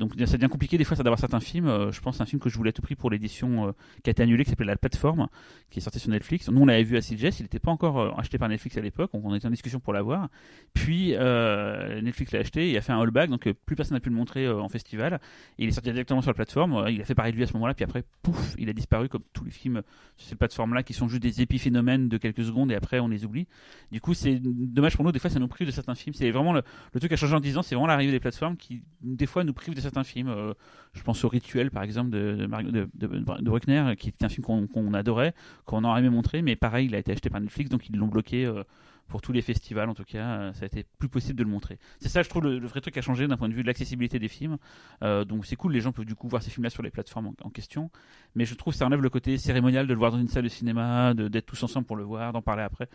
Donc, 0.00 0.14
ça 0.18 0.38
devient 0.38 0.48
compliqué 0.48 0.78
des 0.78 0.84
fois 0.84 0.96
d'avoir 0.96 1.18
certains 1.18 1.40
films. 1.40 1.68
Euh, 1.68 1.92
je 1.92 2.00
pense 2.00 2.20
à 2.20 2.22
un 2.22 2.26
film 2.26 2.40
que 2.40 2.48
je 2.48 2.56
voulais 2.56 2.70
à 2.70 2.72
tout 2.72 2.80
prix 2.80 2.96
pour 2.96 3.10
l'édition 3.10 3.68
euh, 3.68 3.72
qui 4.02 4.08
a 4.08 4.12
été 4.12 4.22
annulée, 4.22 4.44
qui 4.44 4.50
s'appelle 4.50 4.66
La 4.66 4.76
Plateforme, 4.76 5.28
qui 5.68 5.78
est 5.78 5.82
sorti 5.82 5.98
sur 5.98 6.08
Netflix. 6.08 6.48
Nous, 6.48 6.58
on 6.58 6.64
l'avait 6.64 6.84
vu 6.84 6.96
à 6.96 7.02
CGS, 7.02 7.40
il 7.40 7.42
n'était 7.42 7.58
pas 7.58 7.70
encore 7.70 8.00
euh, 8.00 8.10
acheté 8.16 8.38
par 8.38 8.48
Netflix 8.48 8.78
à 8.78 8.80
l'époque, 8.80 9.12
donc 9.12 9.22
on 9.26 9.34
était 9.34 9.46
en 9.46 9.50
discussion 9.50 9.78
pour 9.78 9.92
l'avoir. 9.92 10.28
Puis 10.72 11.10
Netflix 11.10 12.32
l'a 12.32 12.40
acheté, 12.40 12.70
il 12.70 12.76
a 12.78 12.80
fait 12.80 12.92
un 12.92 12.98
haulback, 12.98 13.28
donc 13.28 13.52
plus 13.66 13.76
personne 13.76 13.94
n'a 13.96 14.00
pu 14.00 14.08
le 14.08 14.16
montrer 14.16 14.48
en 14.48 14.68
festival. 14.68 15.20
Il 15.58 15.68
est 15.68 15.72
sorti 15.72 15.92
directement 15.92 16.22
sur 16.22 16.30
la 16.30 16.34
plateforme. 16.34 16.86
Il 16.88 17.00
a 17.02 17.04
fait 17.04 17.14
pareil 17.14 17.32
de 17.32 17.36
lui 17.36 17.44
à 17.44 17.46
ce 17.46 17.52
moment-là, 17.54 17.74
puis 17.74 17.84
après, 17.84 18.04
pouf, 18.22 18.54
il 18.58 18.70
a 18.70 18.72
disparu 18.72 19.08
comme 19.10 19.22
tous 19.34 19.44
les 19.44 19.50
films 19.50 19.82
sur 20.16 20.28
cette 20.28 20.38
plateforme-là 20.38 20.82
qui 20.82 20.94
sont 20.94 21.08
juste 21.08 21.22
des 21.22 21.42
épiphénomènes 21.42 22.08
de 22.08 22.16
quelques 22.16 22.44
secondes 22.44 22.72
et 22.72 22.74
après 22.74 23.00
on 23.00 23.08
les 23.08 23.24
oublie. 23.26 23.46
Du 23.92 24.00
coup, 24.00 24.14
c'est 24.14 24.40
dommage 24.40 24.96
pour 24.96 25.04
nous. 25.04 25.12
Des 25.12 25.18
fois, 25.18 25.30
ça 25.30 25.38
nous 25.38 25.48
prive 25.48 25.66
de 25.66 25.72
certains 25.72 25.94
films. 25.94 26.14
C'est 26.14 26.30
vraiment 26.30 26.54
le, 26.54 26.62
le 26.94 27.00
truc 27.00 27.12
a 27.12 27.16
changé 27.16 27.34
en 27.34 27.40
10 27.40 27.58
ans, 27.58 27.62
c'est 27.62 27.74
vraiment 27.74 27.88
l'arrivée 27.88 28.12
des 28.12 28.20
plateformes 28.20 28.56
qui, 28.56 28.82
des 29.02 29.26
fois, 29.26 29.44
nous 29.44 29.52
prive 29.52 29.74
de 29.74 29.80
certains 29.80 29.89
films. 30.04 30.28
Euh, 30.28 30.54
je 30.92 31.02
pense 31.02 31.24
au 31.24 31.28
Rituel, 31.28 31.70
par 31.70 31.82
exemple, 31.82 32.10
de, 32.10 32.46
de, 32.46 32.88
de, 32.94 33.06
Bruckner, 33.42 33.94
qui 33.96 34.08
est 34.08 34.24
un 34.24 34.28
film 34.28 34.44
qu'on 34.44 34.94
adorait, 34.94 35.34
qu'on 35.64 35.84
aurait 35.84 36.00
aimé 36.00 36.10
montrer, 36.10 36.42
mais 36.42 36.56
pareil, 36.56 36.86
il 36.86 36.94
a 36.94 36.98
été 36.98 37.12
acheté 37.12 37.30
par 37.30 37.40
Netflix, 37.40 37.70
donc 37.70 37.88
ils 37.88 37.96
l'ont 37.96 38.08
bloqué. 38.08 38.44
euh, 38.44 38.64
pour 39.08 39.22
tous 39.22 39.32
les 39.32 39.42
festivals, 39.42 39.88
en 39.88 39.94
tout 39.94 40.04
cas, 40.04 40.24
euh, 40.24 40.52
ça 40.52 40.62
a 40.62 40.66
été 40.66 40.86
plus 41.00 41.08
possible 41.08 41.36
de 41.36 41.42
le 41.42 41.50
montrer. 41.50 41.80
C'est 41.98 42.08
ça, 42.08 42.22
je 42.22 42.28
trouve, 42.28 42.44
le, 42.44 42.64
vrai 42.64 42.80
truc 42.80 42.96
a 42.96 43.02
changé 43.02 43.26
d'un 43.26 43.36
point 43.36 43.48
de 43.48 43.54
vue 43.54 43.62
de 43.62 43.66
l'accessibilité 43.66 44.20
des 44.20 44.28
films. 44.28 44.56
Donc 45.00 45.46
c'est 45.46 45.56
cool, 45.56 45.72
les 45.72 45.80
gens 45.80 45.90
peuvent 45.90 46.04
du 46.04 46.14
coup 46.14 46.28
voir 46.28 46.44
ces 46.44 46.50
films-là 46.50 46.70
sur 46.70 46.84
les 46.84 46.90
plateformes 46.90 47.32
en, 47.42 47.50
question. 47.50 47.90
Mais 48.36 48.44
je 48.44 48.54
trouve 48.54 48.72
que 48.72 48.78
ça 48.78 48.86
enlève 48.86 49.02
le 49.02 49.10
côté 49.10 49.36
cérémonial 49.36 49.88
de 49.88 49.92
le 49.94 49.98
voir 49.98 50.12
dans 50.12 50.20
une 50.20 50.28
salle 50.28 50.44
de 50.44 50.48
cinéma, 50.48 51.12
d'être 51.14 51.46
tous 51.46 51.60
ensemble 51.64 51.86
pour 51.88 51.96
le 51.96 52.04
voir, 52.04 52.32
d'en 52.32 52.40
parler 52.40 52.62
après. 52.62 52.88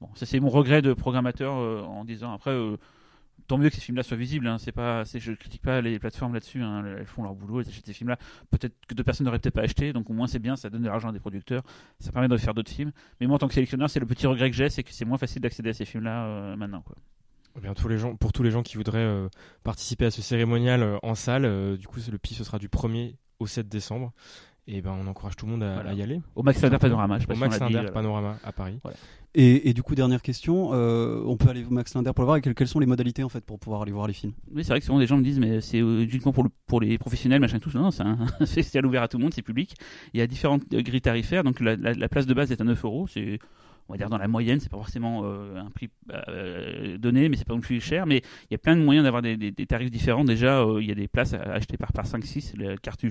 Bon, 0.00 0.08
ça 0.14 0.24
c'est 0.24 0.38
mon 0.38 0.50
regret 0.50 0.82
de 0.82 0.92
programmateur 0.92 1.54
en 1.54 2.04
disant 2.04 2.32
après. 2.32 2.56
Tant 3.46 3.58
mieux 3.58 3.68
que 3.68 3.74
ces 3.74 3.80
films-là 3.80 4.02
soient 4.02 4.16
visibles. 4.16 4.46
Hein. 4.46 4.58
C'est 4.58 4.72
pas, 4.72 5.04
je 5.04 5.32
critique 5.32 5.62
pas 5.62 5.80
les 5.80 5.98
plateformes 5.98 6.34
là-dessus. 6.34 6.62
hein. 6.62 6.84
Elles 6.98 7.06
font 7.06 7.22
leur 7.22 7.34
boulot, 7.34 7.60
elles 7.60 7.68
achètent 7.68 7.86
ces 7.86 7.92
films-là. 7.92 8.18
Peut-être 8.50 8.74
que 8.86 8.94
d'autres 8.94 9.04
personnes 9.06 9.26
n'auraient 9.26 9.38
peut-être 9.38 9.54
pas 9.54 9.62
acheté, 9.62 9.92
donc 9.92 10.10
au 10.10 10.12
moins 10.12 10.26
c'est 10.26 10.38
bien, 10.38 10.56
ça 10.56 10.70
donne 10.70 10.82
de 10.82 10.88
l'argent 10.88 11.08
à 11.08 11.12
des 11.12 11.20
producteurs, 11.20 11.62
ça 12.00 12.12
permet 12.12 12.28
de 12.28 12.36
faire 12.36 12.54
d'autres 12.54 12.70
films. 12.70 12.92
Mais 13.20 13.26
moi, 13.26 13.36
en 13.36 13.38
tant 13.38 13.48
que 13.48 13.54
sélectionneur, 13.54 13.90
c'est 13.90 14.00
le 14.00 14.06
petit 14.06 14.26
regret 14.26 14.50
que 14.50 14.56
j'ai, 14.56 14.68
c'est 14.70 14.82
que 14.82 14.92
c'est 14.92 15.04
moins 15.04 15.18
facile 15.18 15.42
d'accéder 15.42 15.70
à 15.70 15.74
ces 15.74 15.84
films-là 15.84 16.26
euh, 16.26 16.56
maintenant. 16.56 16.84
Eh 17.56 17.68
pour 18.18 18.32
tous 18.32 18.42
les 18.42 18.50
gens 18.50 18.62
qui 18.62 18.76
voudraient 18.76 18.98
euh, 18.98 19.28
participer 19.64 20.04
à 20.04 20.10
ce 20.10 20.20
cérémonial 20.20 20.82
euh, 20.82 20.98
en 21.02 21.14
salle, 21.14 21.76
du 21.78 21.86
coup, 21.86 22.00
le 22.10 22.18
PIF 22.18 22.38
ce 22.38 22.44
sera 22.44 22.58
du 22.58 22.68
1er 22.68 23.16
au 23.38 23.46
7 23.46 23.68
décembre. 23.68 24.12
Et 24.68 24.80
ben, 24.82 24.96
on 25.00 25.06
encourage 25.06 25.36
tout 25.36 25.46
le 25.46 25.52
monde 25.52 25.62
à, 25.62 25.74
Voilà. 25.74 25.90
à 25.90 25.94
y 25.94 26.02
aller. 26.02 26.20
Au 26.34 26.42
Max 26.42 26.60
Linder 26.60 26.78
Panorama, 26.78 27.16
je 27.18 27.20
sais 27.22 27.26
pas 27.28 27.34
Au 27.34 27.36
si 27.36 27.40
Max 27.42 27.60
Linder 27.60 27.72
voilà. 27.74 27.92
Panorama 27.92 28.36
à 28.42 28.50
Paris. 28.52 28.78
Et, 29.38 29.68
et 29.68 29.74
du 29.74 29.82
coup, 29.82 29.94
dernière 29.94 30.22
question, 30.22 30.70
euh, 30.72 31.22
on 31.26 31.36
peut 31.36 31.48
aller 31.50 31.64
au 31.64 31.70
Max 31.70 31.94
Linder 31.94 32.10
pour 32.14 32.22
le 32.22 32.26
voir 32.26 32.36
et 32.38 32.40
quelles, 32.40 32.54
quelles 32.54 32.66
sont 32.66 32.80
les 32.80 32.86
modalités 32.86 33.22
en 33.22 33.28
fait 33.28 33.44
pour 33.44 33.58
pouvoir 33.60 33.82
aller 33.82 33.92
voir 33.92 34.06
les 34.08 34.12
films? 34.14 34.32
Oui, 34.52 34.64
c'est 34.64 34.70
vrai 34.72 34.80
que 34.80 34.86
souvent 34.86 34.98
des 34.98 35.06
gens 35.06 35.18
me 35.18 35.22
disent, 35.22 35.38
mais 35.38 35.60
c'est 35.60 35.80
euh, 35.80 36.02
uniquement 36.02 36.32
pour, 36.32 36.42
le- 36.42 36.50
pour 36.66 36.80
les 36.80 36.98
professionnels, 36.98 37.40
machin, 37.40 37.58
tout. 37.60 37.70
Non, 37.74 37.90
c'est 37.92 38.02
un 38.02 38.16
festival 38.46 38.86
ouvert 38.86 39.02
à 39.02 39.08
tout 39.08 39.18
le 39.18 39.22
monde, 39.24 39.34
c'est 39.34 39.42
public. 39.42 39.74
Il 40.14 40.18
y 40.18 40.22
a 40.22 40.26
différentes 40.26 40.62
euh, 40.74 40.82
grilles 40.82 41.00
tarifaires, 41.02 41.44
donc 41.44 41.60
la, 41.60 41.76
la- 41.76 41.92
la 41.92 42.08
place 42.08 42.26
de 42.26 42.34
base 42.34 42.50
est 42.50 42.60
à 42.60 42.64
9 42.64 42.84
euros. 42.84 43.06
C'est, 43.06 43.38
on 43.88 43.92
va 43.92 43.98
dire, 43.98 44.08
dans 44.08 44.18
la 44.18 44.28
moyenne, 44.28 44.60
c'est 44.60 44.68
pas 44.68 44.76
forcément 44.76 45.22
euh, 45.24 45.60
un 45.60 45.70
prix 45.70 45.90
euh, 46.12 46.98
donné, 46.98 47.28
mais 47.28 47.36
c'est 47.36 47.46
pas 47.46 47.54
non 47.54 47.60
plus 47.60 47.80
cher. 47.80 48.06
Mais 48.06 48.22
il 48.50 48.52
y 48.52 48.54
a 48.54 48.58
plein 48.58 48.76
de 48.76 48.82
moyens 48.82 49.04
d'avoir 49.04 49.22
des, 49.22 49.52
tarifs 49.66 49.90
différents. 49.90 50.24
Déjà, 50.24 50.60
euh, 50.60 50.82
il 50.82 50.88
y 50.88 50.92
a 50.92 50.94
des 50.94 51.08
places 51.08 51.34
à 51.34 51.42
acheter 51.42 51.76
par, 51.76 51.92
par 51.92 52.06
5-6, 52.06 52.56
la 52.56 52.76
carte, 52.76 53.04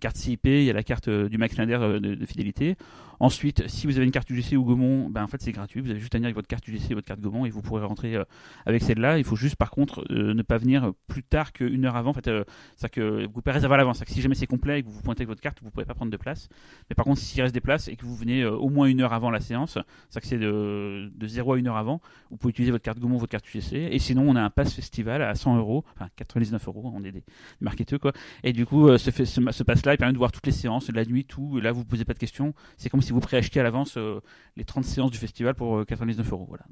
carte 0.00 0.16
CIP, 0.16 0.46
il 0.46 0.64
y 0.64 0.70
a 0.70 0.72
la 0.72 0.82
carte 0.82 1.08
euh, 1.08 1.28
du 1.28 1.38
Max 1.38 1.56
euh, 1.58 2.00
de, 2.00 2.26
fidélité. 2.26 2.76
Ensuite, 3.22 3.68
si 3.68 3.86
vous 3.86 3.98
avez 3.98 4.06
une 4.06 4.12
carte 4.12 4.30
UGC 4.30 4.56
ou 4.56 4.64
Gaumont, 4.64 5.10
ben 5.10 5.22
en 5.22 5.26
fait 5.26 5.42
c'est 5.42 5.52
gratuit. 5.52 5.82
Vous 5.82 5.90
avez 5.90 6.00
juste 6.00 6.14
à 6.14 6.18
venir 6.18 6.28
avec 6.28 6.36
votre 6.36 6.48
carte 6.48 6.66
UGC 6.66 6.94
votre 6.94 7.06
carte 7.06 7.20
Gaumont 7.20 7.44
et 7.44 7.50
vous 7.50 7.60
pourrez 7.60 7.84
rentrer 7.84 8.16
euh, 8.16 8.24
avec 8.64 8.82
celle-là. 8.82 9.18
Il 9.18 9.24
faut 9.24 9.36
juste 9.36 9.56
par 9.56 9.70
contre 9.70 10.06
euh, 10.10 10.32
ne 10.32 10.40
pas 10.40 10.56
venir 10.56 10.92
plus 11.06 11.22
tard 11.22 11.52
qu'une 11.52 11.84
heure 11.84 11.96
avant. 11.96 12.10
En 12.10 12.14
fait, 12.14 12.28
euh, 12.28 12.44
c'est 12.76 12.88
que 12.88 13.26
vous 13.26 13.42
pouvez 13.42 13.52
réserver 13.52 13.74
à 13.74 13.76
l'avance. 13.76 14.02
Si 14.06 14.22
jamais 14.22 14.34
c'est 14.34 14.46
complet 14.46 14.80
et 14.80 14.82
que 14.82 14.88
vous 14.88 15.02
pointez 15.02 15.20
avec 15.20 15.28
votre 15.28 15.42
carte, 15.42 15.58
vous 15.60 15.66
ne 15.66 15.70
pouvez 15.70 15.84
pas 15.84 15.92
prendre 15.92 16.10
de 16.10 16.16
place. 16.16 16.48
Mais 16.88 16.94
par 16.94 17.04
contre, 17.04 17.20
s'il 17.20 17.42
reste 17.42 17.52
des 17.52 17.60
places 17.60 17.88
et 17.88 17.96
que 17.96 18.06
vous 18.06 18.16
venez 18.16 18.40
euh, 18.40 18.52
au 18.52 18.70
moins 18.70 18.86
une 18.86 19.02
heure 19.02 19.12
avant 19.12 19.30
la 19.30 19.40
séance, 19.40 19.76
c'est 20.26 20.38
de, 20.38 21.10
de 21.14 21.26
0 21.26 21.52
à 21.54 21.58
une 21.58 21.66
heure 21.68 21.76
avant, 21.76 22.00
vous 22.30 22.36
pouvez 22.36 22.50
utiliser 22.50 22.70
votre 22.72 22.84
carte 22.84 22.98
Gaumont, 22.98 23.16
votre 23.16 23.30
carte 23.30 23.46
UGC. 23.54 23.72
Et 23.90 23.98
sinon, 23.98 24.28
on 24.28 24.36
a 24.36 24.42
un 24.42 24.50
pass 24.50 24.72
festival 24.74 25.22
à 25.22 25.34
100 25.34 25.56
euros, 25.58 25.84
enfin 25.94 26.08
99 26.16 26.66
euros. 26.68 26.90
On 26.94 27.02
est 27.04 27.12
des 27.12 27.24
marketeux 27.60 27.98
quoi. 27.98 28.12
Et 28.44 28.52
du 28.52 28.66
coup, 28.66 28.88
euh, 28.88 28.98
ce, 28.98 29.10
fait- 29.10 29.24
ce, 29.26 29.40
ce 29.50 29.62
pass-là, 29.62 29.94
il 29.94 29.98
permet 29.98 30.12
de 30.12 30.18
voir 30.18 30.32
toutes 30.32 30.46
les 30.46 30.52
séances, 30.52 30.88
la 30.90 31.04
nuit, 31.04 31.24
tout. 31.24 31.58
Là, 31.60 31.72
vous 31.72 31.80
ne 31.80 31.84
posez 31.84 32.04
pas 32.04 32.14
de 32.14 32.18
questions. 32.18 32.54
C'est 32.76 32.88
comme 32.88 33.02
si 33.02 33.12
vous 33.12 33.20
préachetiez 33.20 33.60
à 33.60 33.64
l'avance 33.64 33.96
euh, 33.96 34.20
les 34.56 34.64
30 34.64 34.84
séances 34.84 35.10
du 35.10 35.18
festival 35.18 35.54
pour 35.54 35.78
euh, 35.78 35.84
99 35.84 36.32
euros. 36.32 36.46
Voilà. 36.48 36.64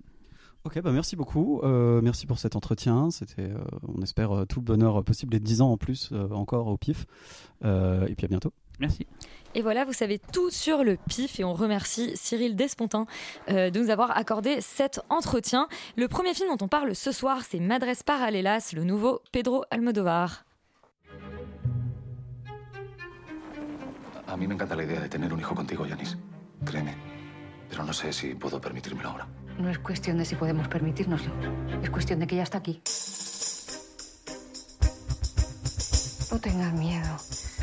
Ok, 0.64 0.80
bah 0.82 0.90
merci 0.92 1.14
beaucoup. 1.14 1.60
Euh, 1.62 2.00
merci 2.02 2.26
pour 2.26 2.38
cet 2.38 2.56
entretien. 2.56 3.10
C'était, 3.10 3.42
euh, 3.50 3.58
on 3.86 4.02
espère, 4.02 4.32
euh, 4.32 4.44
tout 4.44 4.58
le 4.60 4.64
bonheur 4.64 5.02
possible 5.04 5.34
et 5.36 5.40
10 5.40 5.62
ans 5.62 5.70
en 5.70 5.76
plus 5.76 6.10
euh, 6.12 6.28
encore 6.30 6.66
au 6.66 6.76
PIF. 6.76 7.06
Euh, 7.64 8.06
et 8.08 8.14
puis 8.16 8.24
à 8.24 8.28
bientôt. 8.28 8.52
Merci. 8.78 9.06
Et 9.54 9.62
voilà, 9.62 9.84
vous 9.84 9.92
savez 9.92 10.18
tout 10.18 10.50
sur 10.50 10.84
le 10.84 10.96
PIF 11.08 11.40
et 11.40 11.44
on 11.44 11.54
remercie 11.54 12.12
Cyril 12.16 12.54
Despontin 12.54 13.06
euh, 13.48 13.70
de 13.70 13.80
nous 13.80 13.90
avoir 13.90 14.16
accordé 14.16 14.60
cet 14.60 15.00
entretien. 15.08 15.68
Le 15.96 16.06
premier 16.06 16.34
film 16.34 16.50
dont 16.50 16.64
on 16.64 16.68
parle 16.68 16.94
ce 16.94 17.12
soir, 17.12 17.42
c'est 17.48 17.58
Madres 17.58 18.04
Paralelas, 18.04 18.72
le 18.74 18.84
nouveau 18.84 19.22
Pedro 19.32 19.64
Almodovar. 19.70 20.44
A 24.26 24.36
mí 24.36 24.46
me 24.46 24.54
encanta 24.54 24.76
la 24.76 24.84
idea 24.84 25.00
de 25.00 25.08
tener 25.08 25.32
un 25.32 25.38
hijo 25.38 25.54
contigo, 25.54 25.86
Yanis. 25.86 26.16
Créeme. 26.64 26.94
Pero 27.70 27.84
no 27.84 27.92
sé 27.92 28.12
si 28.12 28.34
puedo 28.34 28.60
permitírmelo 28.60 29.08
ahora. 29.08 29.26
No 29.58 29.70
es 29.70 29.78
cuestión 29.78 30.18
de 30.18 30.24
si 30.24 30.36
podemos 30.36 30.68
permitírnoslo. 30.68 31.32
Es 31.82 31.90
cuestión 31.90 32.20
de 32.20 32.26
que 32.26 32.36
ya 32.36 32.42
está 32.42 32.58
aquí. 32.58 32.80
No 36.30 36.38
tengas 36.38 36.72
miedo, 36.74 37.08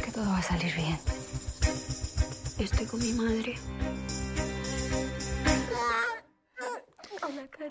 que 0.03 0.11
todo 0.11 0.25
va 0.25 0.39
a 0.39 0.41
salir 0.41 0.73
bien. 0.75 0.97
Estoy 2.57 2.87
con 2.87 2.99
mi 2.99 3.13
madre. 3.13 3.53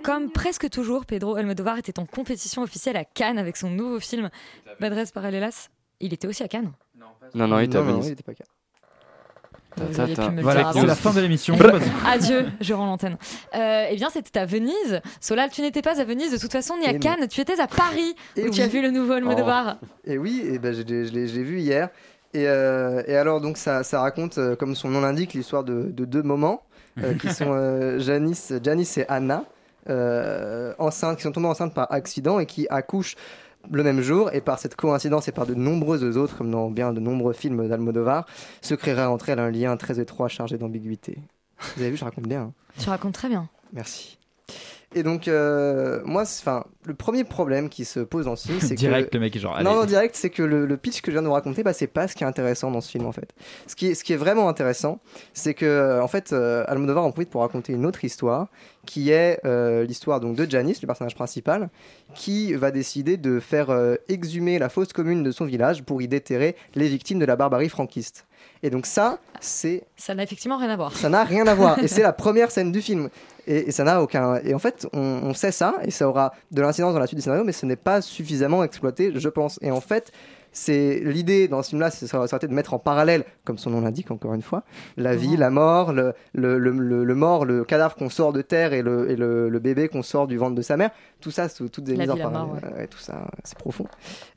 Comme 0.04 0.30
presque 0.30 0.68
toujours, 0.70 1.04
Pedro 1.06 1.34
Almodovar 1.36 1.78
était 1.78 1.98
en 1.98 2.06
compétition 2.06 2.62
officielle 2.62 2.96
à 2.96 3.04
Cannes 3.04 3.38
avec 3.38 3.56
son 3.56 3.70
nouveau 3.70 3.98
film 3.98 4.30
Madres 4.78 5.10
Paralelas. 5.12 5.68
Il 6.00 6.12
était 6.12 6.28
aussi 6.28 6.42
à 6.42 6.48
Cannes. 6.48 6.72
Non, 7.34 7.48
non, 7.48 7.58
il 7.58 7.64
était 7.64 7.78
à 7.78 7.82
Venise. 7.82 8.14
Voilà, 9.76 10.72
c'est 10.72 10.86
la 10.86 10.94
fin 10.94 11.12
de 11.12 11.20
l'émission. 11.20 11.56
Adieu, 12.06 12.46
je 12.60 12.74
rends 12.74 12.86
l'antenne. 12.86 13.16
Euh, 13.54 13.86
eh 13.90 13.96
bien, 13.96 14.08
c'était 14.10 14.38
à 14.40 14.46
Venise. 14.46 15.00
Solal, 15.20 15.50
tu 15.50 15.62
n'étais 15.62 15.82
pas 15.82 16.00
à 16.00 16.04
Venise 16.04 16.32
de 16.32 16.38
toute 16.38 16.52
façon, 16.52 16.74
ni 16.78 16.86
à 16.86 16.90
Eh 16.90 16.94
non. 16.94 17.00
Cannes. 17.00 17.28
Tu 17.28 17.40
étais 17.40 17.60
à 17.60 17.66
Paris 17.66 18.14
Eh 18.36 18.48
où 18.48 18.50
tu 18.50 18.62
as 18.62 18.66
vu 18.68 18.80
le 18.82 18.90
nouveau 18.90 19.12
Almodovar. 19.14 19.76
Et 20.04 20.18
oui, 20.18 20.42
et 20.44 20.58
ben, 20.58 20.72
je 20.74 20.82
l'ai- 20.82 21.06
je 21.06 21.12
l'ai 21.12 21.26
je 21.28 21.34
l'ai 21.36 21.42
vu 21.42 21.58
hier. 21.60 21.88
Et, 22.34 22.48
euh, 22.48 23.02
et 23.06 23.16
alors, 23.16 23.40
donc, 23.40 23.56
ça, 23.56 23.84
ça 23.84 24.00
raconte, 24.00 24.38
euh, 24.38 24.56
comme 24.56 24.74
son 24.74 24.88
nom 24.88 25.00
l'indique, 25.00 25.34
l'histoire 25.34 25.62
de, 25.64 25.84
de 25.84 26.04
deux 26.04 26.22
moments 26.22 26.62
euh, 27.02 27.14
qui 27.14 27.32
sont 27.32 27.50
euh, 27.52 27.98
Janice, 28.00 28.52
Janice 28.62 28.98
et 28.98 29.04
Anna, 29.08 29.44
euh, 29.88 30.72
enceintes, 30.78 31.16
qui 31.18 31.22
sont 31.22 31.32
tombées 31.32 31.46
enceintes 31.48 31.74
par 31.74 31.92
accident 31.92 32.38
et 32.40 32.46
qui 32.46 32.66
accouchent 32.70 33.14
le 33.70 33.82
même 33.82 34.00
jour. 34.00 34.30
Et 34.32 34.40
par 34.40 34.58
cette 34.58 34.76
coïncidence 34.76 35.28
et 35.28 35.32
par 35.32 35.46
de 35.46 35.54
nombreuses 35.54 36.16
autres, 36.16 36.36
comme 36.36 36.50
dans 36.50 36.70
bien 36.70 36.92
de 36.92 37.00
nombreux 37.00 37.32
films 37.32 37.68
d'Almodovar, 37.68 38.26
se 38.60 38.74
créera 38.74 39.10
entre 39.10 39.28
elles 39.28 39.38
un 39.38 39.50
lien 39.50 39.76
très 39.76 40.00
étroit 40.00 40.28
chargé 40.28 40.58
d'ambiguïté. 40.58 41.18
Vous 41.76 41.82
avez 41.82 41.90
vu, 41.90 41.96
je 41.96 42.04
raconte 42.04 42.26
bien. 42.26 42.42
hein. 42.42 42.52
Tu 42.78 42.88
racontes 42.88 43.14
très 43.14 43.28
bien. 43.28 43.48
Merci. 43.72 44.18
Et 44.94 45.02
donc, 45.02 45.28
euh, 45.28 46.00
moi, 46.04 46.22
enfin, 46.22 46.64
le 46.84 46.94
premier 46.94 47.24
problème 47.24 47.68
qui 47.68 47.84
se 47.84 48.00
pose 48.00 48.26
dans 48.26 48.36
ce 48.36 48.48
film, 48.48 48.60
c'est 48.60 48.74
que. 48.74 48.80
Direct, 48.80 49.12
le 49.14 49.20
mec 49.20 49.34
est 49.34 49.38
genre, 49.40 49.52
Non, 49.62 49.70
allez. 49.70 49.78
non, 49.80 49.84
direct, 49.84 50.14
c'est 50.16 50.30
que 50.30 50.42
le, 50.42 50.66
le 50.66 50.76
pitch 50.76 51.00
que 51.00 51.10
je 51.10 51.16
viens 51.16 51.22
de 51.22 51.26
vous 51.26 51.32
raconter, 51.32 51.62
bah, 51.62 51.72
c'est 51.72 51.86
pas 51.86 52.06
ce 52.08 52.14
qui 52.14 52.24
est 52.24 52.26
intéressant 52.26 52.70
dans 52.70 52.80
ce 52.80 52.90
film, 52.90 53.06
en 53.06 53.12
fait. 53.12 53.32
Ce 53.66 53.74
qui 53.74 53.88
est, 53.88 53.94
ce 53.94 54.04
qui 54.04 54.12
est 54.12 54.16
vraiment 54.16 54.48
intéressant, 54.48 55.00
c'est 55.32 55.54
que, 55.54 55.66
euh, 55.66 56.02
en 56.02 56.08
fait, 56.08 56.32
euh, 56.32 56.64
Almodovar 56.68 57.04
en 57.04 57.10
profite 57.10 57.30
pour 57.30 57.40
raconter 57.40 57.72
une 57.72 57.86
autre 57.86 58.04
histoire, 58.04 58.48
qui 58.86 59.10
est 59.10 59.40
euh, 59.44 59.84
l'histoire 59.84 60.20
donc 60.20 60.36
de 60.36 60.48
Janice, 60.48 60.82
le 60.82 60.86
personnage 60.86 61.14
principal, 61.14 61.70
qui 62.14 62.54
va 62.54 62.70
décider 62.70 63.16
de 63.16 63.40
faire 63.40 63.76
exhumer 64.08 64.58
la 64.58 64.68
fosse 64.68 64.92
commune 64.92 65.22
de 65.22 65.30
son 65.32 65.46
village 65.46 65.82
pour 65.82 66.02
y 66.02 66.08
déterrer 66.08 66.54
les 66.74 66.88
victimes 66.88 67.18
de 67.18 67.24
la 67.24 67.34
barbarie 67.36 67.68
franquiste. 67.68 68.26
Et 68.64 68.70
donc 68.70 68.86
ça, 68.86 69.18
c'est 69.40 69.84
Ça 69.96 70.14
n'a 70.14 70.22
effectivement 70.22 70.56
rien 70.56 70.70
à 70.70 70.76
voir. 70.76 70.96
ça 70.96 71.08
n'a 71.10 71.22
rien 71.22 71.46
à 71.46 71.54
voir. 71.54 71.78
Et 71.80 71.86
c'est 71.86 72.02
la 72.10 72.14
première 72.14 72.50
scène 72.50 72.72
du 72.72 72.80
film. 72.80 73.10
Et, 73.46 73.68
et 73.68 73.70
ça 73.72 73.84
n'a 73.84 74.02
aucun. 74.02 74.36
Et 74.36 74.54
en 74.54 74.58
fait, 74.58 74.88
on, 74.94 74.98
on 75.00 75.34
sait 75.34 75.52
ça, 75.52 75.74
et 75.84 75.90
ça 75.90 76.08
aura 76.08 76.32
de 76.50 76.62
l'incidence 76.62 76.94
dans 76.94 76.98
la 76.98 77.06
suite 77.06 77.18
du 77.18 77.22
scénario, 77.22 77.44
mais 77.44 77.52
ce 77.52 77.66
n'est 77.66 77.76
pas 77.76 78.00
suffisamment 78.00 78.64
exploité, 78.64 79.12
je 79.14 79.28
pense. 79.28 79.58
Et 79.60 79.70
en 79.70 79.82
fait, 79.82 80.12
c'est 80.50 81.00
l'idée 81.04 81.46
dans 81.46 81.62
ce 81.62 81.70
film-là, 81.70 81.90
c'est- 81.90 82.06
de 82.06 82.54
mettre 82.54 82.72
en 82.72 82.78
parallèle, 82.78 83.24
comme 83.44 83.58
son 83.58 83.68
nom 83.70 83.82
l'indique 83.82 84.10
encore 84.10 84.32
une 84.32 84.40
fois, 84.40 84.62
la 84.96 85.14
vie, 85.14 85.36
la 85.36 85.50
mort, 85.50 85.92
le, 85.92 86.14
le, 86.32 86.58
le, 86.58 87.14
mort, 87.14 87.44
le 87.44 87.64
cadavre 87.64 87.96
qu'on 87.96 88.08
sort 88.08 88.32
de 88.32 88.40
terre 88.40 88.72
et 88.72 88.80
le, 88.80 89.10
et 89.10 89.16
le, 89.16 89.58
bébé 89.58 89.88
qu'on 89.88 90.02
sort 90.02 90.26
du 90.26 90.38
ventre 90.38 90.54
de 90.54 90.62
sa 90.62 90.78
mère. 90.78 90.90
Tout 91.20 91.30
ça, 91.30 91.48
c'est 91.50 91.68
toutes 91.68 91.84
des 91.84 91.96
mises 91.98 92.08
en 92.08 92.16
mort, 92.16 92.32
parallèle. 92.32 92.78
Ouais, 92.78 92.86
tout 92.86 92.98
ça, 92.98 93.26
c'est 93.42 93.58
profond. 93.58 93.86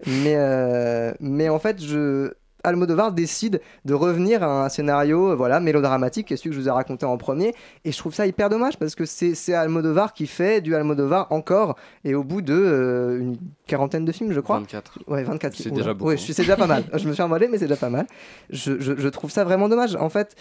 Mais, 0.06 0.34
euh, 0.36 1.14
mais 1.22 1.48
en 1.48 1.60
fait, 1.60 1.82
je. 1.82 2.34
Almodovar 2.68 3.12
décide 3.12 3.62
de 3.86 3.94
revenir 3.94 4.44
à 4.44 4.66
un 4.66 4.70
scénario 4.70 5.32
euh, 5.32 5.36
voilà, 5.36 5.60
mélodramatique, 5.60 6.28
qui 6.28 6.34
est 6.34 6.38
celui 6.38 6.52
que 6.52 6.56
je 6.56 6.62
vous 6.62 6.68
ai 6.68 6.72
raconté 6.72 7.06
en 7.06 7.18
premier. 7.18 7.54
Et 7.86 7.92
je 7.92 7.98
trouve 7.98 8.14
ça 8.14 8.28
hyper 8.28 8.50
dommage 8.50 8.78
parce 8.78 8.96
que 8.96 9.06
c'est 9.06 9.54
Almodovar 9.54 10.14
qui 10.14 10.28
fait 10.28 10.62
du 10.62 10.76
Almodovar 10.76 11.28
encore. 11.32 11.76
Et 12.04 12.16
au 12.16 12.24
bout 12.24 12.42
de 12.42 12.54
euh, 12.54 13.20
une 13.20 13.38
quarantaine 13.66 14.06
de 14.06 14.12
films, 14.12 14.32
je 14.32 14.40
crois. 14.40 14.60
24. 14.60 15.00
Ouais, 15.08 15.24
24. 15.24 15.56
C'est 15.56 15.72
déjà 15.72 15.94
beaucoup. 15.94 16.10
Ouais, 16.10 16.18
c'est 16.18 16.36
déjà 16.38 16.56
pas 16.58 16.68
mal. 16.68 16.84
je 16.94 17.08
me 17.08 17.14
suis 17.14 17.24
envolé, 17.24 17.48
mais 17.48 17.58
c'est 17.58 17.66
déjà 17.68 17.80
pas 17.80 17.90
mal. 17.90 18.08
Je, 18.50 18.80
je- 18.80 18.96
je 18.98 19.08
trouve 19.10 19.32
ça 19.32 19.44
vraiment 19.44 19.70
dommage. 19.70 19.96
En 19.96 20.10
fait. 20.10 20.36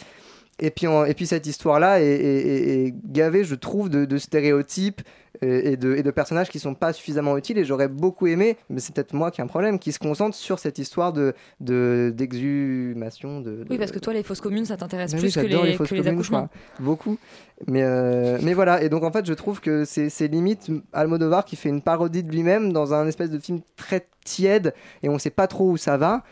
Et 0.59 0.71
puis, 0.71 0.87
en- 0.87 1.05
et 1.05 1.13
puis 1.13 1.27
cette 1.27 1.47
histoire-là 1.47 2.01
est, 2.01 2.07
est- 2.07 2.47
est- 2.49 2.87
est 2.87 2.95
gavée, 3.05 3.45
je 3.45 3.55
trouve, 3.55 3.91
de, 3.91 4.07
de 4.07 4.17
stéréotypes 4.17 5.03
et, 5.43 5.73
et 5.73 5.77
de, 5.77 5.95
et 5.95 6.03
de 6.03 6.11
personnages 6.11 6.49
qui 6.49 6.59
sont 6.59 6.75
pas 6.75 6.93
suffisamment 6.93 7.37
utiles. 7.37 7.59
Et 7.59 7.65
j'aurais 7.65 7.89
beaucoup 7.89 8.27
aimé, 8.27 8.57
mais 8.71 8.81
c'est 8.81 8.95
peut-être 8.95 9.13
moi 9.13 9.31
qui 9.31 9.41
ai 9.41 9.45
un 9.45 9.47
problème, 9.47 9.79
qui 9.79 9.93
se 9.93 9.99
concentre 9.99 10.37
sur 10.37 10.59
cette 10.59 10.79
histoire 10.79 11.13
de 11.13 11.35
de- 11.61 12.13
d'exhumation. 12.15 13.41
De, 13.41 13.51
de- 13.51 13.67
Oui, 13.71 13.79
parce 13.79 13.93
que 13.93 13.99
toi, 13.99 14.13
les 14.13 14.23
fausses 14.23 14.41
communes, 14.41 14.65
ça 14.65 14.77
t'intéresse 14.77 15.15
plus 15.15 15.35
que 15.35 15.41
les, 15.41 15.73
fausses 15.75 15.89
que 15.91 15.95
les 15.95 16.07
accouchements. 16.09 16.49
Beaucoup. 16.81 17.19
Mais, 17.67 17.83
euh, 17.83 18.39
mais 18.43 18.55
voilà, 18.55 18.83
et 18.83 18.89
donc 18.89 19.03
en 19.03 19.11
fait, 19.11 19.25
je 19.27 19.33
trouve 19.33 19.61
que 19.61 19.85
c'est 19.85 20.29
limite 20.29 20.71
Almodovar 20.93 21.45
qui 21.45 21.57
fait 21.57 21.69
une 21.71 21.81
parodie 21.83 22.23
de 22.23 22.31
lui-même 22.31 22.73
dans 22.73 22.93
un 22.93 23.07
espèce 23.07 23.31
de 23.31 23.39
film 23.39 23.61
très 23.77 24.07
tiède 24.25 24.75
et 25.03 25.09
on 25.09 25.19
sait 25.19 25.31
pas 25.31 25.47
trop 25.47 25.71
où 25.71 25.77
ça 25.77 25.97
va. 25.97 26.23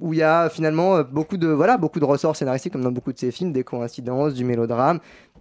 Où 0.00 0.12
il 0.12 0.18
y 0.18 0.22
a 0.22 0.48
finalement 0.48 0.96
euh, 0.98 1.02
beaucoup 1.02 1.36
de, 1.38 1.48
voilà, 1.48 1.76
beaucoup 1.76 1.98
de 1.98 2.04
ressorts 2.04 2.36
scénaristiques, 2.36 2.72
comme 2.72 2.84
dans 2.84 2.92
beaucoup 2.92 3.12
de 3.12 3.18
ses 3.18 3.32
films, 3.32 3.52
des 3.52 3.64
coïncidences, 3.64 4.32
du 4.34 4.44
mélodrame. 4.44 5.00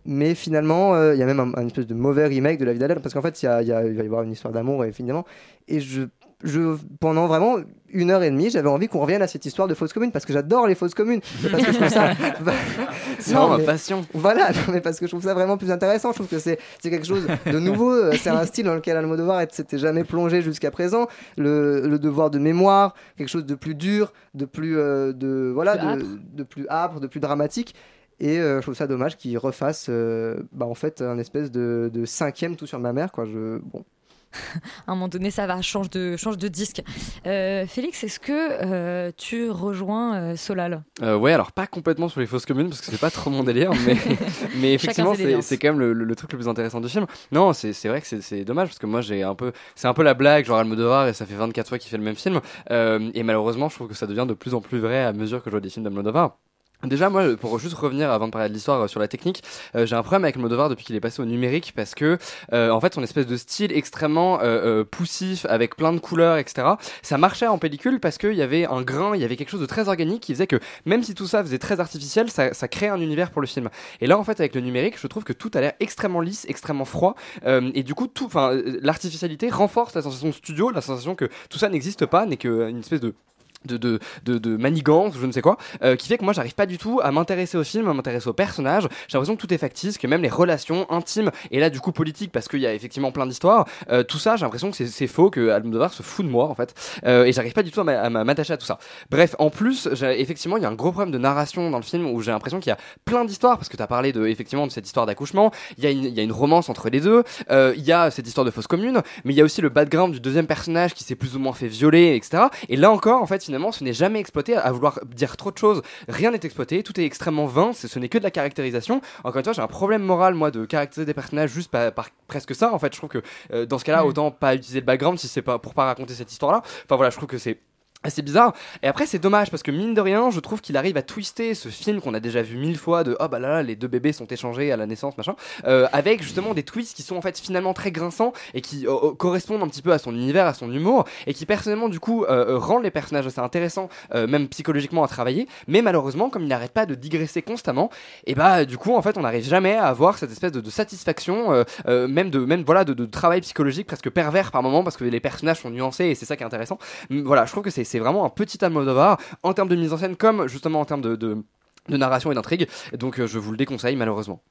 Mais 0.10 0.34
finalement, 0.36 0.96
euh, 0.96 1.13
il 1.13 1.20
y 1.20 1.24
a 1.24 1.26
même 1.26 1.39
un, 1.39 1.52
un 1.56 1.67
espèce 1.67 1.86
de 1.86 1.93
mauvais 1.93 2.26
remake 2.26 2.58
de 2.60 2.65
La 2.65 2.74
vie 2.74 2.80
d'Adèle, 2.80 3.02
parce 3.02 3.13
qu'en 3.13 3.22
fait, 3.22 3.41
il 3.43 3.46
y 3.46 3.50
a- 3.50 3.62
il 3.62 3.67
y 3.67 3.72
a- 3.74 3.86
il 3.86 3.96
va 3.96 4.04
y 4.04 4.06
avoir 4.06 4.24
une 4.24 4.32
histoire 4.32 4.54
d'amour, 4.54 4.84
et 4.86 4.91
finalement. 4.91 5.26
Et 5.67 5.80
je 5.80 6.04
je, 6.43 6.76
pendant 7.00 7.26
vraiment 7.26 7.56
une 7.89 8.12
heure 8.12 8.22
et 8.22 8.30
demie, 8.30 8.52
j'avais 8.52 8.70
envie 8.70 8.88
qu'on 8.88 9.00
revienne 9.00 9.24
à 9.24 9.28
cette 9.28 9.48
histoire 9.48 9.67
de 9.67 9.74
fausse 9.74 9.91
commune 9.91 10.12
parce 10.12 10.24
que 10.24 10.34
j'adore 10.34 10.67
les 10.67 10.76
fausses 10.76 10.93
communes. 10.93 11.20
C'est 11.41 11.50
Parce 11.50 11.63
que 11.63 11.72
je 11.72 11.78
trouve 11.80 11.88
ça. 11.89 12.12
C'est 13.20 13.34
Non, 13.34 13.39
vraiment 13.39 13.50
ma 13.54 13.58
mais- 13.58 13.63
passion. 13.65 14.06
Voilà, 14.13 14.52
non, 14.52 14.72
mais 14.74 14.82
parce 14.82 15.00
que 15.00 15.08
je 15.08 15.12
trouve 15.12 15.24
ça 15.24 15.34
vraiment 15.34 15.58
plus 15.58 15.72
intéressant. 15.72 16.10
Je 16.12 16.17
trouve 16.17 16.28
que 16.28 16.38
c'est 16.38 16.60
c'est 16.80 16.91
quelque 16.91 17.08
chose 17.08 17.26
de 17.48 17.58
nouveau. 17.60 17.91
euh, 17.91 18.12
C'est 18.22 18.30
un 18.30 18.46
style 18.46 18.65
dans 18.65 18.76
lequel 18.76 18.98
Almodovar 18.98 19.43
s'était 19.52 19.80
jamais 19.80 20.04
plongé 20.04 20.43
jusqu'à 20.43 20.70
présent. 20.70 21.08
Le, 21.38 21.88
le 21.88 21.98
devoir 21.98 22.30
de 22.30 22.38
mémoire, 22.38 22.93
quelque 23.17 23.30
chose 23.30 23.46
de 23.48 23.56
plus 23.56 23.74
dur, 23.74 24.13
de 24.36 24.46
plus 24.46 24.78
euh, 24.78 25.13
de 25.13 25.50
voilà, 25.52 25.76
Plus 25.96 26.04
de, 26.04 26.20
de 26.36 26.43
plus 26.43 26.67
âpre, 26.70 27.00
de 27.00 27.08
plus 27.08 27.20
dramatique. 27.20 27.74
Et 28.19 28.39
euh, 28.39 28.58
je 28.58 28.62
trouve 28.63 28.75
ça 28.75 28.88
dommage 28.88 29.15
qu'il 29.17 29.38
refasse, 29.38 29.88
euh, 29.89 30.39
bah, 30.51 30.65
en 30.65 30.73
fait, 30.75 31.01
un 31.01 31.17
espèce 31.19 31.51
de, 31.51 31.89
de 31.93 32.06
cinquième 32.06 32.56
tout 32.56 32.65
sur 32.67 32.80
ma 32.80 32.93
mère, 32.93 33.12
quoi. 33.12 33.25
Je 33.25 33.60
bon. 33.60 33.84
À 34.88 34.91
un 34.91 34.95
moment 34.95 35.08
donné, 35.08 35.32
ça 35.32 35.47
va, 35.47 35.62
change 35.62 35.89
de, 35.89 36.17
change 36.17 36.38
de 36.38 36.47
disque. 36.49 36.82
Euh, 37.25 37.65
Félix, 37.65 38.03
est-ce 38.03 38.19
que 38.19 38.34
euh, 38.34 39.12
tu 39.15 39.49
rejoins 39.49 40.15
euh, 40.17 40.36
Solal? 40.36 40.84
Euh, 41.01 41.15
ouais, 41.17 41.32
alors 41.32 41.51
pas 41.53 41.65
complètement 41.65 42.10
sur 42.10 42.19
les 42.19 42.25
fausses 42.25 42.45
communes 42.45 42.67
parce 42.69 42.82
que 42.82 42.88
c'est 42.91 42.99
pas 42.99 43.10
trop 43.10 43.30
mon 43.30 43.43
délire, 43.43 43.71
mais, 43.86 43.95
mais 44.62 44.73
effectivement 44.73 45.13
c'est 45.41 45.58
quand 45.58 45.69
même 45.69 45.80
le, 45.80 45.93
le- 45.93 46.03
le 46.06 46.15
truc 46.15 46.32
le 46.34 46.38
plus 46.39 46.47
intéressant 46.49 46.82
du 46.82 46.89
film. 46.89 47.06
Non, 47.32 47.53
c'est 47.53 47.71
c'est 47.71 47.88
vrai 47.88 48.01
que 48.01 48.08
c'est- 48.08 48.21
c'est 48.21 48.43
dommage 48.43 48.67
parce 48.67 48.80
que 48.80 48.86
moi 48.86 48.99
j'ai 49.01 49.23
un 49.23 49.34
peu, 49.34 49.53
c'est 49.75 49.88
un 49.88 49.93
peu 49.93 50.03
la 50.03 50.13
blague, 50.13 50.45
genre 50.45 50.58
Almodovar 50.58 51.08
et 51.08 51.13
ça 51.13 51.25
fait 51.25 51.36
24 51.36 51.69
fois 51.69 51.77
qu'il 51.77 51.89
fait 51.89 51.97
le 51.97 52.03
même 52.03 52.15
film 52.15 52.41
Euh, 52.69 53.10
et 53.13 53.23
malheureusement 53.23 53.69
je 53.69 53.75
trouve 53.75 53.88
que 53.88 53.95
ça 53.95 54.08
devient 54.08 54.25
de 54.27 54.34
plus 54.34 54.53
en 54.53 54.62
plus 54.62 54.80
vrai 54.80 55.03
à 55.03 55.13
mesure 55.13 55.39
que 55.41 55.49
je 55.49 55.51
vois 55.51 55.62
des 55.62 55.69
films 55.69 55.86
d'Almodovar. 55.86 56.38
Déjà, 56.84 57.10
moi, 57.10 57.36
pour 57.38 57.58
juste 57.58 57.74
revenir 57.74 58.12
avant 58.12 58.28
de 58.28 58.32
parler 58.32 58.50
de 58.50 58.54
l'histoire 58.54 58.82
euh, 58.82 58.88
sur 58.88 59.00
la 59.00 59.08
technique, 59.08 59.42
euh, 59.76 59.88
j'ai 59.88 59.96
un 59.96 60.04
problème 60.04 60.26
avec 60.26 60.36
Almodovar 60.36 60.70
depuis 60.70 60.86
qu'il 60.86 60.96
est 60.96 61.00
passé 61.00 61.20
au 61.24 61.26
numérique 61.26 61.74
parce 61.76 61.96
que, 61.96 62.20
euh, 62.54 62.70
en 62.70 62.80
fait, 62.80 62.94
son 62.94 63.02
espèce 63.02 63.26
de 63.26 63.36
style 63.36 63.72
extrêmement 63.72 64.40
euh, 64.42 64.44
euh, 64.82 64.84
poussif 64.84 65.48
avec 65.50 65.76
plein 65.76 65.92
de 65.92 65.98
couleurs, 65.98 66.38
etc. 66.38 66.68
Ça 67.02 67.18
marchait 67.18 67.48
en 67.48 67.58
pellicule 67.58 68.00
parce 68.00 68.20
qu'il 68.20 68.36
y 68.36 68.44
avait 68.44 68.68
un 68.68 68.84
grain, 68.84 69.16
il 69.16 69.22
y 69.22 69.26
avait 69.26 69.36
quelque 69.36 69.50
chose 69.50 69.60
de 69.60 69.66
très 69.66 69.90
organique 69.90 70.22
qui 70.22 70.34
faisait 70.34 70.46
que 70.46 70.60
même 70.86 71.02
si 71.02 71.16
tout 71.16 71.26
ça 71.26 71.44
faisait 71.44 71.58
très 71.58 71.80
artificiel, 71.80 72.30
ça, 72.30 72.54
ça 72.54 72.68
créait 72.68 72.90
un 72.90 73.02
univers 73.02 73.32
pour 73.32 73.42
le 73.42 73.48
film. 73.48 73.70
Et 74.00 74.06
là, 74.06 74.20
en 74.20 74.24
fait, 74.24 74.40
avec 74.40 74.54
le 74.54 74.62
numérique, 74.62 75.00
je 75.02 75.08
trouve 75.08 75.24
que 75.24 75.34
tout 75.34 75.50
a 75.56 75.62
l'air 75.62 75.74
extrêmement 75.80 76.22
lisse, 76.22 76.46
extrêmement 76.48 76.86
froid, 76.86 77.16
et 77.46 77.84
du 77.84 77.96
coup, 77.96 78.08
tout, 78.08 78.26
enfin, 78.26 78.52
l'artificialité 78.82 79.50
renforce 79.50 79.96
la 79.96 80.02
sensation 80.02 80.28
de 80.28 80.34
studio, 80.34 80.70
la 80.70 80.82
sensation 80.82 81.16
que 81.16 81.26
tout 81.50 81.58
ça 81.58 81.70
n'existe 81.70 82.06
pas, 82.06 82.26
n'est 82.26 82.38
qu'une 82.38 82.80
espèce 82.80 83.02
de 83.02 83.16
de, 83.65 83.78
de, 83.78 84.00
de, 84.26 84.38
de 84.38 84.58
manigance, 84.58 85.13
je 85.20 85.26
ne 85.26 85.32
sais 85.32 85.41
quoi, 85.41 85.58
euh, 85.84 85.96
qui 85.96 86.08
fait 86.08 86.17
que 86.17 86.24
moi 86.24 86.34
j'arrive 86.34 86.56
pas 86.56 86.65
du 86.65 86.78
tout 86.78 87.00
à 87.04 87.12
m'intéresser 87.12 87.58
au 87.58 87.63
film, 87.63 87.88
à 87.88 87.93
m'intéresser 87.93 88.28
aux 88.28 88.34
personnages. 88.34 88.88
J'ai 89.08 89.17
l'impression 89.17 89.36
que 89.36 89.41
tout 89.41 89.54
est 89.54 89.58
factice, 89.58 89.98
que 89.98 90.08
même 90.08 90.22
les 90.22 90.30
relations 90.30 90.89
intimes, 90.91 91.32
et 91.52 91.60
là 91.60 91.70
du 91.70 91.80
coup 91.80 91.91
politique, 91.91 92.32
parce 92.32 92.48
qu'il 92.48 92.60
y 92.60 92.67
a 92.67 92.74
effectivement 92.74 93.12
plein 93.12 93.26
d'histoires, 93.26 93.65
euh, 93.89 94.04
tout 94.04 94.17
ça 94.20 94.36
j'ai 94.36 94.43
l'impression 94.46 94.72
que 94.72 94.78
c'est- 94.86 95.08
faux, 95.08 95.30
que 95.30 95.50
Almodovar 95.50 95.93
se 95.93 96.04
fout 96.04 96.26
de 96.26 96.30
moi 96.32 96.46
en 96.50 96.56
fait, 96.56 96.74
euh, 97.06 97.24
et 97.26 97.32
j'arrive 97.32 97.54
pas 97.54 97.63
du 97.63 97.72
tout 97.72 97.80
à 97.82 97.84
m'a- 97.84 98.00
à 98.02 98.10
m'attacher 98.10 98.54
à 98.54 98.58
tout 98.58 98.65
ça. 98.65 98.78
Bref, 99.10 99.36
en 99.39 99.50
plus, 99.50 99.88
effectivement, 100.02 100.58
il 100.58 100.63
y 100.63 100.65
a 100.65 100.70
un 100.70 100.76
gros 100.76 100.91
problème 100.91 101.12
de 101.12 101.17
narration 101.17 101.70
dans 101.72 101.78
le 101.78 101.84
film 101.84 102.06
où 102.08 102.22
j'ai 102.22 102.32
l'impression 102.32 102.60
qu'il 102.60 102.70
y 102.70 102.74
a 102.74 102.78
plein 103.06 103.26
d'histoires, 103.26 103.58
parce 103.58 103.70
que 103.70 103.78
tu 103.78 103.84
as 103.84 103.88
parlé 103.88 104.12
de, 104.12 104.28
effectivement 104.28 104.67
de 104.67 104.72
cette 104.72 104.86
histoire 104.86 105.06
d'accouchement, 105.06 105.52
il 105.78 105.84
y, 105.84 105.88
a 105.88 105.91
une- 105.91 106.04
y 106.13 106.20
a 106.20 106.24
une 106.24 106.32
romance 106.32 106.70
entre 106.70 106.89
les 106.89 107.00
deux, 107.00 107.24
euh, 107.50 107.74
il 107.78 107.84
y 107.84 107.91
a 107.91 108.12
cette 108.12 108.28
histoire 108.28 108.46
de 108.46 108.52
fausse 108.52 108.67
commune, 108.67 109.02
mais 109.24 109.34
il 109.34 109.38
y 109.38 109.41
a 109.41 109.43
aussi 109.46 109.62
le 109.62 109.70
background 109.70 110.13
du 110.13 110.20
deuxième 110.20 110.48
personnage 110.48 110.93
qui 110.93 111.04
s'est 111.04 111.15
plus 111.15 111.36
ou 111.36 111.39
moins 111.39 111.54
fait 111.54 111.67
violer, 111.67 112.15
etc. 112.15 112.43
Et 112.70 112.76
là 112.76 112.91
encore, 112.91 113.22
en 113.22 113.26
fait, 113.26 113.43
finalement, 113.43 113.57
ce 113.72 113.84
n'est 113.84 113.93
jamais 113.93 114.20
exploité 114.20 114.56
à 114.56 114.72
vouloir 114.72 115.00
dire 115.06 115.38
trop 115.38 115.52
de 115.52 115.58
choses. 115.58 115.82
Rien 116.08 116.32
n'est 116.32 116.39
exploité, 116.43 116.84
tout 116.84 117.00
est 117.00 117.06
extrêmement 117.06 117.46
vain, 117.46 117.74
ce 117.74 118.00
n'est 118.00 118.10
que 118.10 118.17
de 118.17 118.24
la 118.24 118.32
caractérisation. 118.32 119.02
Encore 119.24 119.38
une 119.38 119.43
fois, 119.43 119.54
j'ai 119.54 119.62
un 119.62 119.67
problème 119.67 120.04
moral, 120.04 120.34
moi, 120.34 120.52
de 120.52 120.65
caractériser 120.65 121.06
des 121.06 121.13
personnages 121.13 121.52
juste 121.52 121.70
par, 121.72 121.91
par 121.91 122.10
presque 122.28 122.56
ça. 122.56 122.74
En 122.74 122.80
fait, 122.80 122.93
je 122.93 122.98
trouve 122.98 123.10
que 123.10 123.22
euh, 123.54 123.65
dans 123.65 123.78
ce 123.78 123.86
cas-là, 123.86 124.04
Mm. 124.04 124.08
autant 124.08 124.32
pas 124.32 124.56
utiliser 124.56 124.80
le 124.80 124.86
background 124.86 125.20
si 125.20 125.28
c'est 125.28 125.41
pas 125.41 125.60
pour 125.60 125.74
pas 125.74 125.86
raconter 125.86 126.13
cette 126.13 126.32
histoire-là. 126.32 126.62
Enfin 126.63 126.96
voilà, 126.96 127.10
je 127.10 127.17
trouve 127.17 127.30
que 127.30 127.38
c'est 127.38 127.60
assez 128.08 128.22
bizarre. 128.22 128.54
Et 128.82 128.88
après, 128.88 129.06
c'est 129.06 129.20
dommage 129.20 129.52
parce 129.52 129.63
que 129.63 129.72
mine 129.72 129.93
de 129.93 130.02
rien, 130.02 130.32
je 130.32 130.39
trouve 130.39 130.62
qu'il 130.62 130.78
arrive 130.78 130.98
à 130.98 131.02
twister 131.02 131.54
ce 131.54 131.70
film 131.70 132.02
qu'on 132.02 132.13
a 132.13 132.20
déjà 132.20 132.41
vu 132.41 132.58
mille 132.58 132.78
fois 132.78 133.04
de 133.04 133.15
oh 133.20 133.28
bah 133.28 133.39
là 133.39 133.50
là, 133.50 133.63
les 133.63 133.76
deux 133.76 133.88
bébés 133.88 134.13
sont 134.13 134.26
échangés 134.26 134.72
à 134.72 134.78
la 134.78 134.86
naissance, 134.86 135.17
machin, 135.17 135.36
euh, 135.65 135.88
avec 135.91 136.24
justement 136.24 136.54
des 136.54 136.63
twists 136.63 136.96
qui 136.96 137.04
sont 137.04 137.15
en 137.15 137.22
fait 137.22 137.38
finalement 137.38 137.74
très 137.74 137.91
grinçants 137.91 138.34
et 138.54 138.62
qui 138.62 138.88
euh, 138.88 138.91
euh, 139.04 139.13
correspondent 139.13 139.62
un 139.62 139.67
petit 139.67 139.82
peu 139.82 139.91
à 139.91 140.00
son 140.00 140.13
univers, 140.13 140.46
à 140.46 140.54
son 140.54 140.72
humour 140.72 141.06
et 141.28 141.34
qui 141.34 141.46
personnellement 141.46 141.89
du 141.89 142.00
coup 142.00 142.24
euh, 142.24 142.56
euh, 142.56 142.58
rendent 142.58 142.84
les 142.84 142.91
personnages 142.91 143.28
assez 143.28 143.41
intéressants, 143.41 143.89
même 144.13 144.48
psychologiquement 144.48 145.04
à 145.04 145.08
travailler. 145.08 145.48
Mais 145.67 145.82
malheureusement, 145.82 146.30
comme 146.30 146.43
il 146.43 146.48
n'arrête 146.48 146.72
pas 146.72 146.86
de 146.86 146.96
digresser 146.96 147.41
constamment, 147.41 147.89
et 148.26 148.36
bah 148.36 148.65
du 148.65 148.78
coup 148.78 148.96
en 148.96 149.02
fait 149.02 149.17
on 149.17 149.22
n'arrive 149.22 149.43
jamais 149.43 149.76
à 149.76 149.86
avoir 149.86 150.17
cette 150.17 150.32
espèce 150.32 150.52
de, 150.52 150.70
satisfaction, 150.70 151.65
même 151.86 152.30
de 152.30 152.39
même 152.39 152.63
voilà 152.63 152.84
de, 152.84 152.93
de 152.93 153.06
travail 153.06 153.41
psychologique 153.41 153.88
presque 153.88 154.10
pervers 154.10 154.52
par 154.52 154.63
moment 154.63 154.84
parce 154.84 154.98
que 154.98 155.04
les 155.04 155.20
personnages 155.20 155.62
sont 155.62 155.70
nuancés 155.70 156.06
et 156.06 156.15
c'est 156.15 156.26
ça 156.26 156.36
qui 156.36 156.43
est 156.43 156.46
intéressant. 156.46 156.78
Voilà, 157.10 157.46
je 157.46 157.52
trouve 157.52 157.63
que 157.63 157.70
c'est 157.70 157.97
c'est 157.98 158.04
vraiment 158.04 158.26
un 158.26 158.30
petit 158.30 158.64
Almodovar 158.64 159.20
en 159.42 159.54
termes 159.54 159.70
de 159.70 159.76
mise 159.76 159.92
en 159.92 159.98
scène 159.98 160.16
comme 160.16 160.48
justement 160.48 160.82
en 160.82 160.86
termes 160.86 161.02
de, 161.02 161.16
de, 161.16 161.44
de 161.90 161.98
narration 161.98 162.32
et 162.32 162.36
d'intrigue. 162.36 162.68
Donc 162.94 163.20
euh, 163.20 163.26
je 163.26 163.40
vous 163.40 163.50
le 163.52 163.58
déconseille 163.58 163.96
malheureusement. 163.96 164.42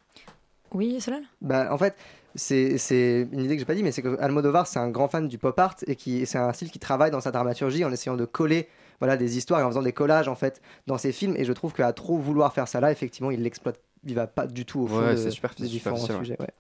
Oui, 0.73 1.01
Solal? 1.01 1.23
Bah, 1.41 1.69
en 1.71 1.79
fait, 1.79 1.95
c'est 2.35 2.77
c'est 2.77 3.29
une 3.31 3.45
idée 3.45 3.55
que 3.55 3.61
j'ai 3.61 3.65
pas 3.65 3.77
dit, 3.77 3.85
mais 3.85 3.93
c'est 3.93 4.03
que 4.03 4.21
Almodovar, 4.21 4.67
c'est 4.67 4.81
un 4.81 4.91
grand 4.91 5.07
fan 5.07 5.29
du 5.29 5.39
pop 5.39 5.57
art 5.61 5.77
et 5.87 5.95
qui 5.95 6.27
c'est 6.27 6.39
un 6.39 6.53
style 6.53 6.73
qui 6.73 6.81
travaille 6.81 7.13
dans 7.13 7.21
sa 7.21 7.31
dramaturgie 7.31 7.85
en 7.85 7.93
essayant 7.93 8.17
de 8.17 8.25
coller 8.25 8.69
voilà 8.99 9.17
des 9.17 9.39
histoires 9.39 9.61
et 9.61 9.63
en 9.63 9.69
faisant 9.69 9.83
des 9.83 9.93
collages 9.93 10.27
en 10.27 10.35
fait 10.35 10.61
dans 10.89 10.99
ses 10.99 11.13
films. 11.13 11.37
Et 11.37 11.45
je 11.45 11.53
trouve 11.53 11.73
qu'à 11.73 11.93
trop 11.93 12.19
vouloir 12.19 12.53
faire 12.53 12.67
ça 12.67 12.81
là, 12.81 12.91
effectivement, 12.91 13.31
il 13.31 13.43
l'exploite. 13.43 13.79
Il 14.09 14.15
va 14.15 14.27
pas 14.29 14.47
du 14.47 14.65
tout 14.65 14.81
au 14.81 14.87
fond 14.87 15.01
Ouais, 15.01 15.15
de- 15.17 15.31
des 15.63 15.69
différents 15.69 15.97
sujets. 15.97 16.37
ouais. 16.39 16.51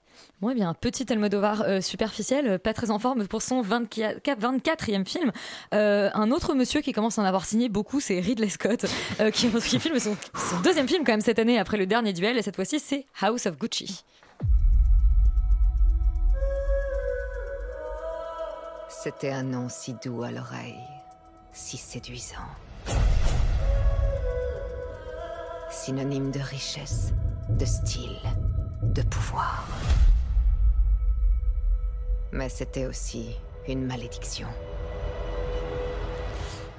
Bon, 0.40 0.50
eh 0.50 0.54
bien, 0.54 0.68
un 0.68 0.74
petit 0.74 1.11
Almodovar 1.12 1.62
euh, 1.62 1.80
superficiel, 1.80 2.46
euh, 2.48 2.59
pas 2.59 2.72
très 2.74 2.90
en 2.90 2.98
forme 2.98 3.26
pour 3.28 3.40
son 3.42 3.61
24, 3.62 4.20
24e 4.40 5.04
film. 5.06 5.30
Euh, 5.74 6.11
un 6.14 6.30
autre 6.30 6.54
monsieur 6.54 6.80
qui 6.80 6.92
commence 6.92 7.18
à 7.18 7.22
en 7.22 7.24
avoir 7.24 7.44
signé 7.44 7.68
beaucoup, 7.68 8.00
c'est 8.00 8.18
Ridley 8.18 8.48
Scott, 8.48 8.87
euh, 9.20 9.30
qui, 9.30 9.48
qui 9.61 9.78
filme 9.78 9.98
son, 9.98 10.16
son 10.35 10.61
deuxième 10.61 10.88
film 10.88 11.04
quand 11.04 11.12
même 11.12 11.20
cette 11.20 11.38
année 11.38 11.59
après 11.59 11.76
le 11.76 11.87
dernier 11.87 12.12
duel, 12.12 12.37
et 12.37 12.42
cette 12.42 12.56
fois-ci 12.56 12.80
c'est 12.80 13.04
House 13.20 13.46
of 13.46 13.56
Gucci. 13.59 14.04
C'était 18.88 19.30
un 19.30 19.42
nom 19.42 19.68
si 19.68 19.94
doux 20.04 20.22
à 20.22 20.30
l'oreille, 20.30 20.80
si 21.52 21.76
séduisant. 21.76 22.35
Synonyme 25.70 26.30
de 26.30 26.40
richesse, 26.40 27.12
de 27.56 27.64
style, 27.64 28.18
de 28.82 29.02
pouvoir. 29.02 29.66
Mais 32.32 32.48
c'était 32.50 32.86
aussi 32.86 33.36
une 33.66 33.86
malédiction. 33.86 34.48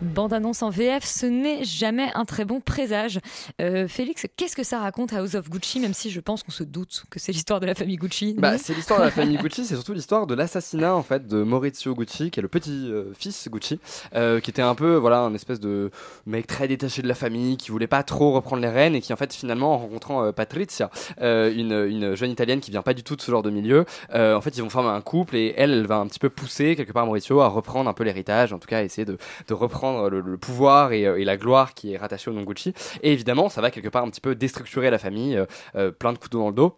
Bande-annonce 0.01 0.61
en 0.61 0.69
VF, 0.69 1.03
ce 1.03 1.25
n'est 1.25 1.63
jamais 1.63 2.11
un 2.13 2.23
très 2.23 2.45
bon 2.45 2.59
présage. 2.59 3.19
Euh, 3.61 3.87
Félix, 3.87 4.27
qu'est-ce 4.35 4.55
que 4.55 4.63
ça 4.63 4.79
raconte 4.79 5.11
House 5.13 5.33
of 5.33 5.49
Gucci, 5.49 5.79
même 5.79 5.95
si 5.95 6.11
je 6.11 6.19
pense 6.19 6.43
qu'on 6.43 6.51
se 6.51 6.63
doute 6.63 7.05
que 7.09 7.19
c'est 7.19 7.31
l'histoire 7.31 7.59
de 7.59 7.65
la 7.65 7.73
famille 7.73 7.95
Gucci 7.97 8.35
Bah, 8.37 8.59
c'est 8.59 8.75
l'histoire 8.75 8.99
de 8.99 9.05
la 9.05 9.11
famille 9.11 9.37
Gucci, 9.41 9.65
c'est 9.65 9.73
surtout 9.73 9.93
l'histoire 9.93 10.27
de 10.27 10.35
l'assassinat 10.35 10.95
en 10.95 11.01
fait 11.01 11.27
de 11.27 11.41
Maurizio 11.41 11.95
Gucci, 11.95 12.29
qui 12.29 12.39
est 12.39 12.43
le 12.43 12.47
petit 12.47 12.91
euh, 12.91 13.11
Gucci, 13.47 13.79
euh, 14.13 14.39
qui 14.39 14.51
était 14.51 14.61
un 14.61 14.75
peu 14.75 14.95
voilà 14.95 15.21
un 15.21 15.33
espèce 15.33 15.59
de 15.59 15.89
mec 16.27 16.45
très 16.45 16.67
détaché 16.67 17.01
de 17.01 17.07
la 17.07 17.15
famille, 17.15 17.57
qui 17.57 17.71
voulait 17.71 17.87
pas 17.87 18.03
trop 18.03 18.33
reprendre 18.33 18.61
les 18.61 18.69
rênes 18.69 18.93
et 18.93 19.01
qui 19.01 19.13
en 19.13 19.17
fait 19.17 19.33
finalement 19.33 19.73
en 19.73 19.77
rencontrant 19.79 20.31
Patrizia, 20.31 20.91
une, 21.19 21.87
une 21.89 22.13
jeune 22.13 22.29
italienne 22.29 22.59
qui 22.59 22.69
vient 22.69 22.83
pas 22.83 22.93
du 22.93 23.03
tout 23.03 23.15
de 23.15 23.21
ce 23.21 23.31
genre 23.31 23.43
de 23.43 23.49
milieu, 23.49 23.85
en 24.13 24.41
fait 24.41 24.55
ils 24.57 24.61
vont 24.61 24.69
former 24.69 24.89
un 24.89 25.01
couple 25.01 25.35
et 25.35 25.55
elle, 25.57 25.71
elle 25.71 25.87
va 25.87 25.97
un 25.97 26.07
petit 26.07 26.19
peu 26.19 26.29
pousser 26.29 26.75
quelque 26.75 26.91
part 26.91 27.05
Maurizio 27.07 27.41
à 27.41 27.47
reprendre 27.47 27.89
un 27.89 27.93
peu 27.93 28.03
l'héritage, 28.03 28.53
en 28.53 28.59
tout 28.59 28.67
cas 28.67 28.79
à 28.79 28.83
essayer 28.83 29.05
de, 29.05 29.17
de 29.47 29.53
reprendre 29.53 29.86
le, 30.09 30.37
pouvoir 30.37 30.91
et, 30.91 31.05
euh, 31.05 31.19
et 31.19 31.25
la 31.25 31.37
gloire 31.37 31.73
qui 31.73 31.93
est 31.93 31.97
rattachée 31.97 32.29
au 32.29 32.33
nom 32.33 32.43
Gucci. 32.43 32.73
Et 33.03 33.13
évidemment 33.13 33.49
ça 33.49 33.61
va 33.61 33.71
quelque 33.71 33.89
part 33.89 34.03
un 34.03 34.09
petit 34.09 34.21
peu 34.21 34.35
déstructurer 34.35 34.89
la 34.89 34.97
famille, 34.97 35.35
euh, 35.35 35.45
euh, 35.75 35.91
plein 35.91 36.13
de 36.13 36.17
couteaux 36.17 36.39
dans 36.39 36.49
le 36.49 36.55
dos. 36.55 36.77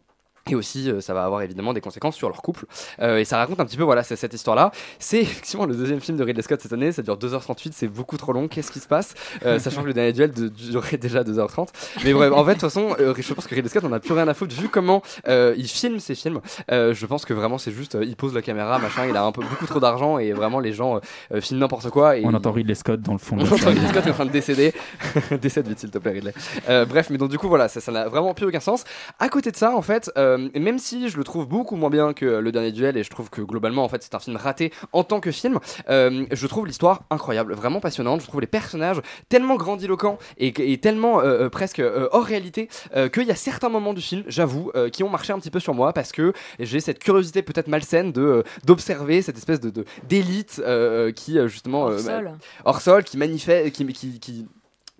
Et 0.51 0.55
aussi, 0.55 0.89
euh, 0.89 1.01
ça 1.01 1.13
va 1.13 1.23
avoir 1.23 1.41
évidemment 1.41 1.73
des 1.73 1.81
conséquences 1.81 2.15
sur 2.15 2.27
leur 2.29 2.41
couple. 2.41 2.65
Euh, 3.01 3.17
et 3.17 3.25
ça 3.25 3.37
raconte 3.37 3.59
un 3.59 3.65
petit 3.65 3.77
peu 3.77 3.83
voilà, 3.83 4.03
c'est 4.03 4.15
cette 4.15 4.33
histoire-là. 4.33 4.71
C'est 4.99 5.21
effectivement 5.21 5.65
le 5.65 5.75
deuxième 5.75 5.99
film 5.99 6.17
de 6.17 6.23
Ridley 6.23 6.41
Scott 6.41 6.59
cette 6.61 6.73
année. 6.73 6.91
Ça 6.91 7.01
dure 7.01 7.17
2h38, 7.17 7.71
c'est 7.73 7.87
beaucoup 7.87 8.17
trop 8.17 8.33
long. 8.33 8.47
Qu'est-ce 8.47 8.71
qui 8.71 8.79
se 8.79 8.87
passe? 8.87 9.13
Euh, 9.45 9.59
Sachant 9.59 9.81
que 9.81 9.87
le 9.87 9.93
dernier 9.93 10.13
duel 10.13 10.31
de- 10.31 10.47
durait 10.47 10.97
déjà 10.97 11.23
2h30. 11.23 11.67
Mais 12.03 12.13
bref, 12.13 12.31
en 12.33 12.43
fait, 12.43 12.49
de 12.55 12.59
toute 12.59 12.61
façon, 12.61 12.95
euh, 12.99 13.13
je 13.17 13.33
pense 13.33 13.47
que 13.47 13.55
Ridley 13.55 13.69
Scott 13.69 13.83
en 13.83 13.91
a 13.91 13.99
plus 13.99 14.13
rien 14.13 14.27
à 14.27 14.33
foutre 14.33 14.55
vu 14.55 14.69
comment 14.69 15.01
euh, 15.27 15.53
il 15.57 15.67
filme 15.67 15.99
ses 15.99 16.15
films. 16.15 16.39
Euh, 16.71 16.93
je 16.93 17.05
pense 17.05 17.25
que 17.25 17.33
vraiment, 17.33 17.57
c'est 17.57 17.71
juste, 17.71 17.95
euh, 17.95 18.03
il 18.05 18.15
pose 18.15 18.33
la 18.33 18.41
caméra, 18.41 18.79
machin. 18.79 19.05
Il 19.07 19.15
a 19.15 19.23
un 19.23 19.31
peu 19.31 19.41
beaucoup 19.41 19.65
trop 19.67 19.79
d'argent 19.79 20.17
et 20.19 20.31
vraiment, 20.33 20.59
les 20.59 20.73
gens 20.73 20.95
euh, 20.97 20.99
euh, 21.33 21.41
filment 21.41 21.59
n'importe 21.61 21.89
quoi. 21.89 22.17
Et 22.17 22.25
On 22.25 22.31
il- 22.31 22.35
entend 22.35 22.51
Ridley 22.51 22.75
Scott 22.75 23.01
dans 23.01 23.13
le 23.13 23.19
fond. 23.19 23.37
on 23.39 23.43
entend. 23.43 23.55
Ridley 23.69 23.87
Scott 23.89 24.07
est 24.07 24.11
en 24.11 24.13
train 24.13 24.25
de 24.25 24.31
décéder. 24.31 24.73
Décède 25.41 25.67
vite, 25.67 25.79
s'il 25.79 25.91
te 25.91 25.97
plaît, 25.97 26.11
Ridley. 26.11 26.33
Euh, 26.69 26.85
bref, 26.85 27.09
mais 27.09 27.17
donc 27.17 27.29
du 27.29 27.37
coup, 27.37 27.47
voilà, 27.47 27.67
ça 27.67 27.91
n'a 27.91 28.07
vraiment 28.07 28.33
plus 28.33 28.45
aucun 28.45 28.59
sens. 28.59 28.83
À 29.19 29.29
côté 29.29 29.51
de 29.51 29.55
ça, 29.55 29.75
en 29.75 29.81
fait, 29.81 30.11
euh, 30.39 30.59
même 30.59 30.79
si 30.79 31.09
je 31.09 31.17
le 31.17 31.23
trouve 31.23 31.47
beaucoup 31.47 31.75
moins 31.75 31.89
bien 31.89 32.13
que 32.13 32.25
le 32.25 32.51
dernier 32.51 32.71
duel, 32.71 32.97
et 32.97 33.03
je 33.03 33.09
trouve 33.09 33.29
que 33.29 33.41
globalement, 33.41 33.83
en 33.83 33.89
fait, 33.89 34.01
c'est 34.03 34.15
un 34.15 34.19
film 34.19 34.37
raté 34.37 34.71
en 34.93 35.03
tant 35.03 35.19
que 35.19 35.31
film, 35.31 35.59
euh, 35.89 36.25
je 36.31 36.47
trouve 36.47 36.65
l'histoire 36.67 37.03
incroyable, 37.09 37.53
vraiment 37.53 37.79
passionnante. 37.79 38.21
Je 38.21 38.27
trouve 38.27 38.41
les 38.41 38.47
personnages 38.47 39.01
tellement 39.29 39.55
grandiloquents 39.55 40.17
et, 40.37 40.53
et 40.73 40.77
tellement 40.79 41.21
euh, 41.21 41.49
presque 41.49 41.81
hors 42.11 42.23
réalité 42.25 42.69
qu'il 43.13 43.23
y 43.27 43.31
a 43.31 43.35
certains 43.35 43.69
moments 43.69 43.93
du 43.93 44.01
film, 44.01 44.23
j'avoue, 44.27 44.71
qui 44.91 45.03
ont 45.03 45.09
marché 45.09 45.33
un 45.33 45.39
petit 45.39 45.51
peu 45.51 45.59
sur 45.59 45.73
moi 45.73 45.93
parce 45.93 46.11
que 46.11 46.33
j'ai 46.59 46.79
cette 46.79 46.99
curiosité 46.99 47.41
peut-être 47.41 47.67
malsaine 47.67 48.11
de 48.11 48.43
d'observer 48.65 49.21
cette 49.21 49.37
espèce 49.37 49.59
de 49.59 49.85
d'élite 50.07 50.61
qui 51.15 51.37
justement 51.47 51.83
Hors 51.85 51.99
sol. 51.99 52.31
hors 52.65 52.81
sol, 52.81 53.03
qui 53.03 53.17
manifeste, 53.17 53.71
qui, 53.73 53.85
qui, 53.87 54.19
qui- 54.19 54.47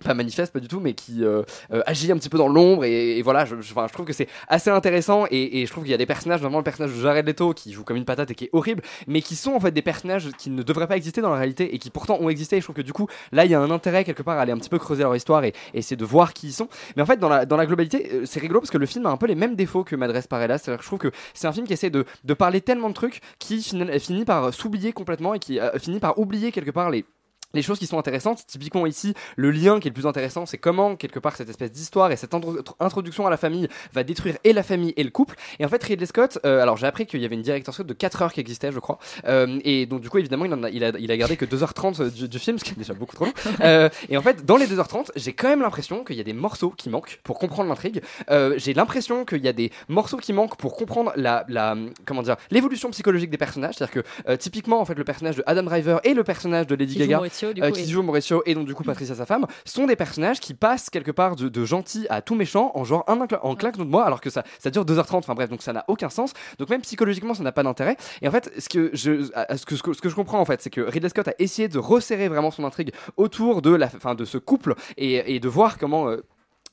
pas 0.04 0.14
manifeste 0.14 0.54
pas 0.54 0.60
du 0.60 0.68
tout 0.68 0.80
mais 0.80 0.94
qui 0.94 1.24
euh, 1.24 1.44
euh, 1.72 1.82
agit 1.86 2.12
un 2.12 2.18
petit 2.18 2.30
peu 2.30 2.38
dans 2.38 2.48
l'ombre 2.48 2.86
et, 2.86 3.22
voilà 3.22 3.46
je, 3.46 3.56
je- 3.62 3.74
trouve 3.94 4.06
que 4.06 4.14
c'est 4.14 4.28
assez 4.48 4.70
intéressant 4.70 5.26
et, 5.32 5.66
je 5.66 5.72
trouve 5.72 5.84
qu'il 5.84 5.92
y 5.92 5.96
a 5.96 5.98
des 5.98 6.06
personnages 6.06 6.42
notamment 6.42 6.60
le 6.60 6.64
personnage 6.64 6.96
de 6.96 7.02
Jared 7.02 7.26
Leto 7.26 7.54
qui 7.54 7.72
joue 7.74 7.84
comme 7.84 7.98
une 7.98 8.06
patate 8.06 8.32
et 8.32 8.36
qui 8.36 8.46
est 8.46 8.50
horrible 8.54 8.82
mais 9.08 9.22
qui 9.22 9.36
sont 9.36 9.54
en 9.54 9.60
fait 9.60 9.72
des 9.72 9.82
personnages 9.82 10.30
qui 10.38 10.50
ne 10.50 10.64
devraient 10.64 10.88
pas 10.88 10.98
exister 10.98 11.22
dans 11.22 11.30
la 11.30 11.38
réalité 11.38 11.74
et 11.74 11.80
qui 11.80 11.90
pourtant 11.90 12.18
ont 12.20 12.30
existé. 12.30 12.58
Et 12.58 12.60
je 12.60 12.66
trouve 12.66 12.76
que 12.76 12.82
du 12.82 12.94
coup 12.94 13.08
là 13.32 13.46
il 13.46 13.52
y 13.52 13.56
a 13.56 13.60
un 13.60 13.72
intérêt 13.72 14.04
quelque 14.04 14.24
part 14.24 14.38
à 14.38 14.42
aller 14.42 14.52
un 14.52 14.58
petit 14.58 14.70
peu 14.70 14.80
creuser 14.80 15.04
leur 15.04 15.16
histoire 15.16 15.44
et, 15.44 15.54
essayer 15.74 15.98
de 15.98 16.06
voir 16.06 16.34
qui 16.34 16.48
ils 16.48 16.54
sont. 16.54 16.68
Mais 16.96 17.02
en 17.02 17.06
fait 17.06 17.18
dans 17.18 17.30
la, 17.30 17.46
dans 17.46 17.58
la 17.58 17.66
globalité 17.66 18.10
euh, 18.14 18.26
c'est 18.26 18.40
rigolo 18.40 18.60
parce 18.60 18.72
que 18.72 18.78
le 18.78 18.86
film 18.86 19.06
a 19.06 19.10
un 19.10 19.18
peu 19.18 19.28
les 19.28 19.36
mêmes 19.36 19.56
défauts 19.56 19.84
que 19.84 19.96
Madresse 19.96 20.28
Parella. 20.28 20.58
C'est-à-dire 20.58 20.80
que 20.80 20.84
je 20.84 20.90
trouve 20.90 21.00
que 21.00 21.12
c'est 21.34 21.48
un 21.48 21.54
film 21.54 21.68
qui 21.68 21.74
essaie 21.74 21.90
de, 21.90 22.06
de 22.24 22.34
parler 22.34 22.62
tellement 22.62 22.90
de 22.90 22.94
trucs 22.94 23.22
qui 23.40 23.62
finit, 23.62 24.26
par 24.26 24.54
s'oublier 24.54 24.94
complètement 24.94 25.34
et 25.34 25.40
qui 25.40 25.60
finit 25.78 26.00
par 26.00 26.20
oublier 26.20 26.52
quelque 26.52 26.72
part 26.72 26.90
les 26.90 27.06
les 27.54 27.62
choses 27.62 27.80
qui 27.80 27.88
sont 27.88 27.98
intéressantes, 27.98 28.46
typiquement 28.46 28.86
ici, 28.86 29.14
le 29.36 29.52
lien 29.52 29.80
qui 29.80 29.88
est 29.88 29.92
le 29.92 29.94
plus 29.96 30.06
intéressant, 30.08 30.46
c'est 30.46 30.58
comment, 30.58 30.96
quelque 30.96 31.20
part, 31.20 31.36
cette 31.36 31.50
espèce 31.50 31.72
d'histoire 31.72 32.12
et 32.12 32.16
cette 32.16 32.34
intro- 32.34 32.58
introduction 32.80 33.26
à 33.26 33.30
la 33.30 33.38
famille 33.38 33.68
va 33.94 34.04
détruire 34.04 34.38
et 34.44 34.54
la 34.54 34.64
famille 34.64 34.94
et 34.98 35.04
le 35.04 35.10
couple. 35.10 35.36
Et 35.60 35.66
en 35.66 35.70
fait, 35.70 35.84
Ridley 35.84 36.06
Scott, 36.06 36.40
euh, 36.46 36.62
alors 36.62 36.78
j'ai 36.78 36.88
appris 36.88 37.06
qu'il 37.06 37.22
y 37.22 37.26
avait 37.26 37.36
une 37.36 37.42
director's 37.42 37.78
cut 37.78 37.84
de 37.84 37.94
4 37.94 38.22
heures 38.22 38.34
qui 38.34 38.40
existait, 38.40 38.72
je 38.72 38.80
crois. 38.80 39.00
Euh, 39.26 39.60
et 39.64 39.86
donc, 39.86 40.02
du 40.02 40.10
coup, 40.10 40.18
évidemment, 40.20 40.46
il, 40.46 40.54
en 40.54 40.64
a, 40.64 40.70
il, 40.70 40.84
a, 40.84 40.92
il 41.00 41.12
a 41.12 41.18
gardé 41.18 41.38
que 41.38 41.46
2h30 41.46 42.12
du, 42.12 42.28
du 42.28 42.40
film, 42.40 42.60
ce 42.60 42.64
qui 42.64 42.72
est 42.72 42.78
déjà 42.78 42.94
beaucoup 42.94 43.16
trop 43.16 43.26
long. 43.26 43.34
Euh, 43.62 43.90
et 44.10 44.16
en 44.16 44.22
fait, 44.22 44.46
dans 44.46 44.56
les 44.58 44.68
2h30, 44.68 45.10
j'ai 45.16 45.34
quand 45.34 45.50
même 45.50 45.62
l'impression 45.62 46.04
qu'il 46.04 46.16
y 46.16 46.22
a 46.22 46.24
des 46.24 46.34
morceaux 46.34 46.70
qui 46.70 46.90
manquent 46.90 47.20
pour 47.24 47.40
comprendre 47.40 47.68
l'intrigue. 47.68 48.02
Euh, 48.30 48.54
j'ai 48.58 48.74
l'impression 48.74 49.26
qu'il 49.26 49.44
y 49.44 49.48
a 49.48 49.54
des 49.54 49.72
morceaux 49.90 50.18
qui 50.18 50.32
manquent 50.34 50.56
pour 50.56 50.76
comprendre 50.78 51.12
la, 51.16 51.46
la 51.50 51.76
comment 52.06 52.22
dire, 52.22 52.38
l'évolution 52.52 52.90
psychologique 52.92 53.30
des 53.30 53.38
personnages. 53.38 53.76
C'est-à-dire 53.76 54.04
que, 54.04 54.10
euh, 54.30 54.38
typiquement, 54.38 54.80
en 54.80 54.86
fait, 54.86 54.96
le 54.96 55.04
personnage 55.04 55.36
de 55.36 55.44
Adam 55.46 55.64
Driver 55.64 56.00
et 56.06 56.14
le 56.14 56.24
personnage 56.24 56.68
de 56.68 56.76
Lady 56.76 56.96
Gaga, 56.96 57.18
Maurizio, 57.46 57.54
du 57.54 57.62
euh, 57.62 57.68
coup, 57.70 57.76
qui 57.76 57.82
et- 57.84 57.88
joue 57.88 58.02
Mauricio 58.02 58.44
et 58.46 58.56
donc 58.56 58.66
du 58.66 58.76
coup 58.76 58.84
Patricia 58.84 59.16
sa 59.16 59.26
femme, 59.26 59.46
sont 59.66 59.86
des 59.88 59.96
personnages 59.96 60.40
qui 60.40 60.54
passent 60.54 60.90
quelque 60.90 61.12
part 61.12 61.36
de, 61.36 61.50
de 61.50 61.66
gentil 61.66 62.06
à 62.10 62.22
tout 62.22 62.36
méchant 62.36 62.72
en 62.76 62.84
genre 62.84 63.04
un 63.08 63.20
en 63.20 63.56
claque 63.56 63.78
de 63.78 63.84
mois 63.84 64.06
alors 64.06 64.22
que 64.22 64.30
ça, 64.30 64.44
ça 64.60 64.70
dure 64.70 64.86
2h30, 64.86 65.18
enfin 65.18 65.36
bref, 65.36 65.50
donc 65.50 65.62
ça 65.62 65.74
n'a 65.74 65.84
aucun 65.88 66.10
sens. 66.10 66.34
Donc 66.58 66.70
même 66.70 66.82
psychologiquement 66.82 67.34
ça 67.34 67.44
n'a 67.44 67.52
pas 67.52 67.64
d'intérêt. 67.64 67.98
Et 68.22 68.28
en 68.28 68.32
fait, 68.32 68.52
ce 68.58 68.70
que 68.70 68.90
je, 68.94 69.24
ce 69.24 69.66
que, 69.66 69.76
ce 69.76 69.84
que, 69.84 69.94
ce 69.94 70.02
que 70.02 70.10
je 70.10 70.16
comprends 70.16 70.40
en 70.40 70.46
fait, 70.46 70.62
c'est 70.62 70.70
que 70.70 70.82
Ridley 70.82 71.10
Scott 71.10 71.28
a 71.28 71.34
essayé 71.40 71.68
de 71.68 71.78
resserrer 71.80 72.28
vraiment 72.30 72.52
son 72.52 72.64
intrigue 72.64 72.92
autour 73.18 73.62
de, 73.62 73.72
la, 73.72 73.90
fin, 73.90 74.16
de 74.16 74.26
ce 74.26 74.38
couple 74.38 74.76
et, 74.98 75.36
et 75.36 75.40
de 75.40 75.48
voir 75.50 75.78
comment... 75.78 76.10
euh, 76.10 76.24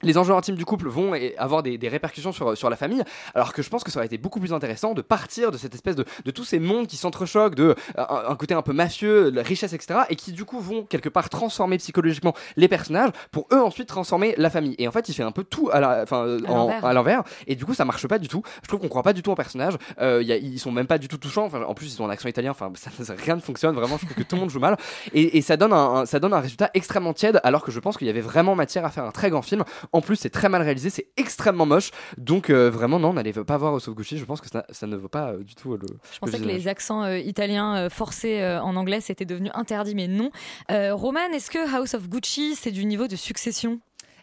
les 0.02 0.18
enjeux 0.18 0.34
intimes 0.34 0.56
du 0.56 0.64
couple 0.64 0.88
vont 0.88 1.12
avoir 1.38 1.62
des, 1.62 1.78
des 1.78 1.88
répercussions 1.88 2.32
sur, 2.32 2.56
sur 2.56 2.68
la 2.68 2.76
famille, 2.76 3.02
alors 3.34 3.52
que 3.52 3.62
je 3.62 3.70
pense 3.70 3.82
que 3.82 3.90
ça 3.90 3.98
aurait 3.98 4.06
été 4.06 4.18
beaucoup 4.18 4.40
plus 4.40 4.52
intéressant 4.52 4.92
de 4.94 5.00
partir 5.02 5.50
de 5.50 5.56
cette 5.56 5.74
espèce 5.74 5.96
de, 5.96 6.04
de 6.24 6.30
tous 6.30 6.44
ces 6.44 6.58
mondes 6.58 6.86
qui 6.86 6.96
s'entrechoquent, 6.96 7.54
de 7.54 7.74
euh, 7.98 8.04
un, 8.28 8.36
côté 8.36 8.52
un 8.54 8.62
peu 8.62 8.72
mafieux, 8.74 9.30
la 9.30 9.42
richesse, 9.42 9.72
etc., 9.72 10.00
et 10.10 10.16
qui 10.16 10.32
du 10.32 10.44
coup 10.44 10.60
vont 10.60 10.84
quelque 10.84 11.08
part 11.08 11.28
transformer 11.30 11.78
psychologiquement 11.78 12.34
les 12.56 12.68
personnages 12.68 13.10
pour 13.30 13.46
eux 13.52 13.60
ensuite 13.62 13.88
transformer 13.88 14.34
la 14.36 14.50
famille. 14.50 14.74
Et 14.78 14.86
en 14.86 14.92
fait, 14.92 15.08
il 15.08 15.14
fait 15.14 15.22
un 15.22 15.32
peu 15.32 15.44
tout 15.44 15.70
à 15.72 15.80
la- 15.80 16.02
enfin, 16.02 16.36
À 16.46 16.50
en- 16.52 16.92
l'envers. 16.92 17.22
et 17.46 17.54
du 17.56 17.64
coup, 17.64 17.72
ça 17.74 17.84
marche 17.84 18.06
pas 18.06 18.18
du 18.18 18.28
tout. 18.28 18.42
Je 18.62 18.68
trouve 18.68 18.80
qu'on 18.80 18.88
croit 18.88 19.02
pas 19.02 19.12
du 19.14 19.22
tout 19.22 19.30
en 19.30 19.34
personnage. 19.34 19.74
Euh, 20.00 20.22
y 20.22 20.32
a- 20.32 20.36
ils 20.36 20.58
sont 20.58 20.72
même 20.72 20.86
pas 20.86 20.98
du 20.98 21.08
tout 21.08 21.16
touchants. 21.18 21.44
Enfin, 21.46 21.62
en 21.62 21.74
plus, 21.74 21.94
ils 21.94 22.02
ont 22.02 22.06
un 22.06 22.10
accent 22.10 22.28
italien. 22.28 22.50
Enfin, 22.50 22.70
ça, 22.74 22.90
ça- 23.02 23.14
rien 23.16 23.36
ne 23.36 23.40
fonctionne 23.40 23.74
vraiment. 23.74 23.96
Je 23.98 24.04
trouve 24.04 24.16
que 24.16 24.22
tout 24.22 24.36
le 24.36 24.40
monde 24.40 24.50
joue 24.50 24.60
mal, 24.60 24.76
et, 25.14 25.38
et 25.38 25.42
ça 25.42 25.56
donne 25.56 25.72
un, 25.72 25.94
un- 26.00 26.06
ça 26.06 26.18
donne 26.20 26.34
un 26.34 26.40
résultat 26.40 26.70
extrêmement 26.74 27.14
tiède, 27.14 27.40
alors 27.44 27.62
que 27.62 27.70
je 27.70 27.80
pense 27.80 27.96
qu'il 27.96 28.06
y 28.06 28.10
avait 28.10 28.20
vraiment 28.20 28.54
matière 28.54 28.84
à 28.84 28.90
faire 28.90 29.04
un 29.04 29.10
très 29.12 29.30
grand 29.30 29.42
film. 29.42 29.64
En 29.92 30.00
plus, 30.00 30.16
c'est 30.16 30.30
très 30.30 30.48
mal 30.48 30.62
réalisé, 30.62 30.90
c'est 30.90 31.08
extrêmement 31.16 31.66
moche. 31.66 31.90
Donc 32.18 32.50
euh, 32.50 32.70
vraiment, 32.70 32.98
non, 32.98 33.12
n'allez 33.12 33.32
pas 33.32 33.56
voir 33.56 33.74
House 33.74 33.88
of 33.88 33.94
Gucci. 33.94 34.18
Je 34.18 34.24
pense 34.24 34.40
que 34.40 34.48
ça, 34.48 34.64
ça 34.70 34.86
ne 34.86 34.96
vaut 34.96 35.08
pas 35.08 35.32
euh, 35.32 35.42
du 35.42 35.54
tout 35.54 35.72
euh, 35.72 35.78
le. 35.80 35.88
Je 36.12 36.18
pensais 36.18 36.38
que 36.38 36.44
les 36.44 36.68
accents 36.68 37.06
italiens 37.14 37.88
forcés 37.90 38.44
en 38.62 38.76
anglais 38.76 39.00
c'était 39.00 39.24
devenu 39.24 39.50
interdit, 39.54 39.94
mais 39.94 40.08
non. 40.08 40.30
Roman, 40.70 41.32
est-ce 41.32 41.50
que 41.50 41.74
House 41.74 41.94
of 41.94 42.08
Gucci 42.08 42.54
c'est 42.54 42.70
du 42.70 42.84
niveau 42.84 43.06
de 43.06 43.16
succession? 43.16 43.80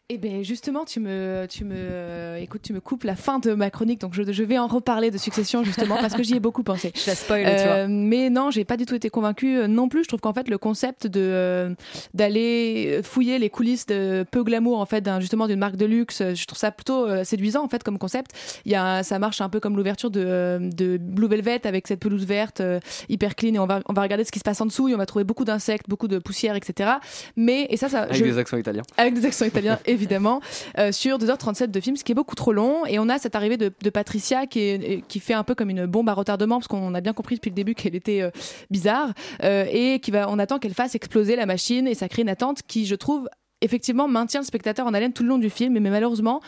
Eh 0.10 0.18
bien, 0.18 0.44
justement, 0.44 0.84
tu 0.84 1.00
me, 1.00 1.46
tu 1.50 1.64
me, 1.64 1.74
euh, 1.78 2.36
écoute, 2.36 2.62
tu 2.62 2.74
me 2.74 2.82
coupes 2.82 3.06
la 3.06 3.16
fin 3.16 3.40
de 3.40 3.54
ma 3.54 3.70
chronique, 3.70 4.02
donc 4.02 4.14
je, 4.14 4.30
je 4.30 4.44
vais 4.44 4.58
en 4.60 4.68
reparler 4.68 5.12
de 5.12 5.18
Succession 5.18 5.64
justement 5.64 5.96
parce 5.96 6.14
que 6.14 6.24
j'y 6.24 6.36
ai 6.36 6.40
beaucoup 6.42 6.62
pensé. 6.62 6.92
Je 6.96 7.08
la 7.10 7.16
spoil, 7.16 7.46
tu 7.58 7.64
vois. 7.64 7.88
Mais 7.88 8.30
non, 8.30 8.52
j'ai 8.52 8.66
pas 8.66 8.76
du 8.76 8.86
tout 8.86 8.96
été 8.96 9.10
convaincue 9.10 9.58
euh, 9.60 9.68
non 9.68 9.88
plus. 9.88 10.04
Je 10.04 10.10
trouve 10.10 10.20
qu'en 10.20 10.34
fait, 10.34 10.50
le 10.50 10.58
concept 10.58 11.08
de 11.08 11.22
euh, 11.22 11.74
d'aller 12.14 13.00
fouiller 13.02 13.40
les 13.40 13.50
coulisses 13.50 13.86
de 13.86 14.26
peu 14.30 14.44
glamour 14.44 14.82
en 14.82 14.86
fait, 14.86 15.00
d'un 15.00 15.22
justement 15.22 15.48
d'une 15.48 15.58
marque 15.60 15.78
de 15.78 15.86
luxe, 15.86 16.20
euh, 16.20 16.36
je 16.36 16.46
trouve 16.46 16.60
ça 16.60 16.72
plutôt 16.72 17.08
euh, 17.08 17.24
séduisant 17.24 17.64
en 17.64 17.70
fait 17.70 17.82
comme 17.82 17.98
concept. 17.98 18.32
Il 18.66 18.74
y 18.74 18.76
a, 18.76 19.04
ça 19.04 19.20
marche 19.20 19.40
un 19.40 19.48
peu 19.48 19.62
comme 19.62 19.78
l'ouverture 19.78 20.12
de, 20.12 20.22
euh, 20.24 20.60
de 20.60 20.98
Blue 20.98 21.30
Velvet 21.30 21.66
avec 21.66 21.88
cette 21.88 22.02
pelouse 22.02 22.26
verte 22.26 22.60
euh, 22.60 22.82
hyper 23.08 23.36
clean 23.36 23.54
et 23.54 23.60
on 23.60 23.66
va, 23.68 23.80
on 23.88 23.94
va 23.94 24.02
regarder 24.02 24.26
ce 24.26 24.34
qui 24.34 24.40
se 24.40 24.44
passe 24.44 24.60
en 24.60 24.66
dessous 24.66 24.90
et 24.90 24.94
on 24.96 24.98
va 24.98 25.06
trouver 25.06 25.24
beaucoup 25.24 25.46
d'insectes, 25.46 25.88
beaucoup 25.88 26.10
de 26.10 26.20
poussière, 26.20 26.56
etc. 26.58 26.92
Mais 27.38 27.68
et 27.70 27.78
ça, 27.78 27.88
ça 27.88 28.02
Avec 28.02 28.16
je- 28.18 28.24
des 28.26 28.38
accents 28.38 28.58
italiens. 28.58 28.84
avec 28.98 29.14
des 29.14 29.26
accents 29.26 29.46
italiens 29.46 29.80
évidemment 29.94 30.42
euh, 30.78 30.92
sur 30.92 31.18
2h37 31.18 31.68
de 31.68 31.80
film 31.80 31.96
ce 31.96 32.04
qui 32.04 32.12
est 32.12 32.16
beaucoup 32.16 32.36
trop 32.36 32.54
long. 32.54 32.86
Et 32.86 33.00
on 33.00 33.10
a 33.10 33.18
cette 33.18 33.36
arrivée 33.36 33.58
de, 33.58 33.70
Patricia 33.90 34.48
qui 34.48 35.20
fait 35.20 35.34
un 35.34 35.44
peu 35.44 35.54
comme 35.56 35.70
une 35.70 35.86
bombe 35.86 36.10
à 36.10 36.14
retardement 36.14 36.58
parce 36.58 36.68
qu'on 36.68 36.94
a 36.96 37.02
bien 37.02 37.14
compris 37.14 37.36
depuis 37.36 37.50
le 37.50 37.56
début 37.56 37.76
qu'elle 37.76 37.96
était 37.96 38.22
euh, 38.22 38.32
bizarre 38.72 39.14
euh, 39.44 39.66
et 39.70 40.00
qui 40.00 40.10
va 40.10 40.30
on 40.30 40.40
attend 40.40 40.58
qu'elle 40.58 40.74
fasse 40.74 40.96
exploser 40.96 41.36
la 41.36 41.46
machine 41.46 41.88
et 41.88 41.94
ça 41.94 42.10
crée 42.10 42.24
une 42.24 42.30
attente 42.30 42.62
qui 42.68 42.86
je 42.86 42.96
trouve 42.96 43.30
effectivement 43.64 44.08
maintient 44.08 44.42
le 44.42 44.46
spectateur 44.46 44.86
en 44.86 44.94
haleine 44.94 45.14
tout 45.14 45.24
le 45.24 45.30
long 45.30 45.38
du 45.38 45.50
film 45.50 45.80
mais 45.80 45.90
malheureusement 45.90 46.42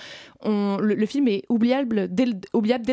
le, 0.46 1.06
film 1.06 1.28
est 1.28 1.44
oubliable 1.50 2.08
dès, 2.10 2.28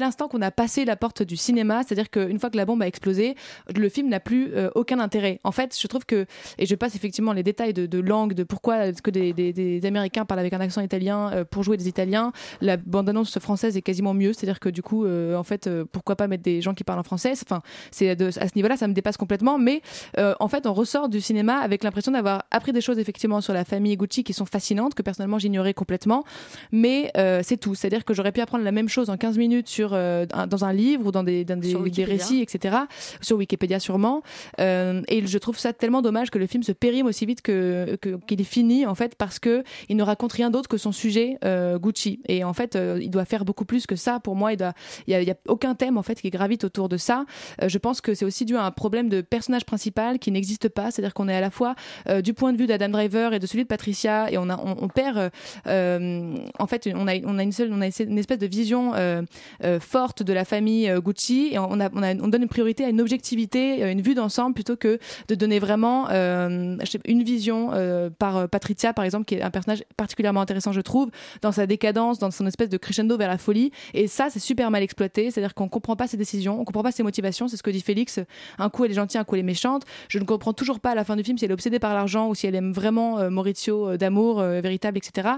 l'instant 0.00 0.28
qu'on 0.28 0.40
a 0.40 0.50
passé 0.50 0.84
la 0.84 0.96
porte 0.96 1.22
du 1.22 1.36
cinéma 1.36 1.82
c'est 1.86 1.92
à 1.92 1.96
dire 1.96 2.10
qu'une 2.10 2.38
fois 2.38 2.50
que 2.50 2.56
la 2.56 2.64
bombe 2.64 2.82
a 2.82 2.86
explosé 2.86 3.34
le 3.74 3.88
film 3.88 4.08
n'a 4.08 4.20
plus 4.20 4.54
euh, 4.54 4.70
aucun 4.74 4.98
intérêt. 5.00 5.40
En 5.44 5.52
fait 5.52 5.76
je 5.78 5.86
trouve 5.86 6.06
que 6.06 6.26
et 6.58 6.66
je 6.66 6.74
passe 6.74 6.94
effectivement 6.94 7.32
les 7.32 7.42
détails 7.42 7.74
de, 7.74 7.98
langue 7.98 8.34
de 8.34 8.44
pourquoi 8.44 8.92
que 8.92 9.10
des, 9.10 9.80
américains 9.84 10.24
parlent 10.24 10.40
avec 10.40 10.52
un 10.52 10.60
accent 10.60 10.80
italien 10.80 11.30
euh, 11.32 11.44
pour 11.44 11.62
jouer 11.62 11.76
des 11.76 11.88
italiens 11.88 12.32
la 12.60 12.76
bande-annonce 12.76 13.38
française 13.38 13.76
est 13.76 13.82
quasiment 13.82 14.14
mieux 14.14 14.32
c'est 14.32 14.46
à 14.46 14.50
dire 14.50 14.60
que 14.60 14.68
du 14.68 14.82
coup 14.82 15.04
euh, 15.04 15.36
en 15.36 15.44
fait 15.44 15.68
pourquoi 15.92 16.16
pas 16.16 16.28
mettre 16.28 16.42
des 16.42 16.60
gens 16.60 16.74
qui 16.74 16.84
parlent 16.84 17.00
en 17.00 17.04
français 17.04 17.32
enfin 17.42 17.62
à 17.92 18.48
ce 18.48 18.56
niveau 18.56 18.68
là 18.68 18.76
ça 18.76 18.88
me 18.88 18.94
dépasse 18.94 19.16
complètement 19.16 19.58
mais 19.58 19.82
en 20.16 20.48
fait 20.48 20.66
on 20.66 20.72
ressort 20.72 21.08
du 21.08 21.20
cinéma 21.20 21.58
avec 21.58 21.84
l'impression 21.84 22.12
d'avoir 22.12 22.44
appris 22.50 22.72
des 22.72 22.80
choses 22.80 22.98
effectivement 22.98 23.40
sur 23.40 23.52
la 23.52 23.64
famille 23.64 23.96
Gucci 23.96 24.11
qui 24.22 24.32
sont 24.34 24.44
fascinantes 24.46 24.94
que 24.94 25.00
personnellement 25.02 25.38
j'ignorais 25.38 25.72
complètement. 25.74 26.24
Mais 26.70 27.10
euh, 27.16 27.40
c'est 27.42 27.56
tout. 27.56 27.74
C'est 27.74 27.86
à 27.86 27.90
dire 27.90 28.04
que 28.04 28.12
j'aurais 28.14 28.32
pu 28.32 28.40
apprendre 28.40 28.64
la 28.64 28.72
même 28.72 28.88
chose 28.88 29.08
en 29.10 29.16
15 29.16 29.38
minutes 29.38 29.68
sur 29.68 29.92
euh, 29.94 30.26
un- 30.34 30.46
dans 30.46 30.64
un 30.64 30.72
livre 30.72 31.06
ou 31.06 31.12
dans 31.12 31.22
des, 31.24 31.44
dans 31.44 31.58
des, 31.58 31.72
récits 32.04 32.40
etc 32.42 32.76
sur 33.22 33.36
Wikipédia 33.38 33.80
sûrement. 33.80 34.22
Euh, 34.60 35.00
et 35.08 35.26
je 35.26 35.38
trouve 35.38 35.58
ça 35.58 35.72
tellement 35.72 36.02
dommage 36.02 36.30
que 36.30 36.38
le 36.38 36.46
film 36.46 36.62
se 36.62 36.72
périme 36.72 37.06
aussi 37.06 37.24
vite 37.26 37.40
que 37.42 37.96
que- 38.00 38.18
qu'il 38.26 38.40
est 38.40 38.44
fini 38.44 38.84
en 38.86 38.94
fait 38.94 39.14
parce 39.16 39.38
que 39.38 39.64
il 39.88 39.96
ne 39.96 40.02
raconte 40.02 40.32
rien 40.34 40.50
d'autre 40.50 40.68
que 40.68 40.76
son 40.76 40.92
sujet 40.92 41.38
Gucci. 41.80 42.20
Et 42.28 42.44
en 42.44 42.52
fait 42.52 42.76
il 43.00 43.10
doit 43.10 43.24
faire 43.24 43.44
beaucoup 43.44 43.64
plus 43.64 43.86
que 43.86 43.96
ça. 43.96 44.20
Pour 44.20 44.36
moi 44.36 44.52
il 44.52 44.56
doit 44.56 44.74
il 45.06 45.12
y 45.12 45.14
a, 45.14 45.22
y 45.22 45.30
a 45.30 45.36
aucun 45.48 45.74
thème 45.74 45.96
en 45.98 46.02
fait 46.02 46.20
qui 46.20 46.30
gravite 46.30 46.64
autour 46.64 46.88
de 46.88 46.96
ça. 46.96 47.24
Je 47.66 47.78
pense 47.78 48.00
que 48.00 48.14
c'est 48.14 48.24
aussi 48.24 48.44
dû 48.44 48.56
à 48.56 48.64
un 48.64 48.70
problème 48.70 49.08
de 49.08 49.20
personnage 49.20 49.64
principal 49.64 50.18
qui 50.18 50.30
n'existe 50.32 50.68
pas. 50.68 50.90
C'est 50.90 51.02
à 51.02 51.04
dire 51.06 51.14
qu'on 51.14 51.28
est 51.28 51.36
à 51.36 51.40
la 51.40 51.50
fois 51.50 51.74
du 52.22 52.34
point 52.34 52.52
de 52.52 52.58
vue 52.58 52.66
d'Adam 52.66 52.88
Driver 52.88 53.32
et 53.34 53.38
de 53.38 53.46
celui 53.46 53.62
de 53.64 53.68
Patricia 53.68 54.01
et 54.04 54.38
on 54.38 54.88
perd 54.88 55.16
euh, 55.18 55.30
euh, 55.66 56.34
en 56.58 56.66
fait 56.66 56.88
on 56.94 57.06
a 57.06 57.14
une 57.14 57.52
seule 57.52 57.72
on 57.72 57.80
a 57.80 57.86
une 57.86 58.18
espèce 58.18 58.38
de 58.38 58.46
vision 58.46 58.92
euh, 58.94 59.22
forte 59.80 60.22
de 60.22 60.32
la 60.32 60.44
famille 60.44 60.92
Gucci 61.02 61.50
et 61.52 61.58
on 61.58 61.76
donne 61.76 62.42
une 62.42 62.48
priorité 62.48 62.84
à 62.84 62.88
une 62.88 63.00
objectivité 63.00 63.90
une 63.90 64.02
vue 64.02 64.14
d'ensemble 64.14 64.54
plutôt 64.54 64.76
que 64.76 64.98
de 65.28 65.34
donner 65.34 65.58
vraiment 65.58 66.08
une 66.10 67.22
vision 67.22 67.70
par 68.18 68.48
Patricia 68.48 68.92
par 68.92 69.04
exemple 69.04 69.24
qui 69.24 69.36
est 69.36 69.42
un 69.42 69.50
personnage 69.50 69.84
particulièrement 69.96 70.40
intéressant 70.40 70.72
je 70.72 70.80
trouve 70.80 71.10
dans 71.40 71.52
sa 71.52 71.66
décadence 71.66 72.18
dans 72.18 72.30
son 72.30 72.46
espèce 72.46 72.68
de 72.68 72.76
crescendo 72.76 73.16
vers 73.16 73.28
la 73.28 73.38
folie. 73.38 73.72
Et 73.94 74.06
ça 74.06 74.28
c'est 74.30 74.40
super 74.40 74.70
mal 74.70 74.82
exploité. 74.82 75.30
C'est 75.30 75.40
à 75.40 75.44
dire 75.44 75.54
qu'on 75.54 75.68
comprend 75.68 75.96
pas 75.96 76.06
ses 76.06 76.16
décisions 76.16 76.60
on 76.60 76.64
comprend 76.64 76.82
pas 76.82 76.92
ses 76.92 77.02
motivations. 77.02 77.48
C'est 77.48 77.56
ce 77.56 77.62
que 77.62 77.70
dit 77.70 77.80
Félix. 77.80 78.20
Un 78.58 78.70
coup 78.70 78.84
elle 78.84 78.90
est 78.90 78.94
gentille 78.94 79.18
un 79.18 79.24
coup 79.24 79.34
elle 79.36 79.40
est 79.40 79.44
méchante. 79.44 79.84
Je 80.08 80.18
ne 80.18 80.24
comprends 80.24 80.52
toujours 80.52 80.80
pas 80.80 80.90
à 80.90 80.94
la 80.94 81.04
fin 81.04 81.16
du 81.16 81.24
film 81.24 81.38
si 81.38 81.44
elle 81.44 81.50
est 81.50 81.54
obsédée 81.54 81.78
par 81.78 81.94
l'argent 81.94 82.28
ou 82.28 82.34
si 82.34 82.46
elle 82.46 82.54
aime 82.54 82.72
vraiment 82.72 83.30
Maurizio 83.30 83.91
euh, 83.92 83.96
d'amour 83.96 84.40
euh, 84.40 84.60
véritable, 84.60 84.98
etc. 84.98 85.28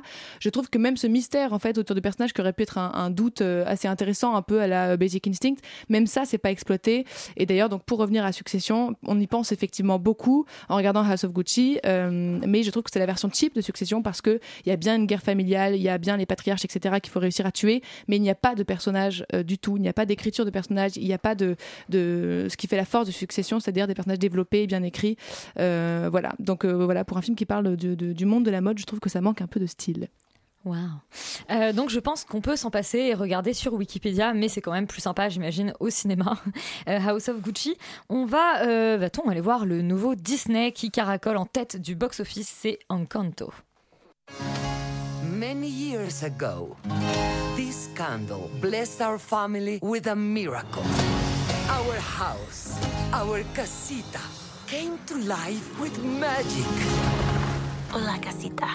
Je 0.41 0.49
trouve 0.49 0.69
que 0.69 0.79
même 0.79 0.97
ce 0.97 1.07
mystère 1.07 1.53
en 1.53 1.59
fait 1.59 1.79
autour 1.79 1.95
du 1.95 2.01
personnage 2.03 2.33
qui 2.33 2.41
aurait 2.41 2.53
pu 2.53 2.63
être 2.63 2.79
un, 2.79 3.11
doute 3.11 3.43
euh, 3.43 3.65
assez 3.67 3.89
intéressant, 3.89 4.35
un 4.35 4.43
peu 4.43 4.61
à 4.61 4.67
la 4.67 4.97
Basic 4.97 5.27
Instinct, 5.29 5.57
même 5.89 6.07
ça 6.07 6.25
c'est 6.25 6.39
pas 6.39 6.51
exploité. 6.51 7.05
Et 7.37 7.47
d'ailleurs 7.47 7.69
donc 7.69 7.85
pour 7.85 7.99
revenir 7.99 8.25
à 8.25 8.33
Succession, 8.33 8.95
on 9.07 9.21
y 9.21 9.27
pense 9.27 9.53
effectivement 9.53 9.99
beaucoup 9.99 10.47
en 10.69 10.77
regardant 10.77 11.03
House 11.05 11.25
of 11.25 11.33
Gucci, 11.33 11.79
mais 11.85 12.63
je 12.63 12.71
trouve 12.71 12.83
que 12.83 12.91
c'est 12.93 12.99
la 12.99 13.07
version 13.07 13.31
cheap 13.33 13.55
de 13.55 13.61
Succession 13.61 14.03
parce 14.03 14.21
que 14.21 14.41
il 14.65 14.69
y 14.69 14.73
a 14.73 14.77
bien 14.77 14.97
une 14.97 15.07
guerre 15.07 15.23
familiale, 15.23 15.77
il 15.77 15.83
y 15.83 15.89
a 15.89 15.99
bien 15.99 16.17
les 16.17 16.27
patriarches, 16.27 16.65
etc. 16.65 16.97
qu'il 17.03 17.13
faut 17.13 17.21
réussir 17.21 17.47
à 17.47 17.53
tuer, 17.53 17.83
mais 18.09 18.17
il 18.17 18.23
n'y 18.23 18.31
a 18.31 18.35
pas 18.35 18.55
de 18.55 18.63
personnage 18.63 19.25
du 19.45 19.59
tout, 19.59 19.77
il 19.77 19.83
n'y 19.83 19.89
a 19.89 19.93
pas 19.93 20.07
d'écriture 20.07 20.45
de 20.45 20.51
personnage, 20.51 20.93
il 20.97 21.05
n'y 21.05 21.13
a 21.13 21.19
pas 21.19 21.35
de, 21.35 21.57
de 21.89 22.47
ce 22.51 22.57
qui 22.57 22.67
fait 22.67 22.77
la 22.77 22.85
force 22.85 23.07
de 23.07 23.13
Succession, 23.13 23.61
c'est-à-dire 23.61 23.87
des 23.87 23.95
personnages 23.95 24.19
développés, 24.19 24.67
bien 24.67 24.83
écrits. 24.83 25.17
Voilà. 25.57 26.33
Donc 26.39 26.65
voilà, 26.65 27.05
pour 27.05 27.17
un 27.17 27.23
film 27.23 27.37
qui 27.37 27.47
parle 27.47 27.77
de- 27.77 27.95
du 28.13 28.25
monde 28.27 28.34
de 28.41 28.51
la 28.51 28.61
mode, 28.61 28.79
je 28.79 28.85
trouve 28.85 29.01
que 29.01 29.11
ça 29.11 29.21
manque 29.21 29.41
un 29.41 29.47
peu 29.47 29.61
de 29.61 29.67
style. 29.67 30.09
Waouh. 30.65 30.79
Euh, 31.51 31.73
donc 31.75 31.91
je 31.91 32.01
pense 32.01 32.25
qu'on 32.25 32.41
peut 32.41 32.57
s'en 32.57 32.71
passer 32.71 32.99
et 32.99 33.15
regarder 33.15 33.53
sur 33.53 33.75
Wikipédia, 33.75 34.33
mais 34.33 34.49
c'est 34.49 34.63
quand 34.63 34.73
même 34.73 34.87
plus 34.87 35.03
sympa, 35.03 35.29
j'imagine, 35.29 35.75
au 35.81 35.91
cinéma. 35.91 36.39
Euh, 36.89 36.99
House 36.99 37.29
of 37.29 37.41
Gucci. 37.41 37.77
On 38.09 38.27
va, 38.27 38.63
euh, 38.63 38.97
va-t-on 38.99 39.29
aller 39.29 39.41
voir 39.41 39.65
le 39.65 39.81
nouveau 39.81 40.15
Disney 40.15 40.73
qui 40.73 40.91
caracole 40.91 41.37
en 41.37 41.47
tête 41.47 41.81
du 41.81 41.95
box-office, 41.95 42.49
c'est 42.49 42.79
Encanto. 42.89 43.53
Many 45.23 45.69
years 45.69 46.25
ago, 46.25 46.77
this 47.57 47.89
candle 47.97 48.51
blessed 48.61 49.01
our 49.01 49.19
family 49.19 49.79
with 49.83 50.07
a 50.07 50.15
miracle. 50.15 50.83
Our 51.71 51.97
house, 51.99 52.75
our 53.13 53.43
casita, 53.55 54.21
came 54.67 54.99
to 55.07 55.17
life 55.17 55.81
with 55.81 55.99
magic. 56.05 57.44
Hola, 57.95 58.19
casita. 58.21 58.67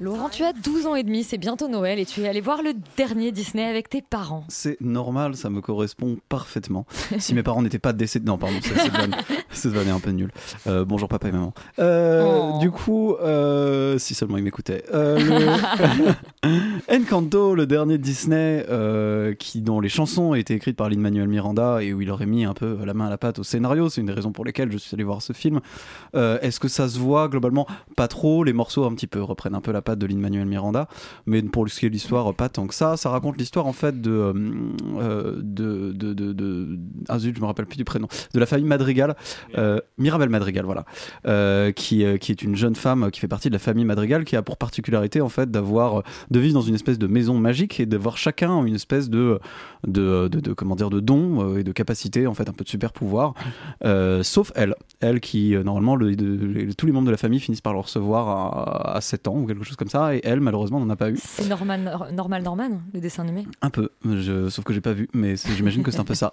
Laurent, 0.00 0.28
tu 0.28 0.42
as 0.42 0.52
12 0.52 0.86
ans 0.86 0.96
et 0.96 1.02
demi, 1.04 1.22
c'est 1.22 1.38
bientôt 1.38 1.68
Noël 1.68 1.98
et 1.98 2.04
tu 2.04 2.20
es 2.22 2.28
allé 2.28 2.40
voir 2.40 2.62
le 2.62 2.72
dernier 2.96 3.30
Disney 3.32 3.64
avec 3.64 3.88
tes 3.88 4.02
parents. 4.02 4.44
C'est 4.48 4.78
normal, 4.80 5.36
ça 5.36 5.50
me 5.50 5.60
correspond 5.60 6.18
parfaitement. 6.28 6.84
si 7.18 7.32
mes 7.32 7.42
parents 7.44 7.62
n'étaient 7.62 7.78
pas 7.78 7.92
décédés. 7.92 8.26
Non, 8.26 8.36
pardon, 8.36 8.56
c'est- 8.60 8.74
cette 9.50 9.72
vanne, 9.72 9.86
est 9.88 9.90
un 9.92 10.00
peu 10.00 10.10
nulle. 10.10 10.32
Euh, 10.66 10.84
bonjour 10.84 11.08
papa 11.08 11.28
et 11.28 11.32
maman. 11.32 11.54
Euh, 11.78 12.22
Oh. 12.24 12.58
Du 12.60 12.70
coup, 12.70 13.14
euh, 13.14 13.96
si 13.98 14.14
seulement 14.14 14.36
ils 14.36 14.42
m'écoutaient. 14.44 14.84
Euh, 14.92 15.18
le- 16.42 16.52
Encanto, 16.94 17.54
le 17.54 17.66
dernier 17.66 17.96
Disney, 17.96 18.66
qui, 19.38 19.62
dont 19.62 19.80
les 19.80 19.88
chansons 19.88 20.22
ont 20.22 20.34
été 20.34 20.54
écrites 20.54 20.76
par 20.76 20.90
Lin-Manuel 20.90 21.28
Miranda 21.28 21.82
et 21.82 21.92
où 21.94 22.00
il 22.02 22.10
aurait 22.10 22.26
mis 22.26 22.44
un 22.44 22.52
peu 22.54 22.78
la 22.84 22.94
main 22.94 23.06
à 23.06 23.10
la 23.10 23.18
pâte 23.18 23.38
au 23.38 23.44
scénario. 23.44 23.88
C'est 23.88 24.00
une 24.00 24.08
des 24.08 24.12
raisons 24.12 24.32
pour 24.32 24.44
lesquelles 24.44 24.70
je 24.72 24.76
suis 24.78 24.94
allé 24.94 25.04
voir 25.04 25.22
ce 25.22 25.32
film. 25.32 25.60
Est-ce 26.14 26.58
que 26.60 26.68
ça 26.68 26.88
se 26.88 26.98
voit 26.98 27.28
globalement? 27.28 27.66
Pas 27.96 28.08
trop. 28.08 28.42
Les 28.44 28.52
morceaux 28.52 28.84
un 28.84 28.94
petit 28.94 29.06
peu 29.06 29.22
reprennent 29.22 29.54
un 29.54 29.60
peu 29.60 29.72
la 29.72 29.82
patte 29.84 29.98
de 29.98 30.06
Lin-Manuel 30.06 30.46
Miranda, 30.46 30.88
mais 31.26 31.42
pour 31.42 31.68
ce 31.68 31.78
qui 31.78 31.86
est 31.86 31.88
de 31.90 31.94
l'histoire, 31.94 32.34
pas 32.34 32.48
tant 32.48 32.66
que 32.66 32.74
ça. 32.74 32.96
Ça 32.96 33.10
raconte 33.10 33.38
l'histoire 33.38 33.66
en 33.66 33.72
fait 33.72 34.00
de, 34.00 34.10
euh, 34.10 34.32
euh, 34.98 35.36
de, 35.42 35.92
de, 35.92 36.12
de, 36.14 36.32
de- 36.32 36.78
ah 37.08 37.18
zut, 37.18 37.36
je 37.36 37.40
me 37.40 37.46
rappelle 37.46 37.66
plus 37.66 37.76
du 37.76 37.84
prénom, 37.84 38.08
de 38.32 38.40
la 38.40 38.46
famille 38.46 38.66
Madrigal, 38.66 39.14
euh, 39.58 39.78
Mirabel 39.98 40.28
Madrigal, 40.28 40.64
voilà, 40.64 40.84
qui, 41.72 42.04
qui 42.18 42.32
est 42.32 42.42
une 42.42 42.56
jeune 42.56 42.74
femme 42.74 43.10
qui 43.10 43.20
fait 43.20 43.28
partie 43.28 43.48
de 43.48 43.54
la 43.54 43.58
famille 43.58 43.84
Madrigal, 43.84 44.24
qui 44.24 44.36
a 44.36 44.42
pour 44.42 44.56
particularité 44.56 45.20
en 45.20 45.28
fait 45.28 45.50
d'avoir, 45.50 46.02
de 46.30 46.38
vivre 46.40 46.54
dans 46.54 46.62
une 46.62 46.74
espèce 46.74 46.98
de 46.98 47.06
maison 47.06 47.38
magique 47.38 47.80
et 47.80 47.86
d'avoir 47.86 48.16
chacun 48.18 48.64
une 48.64 48.74
espèce 48.74 49.10
de, 49.10 49.38
de, 49.86 50.28
de, 50.28 50.52
comment 50.52 50.76
dire, 50.76 50.90
de 50.90 51.00
don 51.00 51.56
et 51.56 51.64
de 51.64 51.72
capacité 51.72 52.26
en 52.26 52.34
fait, 52.34 52.48
un 52.48 52.52
peu 52.52 52.64
de 52.64 52.68
super 52.68 52.92
pouvoir, 52.92 53.34
sauf 54.22 54.52
elle, 54.54 54.74
elle 55.00 55.20
qui 55.20 55.54
normalement 55.64 55.96
tous 55.98 56.86
les 56.86 56.92
membres 56.92 57.06
de 57.06 57.10
la 57.10 57.16
famille 57.16 57.40
finissent 57.40 57.60
par 57.60 57.72
le 57.74 57.80
recevoir 57.80 58.28
à, 58.28 58.96
à 58.96 59.00
7 59.00 59.28
ans 59.28 59.36
ou 59.36 59.46
quelque 59.46 59.64
chose 59.64 59.73
comme 59.76 59.88
ça, 59.88 60.14
et 60.14 60.20
elle 60.24 60.40
malheureusement 60.40 60.80
n'en 60.80 60.90
a 60.90 60.96
pas 60.96 61.10
eu. 61.10 61.18
C'est 61.20 61.48
Normal 61.48 61.98
Norman, 62.12 62.80
le 62.92 63.00
dessin 63.00 63.22
animé. 63.22 63.46
Un 63.62 63.70
peu, 63.70 63.90
je, 64.04 64.48
sauf 64.48 64.64
que 64.64 64.72
j'ai 64.72 64.80
pas 64.80 64.92
vu, 64.92 65.08
mais 65.12 65.34
j'imagine 65.56 65.82
que 65.82 65.90
c'est 65.90 66.00
un 66.00 66.04
peu 66.04 66.14
ça. 66.14 66.32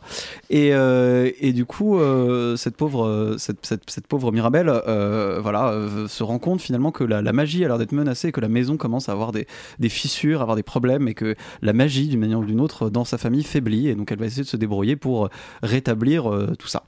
Et, 0.50 0.74
euh, 0.74 1.30
et 1.40 1.54
du 1.54 1.66
coup, 1.66 2.00
euh, 2.00 2.56
cette 2.56 2.76
pauvre, 2.76 3.36
cette, 3.38 3.66
cette, 3.66 3.90
cette 3.90 4.08
pauvre 4.08 4.32
Mirabelle, 4.32 4.70
euh, 4.70 5.40
voilà, 5.42 5.76
se 6.08 6.24
rend 6.24 6.40
compte 6.40 6.62
finalement 6.62 6.92
que 6.92 7.04
la, 7.04 7.22
la 7.22 7.34
magie 7.34 7.64
a 7.66 7.68
l'air 7.68 7.78
d'être 7.78 7.92
menacée, 7.92 8.30
et 8.30 8.32
que 8.32 8.42
la 8.42 8.50
maison 8.50 8.78
commence 8.78 9.10
à 9.10 9.12
avoir 9.12 9.32
des, 9.32 9.48
des 9.80 9.90
fissures, 9.90 10.40
à 10.40 10.44
avoir 10.44 10.56
des 10.56 10.64
problèmes, 10.64 11.08
et 11.08 11.14
que 11.14 11.36
la 11.62 11.74
magie, 11.74 12.08
d'une 12.08 12.20
manière 12.20 12.40
ou 12.40 12.46
d'une 12.46 12.62
autre, 12.62 12.90
dans 12.90 13.06
sa 13.06 13.18
famille 13.18 13.44
faiblit, 13.44 13.88
et 13.88 13.96
donc 13.96 14.12
elle 14.12 14.20
va 14.20 14.26
essayer 14.26 14.44
de 14.44 14.48
se 14.48 14.58
débrouiller 14.58 14.96
pour 14.96 15.30
rétablir 15.64 16.30
tout 16.58 16.68
ça. 16.68 16.84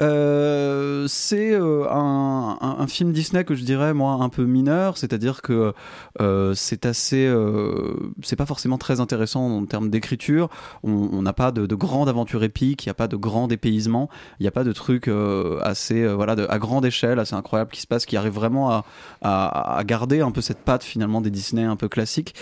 Euh, 0.00 1.06
c'est 1.08 1.52
euh, 1.52 1.86
un, 1.90 2.86
film 2.86 3.12
Disney 3.12 3.44
que 3.44 3.54
je 3.54 3.64
dirais 3.64 3.94
moi 3.94 4.12
un 4.20 4.28
peu 4.28 4.44
mineur, 4.44 4.96
c'est-à-dire 4.96 5.42
que 5.42 5.72
euh, 6.20 6.54
c'est 6.54 6.86
assez, 6.86 7.26
euh, 7.26 7.94
c'est 8.22 8.36
pas 8.36 8.46
forcément 8.46 8.78
très 8.78 9.00
intéressant 9.00 9.48
en 9.48 9.64
termes 9.66 9.90
d'écriture. 9.90 10.48
On 10.82 11.22
n'a 11.22 11.32
pas 11.32 11.50
de, 11.50 11.66
de 11.66 11.74
grande 11.74 12.08
aventure 12.08 12.44
épique, 12.44 12.84
il 12.84 12.88
n'y 12.88 12.92
a 12.92 12.94
pas 12.94 13.08
de 13.08 13.16
grand 13.16 13.48
dépaysement, 13.48 14.08
il 14.38 14.44
n'y 14.44 14.48
a 14.48 14.52
pas 14.52 14.64
de 14.64 14.72
trucs 14.72 15.08
euh, 15.08 15.58
assez, 15.62 16.06
voilà, 16.06 16.36
à 16.48 16.58
grande 16.58 16.84
échelle, 16.84 17.18
assez 17.18 17.34
incroyable 17.34 17.70
qui 17.70 17.80
se 17.80 17.86
passe, 17.86 18.06
qui 18.06 18.16
arrive 18.16 18.32
vraiment 18.32 18.82
à, 19.22 19.82
garder 19.84 20.20
un 20.20 20.30
peu 20.30 20.40
cette 20.40 20.58
patte 20.58 20.82
finalement 20.82 21.20
des 21.20 21.30
Disney 21.30 21.64
un 21.64 21.76
peu 21.76 21.88
classiques. 21.88 22.34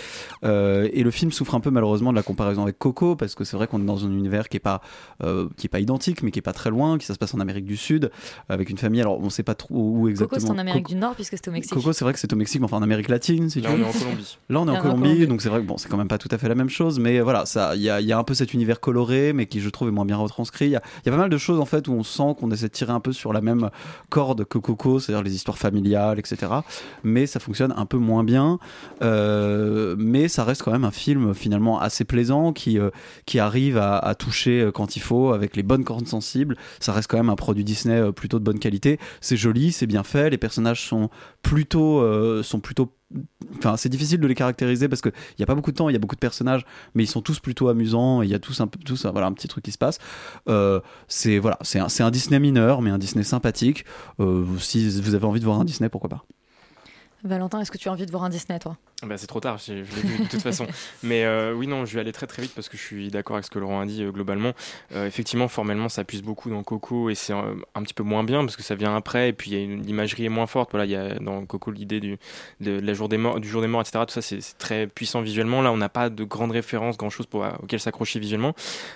Et 0.43 1.03
le 1.03 1.11
film 1.11 1.31
souffre 1.31 1.55
un 1.55 1.59
peu 1.59 1.69
malheureusement 1.69 2.11
de 2.11 2.15
la 2.15 2.23
comparaison 2.23 2.63
avec 2.63 2.77
Coco 2.77 3.15
parce 3.15 3.35
que 3.35 3.43
c'est 3.43 3.57
vrai 3.57 3.67
qu'on 3.67 3.81
est 3.81 3.85
dans 3.85 4.05
un 4.05 4.11
univers 4.11 4.49
qui 4.49 4.57
est 4.57 4.59
pas, 4.59 4.81
qui 5.57 5.67
est 5.67 5.69
pas 5.69 5.79
identique, 5.79 6.23
mais 6.23 6.31
qui 6.31 6.39
est 6.39 6.43
pas 6.43 6.53
très 6.53 6.69
loin, 6.69 6.97
qui 6.97 7.05
ça 7.05 7.13
se 7.13 7.19
passe 7.19 7.33
en 7.33 7.39
Amérique 7.45 7.65
du 7.65 7.77
Sud 7.77 8.11
avec 8.49 8.69
une 8.69 8.77
famille. 8.77 9.01
Alors 9.01 9.19
on 9.21 9.29
sait 9.29 9.43
pas 9.43 9.55
trop 9.55 9.75
où 9.75 10.09
exactement. 10.09 10.37
Coco, 10.39 10.47
c'est 10.47 10.51
en 10.53 10.57
Amérique 10.59 10.83
Coco- 10.83 10.93
du 10.95 10.99
Nord 10.99 11.15
puisque 11.15 11.31
c'était 11.37 11.49
au 11.49 11.53
Mexique. 11.53 11.73
Coco, 11.73 11.93
c'est 11.93 12.03
vrai 12.03 12.13
que 12.13 12.19
c'est 12.19 12.31
au 12.33 12.35
Mexique, 12.35 12.59
mais 12.61 12.65
enfin 12.65 12.77
en 12.77 12.81
Amérique 12.83 13.09
latine, 13.09 13.49
si 13.49 13.61
Là, 13.61 13.69
tu 13.69 13.75
on 13.75 13.77
veux. 13.77 13.83
est 13.83 13.87
en 13.87 13.91
Colombie. 13.99 14.37
Là, 14.49 14.59
on 14.61 14.67
est 14.67 14.69
en 14.71 14.73
Là, 14.73 14.81
Colombie, 14.81 15.27
donc 15.27 15.41
c'est 15.41 15.49
vrai 15.49 15.61
que 15.61 15.65
bon, 15.65 15.77
c'est 15.77 15.87
quand 15.89 15.97
même 15.97 16.07
pas 16.07 16.17
tout 16.17 16.29
à 16.31 16.37
fait 16.37 16.49
la 16.49 16.55
même 16.55 16.69
chose, 16.69 16.99
mais 16.99 17.19
voilà, 17.21 17.45
ça, 17.45 17.75
il 17.75 17.81
y 17.81 17.89
a, 17.89 18.01
il 18.01 18.07
y 18.07 18.11
a 18.11 18.17
un 18.17 18.23
peu 18.23 18.33
cet 18.33 18.53
univers 18.53 18.79
coloré, 18.79 19.31
mais 19.33 19.45
qui 19.45 19.59
je 19.61 19.69
trouve 19.69 19.87
est 19.87 19.91
moins 19.91 20.05
bien 20.05 20.17
retranscrit. 20.17 20.65
Il 20.65 20.71
y 20.71 20.75
a, 20.75 20.81
il 21.03 21.05
y 21.07 21.09
a 21.09 21.11
pas 21.11 21.17
mal 21.21 21.29
de 21.29 21.37
choses 21.37 21.59
en 21.59 21.65
fait 21.65 21.87
où 21.87 21.93
on 21.93 22.03
sent 22.03 22.35
qu'on 22.39 22.51
essaie 22.51 22.67
de 22.67 22.71
tirer 22.73 22.91
un 22.93 22.99
peu 22.99 23.11
sur 23.13 23.31
la 23.33 23.41
même 23.41 23.69
corde 24.09 24.45
que 24.45 24.57
Coco, 24.57 24.99
c'est-à-dire 24.99 25.23
les 25.23 25.35
histoires 25.35 25.57
familiales, 25.57 26.19
etc. 26.19 26.51
Mais 27.03 27.25
ça 27.27 27.39
fonctionne 27.39 27.73
un 27.77 27.85
peu 27.85 27.97
moins 27.97 28.23
bien. 28.23 28.59
Euh, 29.09 29.95
mais 29.97 30.27
ça 30.27 30.43
reste 30.43 30.63
quand 30.63 30.71
même 30.71 30.83
un 30.85 30.91
film 30.91 31.33
finalement 31.33 31.79
assez 31.79 32.03
plaisant 32.05 32.53
qui, 32.53 32.79
euh, 32.79 32.89
qui 33.25 33.39
arrive 33.39 33.77
à, 33.77 33.97
à 33.97 34.15
toucher 34.15 34.61
euh, 34.61 34.71
quand 34.71 34.95
il 34.95 35.01
faut 35.01 35.31
avec 35.33 35.55
les 35.55 35.63
bonnes 35.63 35.83
cordes 35.83 36.07
sensibles. 36.07 36.55
Ça 36.79 36.91
reste 36.91 37.09
quand 37.09 37.17
même 37.17 37.29
un 37.29 37.34
produit 37.35 37.63
Disney 37.63 37.95
euh, 37.95 38.11
plutôt 38.11 38.39
de 38.39 38.43
bonne 38.43 38.59
qualité. 38.59 38.99
C'est 39.21 39.37
joli, 39.37 39.71
c'est 39.71 39.87
bien 39.87 40.03
fait, 40.03 40.29
les 40.29 40.37
personnages 40.37 40.87
sont 40.87 41.09
plutôt, 41.41 41.99
euh, 41.99 42.43
sont 42.43 42.59
plutôt 42.59 42.93
Enfin, 43.59 43.77
c'est 43.77 43.87
difficile 43.87 44.19
de 44.19 44.27
les 44.27 44.35
caractériser 44.35 44.89
parce 44.89 45.01
qu'il 45.01 45.13
n'y 45.39 45.43
a 45.43 45.45
pas 45.45 45.53
beaucoup 45.55 45.71
de 45.71 45.77
temps, 45.77 45.87
il 45.89 45.93
y 45.93 45.95
a 45.95 45.99
beaucoup 45.99 46.15
de 46.15 46.19
personnages, 46.19 46.65
mais 46.95 47.03
ils 47.03 47.07
sont 47.07 47.21
tous 47.21 47.39
plutôt 47.39 47.69
amusants. 47.69 48.23
Il 48.23 48.29
y 48.29 48.33
a 48.33 48.39
tous 48.39 48.59
un, 48.61 48.67
tous, 48.67 49.05
un- 49.05 49.11
voilà, 49.11 49.27
un 49.27 49.31
petit 49.31 49.47
truc 49.47 49.63
qui 49.63 49.71
se 49.71 49.77
passe. 49.77 49.99
Euh, 50.49 50.81
c'est 51.07 51.37
voilà, 51.37 51.57
c'est 51.61 51.79
un, 51.79 51.87
un 51.99 52.11
Disney 52.11 52.39
mineur, 52.39 52.81
mais 52.81 52.89
un 52.89 52.97
Disney 52.97 53.23
sympathique. 53.23 53.85
Si 54.59 54.99
vous 55.01 55.13
avez 55.15 55.25
envie 55.25 55.39
de 55.39 55.45
voir 55.45 55.59
un 55.59 55.65
Disney, 55.65 55.87
pourquoi 55.87 56.09
pas? 56.09 56.25
Valentin, 57.23 57.61
est-ce 57.61 57.71
que 57.71 57.77
tu 57.77 57.89
as 57.89 57.91
envie 57.91 58.05
de 58.05 58.11
voir 58.11 58.23
un 58.23 58.29
Disney, 58.29 58.59
toi? 58.59 58.77
Bah, 59.03 59.17
c'est 59.17 59.27
trop 59.27 59.41
tard, 59.41 59.57
je 59.57 59.73
l'ai 59.73 59.81
vu 59.81 60.23
de 60.23 60.29
toute 60.29 60.41
façon. 60.41 60.65
Mais 61.03 61.25
euh, 61.25 61.53
oui, 61.53 61.67
non, 61.67 61.83
je 61.83 61.93
vais 61.93 61.99
aller 61.99 62.13
très 62.13 62.27
très 62.27 62.41
vite 62.41 62.53
parce 62.55 62.69
que 62.69 62.77
je 62.77 62.81
suis 62.81 63.09
d'accord 63.09 63.35
avec 63.35 63.45
ce 63.45 63.51
que 63.51 63.59
Laurent 63.59 63.81
a 63.81 63.85
dit 63.85 64.01
euh, 64.01 64.09
globalement. 64.09 64.53
Euh, 64.93 65.05
effectivement, 65.05 65.49
formellement, 65.49 65.89
ça 65.89 66.05
puise 66.05 66.21
beaucoup 66.21 66.49
dans 66.49 66.63
Coco 66.63 67.09
et 67.09 67.15
c'est 67.15 67.33
un 67.33 67.83
petit 67.83 67.93
peu 67.93 68.03
moins 68.03 68.23
bien 68.23 68.39
parce 68.45 68.55
que 68.55 68.63
ça 68.63 68.75
vient 68.75 68.95
après 68.95 69.29
et 69.29 69.33
puis 69.33 69.51
il 69.51 69.57
y 69.57 69.59
a 69.59 69.63
une 69.63 69.81
l'imagerie 69.81 70.25
est 70.25 70.29
moins 70.29 70.47
forte. 70.47 70.71
Voilà, 70.71 70.85
il 70.85 70.91
y 70.91 70.95
a 70.95 71.15
dans 71.19 71.45
Coco 71.45 71.71
l'idée 71.71 71.99
du, 71.99 72.17
de, 72.61 72.79
la 72.79 72.93
jour 72.93 73.09
des 73.09 73.17
morts, 73.17 73.41
du 73.41 73.49
jour 73.49 73.61
des 73.61 73.67
morts, 73.67 73.81
etc. 73.81 73.99
Tout 74.07 74.13
ça, 74.13 74.21
c'est 74.21 74.39
c'est 74.39 74.57
très 74.57 74.87
puissant 74.87 75.21
visuellement. 75.21 75.61
Là, 75.61 75.73
on 75.73 75.77
n'a 75.77 75.89
pas 75.89 76.09
de 76.09 76.23
grandes 76.23 76.51
références, 76.51 76.97
grand 76.97 77.09
chose 77.09 77.25
pour, 77.25 77.45
auquel 77.61 77.81
s'accrocher 77.81 78.19
visuellement. 78.19 78.55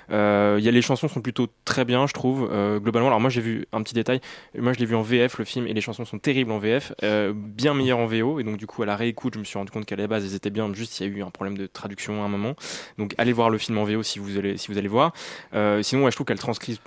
Y 0.10 0.14
a 0.14 0.72
les 0.72 0.82
chansons 0.82 1.10
sont 1.10 1.22
plutôt 1.22 1.47
très 1.66 1.84
bien, 1.84 2.08
je 2.08 2.14
trouve. 2.14 2.50
globalement, 2.80 3.10
alors 3.10 3.20
moi 3.20 3.30
j'ai 3.30 3.41
vu 3.41 3.66
un 3.74 3.84
petit 3.84 3.95
détail. 3.95 4.22
Moi, 4.58 4.72
je 4.72 4.80
l'ai 4.80 4.86
vu 4.86 4.95
en 4.95 5.02
VF 5.02 5.39
le 5.39 5.45
film 5.45 5.68
et 5.68 5.74
les 5.74 5.82
chansons 5.82 6.06
sont 6.06 6.20
terribles 6.20 6.54
en 6.54 6.60
VF, 6.60 6.93
bien 7.34 7.74
meilleures 7.74 8.00
en 8.00 8.06
VO 8.06 8.39
et 8.39 8.43
donc 8.43 8.56
du 8.56 8.66
coup 8.66 8.82
à 8.82 8.86
la 8.86 8.95
réécoute, 8.95 9.34
je 9.34 9.39
me 9.39 9.43
suis 9.43 9.58
rendu 9.58 9.72
compte 9.72 9.89
qu'à 9.90 9.96
la 9.96 10.08
base 10.08 10.24
elles 10.24 10.36
étaient 10.36 10.50
bien, 10.50 10.72
juste 10.74 11.00
il 11.00 11.08
y 11.08 11.10
a 11.10 11.18
eu 11.18 11.24
un 11.24 11.32
problème 11.32 11.58
de 11.58 11.66
traduction 11.66 12.22
à 12.22 12.26
un 12.26 12.30
moment. 12.30 12.56
Donc 12.98 13.16
allez 13.18 13.34
voir 13.34 13.50
le 13.50 13.58
film 13.58 13.78
en 13.78 13.84
VO 13.84 14.04
si 14.04 14.20
vous 14.20 14.38
allez, 14.38 14.58
si 14.58 14.72
vous 14.72 14.78
allez 14.78 14.88
voir. 14.88 15.14
Euh, 15.54 15.82
sinon, 15.82 16.10
je 16.10 16.16
trouve 16.16 16.28
qu'elle 16.28 16.38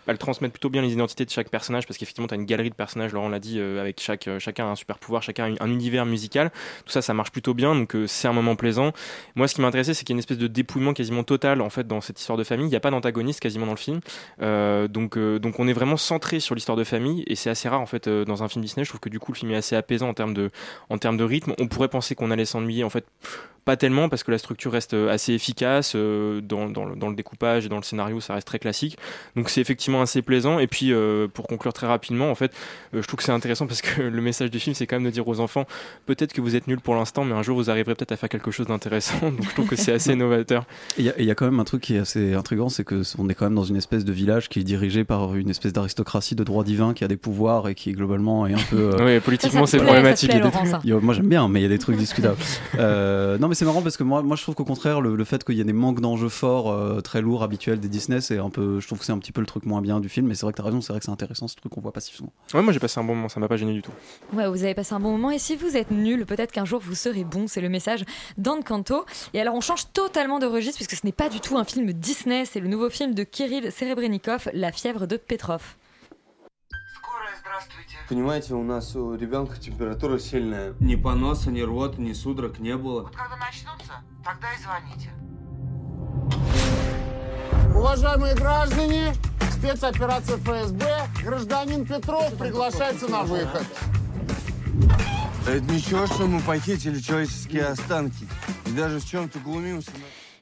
elle 0.07 0.19
transmet 0.19 0.49
plutôt 0.49 0.71
bien 0.71 0.83
les 0.83 0.93
identités 0.93 1.25
de 1.25 1.31
chaque 1.31 1.51
personnage 1.51 1.87
parce 1.87 1.99
qu'effectivement, 1.99 2.29
tu 2.29 2.35
as 2.35 2.37
une 2.37 2.45
galerie 2.45 2.71
de 2.71 2.75
personnages, 2.75 3.13
Laurent 3.13 3.29
l'a 3.29 3.41
dit, 3.41 3.59
euh, 3.59 3.81
avec 3.81 4.01
chaque, 4.01 4.29
euh, 4.29 4.39
chacun 4.39 4.67
un 4.67 4.77
super 4.77 4.99
pouvoir, 4.99 5.23
chacun 5.23 5.53
un, 5.53 5.55
un 5.61 5.71
univers 5.71 6.07
musical. 6.07 6.51
Tout 6.85 6.93
ça, 6.93 7.03
ça 7.03 7.15
marche 7.15 7.33
plutôt 7.33 7.55
bien, 7.55 7.75
donc 7.75 7.97
c'est 8.07 8.29
un 8.29 8.33
moment 8.33 8.57
plaisant. 8.57 8.93
Moi, 9.35 9.49
ce 9.49 9.55
qui 9.55 9.61
m'intéressait, 9.61 9.95
c'est 9.95 10.05
qu'il 10.05 10.15
y 10.15 10.15
a 10.15 10.17
une 10.17 10.21
espèce 10.21 10.39
de 10.39 10.47
dépouillement 10.47 10.95
quasiment 10.95 11.25
total 11.25 11.61
en 11.61 11.71
fait 11.71 11.87
dans 11.87 12.01
cette 12.01 12.21
histoire 12.21 12.39
de 12.39 12.45
famille. 12.45 12.67
Il 12.67 12.71
n'y 12.71 12.77
a 12.77 12.81
pas 12.81 12.91
d'antagoniste 12.91 13.41
quasiment 13.41 13.67
dans 13.67 13.73
le 13.73 13.79
film, 13.79 14.01
donc, 14.41 15.19
donc 15.19 15.59
on 15.59 15.69
est 15.69 15.73
vraiment 15.73 15.97
centré 15.97 16.41
sur 16.41 16.55
l'histoire 16.55 16.77
de 16.77 16.85
famille 16.85 17.25
et 17.27 17.35
c'est 17.35 17.51
assez 17.51 17.69
rare 17.69 17.81
en 17.81 17.87
fait 17.87 18.09
dans 18.09 18.43
un 18.43 18.49
film 18.49 18.65
Disney. 18.65 18.85
Je 18.85 18.91
trouve 18.91 19.01
que 19.01 19.09
du 19.09 19.19
coup, 19.19 19.33
le 19.33 19.37
film 19.37 19.51
est 19.53 19.57
assez 19.57 19.77
apaisant 19.77 20.09
en 20.09 20.15
termes 20.15 20.35
de, 20.35 20.51
en 20.91 20.99
termes 20.99 21.17
de 21.17 21.25
rythme. 21.25 21.55
On 21.59 21.69
pourrait 21.69 21.89
penser 21.89 22.15
qu'on 22.15 22.31
allait 22.31 22.45
s'ennuyer 22.45 22.85
en 22.85 22.91
fait 22.93 23.07
pas 23.65 23.77
tellement 23.77 24.09
parce 24.09 24.25
que 24.25 24.31
la 24.33 24.39
structure 24.39 24.73
reste 24.73 24.95
euh, 24.95 25.09
assez 25.13 25.33
efficace 25.35 25.93
euh, 25.95 26.41
dans, 26.41 26.69
dans 26.69 26.85
le, 26.85 26.97
dans 26.97 27.09
le 27.09 27.15
découpage 27.15 27.67
et 27.67 27.69
dans 27.69 27.77
le 27.77 27.83
scénario, 27.83 28.21
ça 28.21 28.35
reste 28.35 28.47
très 28.47 28.59
classique. 28.59 28.97
Donc 29.37 29.51
c'est 29.51 29.61
effectivement 29.61 30.03
assez 30.03 30.21
plaisant. 30.23 30.59
Et 30.59 30.67
puis 30.67 30.93
euh, 30.93 31.29
pour 31.33 31.47
conclure 31.47 31.73
très 31.73 31.87
rapidement, 31.87 32.31
en 32.31 32.35
fait, 32.35 32.53
euh, 32.95 33.03
je 33.03 33.07
trouve 33.07 33.19
que 33.19 33.23
c'est 33.25 33.33
intéressant 33.33 33.67
parce 33.67 33.81
que 33.83 34.01
le 34.03 34.21
message 34.23 34.51
du 34.51 34.59
film, 34.59 34.75
c'est 34.75 34.87
quand 34.87 34.97
même 34.97 35.05
de 35.05 35.11
dire 35.11 35.27
aux 35.29 35.39
enfants, 35.41 35.67
peut-être 36.07 36.33
que 36.33 36.41
vous 36.41 36.57
êtes 36.57 36.67
nuls 36.67 36.81
pour 36.81 36.95
l'instant, 36.97 37.25
mais 37.25 37.35
un 37.35 37.43
jour 37.43 37.57
vous 37.57 37.71
arriverez 37.71 37.95
peut-être 37.95 38.13
à 38.13 38.17
faire 38.17 38.29
quelque 38.29 38.51
chose 38.51 38.67
d'intéressant. 38.67 39.19
Donc 39.23 39.45
je 39.49 39.51
trouve 39.55 39.69
que 39.69 39.77
c'est 39.77 39.93
assez 39.93 40.15
novateur. 40.17 40.65
Il 40.99 41.05
y, 41.05 41.09
a- 41.09 41.13
et 41.19 41.23
il 41.23 41.27
y 41.27 41.31
a 41.31 41.35
quand 41.35 41.45
même 41.47 41.61
un 41.61 41.65
truc 41.65 41.83
qui 41.83 41.95
est 41.95 42.01
assez 42.01 42.35
intriguant, 42.35 42.69
c'est 42.69 42.85
que 42.85 43.03
on 43.19 43.29
est 43.29 43.35
quand 43.35 43.47
même 43.47 43.55
dans 43.55 43.65
une 43.65 43.77
espèce 43.77 44.05
de 44.05 44.13
village 44.13 44.49
qui 44.49 44.59
est 44.61 44.65
dirigé 44.65 45.05
par 45.05 45.35
une 45.37 45.51
espèce 45.51 45.73
d'aristocratie 45.73 46.35
de 46.35 46.43
droit 46.43 46.65
divin 46.65 46.95
qui 46.95 47.05
a 47.05 47.09
des 47.09 47.17
pouvoirs 47.17 47.69
et 47.69 47.75
qui 47.75 47.93
globalement 47.93 48.47
est 48.47 48.55
un 48.55 48.65
peu. 48.71 48.91
euh, 48.95 48.97
Oui, 49.17 49.21
politiquement, 49.21 49.67
c'est 49.67 49.79
problématique. 49.79 50.33
ça 50.33 50.39
te 50.39 50.41
plaît, 50.41 50.41
Il 50.41 50.45
y 50.45 50.49
a 50.49 50.51
des 50.51 50.57
Laurent, 50.57 50.65
trucs- 50.65 50.71
ça. 50.71 50.81
Il 50.85 50.91
y 50.91 50.93
a- 50.93 50.99
moi 51.01 51.15
j'aime 51.15 51.29
bien, 51.29 51.49
mais 51.49 51.61
il 51.61 51.63
y 51.63 51.67
a 51.67 51.69
des 51.69 51.79
trucs 51.79 51.97
discutables. 51.97 52.37
Euh, 52.79 53.39
non, 53.39 53.49
mais 53.49 53.52
c'est 53.55 53.65
marrant 53.65 53.83
parce 53.83 53.97
que 53.97 54.03
moi, 54.03 54.23
moi 54.23 54.37
je 54.37 54.43
trouve 54.43 54.55
qu'au 54.55 54.65
contraire, 54.65 55.01
le, 55.01 55.15
le 55.17 55.25
fait 55.25 55.45
qu'il 55.45 55.57
y 55.57 55.61
ait 55.61 55.65
des 55.65 55.73
manques 55.73 56.01
d'enjeux 56.01 56.29
forts, 56.29 56.71
euh, 56.71 57.01
très 57.01 57.21
lourds, 57.21 57.43
habituels 57.43 57.81
des 57.81 57.89
Disney, 57.89 58.21
c'est 58.21 58.39
un 58.39 58.51
peu, 58.51 58.81
je 58.81 58.87
trouve 58.87 58.99
que 58.99 59.05
c'est 59.05 59.13
un 59.13 59.19
petit 59.19 59.33
peu 59.33 59.41
le 59.41 59.47
truc 59.47 59.65
moins 59.67 59.81
bien 59.81 60.01
du 60.01 60.09
film. 60.09 60.27
Mais 60.27 60.35
c'est 60.35 60.47
vrai 60.47 60.53
que 60.53 60.59
t'as 60.59 60.63
raison, 60.65 60.81
c'est 60.81 60.93
vrai 60.93 61.01
que 61.01 61.05
c'est 61.05 61.11
intéressant 61.11 61.49
ce 61.49 61.57
truc 61.57 61.73
qu'on 61.73 61.81
voit 61.81 61.93
pas 61.93 62.01
si 62.01 62.13
souvent. 62.15 62.33
Ouais, 62.55 62.63
moi 62.63 62.73
j'ai 62.73 62.79
passé 62.81 63.01
un 63.01 63.05
bon 63.05 63.15
moment, 63.15 63.29
ça 63.29 63.41
m'a 63.41 63.49
pas 63.49 63.57
gêné 63.57 63.73
du 63.73 63.83
tout. 63.83 63.93
Ouais, 64.33 64.49
vous 64.49 64.63
avez 64.65 64.75
passé 64.75 64.95
un 64.95 65.01
bon 65.01 65.13
moment 65.13 65.31
et 65.31 65.39
si 65.39 65.57
vous 65.57 65.77
êtes 65.77 65.91
nul, 65.91 66.27
peut-être 66.27 66.53
qu'un 66.53 66.65
jour 66.65 66.81
vous 66.81 66.95
serez 66.95 67.25
bon, 67.25 67.47
c'est 67.47 67.61
le 67.61 67.69
message 67.69 68.05
d'Encanto. 68.39 69.05
Et 69.35 69.41
alors 69.41 69.55
on 69.55 69.61
change 69.61 69.87
totalement 69.93 70.39
de 70.39 70.47
registre 70.47 70.77
puisque 70.79 70.95
ce 71.01 71.07
n'est 71.07 71.13
pas 71.13 71.29
du 71.29 71.41
tout 71.41 71.59
un 71.59 71.65
film 71.65 71.93
Disney, 71.93 72.45
c'est 72.45 72.61
le 72.61 72.69
nouveau 72.69 72.91
film 72.91 73.15
de 73.15 73.25
Kirill 73.25 73.71
Serebrennikov, 73.73 74.49
La 74.55 74.73
fièvre 74.73 75.07
de 75.07 75.17
Petrov. 75.17 75.63
Понимаете, 78.09 78.55
у 78.55 78.63
нас 78.63 78.95
у 78.95 79.15
ребенка 79.15 79.59
температура 79.59 80.19
сильная. 80.19 80.75
Ни 80.81 80.97
поноса, 80.97 81.51
ни 81.51 81.61
рвоты, 81.61 82.01
ни 82.01 82.13
судорог 82.13 82.59
не 82.59 82.77
было. 82.77 83.05
Когда 83.05 83.37
начнутся, 83.37 84.03
тогда 84.25 84.53
и 84.53 84.59
звоните. 84.63 85.11
Уважаемые 87.75 88.35
граждане, 88.35 89.15
спецоперация 89.51 90.37
ФСБ, 90.37 91.07
гражданин 91.25 91.87
Петров 91.87 92.35
приглашается 92.37 93.09
на 93.09 93.23
выход. 93.23 93.67
Это 95.47 95.61
ничего, 95.73 96.07
что 96.07 96.27
мы 96.27 96.41
похитили 96.41 97.01
человеческие 97.01 97.67
останки. 97.67 98.29
И 98.67 98.71
даже 98.73 99.01
в 99.01 99.05
чем-то 99.05 99.39
глумимся. 99.41 99.91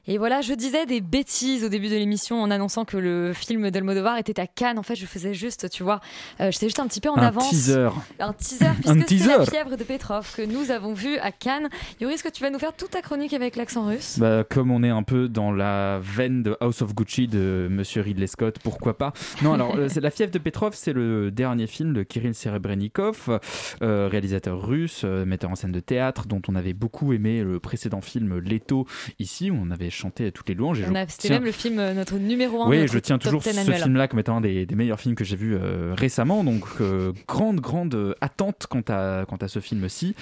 Et 0.07 0.17
voilà, 0.17 0.41
je 0.41 0.53
disais 0.53 0.85
des 0.87 0.99
bêtises 0.99 1.63
au 1.63 1.69
début 1.69 1.87
de 1.87 1.95
l'émission 1.95 2.41
en 2.41 2.49
annonçant 2.49 2.85
que 2.85 2.97
le 2.97 3.33
film 3.33 3.69
d'Almodovar 3.69 4.17
était 4.17 4.39
à 4.39 4.47
Cannes. 4.47 4.79
En 4.79 4.83
fait, 4.83 4.95
je 4.95 5.05
faisais 5.05 5.33
juste, 5.35 5.69
tu 5.69 5.83
vois, 5.83 5.99
euh, 6.39 6.49
j'étais 6.51 6.65
juste 6.67 6.79
un 6.79 6.87
petit 6.87 7.01
peu 7.01 7.09
en 7.09 7.17
Un 7.17 7.21
avance. 7.21 7.49
teaser. 7.49 7.89
Un 8.19 8.33
teaser, 8.33 8.65
Un 8.65 8.73
puisque 8.73 8.87
c'est 8.87 8.95
la 9.27 9.37
teaser. 9.37 9.51
fièvre 9.51 9.77
de 9.77 9.83
Petrov 9.83 10.33
que 10.35 10.41
nous 10.41 10.71
avons 10.71 10.93
vu 10.93 11.17
à 11.19 11.31
Cannes. 11.31 11.69
Yoris, 11.99 12.15
est-ce 12.15 12.23
que 12.23 12.29
tu 12.29 12.41
vas 12.41 12.49
nous 12.49 12.57
faire 12.57 12.73
toute 12.75 12.89
ta 12.91 13.01
chronique 13.01 13.33
avec 13.33 13.55
l'accent 13.55 13.85
russe? 13.85 14.17
Bah, 14.19 14.43
comme 14.49 14.71
on 14.71 14.81
est 14.83 14.89
un 14.89 15.03
peu 15.03 15.27
dans 15.29 15.51
la 15.51 15.99
veine 16.01 16.41
de 16.41 16.57
House 16.61 16.81
of 16.81 16.95
Gucci 16.95 17.27
de 17.27 17.67
Monsieur 17.69 18.01
Ridley 18.01 18.25
Scott, 18.27 18.57
pourquoi 18.63 18.97
pas? 18.97 19.13
Non, 19.43 19.53
alors 19.53 19.75
euh, 19.75 19.87
c'est 19.87 20.01
La 20.01 20.09
fièvre 20.09 20.31
de 20.31 20.39
Petrov, 20.39 20.73
c'est 20.75 20.93
le 20.93 21.29
dernier 21.29 21.67
film 21.67 21.93
de 21.93 22.01
Kirill 22.01 22.33
Serebrennikov, 22.33 23.39
euh, 23.83 24.07
réalisateur 24.09 24.59
russe, 24.65 25.01
euh, 25.05 25.25
metteur 25.25 25.51
en 25.51 25.55
scène 25.55 25.71
de 25.71 25.79
théâtre, 25.79 26.25
dont 26.25 26.41
on 26.47 26.55
avait 26.55 26.73
beaucoup 26.73 27.13
aimé 27.13 27.43
le 27.43 27.59
précédent 27.59 28.01
film 28.01 28.39
Leto 28.39 28.87
ici, 29.19 29.51
où 29.51 29.57
on 29.61 29.69
avait 29.69 29.90
chanté 29.91 30.31
toutes 30.31 30.49
les 30.49 30.55
louanges. 30.55 30.79
C'était 31.07 31.27
tiens- 31.27 31.37
même 31.37 31.45
le 31.45 31.51
film, 31.51 31.79
euh, 31.79 31.93
notre 31.93 32.15
numéro 32.17 32.63
1 32.63 32.69
oui, 32.69 32.87
je 32.87 32.97
tiens 32.99 33.17
toujours 33.17 33.41
10 33.41 33.49
ce 33.65 33.71
film-là 33.83 34.07
comme 34.07 34.19
étant 34.19 34.37
un 34.37 34.41
des, 34.41 34.65
des 34.65 34.75
meilleurs 34.75 34.99
films 34.99 35.15
que 35.15 35.23
j'ai 35.23 35.35
vu 35.35 35.55
euh, 35.55 35.93
récemment. 35.95 36.43
Donc, 36.43 36.63
euh, 36.81 37.11
grande, 37.27 37.59
grande 37.59 38.15
attente 38.21 38.65
quant 38.69 38.83
à, 38.89 39.25
quant 39.27 39.37
à 39.37 39.47
ce 39.47 39.59
film-ci. 39.59 40.15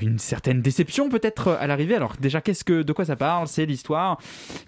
Une 0.00 0.18
certaine 0.18 0.62
déception 0.62 1.08
peut-être 1.08 1.52
à 1.60 1.66
l'arrivée. 1.66 1.94
Alors 1.94 2.14
déjà, 2.20 2.40
qu'est-ce 2.40 2.64
que 2.64 2.82
de 2.82 2.92
quoi 2.92 3.04
ça 3.04 3.16
parle? 3.16 3.46
C'est 3.48 3.66
l'histoire 3.66 4.18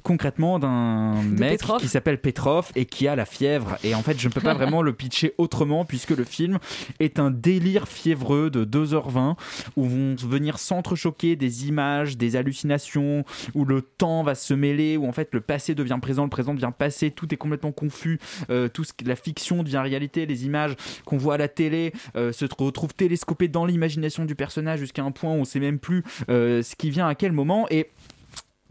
concrètement 0.03 0.59
d'un 0.59 1.23
mec 1.23 1.59
Petrov. 1.59 1.81
qui 1.81 1.89
s'appelle 1.89 2.21
Petrov 2.21 2.71
et 2.75 2.85
qui 2.85 3.09
a 3.09 3.17
la 3.17 3.25
fièvre. 3.25 3.77
Et 3.85 3.95
en 3.95 4.03
fait, 4.03 4.19
je 4.19 4.29
ne 4.29 4.33
peux 4.33 4.41
pas 4.41 4.55
vraiment 4.61 4.83
le 4.83 4.93
pitcher 4.93 5.35
autrement 5.39 5.85
puisque 5.85 6.11
le 6.11 6.25
film 6.25 6.59
est 7.01 7.19
un 7.19 7.31
délire 7.31 7.89
fiévreux 7.89 8.51
de 8.51 8.65
2h20 8.65 9.37
où 9.77 9.85
vont 9.85 10.15
venir 10.17 10.59
s'entrechoquer 10.59 11.37
des 11.37 11.69
images, 11.69 12.17
des 12.17 12.37
hallucinations, 12.37 13.25
où 13.55 13.65
le 13.65 13.83
temps 13.83 14.23
va 14.23 14.35
se 14.35 14.55
mêler, 14.55 14.97
où 14.97 15.07
en 15.07 15.13
fait 15.13 15.29
le 15.33 15.41
passé 15.41 15.75
devient 15.75 15.99
présent, 16.01 16.25
le 16.25 16.31
présent 16.31 16.55
devient 16.55 16.73
passé, 16.77 17.11
tout 17.11 17.33
est 17.33 17.37
complètement 17.37 17.73
confus, 17.73 18.19
euh, 18.51 18.69
tout 18.69 18.85
ce 18.85 18.93
que 18.93 19.05
la 19.05 19.17
fiction 19.17 19.63
devient 19.63 19.83
réalité, 19.83 20.27
les 20.27 20.45
images 20.47 20.75
qu'on 21.05 21.17
voit 21.17 21.35
à 21.35 21.39
la 21.39 21.49
télé 21.49 21.93
euh, 22.17 22.33
se 22.33 22.45
retrouvent 22.59 22.95
télescopées 22.95 23.49
dans 23.49 23.65
l'imagination 23.65 24.25
du 24.25 24.35
personnage 24.35 24.56
jusqu'à 24.77 25.03
un 25.03 25.11
point 25.11 25.33
où 25.33 25.37
on 25.37 25.45
sait 25.45 25.61
même 25.61 25.79
plus 25.79 26.05
euh, 26.29 26.63
ce 26.63 26.77
qui 26.77 26.91
vient 26.91 27.09
à 27.09 27.15
quel 27.15 27.33
moment. 27.33 27.67
Et 27.71 27.91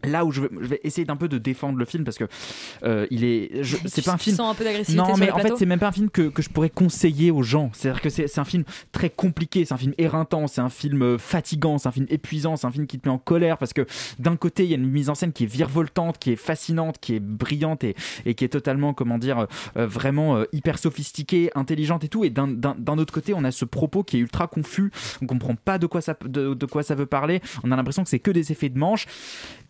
Là 0.06 0.24
où 0.24 0.32
je 0.32 0.42
vais, 0.42 0.48
je 0.60 0.66
vais 0.66 0.80
essayer 0.82 1.04
d'un 1.04 1.16
peu 1.16 1.28
de 1.28 1.38
défendre 1.38 1.78
le 1.78 1.84
film 1.84 2.04
parce 2.04 2.18
que 2.18 2.24
euh, 2.84 3.06
il 3.10 3.24
est, 3.24 3.62
c'est 3.86 4.04
pas 4.04 4.12
un 4.12 4.18
film. 4.18 4.36
sens 4.36 4.50
un 4.50 4.54
peu 4.54 4.64
d'agressivité 4.64 4.96
Non, 4.96 5.06
sur 5.08 5.18
mais 5.18 5.26
le 5.26 5.34
en 5.34 5.38
fait 5.38 5.52
c'est 5.58 5.66
même 5.66 5.78
pas 5.78 5.88
un 5.88 5.92
film 5.92 6.10
que, 6.10 6.28
que 6.28 6.42
je 6.42 6.48
pourrais 6.48 6.70
conseiller 6.70 7.30
aux 7.30 7.42
gens. 7.42 7.70
C'est-à-dire 7.72 8.00
que 8.00 8.10
c'est 8.10 8.28
c'est 8.28 8.40
un 8.40 8.44
film 8.44 8.64
très 8.92 9.10
compliqué, 9.10 9.64
c'est 9.64 9.74
un 9.74 9.78
film 9.78 9.94
éreintant, 9.98 10.46
c'est 10.46 10.60
un 10.60 10.68
film 10.68 11.02
euh, 11.02 11.18
fatigant, 11.18 11.78
c'est 11.78 11.88
un 11.88 11.92
film 11.92 12.06
épuisant, 12.08 12.56
c'est 12.56 12.66
un 12.66 12.70
film 12.72 12.86
qui 12.86 12.98
te 12.98 13.08
met 13.08 13.14
en 13.14 13.18
colère 13.18 13.58
parce 13.58 13.72
que 13.72 13.86
d'un 14.18 14.36
côté 14.36 14.64
il 14.64 14.70
y 14.70 14.74
a 14.74 14.76
une 14.76 14.88
mise 14.90 15.10
en 15.10 15.14
scène 15.14 15.32
qui 15.32 15.44
est 15.44 15.48
virevoltante, 15.48 16.18
qui 16.18 16.32
est 16.32 16.36
fascinante, 16.36 16.98
qui 17.00 17.14
est 17.14 17.20
brillante 17.20 17.84
et, 17.84 17.94
et 18.24 18.34
qui 18.34 18.44
est 18.44 18.48
totalement 18.48 18.94
comment 18.94 19.18
dire 19.18 19.46
euh, 19.76 19.86
vraiment 19.86 20.36
euh, 20.36 20.44
hyper 20.52 20.78
sophistiquée, 20.78 21.50
intelligente 21.54 22.04
et 22.04 22.08
tout. 22.08 22.24
Et 22.24 22.30
d'un 22.30 22.98
autre 22.98 23.12
côté 23.12 23.34
on 23.34 23.44
a 23.44 23.50
ce 23.50 23.64
propos 23.64 24.02
qui 24.02 24.16
est 24.16 24.20
ultra 24.20 24.46
confus, 24.46 24.90
on 25.22 25.26
comprend 25.26 25.54
pas 25.54 25.78
de 25.78 25.86
quoi 25.86 26.00
ça 26.00 26.16
de, 26.24 26.54
de 26.54 26.66
quoi 26.66 26.82
ça 26.82 26.94
veut 26.94 27.06
parler. 27.06 27.40
On 27.64 27.72
a 27.72 27.76
l'impression 27.76 28.02
que 28.04 28.10
c'est 28.10 28.18
que 28.18 28.30
des 28.30 28.52
effets 28.52 28.68
de 28.68 28.78
manche 28.78 29.06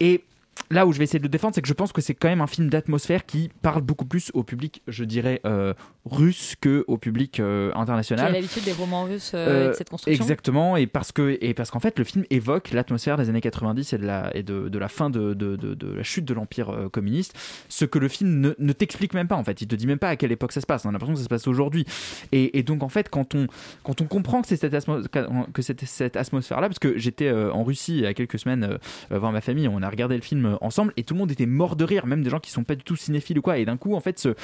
et 0.01 0.22
Là 0.71 0.87
où 0.87 0.93
je 0.93 0.99
vais 0.99 1.05
essayer 1.05 1.19
de 1.21 1.25
le 1.25 1.29
défendre, 1.29 1.55
c'est 1.55 1.63
que 1.63 1.69
je 1.69 1.75
pense 1.75 1.93
que 1.93 2.01
c'est 2.01 2.15
quand 2.15 2.29
même 2.29 2.41
un 2.41 2.47
film 2.49 2.69
d'atmosphère 2.71 3.25
qui 3.25 3.51
parle 3.63 3.83
beaucoup 3.83 4.05
plus 4.05 4.31
au 4.35 4.43
public, 4.43 4.83
je 4.89 5.05
dirais, 5.05 5.41
euh, 5.47 5.75
russe 6.05 6.57
que 6.61 6.85
au 6.89 6.99
public 6.99 7.39
euh, 7.41 7.71
Qui 7.71 7.77
a 7.79 7.81
international. 7.81 8.33
l'habitude 8.33 8.65
des 8.65 8.73
romans 8.73 9.05
russes 9.05 9.33
euh, 9.35 9.47
et 9.47 9.67
Euh, 9.67 9.69
de 9.69 9.73
cette 9.75 9.91
construction. 9.91 10.21
Exactement, 10.25 10.77
et 10.77 10.87
parce 10.89 11.13
que 11.13 11.39
et 11.41 11.55
parce 11.55 11.71
qu'en 11.71 11.79
fait 11.79 11.99
le 11.99 12.05
film 12.05 12.25
évoque 12.31 12.71
l'atmosphère 12.73 13.17
des 13.17 13.29
années 13.29 13.41
90 13.41 13.93
et 13.93 13.99
de 13.99 14.07
la 14.07 14.35
et 14.37 14.43
de, 14.43 14.69
de 14.69 14.79
la 14.79 14.89
fin 14.89 15.09
de, 15.11 15.35
de, 15.35 15.55
de- 15.57 15.75
de 15.75 15.93
la 15.93 16.03
chute 16.03 16.25
de 16.25 16.35
l'empire 16.35 16.89
communiste, 16.93 17.35
ce 17.69 17.85
que 17.85 17.99
le 17.99 18.09
film 18.09 18.41
ne, 18.41 18.55
ne 18.59 18.73
t'explique 18.73 19.15
même 19.15 19.29
pas 19.29 19.37
en 19.37 19.45
fait. 19.45 19.61
Il 19.61 19.69
te 19.69 19.77
dit 19.77 19.87
même 19.87 19.99
pas 19.99 20.09
à 20.09 20.17
quelle 20.17 20.33
époque 20.33 20.53
ça 20.53 20.61
se 20.61 20.67
passe. 20.67 20.85
On 20.85 20.89
a 20.89 20.93
l'impression 20.93 21.15
que 21.15 21.19
ça 21.21 21.25
se 21.25 21.29
passe 21.29 21.47
aujourd'hui. 21.47 21.85
Et, 22.33 22.59
et 22.59 22.63
donc 22.63 22.83
en 22.83 22.89
fait 22.89 23.09
quand 23.09 23.35
on 23.35 23.47
quand 23.85 24.01
on 24.01 24.07
comprend 24.07 24.43
que 24.43 24.49
c'est 24.49 24.57
cette 24.57 24.73
que 24.73 26.19
atmosphère 26.19 26.61
là, 26.61 26.69
parce 26.69 26.79
que 26.81 26.97
j'étais 26.99 27.31
en 27.31 27.63
Russie 27.63 27.99
il 27.99 28.03
y 28.03 28.07
a 28.07 28.15
quelques 28.15 28.39
semaines 28.39 28.79
voir 29.11 29.31
ma 29.33 29.41
famille, 29.41 29.69
on 29.69 29.83
a 29.83 29.89
regardé 29.91 30.17
le 30.17 30.23
film 30.23 30.46
euh, 30.47 30.57
ensemble 30.61 30.93
et 30.97 31.03
tout 31.03 31.15
le 31.15 31.19
monde 31.19 31.31
était 31.31 31.47
mort 31.47 31.77
de 31.77 31.85
rire, 31.85 32.07
même 32.07 32.23
des 32.23 32.31
gens 32.31 32.41
qui 32.41 32.51
sont 32.51 32.65
pas 32.65 32.75
du 32.75 32.83
tout 32.83 32.97
cinéphiles 32.97 33.39
ou 33.39 33.43
quoi. 33.43 33.59
Et 33.59 33.65
d'un 33.65 33.77
coup 33.77 33.95
en 33.95 34.01
fait 34.01 34.19
ce, 34.19 34.35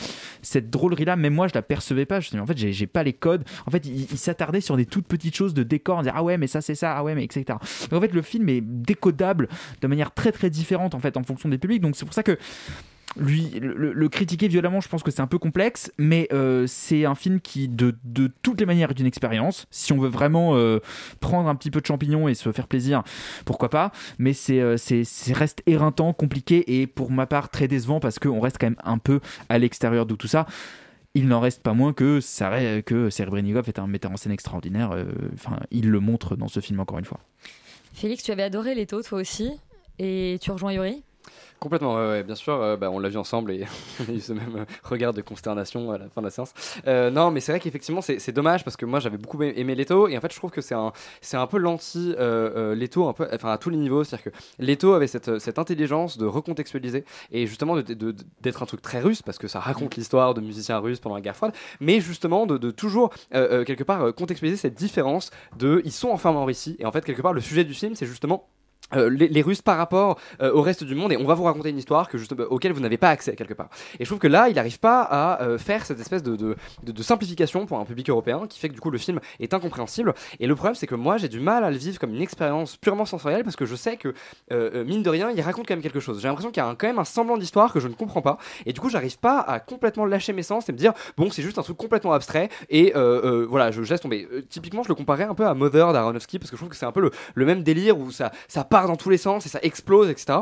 cette 0.43 0.71
drôlerie 0.71 1.05
là, 1.05 1.17
même 1.17 1.35
moi 1.35 1.49
je 1.49 1.55
la 1.55 1.63
percevais 1.63 2.07
pas. 2.07 2.21
Je 2.21 2.37
en 2.39 2.47
fait 2.47 2.57
j'ai 2.57 2.87
pas 2.87 3.03
les 3.03 3.13
codes. 3.13 3.45
En 3.67 3.71
fait 3.71 3.85
il, 3.87 4.03
il 4.11 4.19
s'attardait 4.19 4.61
sur 4.61 4.77
des 4.77 4.87
toutes 4.87 5.07
petites 5.07 5.35
choses 5.35 5.55
de 5.55 5.63
décor, 5.63 5.99
on 5.99 6.03
disait 6.03 6.13
ah 6.15 6.23
ouais 6.23 6.39
mais 6.39 6.47
ça 6.47 6.61
c'est 6.61 6.75
ça, 6.75 6.97
ah 6.97 7.05
ouais 7.05 7.15
mais 7.15 7.25
etc. 7.25 7.45
Donc 7.91 7.93
en 7.93 8.01
fait 8.01 8.13
le 8.13 8.23
film 8.23 8.49
est 8.49 8.61
décodable 8.61 9.49
de 9.81 9.87
manière 9.87 10.13
très 10.13 10.33
très 10.33 10.51
différente 10.51 10.95
en 10.95 11.01
fait 11.01 11.17
en 11.17 11.23
fonction 11.23 11.49
des 11.49 11.59
publics. 11.59 11.83
Donc 11.83 11.97
c'est 11.97 12.05
pour 12.05 12.15
ça 12.15 12.23
que 12.23 12.39
lui 13.17 13.51
le, 13.61 14.09
critiquer 14.09 14.49
violemment 14.49 14.81
je 14.81 14.89
pense 14.89 15.03
que 15.03 15.11
c'est 15.11 15.21
un 15.21 15.27
peu 15.27 15.39
complexe 15.39 15.93
mais 15.99 16.29
euh, 16.33 16.67
c'est 16.67 17.05
un 17.05 17.15
film 17.15 17.41
qui 17.41 17.69
de, 17.69 17.95
de 18.05 18.31
toutes 18.43 18.61
les 18.61 18.67
manières 18.67 18.91
est 18.91 19.01
une 19.01 19.07
expérience. 19.07 19.67
Si 19.71 19.93
on 19.93 19.99
veut 19.99 20.09
vraiment 20.09 20.57
euh, 20.57 20.81
prendre 21.21 21.49
un 21.49 21.55
petit 21.55 21.71
peu 21.71 21.81
de 21.81 21.87
champignons 21.87 22.29
et 22.29 22.35
se 22.35 22.51
faire 22.53 22.67
plaisir 22.67 23.03
pourquoi 23.45 23.71
pas. 23.71 23.93
Mais 24.19 24.33
c'est 24.33 24.61
euh, 24.61 24.77
reste 25.33 25.63
éreintant 25.67 26.13
compliqué 26.13 26.81
et 26.81 26.87
pour 26.87 27.11
ma 27.11 27.27
part 27.27 27.51
très 27.51 27.69
décevant 27.69 28.01
parce 28.01 28.19
qu'on 28.19 28.41
reste 28.41 28.59
quand 28.59 28.67
même 28.67 28.77
un 28.85 28.99
peu 28.99 29.21
à 29.49 29.59
l'extérieur 29.59 30.07
de 30.07 30.15
tout 30.15 30.29
ça. 30.29 30.47
Il 31.15 31.29
n'en 31.29 31.41
reste 31.41 31.63
pas 31.63 31.75
moins 31.75 31.93
que 31.93 32.21
ça 32.21 32.51
que 32.83 33.09
est 33.09 33.79
un 33.79 33.87
metteur 33.87 34.11
en 34.11 34.17
scène 34.17 34.33
extraordinaire 34.33 34.93
euh, 34.93 35.05
enfin 35.35 35.59
il 35.71 35.91
le 35.91 36.01
montre 36.01 36.37
dans 36.37 36.49
ce 36.49 36.61
film 36.61 36.81
encore 36.81 36.99
une 36.99 37.05
fois. 37.05 37.21
Félix, 37.93 38.23
tu 38.23 38.33
avais 38.33 38.43
adoré 38.43 38.75
Leto 38.75 39.03
toi 39.03 39.21
aussi 39.21 39.53
et 39.99 40.39
tu 40.41 40.51
rejoins 40.51 40.73
Yuri? 40.73 41.03
Complètement, 41.59 41.95
ouais, 41.95 42.09
ouais, 42.09 42.23
bien 42.25 42.35
sûr. 42.35 42.55
euh, 42.55 42.77
bah, 42.77 42.91
on 42.91 42.99
l'a 42.99 43.09
vu 43.09 43.19
ensemble 43.19 43.53
et 43.53 43.65
on 44.01 44.11
a 44.11 44.15
eu 44.17 44.21
ce 44.21 44.33
même 44.33 44.57
euh, 44.57 44.65
regard 44.83 45.13
de 45.13 45.23
consternation 45.23 45.93
à 45.93 45.99
la 45.99 46.09
fin 46.09 46.21
de 46.21 46.27
la 46.27 46.31
séance. 46.33 46.53
Euh, 46.89 47.11
non, 47.11 47.31
mais 47.31 47.39
c'est 47.41 47.53
vrai 47.53 47.61
qu'effectivement, 47.61 48.03
c'est 48.03 48.33
dommage 48.33 48.65
parce 48.65 48.77
que 48.77 48.85
moi 48.85 48.99
j'avais 48.99 49.17
beaucoup 49.17 49.41
aimé 49.43 49.75
Leto 49.77 50.09
et 50.09 50.19
en 50.19 50.21
fait, 50.21 50.33
je 50.33 50.37
trouve 50.39 50.51
que 50.51 50.61
c'est 50.61 50.75
un, 50.75 50.93
c'est 51.21 51.37
un 51.37 51.47
peu 51.47 51.59
l'anti 51.59 52.15
euh, 52.19 52.75
Leto, 52.75 53.07
un 53.07 53.13
peu, 53.13 53.29
enfin 53.33 53.53
à 53.53 53.59
tous 53.59 53.71
les 53.71 53.77
niveaux. 53.77 54.03
C'est-à-dire 54.03 54.33
que 54.33 54.39
Leto 54.59 54.93
avait 54.95 55.07
cette, 55.07 55.39
cette 55.39 55.59
intelligence 55.61 56.19
de 56.19 56.27
recontextualiser 56.27 57.05
et 57.31 57.47
justement 57.47 57.77
d'être 57.77 58.63
un 58.63 58.67
truc 58.67 58.83
très 58.83 59.01
russe 59.01 59.23
parce 59.23 59.39
que 59.39 59.47
ça 59.47 59.61
raconte 59.61 59.95
l'histoire 59.97 60.35
de 60.35 60.41
musiciens 60.41 60.79
russes 60.79 60.99
pendant 60.99 61.15
la 61.15 61.21
guerre 61.21 61.37
froide, 61.37 61.53
mais 61.81 62.01
justement 62.01 62.47
de, 62.47 62.59
de 62.59 62.71
toujours 62.71 63.11
quelque 63.31 63.85
part 63.85 64.13
contextualiser 64.15 64.57
cette 64.57 64.75
différence 64.75 65.31
de 65.57 65.81
ils 65.85 65.93
sont 65.93 66.09
enfermés 66.09 66.39
en 66.39 66.45
Russie 66.45 66.77
et 66.79 66.87
en 66.87 66.93
fait 66.93 67.05
quelque 67.05 67.23
part 67.23 67.33
le 67.33 67.41
sujet 67.41 67.65
du 67.65 67.75
film 67.75 67.95
c'est 67.95 68.07
justement 68.07 68.49
euh, 68.95 69.11
les, 69.11 69.43
Russes 69.43 69.63
par 69.63 69.77
rapport 69.77 70.21
euh, 70.41 70.53
au 70.53 70.63
reste 70.63 70.85
du 70.85 70.95
monde 70.95 71.13
et 71.13 71.17
on 71.17 71.25
va 71.25 71.35
vous 71.35 71.43
raconter 71.43 71.71
une 71.71 71.79
histoire 71.79 72.09
que 72.09 72.17
juste, 72.17 72.33
auquel 72.33 72.73
vous 72.73 72.81
n'avez 72.81 72.97
pas 72.97 73.11
accès 73.11 73.35
quelque 73.35 73.55
part. 73.55 73.69
Et 73.99 74.05
je 74.05 74.09
trouve 74.09 74.21
que 74.21 74.29
là, 74.29 74.49
il 74.49 74.55
n'arrive 74.55 74.79
pas 74.79 75.03
à 75.03 75.43
euh, 75.43 75.59
faire 75.59 75.85
cette 75.85 76.01
espèce 76.01 76.23
de, 76.23 76.57
simplification 77.03 77.67
pour 77.67 77.79
un 77.79 77.85
public 77.85 78.09
européen 78.09 78.47
qui 78.49 78.59
fait 78.59 78.69
que 78.69 78.75
du 78.75 78.81
coup 78.81 78.91
le 78.91 78.99
film 78.99 79.19
est 79.41 79.55
incompréhensible. 79.55 80.15
Et 80.39 80.47
le 80.47 80.55
problème, 80.55 80.75
c'est 80.75 80.87
que 80.87 80.95
moi, 80.95 81.17
j'ai 81.17 81.29
du 81.29 81.41
mal 81.41 81.65
à 81.65 81.71
le 81.71 81.77
vivre 81.77 81.99
comme 81.99 82.15
une 82.15 82.23
expérience 82.23 82.77
purement 82.77 83.05
sensorielle 83.05 83.45
parce 83.45 83.57
que 83.57 83.67
je 83.67 83.75
sais 83.75 83.97
que 83.97 84.09
euh, 84.09 84.71
euh, 84.75 84.85
mine 84.85 85.03
de 85.03 85.11
rien, 85.11 85.31
il 85.31 85.41
raconte 85.41 85.67
quand 85.67 85.75
même 85.75 85.83
quelque 85.83 86.01
chose. 86.01 86.21
J'ai 86.21 86.29
l'impression 86.29 86.51
qu'il 86.51 86.63
y 86.63 86.67
a 86.67 86.69
un- 86.69 86.75
quand 86.75 86.87
même 86.87 86.99
un 86.99 87.05
semblant 87.05 87.37
d'histoire 87.37 87.73
que 87.73 87.81
je 87.81 87.89
ne 87.89 87.95
comprends 87.95 88.23
pas. 88.23 88.39
Et 88.67 88.73
du 88.73 88.81
coup, 88.81 88.89
j'arrive 88.89 89.19
pas 89.19 89.41
à 89.41 89.61
complètement 89.61 90.07
lâcher 90.07 90.33
mes 90.33 90.43
sens 90.43 90.69
et 90.69 90.73
me 90.73 90.79
dire 90.79 90.93
bon, 91.17 91.31
c'est 91.31 91.43
juste 91.43 91.59
un 91.59 91.63
truc 91.63 91.77
complètement 91.77 92.13
abstrait 92.13 92.49
et 92.71 92.95
euh, 92.97 93.43
euh, 93.43 93.47
voilà, 93.49 93.71
je 93.71 93.83
laisse 93.83 94.01
tomber. 94.01 94.29
Euh, 94.33 94.43
typiquement, 94.49 94.83
je 94.83 94.89
le 94.89 94.95
comparais 94.95 95.25
un 95.25 95.35
peu 95.35 95.47
à 95.47 95.55
Mother 95.55 95.93
d'Aronofsky 95.93 96.39
parce 96.39 96.51
que 96.51 96.57
je 96.57 96.61
trouve 96.61 96.71
que 96.71 96.77
c'est 96.77 96.87
un 96.87 96.93
peu 96.93 97.01
le, 97.01 97.11
le 97.35 97.47
même 97.47 97.63
délire 97.63 97.99
où 97.99 98.11
ça, 98.11 98.33
ça 98.49 98.65
part 98.65 98.82
dans 98.87 98.97
tous 98.97 99.11
les 99.11 99.19
sens 99.19 99.47
et 99.47 99.49
ça 99.49 99.59
explose, 99.63 100.09
etc. 100.09 100.41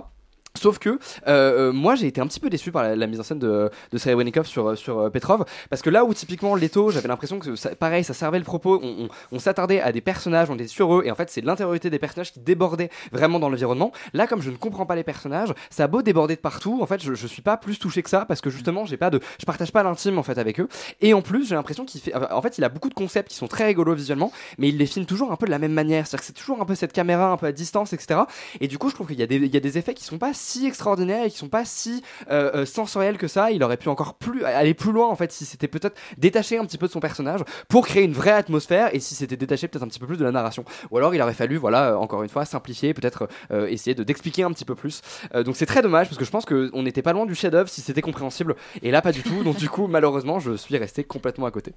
Sauf 0.58 0.80
que 0.80 0.88
euh, 0.90 0.98
euh, 1.28 1.72
moi 1.72 1.94
j'ai 1.94 2.08
été 2.08 2.20
un 2.20 2.26
petit 2.26 2.40
peu 2.40 2.50
déçu 2.50 2.72
par 2.72 2.82
la, 2.82 3.06
mise 3.06 3.20
en 3.20 3.22
scène 3.22 3.38
de, 3.38 3.70
de 3.92 3.98
Serebrennikov 3.98 4.46
sur, 4.46 4.76
sur 4.76 4.98
euh, 4.98 5.08
Petrov 5.08 5.44
parce 5.70 5.80
que 5.80 5.90
là 5.90 6.04
où 6.04 6.12
typiquement 6.12 6.56
Leto 6.56 6.90
j'avais 6.90 7.06
l'impression 7.06 7.38
que 7.38 7.74
pareil 7.74 8.02
ça 8.02 8.14
servait 8.14 8.40
le 8.40 8.44
propos. 8.44 8.82
On, 9.30 9.38
s'attardait 9.38 9.80
à 9.80 9.92
des 9.92 10.00
personnages 10.00 10.50
on 10.50 10.56
était 10.56 10.66
sur 10.66 10.92
eux 10.92 11.02
et 11.04 11.10
en 11.12 11.14
fait 11.14 11.30
c'est 11.30 11.40
l'intériorité 11.40 11.88
des 11.88 12.00
personnages 12.00 12.32
qui 12.32 12.40
débordait 12.40 12.90
vraiment 13.12 13.38
dans 13.38 13.48
l'environnement. 13.48 13.92
Là 14.12 14.26
comme 14.26 14.42
je 14.42 14.50
ne 14.50 14.56
comprends 14.56 14.86
pas 14.86 14.96
les 14.96 15.04
personnages 15.04 15.54
ça 15.70 15.84
a 15.84 15.86
beau 15.86 16.02
déborder 16.02 16.34
de 16.34 16.40
partout 16.40 16.80
en 16.82 16.86
fait 16.86 17.00
je, 17.00 17.14
je 17.14 17.26
suis 17.28 17.42
pas 17.42 17.56
plus 17.56 17.78
touché 17.78 18.02
que 18.02 18.10
ça 18.10 18.24
parce 18.26 18.40
que 18.40 18.50
justement 18.50 18.84
j'ai 18.84 18.96
pas 18.96 19.10
de 19.10 19.20
je 19.38 19.46
partage 19.46 19.70
pas 19.70 19.84
l'intime 19.84 20.18
en 20.18 20.24
fait 20.24 20.36
avec 20.36 20.58
eux. 20.58 20.68
Et 21.00 21.14
en 21.14 21.22
plus 21.22 21.48
j'ai 21.48 21.54
l'impression 21.54 21.84
qu'il 21.84 22.00
fait 22.00 22.14
en 22.14 22.42
fait 22.42 22.58
il 22.58 22.64
a 22.64 22.68
beaucoup 22.68 22.88
de 22.88 22.94
concepts 22.94 23.30
qui 23.30 23.36
sont 23.36 23.48
très 23.48 23.66
rigolos 23.66 23.94
visuellement 23.94 24.32
mais 24.58 24.70
il 24.70 24.78
les 24.78 24.86
filme 24.86 25.06
toujours 25.06 25.30
un 25.30 25.36
peu 25.36 25.46
de 25.46 25.52
la 25.52 25.60
même 25.60 25.72
manière. 25.72 26.08
C'est-à-dire 26.08 26.22
que 26.22 26.26
c'est 26.26 26.40
toujours 26.40 26.60
un 26.60 26.64
peu 26.64 26.74
cette 26.74 26.92
caméra 26.92 27.30
un 27.30 27.36
peu 27.36 27.46
à 27.46 27.52
distance 27.52 27.92
etc 27.92 28.22
et 28.60 28.66
du 28.66 28.78
coup 28.78 28.88
je 28.88 28.96
trouve 28.96 29.06
qu'il 29.06 29.20
y 29.20 29.22
a 29.22 29.28
des 29.28 29.38
y 29.38 29.56
a 29.56 29.60
des 29.60 29.78
effets 29.78 29.94
qui 29.94 30.02
sont 30.02 30.18
pas 30.18 30.34
si 30.40 30.66
extraordinaires 30.66 31.24
et 31.24 31.30
qui 31.30 31.38
sont 31.38 31.48
pas 31.48 31.64
si 31.64 32.02
euh, 32.30 32.50
euh, 32.54 32.66
sensoriels 32.66 33.18
que 33.18 33.28
ça 33.28 33.50
il 33.50 33.62
aurait 33.62 33.76
pu 33.76 33.88
encore 33.88 34.14
plus 34.14 34.44
aller 34.44 34.74
plus 34.74 34.92
loin 34.92 35.08
en 35.08 35.16
fait 35.16 35.30
si 35.32 35.44
c'était 35.44 35.68
peut-être 35.68 35.96
détaché 36.18 36.58
un 36.58 36.64
petit 36.64 36.78
peu 36.78 36.86
de 36.86 36.92
son 36.92 37.00
personnage 37.00 37.40
pour 37.68 37.86
créer 37.86 38.04
une 38.04 38.12
vraie 38.12 38.32
atmosphère 38.32 38.94
et 38.94 39.00
si 39.00 39.14
c'était 39.14 39.36
détaché 39.36 39.68
peut-être 39.68 39.82
un 39.82 39.88
petit 39.88 40.00
peu 40.00 40.06
plus 40.06 40.16
de 40.16 40.24
la 40.24 40.32
narration. 40.32 40.64
Ou 40.90 40.98
alors 40.98 41.14
il 41.14 41.22
aurait 41.22 41.34
fallu 41.34 41.56
voilà 41.56 41.90
euh, 41.90 41.96
encore 41.96 42.22
une 42.22 42.28
fois 42.28 42.44
simplifier 42.44 42.94
peut-être 42.94 43.28
euh, 43.50 43.66
essayer 43.66 43.94
de 43.94 44.02
d'expliquer 44.02 44.42
un 44.42 44.52
petit 44.52 44.64
peu 44.64 44.74
plus. 44.74 45.02
Donc 45.34 45.56
c'est 45.56 45.66
très 45.66 45.82
dommage 45.82 46.08
parce 46.08 46.18
que 46.18 46.24
je 46.24 46.30
pense 46.30 46.44
que 46.44 46.70
on 46.72 46.82
n'était 46.82 47.02
pas 47.02 47.12
loin 47.12 47.26
du 47.26 47.34
chef-d'œuvre 47.34 47.68
si 47.68 47.80
c'était 47.80 48.02
compréhensible 48.02 48.56
et 48.82 48.90
là 48.90 49.02
pas 49.02 49.12
du 49.12 49.22
tout. 49.22 49.44
Donc 49.44 49.56
du 49.56 49.68
coup 49.68 49.86
malheureusement 49.86 50.40
je 50.40 50.56
suis 50.56 50.76
resté 50.76 51.04
complètement 51.04 51.46
à 51.46 51.50
côté. 51.50 51.74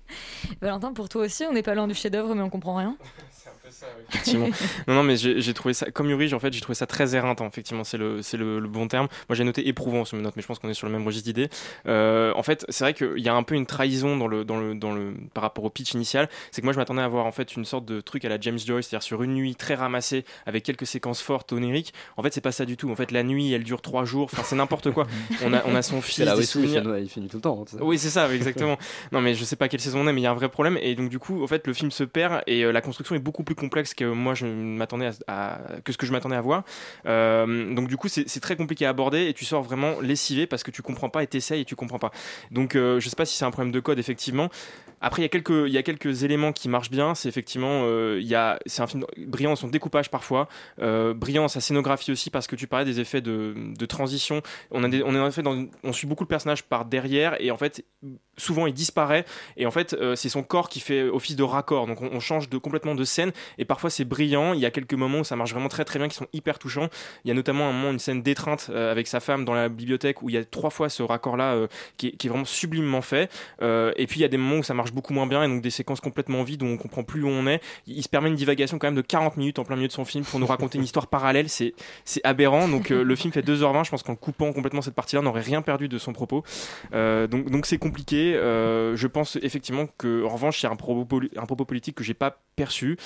Valentin, 0.62 0.94
pour 0.94 1.10
toi 1.10 1.24
aussi, 1.24 1.44
on 1.50 1.54
n'est 1.54 1.64
pas 1.64 1.76
loin 1.76 1.88
du 1.88 1.94
chef-d'œuvre, 1.94 2.36
mais 2.36 2.42
on 2.42 2.50
comprend 2.50 2.76
rien. 2.76 2.96
Effectivement. 4.10 4.48
non, 4.88 4.96
non, 4.96 5.04
mais 5.04 5.16
j'ai 5.18 5.54
trouvé 5.54 5.74
ça, 5.74 5.90
comme 5.92 6.10
Yuri, 6.10 6.34
en 6.34 6.40
fait, 6.40 6.54
j'ai 6.54 6.62
trouvé 6.62 6.76
ça 6.76 6.86
très 6.86 7.16
éreintant. 7.16 7.48
Effectivement, 7.48 7.84
c'est 7.84 7.98
le, 7.98 8.22
c'est 8.22 8.38
le, 8.38 8.60
le 8.60 8.68
bon 8.68 8.88
terme. 8.88 9.08
Moi, 9.30 9.36
j'ai 9.36 9.44
noté 9.44 9.68
éprouvant 9.68 10.06
sur 10.06 10.18
mes 10.18 10.24
notes, 10.24 10.36
mais 10.36 10.42
je 10.42 10.48
pense 10.48 10.60
qu'on 10.60 10.70
est 10.70 10.74
sur 10.74 10.88
le 10.88 10.94
même 10.94 11.06
registre 11.06 11.26
d'idées. 11.26 11.50
Euh, 11.88 12.34
en 12.36 12.44
fait, 12.44 12.66
c'est 12.70 12.84
vrai 12.84 12.94
qu'il 12.94 13.20
y 13.24 13.30
a 13.30 13.34
un 13.36 13.44
peu 13.44 13.56
une 13.56 13.66
trahison 13.66 14.18
dans 14.18 14.28
le, 14.28 14.44
dans 14.46 14.58
le, 14.60 14.76
dans 14.76 14.94
le, 14.94 15.14
par 15.34 15.42
rapport 15.44 15.64
au 15.64 15.70
pitch 15.70 15.94
initial. 15.94 16.30
C'est 16.52 16.62
que 16.62 16.66
moi, 16.66 16.74
je 16.74 16.78
m'attendais 16.80 17.02
à 17.02 17.08
voir 17.08 17.26
en 17.26 17.32
fait 17.32 17.56
une 17.56 17.66
sorte 17.66 17.86
de 17.86 18.02
truc 18.02 18.26
à 18.26 18.30
la 18.30 18.40
James 18.40 18.60
Joyce, 18.60 18.88
c'est-à-dire 18.88 19.04
sur 19.04 19.24
une 19.24 19.34
nuit 19.34 19.56
très 19.56 19.76
ramassée 19.76 20.26
avec 20.46 20.64
quelques 20.64 20.86
séquences 20.88 21.22
fortes 21.22 21.52
oniriques. 21.54 21.94
En 22.18 22.24
fait, 22.24 22.34
c'est 22.34 22.42
pas 22.42 22.52
ça 22.52 22.66
du 22.66 22.78
tout. 22.78 22.92
En 22.92 22.96
fait, 22.96 23.12
la 23.12 23.24
nuit, 23.24 23.52
elle 23.54 23.64
dure 23.64 23.82
trois 23.82 24.06
jours. 24.06 24.30
Enfin, 24.32 24.44
c'est 24.46 24.56
n'importe 24.56 24.92
quoi. 24.92 25.08
On 25.44 25.54
a, 25.54 25.62
on 25.66 25.76
a 25.76 25.82
son 25.82 26.02
fils, 26.02 26.20
là 26.26 26.36
des 26.36 26.42
il 26.44 26.48
souvenirs. 26.48 26.84
finit- 26.84 27.02
il 27.04 27.10
finit 27.10 27.28
tout 27.28 27.38
le 27.38 27.42
temps 27.42 27.66
hein. 27.74 27.78
Oui, 27.82 27.98
c'est 27.98 28.10
ça, 28.10 28.32
exactement. 28.34 28.78
non, 29.12 29.20
mais 29.22 29.34
je 29.36 29.44
sais 29.44 29.56
pas 29.56 29.68
quelle 29.68 29.80
saison 29.82 30.02
on 30.02 30.08
est, 30.08 30.14
mais 30.14 30.22
il 30.22 30.24
y 30.24 30.28
a 30.28 30.32
un 30.32 30.36
vrai 30.36 30.50
problème. 30.50 30.78
Et 30.82 30.96
donc, 30.96 31.10
du 31.10 31.20
coup, 31.20 31.44
en 31.44 31.48
fait, 31.48 31.68
le 31.68 31.74
film 31.74 31.92
se 31.92 32.04
perd 32.04 32.42
et 32.48 32.64
euh, 32.64 32.72
la 32.72 32.82
construction 32.82 33.16
est 33.16 33.20
beaucoup 33.20 33.44
plus 33.44 33.53
complexe 33.56 33.94
que 33.94 34.06
moi 34.06 34.34
je 34.34 34.46
m'attendais 34.46 35.10
à, 35.28 35.60
que 35.84 35.92
ce 35.92 35.98
que 35.98 36.06
je 36.06 36.12
m'attendais 36.12 36.36
à 36.36 36.42
voir. 36.42 36.64
Euh, 37.06 37.74
donc, 37.74 37.88
du 37.88 37.98
coup, 37.98 38.08
c'est 38.08 38.40
très 38.40 38.56
compliqué 38.56 38.86
à 38.86 38.90
aborder 38.90 39.28
et 39.28 39.34
tu 39.34 39.46
sors 39.46 39.64
vraiment 39.64 40.00
lessivé 40.02 40.48
parce 40.48 40.64
que 40.64 40.72
tu 40.72 40.82
comprends 40.82 41.10
pas 41.10 41.24
et 41.24 41.28
t'essayes 41.28 41.62
et 41.62 41.66
tu 41.66 41.76
comprends 41.76 42.00
pas. 42.00 42.12
Donc, 42.52 42.76
euh, 42.76 43.00
je 43.00 43.10
sais 43.10 43.16
pas 43.16 43.26
si 43.26 43.38
c'est 43.38 43.46
un 43.46 43.52
problème 43.52 43.72
de 43.72 43.80
code, 43.80 44.00
effectivement. 44.00 44.50
Après, 45.02 45.22
il 45.22 45.26
y 45.26 45.26
a 45.26 45.30
quelques, 45.30 45.50
il 45.50 45.74
y 45.74 45.78
a 45.78 45.84
quelques 45.84 46.24
éléments 46.24 46.54
qui 46.54 46.70
marchent 46.70 46.90
bien. 46.90 47.14
C'est 47.14 47.28
effectivement, 47.28 47.84
euh, 47.84 48.20
il 48.22 48.28
y 48.28 48.36
a, 48.36 48.58
c'est 48.66 48.82
un 48.82 48.88
film 48.88 49.06
brillant 49.28 49.56
son 49.56 49.68
découpage 49.68 50.10
parfois, 50.10 50.48
euh, 50.82 51.14
brillant 51.14 51.50
sa 51.50 51.60
scénographie 51.60 52.12
aussi 52.12 52.30
parce 52.30 52.48
que 52.48 52.56
tu 52.56 52.68
parlais 52.68 52.86
des 52.86 53.02
effets 53.02 53.20
de, 53.20 53.54
de 53.58 53.86
transition. 53.86 54.42
On 54.72 54.84
a 54.84 54.88
on 54.88 55.16
est 55.16 55.20
en 55.20 55.32
fait 55.32 55.42
dans, 55.42 55.66
on 55.84 55.92
suit 55.92 56.08
beaucoup 56.08 56.24
le 56.24 56.30
personnage 56.30 56.64
par 56.64 56.86
derrière 56.86 57.36
et 57.42 57.52
en 57.52 57.58
fait, 57.58 57.84
souvent 58.38 58.66
il 58.66 58.74
disparaît 58.74 59.26
et 59.58 59.66
en 59.66 59.72
fait, 59.72 59.96
c'est 60.16 60.30
son 60.30 60.44
corps 60.44 60.70
qui 60.70 60.80
fait 60.80 61.04
office 61.04 61.36
de 61.36 61.44
raccord. 61.44 61.86
Donc 61.86 62.02
on, 62.02 62.10
on 62.14 62.20
change 62.22 62.48
de 62.50 62.58
complètement 62.58 62.96
de 62.96 63.04
scène 63.04 63.34
et 63.58 63.66
parfois 63.66 63.90
c'est 63.90 64.06
brillant. 64.06 64.54
Il 64.54 64.60
y 64.60 64.66
a 64.66 64.72
quelques 64.72 64.94
moments 64.94 65.20
où 65.20 65.24
ça 65.24 65.36
marche 65.36 65.52
vraiment 65.52 65.70
très 65.70 65.86
très 65.86 66.00
bien, 66.00 66.08
qui 66.08 66.16
sont 66.16 66.28
hyper 66.34 66.60
touchants. 66.60 66.90
Il 67.26 67.30
y 67.30 67.32
a 67.32 67.34
notamment 67.34 67.70
un 67.70 67.74
moment 67.74 67.92
une 67.92 68.00
scène 68.00 68.22
d'étreinte 68.22 68.68
euh, 68.70 68.92
avec 68.92 69.08
sa 69.08 69.20
femme 69.20 69.46
dans 69.46 69.54
la 69.54 69.70
bibliothèque 69.70 70.22
où 70.22 70.30
il 70.30 70.36
y 70.36 70.38
a 70.38 70.44
trois 70.44 70.70
fois 70.70 70.90
ce 70.90 71.04
raccord 71.04 71.38
là 71.38 71.68
qui, 71.98 72.08
est, 72.08 72.28
vraiment 72.28 72.46
sublimement 72.46 73.02
fait. 73.02 73.30
Euh, 73.62 73.92
et 73.96 74.08
puis 74.08 74.20
il 74.20 74.24
y 74.24 74.26
a 74.26 74.30
des 74.30 74.38
moments 74.38 74.58
où 74.58 74.64
ça 74.64 74.74
marche 74.74 74.92
beaucoup 74.92 75.14
moins 75.14 75.28
bien 75.28 75.44
et 75.44 75.48
donc 75.48 75.62
des 75.62 75.70
séquences 75.70 76.02
complètement 76.02 76.44
vides 76.44 76.64
où 76.64 76.66
on 76.66 76.78
comprend 76.78 77.04
plus 77.04 77.24
où 77.24 77.28
on 77.28 77.48
est. 77.48 77.62
Il, 77.88 78.04
se 78.04 78.10
permet 78.10 78.30
une 78.30 78.36
divagation 78.36 78.78
quand 78.80 78.88
même 78.88 78.96
de 78.96 79.02
40 79.02 79.38
minutes 79.38 79.60
en 79.60 79.64
plein 79.64 79.76
milieu 79.76 79.88
de 79.88 79.94
son 79.94 80.06
film 80.06 80.24
pour 80.24 80.40
nous 80.40 80.46
raconter 80.46 80.78
une 80.78 80.84
histoire 80.84 81.08
parallèle. 81.08 81.50
C'est 81.50 81.74
aberrant. 82.24 82.68
Donc 82.68 82.92
euh, 82.92 83.04
le 83.04 83.16
film 83.16 83.34
fait 83.34 83.42
2h20. 83.42 83.86
Je 83.86 83.92
pense 83.92 84.04
qu'en 84.04 84.16
coupant 84.16 84.52
complètement 84.54 84.82
cette 84.82 84.96
partie-là, 84.96 85.22
on 85.22 85.26
n'aurait 85.26 85.42
rien 85.42 85.62
perdu 85.62 85.88
de 85.88 85.98
son 85.98 86.14
propos. 86.14 86.44
Euh, 86.94 87.28
donc 87.28 87.66
c'est 87.66 87.78
compliqué. 87.78 88.36
Euh, 88.36 88.96
je 88.96 89.08
pense 89.08 89.38
effectivement 89.42 89.88
que 89.98 90.24
en 90.26 90.30
revanche 90.30 90.62
il 90.62 90.66
y 90.66 90.70
a 90.70 90.72
un 90.72 90.76
propos, 90.76 91.22
un 91.36 91.46
propos 91.46 91.66
politique 91.66 91.96
que 91.96 92.04
j'ai 92.04 92.14
pas 92.14 92.40
perçu 92.56 92.98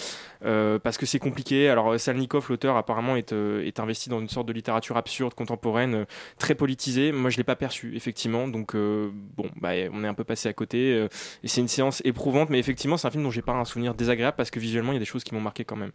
euh, 0.45 0.79
parce 0.79 0.97
que 0.97 1.05
c'est 1.05 1.19
compliqué. 1.19 1.69
Alors 1.69 1.99
Salnikov, 1.99 2.47
l'auteur, 2.49 2.77
apparemment 2.77 3.15
est, 3.15 3.33
euh, 3.33 3.65
est 3.65 3.79
investi 3.79 4.09
dans 4.09 4.19
une 4.19 4.29
sorte 4.29 4.47
de 4.47 4.53
littérature 4.53 4.97
absurde 4.97 5.33
contemporaine 5.33 5.95
euh, 5.95 6.05
très 6.37 6.55
politisée. 6.55 7.11
Moi 7.11 7.29
je 7.29 7.37
l'ai 7.37 7.43
pas 7.43 7.55
perçu 7.55 7.95
effectivement. 7.95 8.47
Donc 8.47 8.75
euh, 8.75 9.09
bon 9.35 9.49
bah 9.61 9.71
on 9.91 10.03
est 10.03 10.07
un 10.07 10.13
peu 10.13 10.23
passé 10.23 10.49
à 10.49 10.53
côté 10.53 10.93
euh, 10.93 11.07
et 11.43 11.47
c'est 11.47 11.61
une 11.61 11.67
séance 11.67 12.01
éprouvante. 12.05 12.49
Mais 12.49 12.59
effectivement 12.59 12.97
c'est 12.97 13.07
un 13.07 13.11
film 13.11 13.23
dont 13.23 13.31
j'ai 13.31 13.41
pas 13.41 13.53
un 13.53 13.65
souvenir 13.65 13.93
désagréable 13.93 14.37
parce 14.37 14.51
que 14.51 14.59
visuellement 14.59 14.91
il 14.91 14.95
y 14.95 14.97
a 14.97 14.99
des 14.99 15.05
choses 15.05 15.23
qui 15.23 15.33
m'ont 15.33 15.41
marqué 15.41 15.63
quand 15.65 15.75
même. 15.75 15.91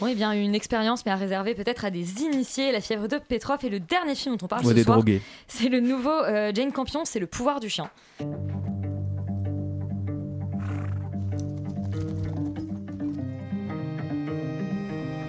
Oui, 0.00 0.14
bien 0.14 0.32
une 0.32 0.54
expérience, 0.54 1.06
mais 1.06 1.12
à 1.12 1.16
réserver 1.16 1.54
peut-être 1.54 1.84
à 1.84 1.90
des 1.90 2.22
initiés. 2.22 2.72
La 2.72 2.80
fièvre 2.80 3.06
de 3.06 3.18
Petrov 3.18 3.58
est 3.64 3.68
le 3.68 3.80
dernier 3.80 4.14
film 4.14 4.36
dont 4.36 4.46
on 4.46 4.48
parle 4.48 4.64
Ou 4.64 4.70
ce 4.70 4.74
des 4.74 4.82
soir. 4.82 5.00
C'est 5.46 5.68
le 5.68 5.80
nouveau 5.80 6.10
euh, 6.10 6.50
Jane 6.52 6.72
Campion, 6.72 7.04
c'est 7.04 7.20
le 7.20 7.26
pouvoir 7.26 7.60
du 7.60 7.68
chien. 7.68 7.90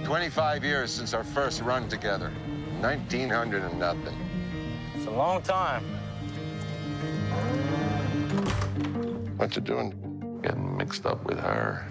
25 0.06 0.64
years 0.64 0.92
since 0.92 1.16
our 1.16 1.24
first 1.24 1.62
run 1.62 1.90
together. 1.90 2.32
1900 2.80 3.64
and 3.64 3.80
nothing. 3.80 4.16
It's 4.96 5.08
a 5.08 5.10
long 5.10 5.42
time. 5.42 5.84
What 9.38 9.56
you 9.56 9.64
doing? 9.64 10.40
Getting 10.44 10.78
mixed 10.78 11.08
up 11.08 11.26
with 11.26 11.40
her. 11.40 11.88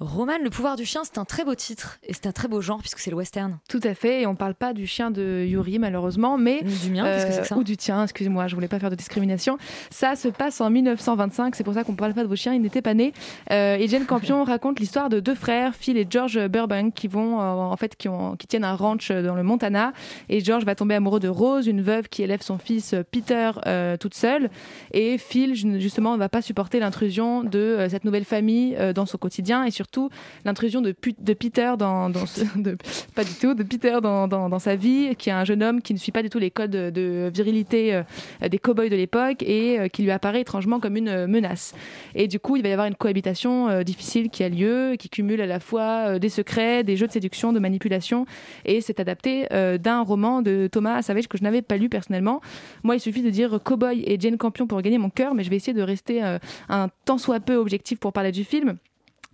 Roman, 0.00 0.38
le 0.42 0.50
pouvoir 0.50 0.76
du 0.76 0.84
chien, 0.84 1.02
c'est 1.04 1.18
un 1.18 1.24
très 1.24 1.44
beau 1.44 1.54
titre 1.54 1.98
et 2.04 2.12
c'est 2.12 2.26
un 2.26 2.32
très 2.32 2.46
beau 2.48 2.60
genre 2.60 2.78
puisque 2.78 2.98
c'est 3.00 3.10
le 3.10 3.16
western. 3.16 3.58
Tout 3.68 3.80
à 3.82 3.94
fait, 3.94 4.22
et 4.22 4.26
on 4.26 4.36
parle 4.36 4.54
pas 4.54 4.72
du 4.72 4.86
chien 4.86 5.10
de 5.10 5.44
Yuri 5.46 5.78
malheureusement, 5.78 6.38
mais 6.38 6.62
du 6.62 6.90
mien, 6.90 7.04
qu'est-ce 7.04 7.40
que 7.40 7.46
ça 7.46 7.56
ou 7.56 7.64
du 7.64 7.76
tien. 7.76 8.04
Excusez-moi, 8.04 8.46
je 8.46 8.54
voulais 8.54 8.68
pas 8.68 8.78
faire 8.78 8.90
de 8.90 8.94
discrimination. 8.94 9.58
Ça 9.90 10.14
se 10.14 10.28
passe 10.28 10.60
en 10.60 10.70
1925, 10.70 11.56
c'est 11.56 11.64
pour 11.64 11.74
ça 11.74 11.84
qu'on 11.84 11.94
parle 11.94 12.14
pas 12.14 12.22
de 12.22 12.28
vos 12.28 12.36
chiens, 12.36 12.54
ils 12.54 12.62
n'étaient 12.62 12.82
pas 12.82 12.94
nés. 12.94 13.12
Euh, 13.50 13.76
et 13.76 13.88
Jane 13.88 14.06
Campion 14.06 14.44
raconte 14.44 14.78
l'histoire 14.78 15.08
de 15.08 15.20
deux 15.20 15.34
frères, 15.34 15.74
Phil 15.74 15.96
et 15.96 16.06
George 16.08 16.46
Burbank, 16.46 16.94
qui 16.94 17.08
vont 17.08 17.40
euh, 17.40 17.44
en 17.44 17.76
fait 17.76 17.96
qui, 17.96 18.08
ont, 18.08 18.36
qui 18.36 18.46
tiennent 18.46 18.64
un 18.64 18.76
ranch 18.76 19.10
dans 19.10 19.34
le 19.34 19.42
Montana. 19.42 19.92
Et 20.28 20.40
George 20.40 20.64
va 20.64 20.74
tomber 20.74 20.94
amoureux 20.94 21.20
de 21.20 21.28
Rose, 21.28 21.66
une 21.66 21.82
veuve 21.82 22.08
qui 22.08 22.22
élève 22.22 22.42
son 22.42 22.58
fils 22.58 22.94
euh, 22.94 23.02
Peter 23.10 23.50
euh, 23.66 23.96
toute 23.96 24.14
seule. 24.14 24.50
Et 24.92 25.18
Phil 25.18 25.54
justement 25.80 26.14
ne 26.14 26.18
va 26.18 26.28
pas 26.28 26.42
supporter 26.42 26.80
l'intrusion 26.80 27.42
de 27.42 27.58
euh, 27.58 27.88
cette 27.88 28.04
nouvelle 28.04 28.24
famille 28.24 28.76
euh, 28.78 28.92
dans 28.92 29.06
son 29.06 29.18
quotidien 29.18 29.64
et 29.64 29.70
surtout 29.70 29.87
l'intrusion 30.44 30.80
de, 30.80 30.92
Peter 30.92 31.74
dans, 31.78 32.10
pas 33.14 33.24
du 33.24 33.34
tout 33.34 33.54
de 33.54 33.62
Peter 33.62 33.98
dans, 34.02 34.28
dans, 34.28 34.58
sa 34.58 34.76
vie 34.76 35.14
qui 35.16 35.30
est 35.30 35.32
un 35.32 35.44
jeune 35.44 35.62
homme 35.62 35.82
qui 35.82 35.94
ne 35.94 35.98
suit 35.98 36.12
pas 36.12 36.22
du 36.22 36.30
tout 36.30 36.38
les 36.38 36.50
codes 36.50 36.70
de, 36.70 37.30
virilité 37.34 37.94
euh, 37.94 38.48
des 38.48 38.58
cow-boys 38.58 38.88
de 38.88 38.96
l'époque 38.96 39.42
et 39.42 39.78
euh, 39.78 39.88
qui 39.88 40.02
lui 40.02 40.10
apparaît 40.10 40.40
étrangement 40.40 40.80
comme 40.80 40.96
une 40.96 41.08
euh, 41.08 41.26
menace. 41.26 41.74
Et 42.14 42.28
du 42.28 42.38
coup 42.40 42.56
il 42.56 42.62
va 42.62 42.68
y 42.68 42.72
avoir 42.72 42.86
une 42.86 42.94
cohabitation 42.94 43.82
difficile 43.82 44.30
qui 44.30 44.42
a 44.42 44.48
lieu 44.48 44.96
qui 44.98 45.08
cumule 45.08 45.40
à 45.40 45.46
la 45.46 45.60
fois 45.60 46.18
des 46.18 46.28
secrets 46.28 46.84
des 46.84 46.96
jeux 46.96 47.06
de 47.06 47.12
séduction 47.12 47.52
de 47.52 47.58
manipulation. 47.58 48.26
Et 48.64 48.80
c'est 48.80 49.00
adapté 49.00 49.46
d'un 49.78 50.02
roman 50.02 50.42
de 50.42 50.68
Thomas 50.70 51.02
Savage 51.02 51.28
que 51.28 51.38
je 51.38 51.42
n'avais 51.42 51.62
pas 51.62 51.76
lu 51.76 51.88
personnellement. 51.88 52.40
Moi 52.82 52.96
il 52.96 53.00
suffit 53.00 53.22
de 53.22 53.30
dire 53.30 53.60
Cowboy 53.62 54.02
et 54.06 54.18
Jane 54.18 54.36
Campion 54.36 54.66
pour 54.66 54.80
gagner 54.82 54.98
mon 54.98 55.10
cœur 55.10 55.34
mais 55.34 55.44
je 55.44 55.50
vais 55.50 55.56
essayer 55.56 55.74
de 55.74 55.82
rester 55.82 56.22
un 56.68 56.88
tant 57.04 57.18
soit 57.18 57.40
peu 57.40 57.56
objectif 57.56 57.98
pour 57.98 58.12
parler 58.12 58.32
du 58.32 58.44
film 58.44 58.78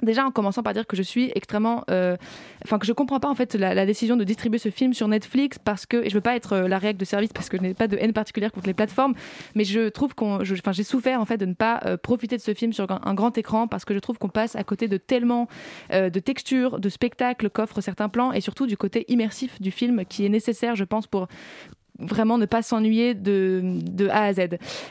Déjà 0.04 0.24
en 0.24 0.30
commençant 0.30 0.62
par 0.62 0.72
dire 0.72 0.86
que 0.86 0.96
je 0.96 1.02
suis 1.02 1.30
extrêmement, 1.34 1.84
euh, 1.90 2.16
enfin 2.64 2.78
que 2.78 2.86
je 2.86 2.92
comprends 2.92 3.20
pas 3.20 3.28
en 3.28 3.34
fait 3.34 3.54
la, 3.54 3.86
décision 3.86 4.16
de 4.16 4.24
distribuer 4.24 4.58
ce 4.58 4.70
film 4.70 4.94
sur 4.94 5.08
Netflix 5.08 5.58
parce 5.58 5.86
que 5.86 6.04
et 6.04 6.08
je 6.08 6.14
veux 6.14 6.20
pas 6.20 6.36
être 6.36 6.52
euh, 6.54 6.68
la 6.68 6.78
règle 6.78 6.98
de 6.98 7.04
service 7.04 7.32
parce 7.32 7.48
que 7.48 7.56
je 7.56 7.62
n'ai 7.62 7.74
pas 7.74 7.88
de 7.88 7.96
haine 7.96 8.12
particulière 8.12 8.52
contre 8.52 8.66
les 8.66 8.74
plateformes, 8.74 9.14
mais 9.54 9.64
je 9.64 9.88
trouve 9.88 10.14
qu'on, 10.14 10.40
enfin 10.40 10.72
j'ai 10.72 10.84
souffert 10.84 11.20
en 11.20 11.24
fait 11.24 11.36
de 11.36 11.46
ne 11.46 11.54
pas 11.54 11.80
euh, 11.86 11.96
profiter 11.96 12.36
de 12.36 12.42
ce 12.42 12.54
film 12.54 12.72
sur 12.72 12.90
un, 12.90 13.14
grand 13.14 13.36
écran 13.38 13.68
parce 13.68 13.84
que 13.84 13.94
je 13.94 13.98
trouve 13.98 14.18
qu'on 14.18 14.28
passe 14.28 14.56
à 14.56 14.64
côté 14.64 14.88
de 14.88 14.96
tellement 14.96 15.48
de 15.90 16.18
textures, 16.18 16.80
de 16.80 16.88
spectacles 16.88 17.50
qu'offrent 17.50 17.80
certains 17.80 18.08
plans 18.08 18.32
et 18.32 18.40
surtout 18.40 18.66
du 18.66 18.76
côté 18.76 19.04
immersif 19.08 19.60
du 19.60 19.70
film 19.70 20.04
qui 20.04 20.26
est 20.26 20.28
nécessaire 20.28 20.74
je 20.74 20.84
pense 20.84 21.06
pour 21.06 21.28
vraiment 21.98 22.38
ne 22.38 22.46
pas 22.46 22.62
s'ennuyer 22.62 23.14
de, 23.14 23.62
de 23.82 24.08
A 24.08 24.24
à 24.24 24.32
Z. 24.32 24.40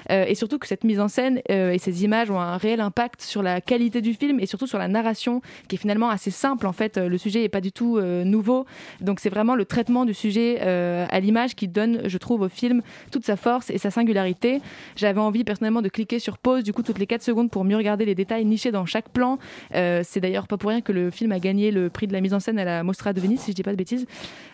Euh, 0.09 0.25
et 0.27 0.35
surtout 0.35 0.57
que 0.57 0.67
cette 0.67 0.83
mise 0.83 0.99
en 0.99 1.07
scène 1.07 1.41
euh, 1.51 1.71
et 1.71 1.77
ces 1.77 2.03
images 2.03 2.31
ont 2.31 2.39
un 2.39 2.57
réel 2.57 2.79
impact 2.79 3.21
sur 3.21 3.43
la 3.43 3.59
qualité 3.61 4.01
du 4.01 4.13
film 4.13 4.39
et 4.39 4.45
surtout 4.45 4.67
sur 4.67 4.77
la 4.77 4.87
narration 4.87 5.41
qui 5.67 5.75
est 5.75 5.79
finalement 5.79 6.09
assez 6.09 6.31
simple 6.31 6.65
en 6.65 6.71
fait. 6.71 6.97
Euh, 6.97 7.09
Le 7.09 7.17
sujet 7.17 7.43
est 7.43 7.49
pas 7.49 7.61
du 7.61 7.71
tout 7.71 7.99
nouveau. 8.01 8.65
Donc 9.01 9.19
c'est 9.19 9.29
vraiment 9.29 9.55
le 9.55 9.65
traitement 9.65 10.05
du 10.05 10.13
sujet 10.13 10.59
à 10.59 11.19
l'image 11.19 11.55
qui 11.55 11.67
donne, 11.67 12.01
je 12.05 12.17
trouve, 12.17 12.41
au 12.41 12.49
film 12.49 12.81
toute 13.11 13.25
sa 13.25 13.35
force 13.35 13.69
et 13.69 13.77
sa 13.77 13.91
singularité. 13.91 14.61
J'avais 14.95 15.19
envie 15.19 15.43
personnellement 15.43 15.81
de 15.81 15.89
cliquer 15.89 16.19
sur 16.19 16.37
pause 16.37 16.63
du 16.63 16.73
coup 16.73 16.83
toutes 16.83 16.99
les 16.99 17.07
4 17.07 17.21
secondes 17.21 17.49
pour 17.49 17.63
mieux 17.63 17.77
regarder 17.77 18.05
les 18.05 18.15
détails 18.15 18.45
nichés 18.45 18.71
dans 18.71 18.85
chaque 18.85 19.09
plan. 19.09 19.37
C'est 19.71 20.19
d'ailleurs 20.19 20.47
pas 20.47 20.57
pour 20.57 20.69
rien 20.69 20.81
que 20.81 20.91
le 20.91 21.11
film 21.11 21.31
a 21.31 21.39
gagné 21.39 21.71
le 21.71 21.89
prix 21.89 22.07
de 22.07 22.13
la 22.13 22.21
mise 22.21 22.33
en 22.33 22.39
scène 22.39 22.59
à 22.59 22.65
la 22.65 22.83
Mostra 22.83 23.13
de 23.13 23.21
Venise 23.21 23.41
si 23.41 23.51
je 23.51 23.55
dis 23.55 23.63
pas 23.63 23.71
de 23.71 23.77
bêtises. 23.77 24.05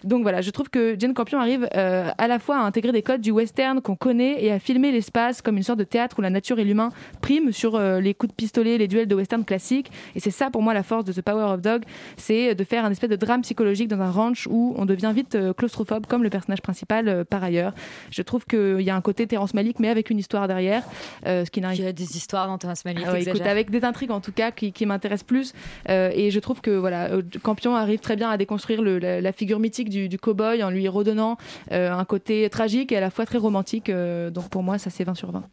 Donc 0.03 0.23
voilà, 0.23 0.41
je 0.41 0.51
trouve 0.51 0.69
que 0.69 0.95
Jane 0.97 1.13
Campion 1.13 1.39
arrive 1.39 1.67
à 1.71 2.27
la 2.27 2.38
fois 2.39 2.57
à 2.57 2.61
intégrer 2.61 2.91
des 2.91 3.01
codes 3.03 3.21
du 3.21 3.31
western 3.31 3.81
qu'on 3.81 3.95
connaît 3.95 4.43
et 4.43 4.51
à 4.51 4.59
filmer 4.59 4.91
l'espace 4.91 5.41
comme 5.41 5.57
une 5.57 5.63
sorte 5.63 5.79
de 5.79 5.83
théâtre 5.83 6.17
où 6.19 6.21
la 6.21 6.29
nature 6.29 6.59
et 6.59 6.63
l'humain 6.63 6.89
priment 7.21 7.51
sur 7.51 7.75
euh, 7.75 7.99
les 7.99 8.13
coups 8.13 8.31
de 8.31 8.35
pistolet, 8.35 8.77
les 8.77 8.87
duels 8.87 9.07
de 9.07 9.15
western 9.15 9.43
classiques. 9.45 9.91
Et 10.15 10.19
c'est 10.19 10.31
ça 10.31 10.49
pour 10.49 10.61
moi 10.61 10.73
la 10.73 10.83
force 10.83 11.05
de 11.05 11.13
The 11.13 11.21
Power 11.21 11.53
of 11.53 11.61
Dog, 11.61 11.83
c'est 12.17 12.55
de 12.55 12.63
faire 12.63 12.85
un 12.85 12.91
espèce 12.91 13.09
de 13.09 13.15
drame 13.15 13.41
psychologique 13.41 13.87
dans 13.87 13.99
un 14.01 14.11
ranch 14.11 14.47
où 14.49 14.73
on 14.77 14.85
devient 14.85 15.11
vite 15.15 15.35
euh, 15.35 15.53
claustrophobe 15.53 16.05
comme 16.07 16.23
le 16.23 16.29
personnage 16.29 16.61
principal 16.61 17.07
euh, 17.07 17.23
par 17.23 17.43
ailleurs. 17.43 17.73
Je 18.11 18.21
trouve 18.21 18.45
qu'il 18.45 18.81
y 18.81 18.89
a 18.89 18.95
un 18.95 19.01
côté 19.01 19.27
Terrence 19.27 19.53
Malick 19.53 19.79
mais 19.79 19.89
avec 19.89 20.09
une 20.09 20.19
histoire 20.19 20.47
derrière. 20.47 20.83
ce 21.25 21.49
qui 21.49 21.61
n'arrive 21.61 21.79
Il 21.79 21.85
y 21.85 21.87
a 21.87 21.91
des 21.93 22.17
histoires 22.17 22.47
dans 22.47 22.57
Terrence 22.57 22.85
Malick. 22.85 23.03
ah 23.07 23.11
ouais, 23.13 23.17
écoute, 23.21 23.33
t'exagères. 23.33 23.51
avec 23.51 23.69
des 23.69 23.83
intrigues 23.83 24.11
en 24.11 24.19
tout 24.21 24.31
cas 24.31 24.51
qui, 24.51 24.71
qui 24.71 24.85
m'intéressent 24.85 25.25
plus. 25.27 25.53
Et 25.87 26.31
je 26.31 26.39
trouve 26.39 26.61
que 26.61 26.71
voilà, 26.71 27.09
Campion 27.43 27.75
arrive 27.75 27.99
très 27.99 28.15
bien 28.15 28.29
à 28.29 28.37
déconstruire 28.37 28.81
le- 28.81 28.99
la, 28.99 29.21
la 29.21 29.31
figure 29.31 29.59
mythique 29.59 29.89
du, 29.89 30.09
du 30.09 30.17
cow-boy 30.17 30.63
en 30.63 30.69
lui 30.69 30.87
redonnant 30.87 31.37
un 31.71 32.05
côté 32.05 32.28
tragique 32.49 32.91
et 32.91 32.97
à 32.97 33.01
la 33.01 33.09
fois 33.09 33.25
très 33.25 33.37
romantique. 33.37 33.89
euh, 33.89 34.29
donc 34.29 34.49
pour 34.49 34.63
moi, 34.63 34.77
ça 34.77 34.89
c'est 34.89 35.03
20 35.03 35.15
sur 35.15 35.31
20. 35.31 35.43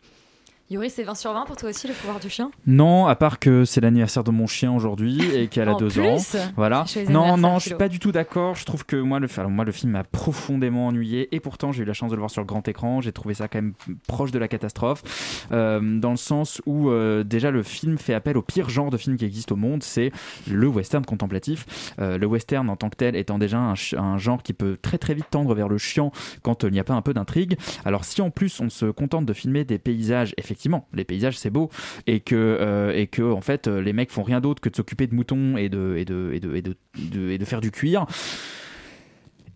Yuri, 0.69 0.91
c'est 0.91 1.05
20 1.05 1.15
sur 1.15 1.33
20 1.33 1.45
pour 1.45 1.57
toi 1.57 1.71
aussi, 1.71 1.87
le 1.87 1.95
pouvoir 1.95 2.19
du 2.19 2.29
chien? 2.29 2.51
Non, 2.67 3.07
à 3.07 3.15
part 3.15 3.39
que 3.39 3.65
c'est 3.65 3.81
l'anniversaire 3.81 4.25
de 4.25 4.33
mon 4.33 4.49
chien 4.49 4.73
aujourd'hui 4.73 5.21
et 5.33 5.47
qu'elle 5.47 5.69
a 5.69 5.75
En 5.75 5.77
deux 5.77 5.87
plus 5.87 6.01
ans. 6.01 6.17
Voilà. 6.57 6.85
Non, 7.09 7.37
non, 7.37 7.61
je 7.61 7.67
suis 7.67 7.75
pas 7.77 7.89
du 7.89 8.01
tout 8.01 8.11
d'accord. 8.11 8.57
Je 8.57 8.65
trouve 8.65 8.85
que 8.85 8.97
moi 8.97 9.21
le, 9.21 9.29
alors, 9.37 9.51
moi, 9.51 9.65
le 9.65 9.71
film 9.71 9.93
m'a 9.93 10.03
profondément 10.03 10.89
ennuyé 10.89 11.29
et 11.33 11.39
pourtant 11.39 11.71
j'ai 11.71 11.85
eu 11.85 11.87
la 11.87 11.93
chance 11.93 12.11
de 12.11 12.17
le 12.17 12.19
voir 12.19 12.33
sur 12.33 12.41
le 12.41 12.47
grand 12.47 12.67
écran. 12.67 13.01
J'ai 13.01 13.13
trouvé 13.13 13.35
ça 13.35 13.47
quand 13.47 13.59
même 13.59 13.75
proche 14.09 14.33
de 14.33 14.41
la 14.41 14.49
catastrophe, 14.49 15.05
euh, 15.53 16.01
dans 16.01 16.11
le 16.11 16.17
sens 16.17 16.61
où 16.67 16.91
euh, 16.91 17.23
déjà 17.23 17.53
le 17.53 17.63
film 17.63 17.97
fait 17.97 18.15
appel 18.15 18.37
au 18.37 18.43
pire 18.43 18.69
genre 18.69 18.91
de 18.91 18.97
film 18.97 19.17
qui 19.17 19.25
existe 19.25 19.53
au 19.53 19.57
monde, 19.57 19.85
c'est 19.85 20.11
le 20.51 20.67
western 20.67 21.05
contemplatif. 21.05 21.95
Euh, 22.01 22.19
le 22.19 22.27
western 22.27 22.69
en 22.69 22.75
tant 22.75 22.91
que 22.91 22.97
tel 22.97 23.15
étant 23.15 23.39
déjà 23.39 23.59
un, 23.59 23.75
un 23.97 24.19
genre 24.19 24.43
qui 24.43 24.53
peut 24.53 24.77
très 24.83 24.99
très 24.99 25.15
vite 25.15 25.31
tendre 25.31 25.55
vers 25.55 25.69
le 25.69 25.79
chiant 25.79 26.11
quand 26.43 26.65
il 26.65 26.73
n'y 26.73 26.81
a 26.81 26.85
pas 26.85 26.95
un 26.95 27.03
peu 27.03 27.15
d'intrigue. 27.15 27.57
Alors 27.85 28.05
si 28.05 28.21
en 28.21 28.31
plus 28.31 28.61
on 28.61 28.69
se 28.69 28.87
contente 28.87 29.27
de 29.27 29.33
filmer 29.33 29.65
des 29.65 29.79
paysages, 29.79 30.35
effectivement, 30.39 30.56
les 30.93 31.05
paysages 31.05 31.39
c'est 31.39 31.51
beau 31.51 31.71
et 32.07 32.21
que 32.21 32.35
euh, 32.35 32.93
et 32.95 33.07
que 33.07 33.23
en 33.23 33.41
fait 33.41 33.69
euh, 33.69 33.81
les 33.81 33.93
mecs 33.93 34.11
font 34.11 34.23
rien 34.23 34.41
d'autre 34.41 34.61
que 34.61 34.69
de 34.69 34.77
s'occuper 34.77 35.07
de 35.07 35.15
moutons 35.15 35.57
et 35.57 35.69
de 35.69 35.97
et 35.97 36.05
de 36.05 36.31
et 36.35 36.41
de 36.41 36.55
et 36.57 36.63
de, 36.63 36.77
de- 37.39 37.45
faire 37.45 37.61
du 37.61 37.71
cuir. 37.71 38.07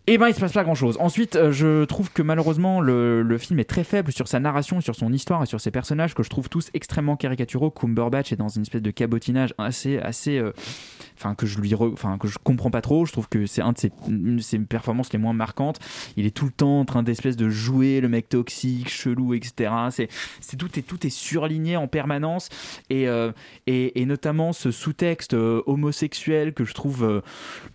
Et 0.07 0.17
ben 0.17 0.27
il 0.27 0.33
se 0.33 0.39
passe 0.39 0.53
pas 0.53 0.63
grand 0.63 0.75
chose. 0.75 0.97
Ensuite, 0.99 1.35
euh, 1.35 1.51
je 1.51 1.85
trouve 1.85 2.11
que 2.11 2.21
malheureusement 2.21 2.81
le, 2.81 3.21
le 3.21 3.37
film 3.37 3.59
est 3.59 3.69
très 3.69 3.83
faible 3.83 4.11
sur 4.11 4.27
sa 4.27 4.39
narration, 4.39 4.81
sur 4.81 4.95
son 4.95 5.13
histoire 5.13 5.43
et 5.43 5.45
sur 5.45 5.61
ses 5.61 5.71
personnages 5.71 6.15
que 6.15 6.23
je 6.23 6.29
trouve 6.29 6.49
tous 6.49 6.69
extrêmement 6.73 7.15
caricaturaux. 7.15 7.69
Cumberbatch 7.69 8.31
est 8.31 8.35
dans 8.35 8.49
une 8.49 8.63
espèce 8.63 8.81
de 8.81 8.91
cabotinage 8.91 9.53
assez 9.57 9.99
assez 9.99 10.41
que 11.37 11.45
je 11.45 11.59
lui 11.59 11.71
que 12.19 12.27
je 12.27 12.37
comprends 12.43 12.71
pas 12.71 12.81
trop. 12.81 13.05
Je 13.05 13.11
trouve 13.11 13.29
que 13.29 13.45
c'est 13.45 13.61
une 14.07 14.37
de 14.37 14.41
ses 14.41 14.59
performances 14.59 15.13
les 15.13 15.19
moins 15.19 15.33
marquantes. 15.33 15.79
Il 16.17 16.25
est 16.25 16.35
tout 16.35 16.45
le 16.45 16.51
temps 16.51 16.81
en 16.81 16.85
train 16.85 17.03
d'espèce 17.03 17.37
de 17.37 17.49
jouer 17.49 18.01
le 18.01 18.09
mec 18.09 18.29
toxique 18.29 18.89
chelou 18.89 19.33
etc 19.33 19.71
c'est 19.89 20.57
tout 20.57 20.77
est 20.77 20.81
tout 20.81 21.05
est 21.05 21.09
surligné 21.09 21.77
en 21.77 21.87
permanence. 21.87 22.49
Et 22.89 23.07
euh, 23.07 23.31
et, 23.67 24.05
notamment 24.05 24.51
ce 24.51 24.71
sous-texte 24.71 25.33
euh, 25.33 25.61
homosexuel 25.65 26.53
que 26.53 26.65
je 26.65 26.73
trouve 26.73 27.03
euh, 27.03 27.21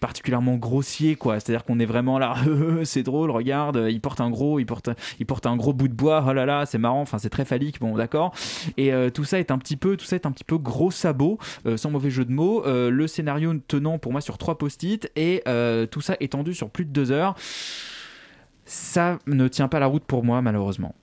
particulièrement 0.01 0.57
grossier 0.57 1.16
quoi. 1.16 1.41
C'est 1.41 1.51
à 1.51 1.55
dire 1.55 1.64
qu'on 1.64 1.78
est 1.78 1.87
vraiment 1.87 2.18
là 2.18 2.34
c'est 2.84 3.03
drôle 3.03 3.30
regarde 3.30 3.87
il 3.89 4.01
porte 4.01 4.20
un 4.20 4.28
gros 4.28 4.59
il 4.59 4.66
porte 4.66 4.91
il 5.18 5.26
porte 5.26 5.47
un 5.47 5.57
gros 5.57 5.72
bout 5.72 5.89
de 5.89 5.95
bois 5.95 6.24
oh 6.28 6.32
là 6.32 6.45
là 6.45 6.66
c'est 6.66 6.78
marrant 6.78 7.01
enfin 7.01 7.18
c'est 7.18 7.30
très 7.30 7.45
phallique 7.45 7.80
bon 7.80 7.97
d'accord. 7.97 8.34
Et 8.76 8.93
tout 9.14 9.24
ça 9.24 9.39
est 9.39 9.51
un 9.51 9.59
petit 9.59 9.76
peu 9.76 9.97
tout 9.97 10.05
ça 10.05 10.16
est 10.16 10.26
un 10.26 10.32
petit 10.32 10.45
peu 10.45 10.59
gros 10.59 10.91
sabot 10.91 11.39
sans 11.76 11.91
mauvais 11.91 12.11
jeu 12.11 12.24
de 12.24 12.32
mots. 12.32 12.62
Le 12.66 13.07
scénario 13.07 13.36
tenant 13.66 13.99
pour 13.99 14.12
moi 14.12 14.20
sur 14.20 14.39
trois 14.39 14.59
post-it 14.59 15.11
et 15.16 15.43
euh, 15.49 15.87
tout 15.87 16.01
ça 16.01 16.16
étendu 16.20 16.55
sur 16.55 16.70
plus 16.70 16.84
de 16.84 16.91
deux 16.91 17.11
heures 17.12 17.34
ça 18.64 19.18
ne 19.26 19.49
tient 19.49 19.68
pas 19.68 19.78
la 19.78 19.87
route 19.87 20.05
pour 20.05 20.24
moi 20.24 20.43
malheureusement 20.43 20.95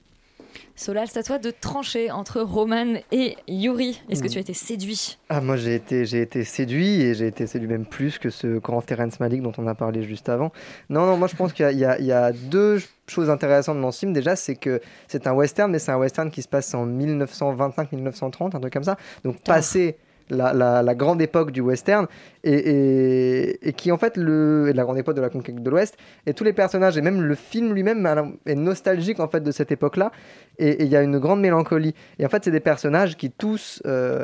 Solal, 0.75 1.07
c'est 1.07 1.19
à 1.19 1.23
toi 1.23 1.37
de 1.37 1.51
trancher 1.51 2.09
entre 2.09 2.41
Roman 2.41 2.95
et 3.11 3.37
Yuri. 3.47 4.01
Est-ce 4.09 4.23
que 4.23 4.27
Mm. 4.27 4.31
tu 4.31 4.37
as 4.39 4.41
été 4.41 4.53
séduit? 4.55 5.19
Ah, 5.29 5.39
moi 5.39 5.55
j'ai 5.55 5.75
été, 5.75 6.03
j'ai 6.07 6.19
été 6.21 6.43
séduit 6.43 6.99
et 7.01 7.13
j'ai 7.13 7.27
été 7.27 7.45
séduit 7.45 7.67
même 7.67 7.85
plus 7.85 8.17
que 8.17 8.31
ce 8.31 8.57
grand 8.57 8.81
Terrence 8.81 9.19
Malick 9.19 9.43
dont 9.43 9.51
on 9.59 9.67
a 9.67 9.75
parlé 9.75 10.01
juste 10.01 10.29
avant. 10.29 10.51
Non, 10.89 11.05
non, 11.05 11.15
moi 11.15 11.27
je 11.27 11.35
pense 11.35 11.53
qu'il 11.53 11.63
y 11.63 11.67
a- 11.67 11.71
il 11.71 11.77
y, 11.77 11.85
a- 11.85 11.99
il 11.99 12.05
y 12.07 12.11
a 12.11 12.31
deux 12.31 12.81
choses 13.07 13.29
intéressantes 13.29 13.79
dans 13.79 13.91
ce 13.91 13.99
film. 13.99 14.13
Déjà, 14.13 14.35
c'est 14.35 14.55
que 14.55 14.81
c'est 15.07 15.27
un 15.27 15.33
western, 15.33 15.71
mais 15.71 15.77
c'est 15.77 15.91
un 15.91 15.97
western 15.97 16.31
qui 16.31 16.41
se 16.41 16.47
passe 16.47 16.73
en 16.73 16.87
1925-1930, 16.87 18.55
un 18.55 18.59
truc 18.59 18.73
comme 18.73 18.83
ça. 18.83 18.97
Donc 19.23 19.43
passé 19.43 19.97
la, 20.29 20.95
grande 20.95 21.21
époque 21.21 21.51
du 21.51 21.61
western 21.61 22.07
et, 22.43 23.73
qui 23.77 23.91
en 23.91 23.97
fait 23.97 24.17
le 24.17 24.71
la 24.71 24.83
grande 24.83 24.97
époque 24.97 25.15
de 25.15 25.21
la 25.21 25.29
conquête 25.29 25.61
de 25.61 25.69
l'Ouest. 25.69 25.97
Et 26.25 26.33
tous 26.33 26.43
les 26.43 26.53
personnages 26.53 26.97
et 26.97 27.01
même 27.01 27.21
le 27.21 27.35
film 27.35 27.73
lui-même 27.73 28.07
est 28.45 28.55
nostalgique 28.55 29.19
en 29.19 29.27
fait 29.27 29.41
de 29.41 29.51
cette 29.51 29.71
époque-là. 29.71 30.11
Et 30.57 30.83
il 30.83 30.89
y 30.89 30.95
a 30.95 31.01
une 31.01 31.19
grande 31.19 31.41
mélancolie. 31.41 31.93
Et 32.19 32.25
en 32.25 32.29
fait 32.29 32.43
c'est 32.45 32.51
des 32.51 32.59
personnages 32.59 33.17
qui 33.17 33.31
tous 33.31 33.81
euh, 33.85 34.23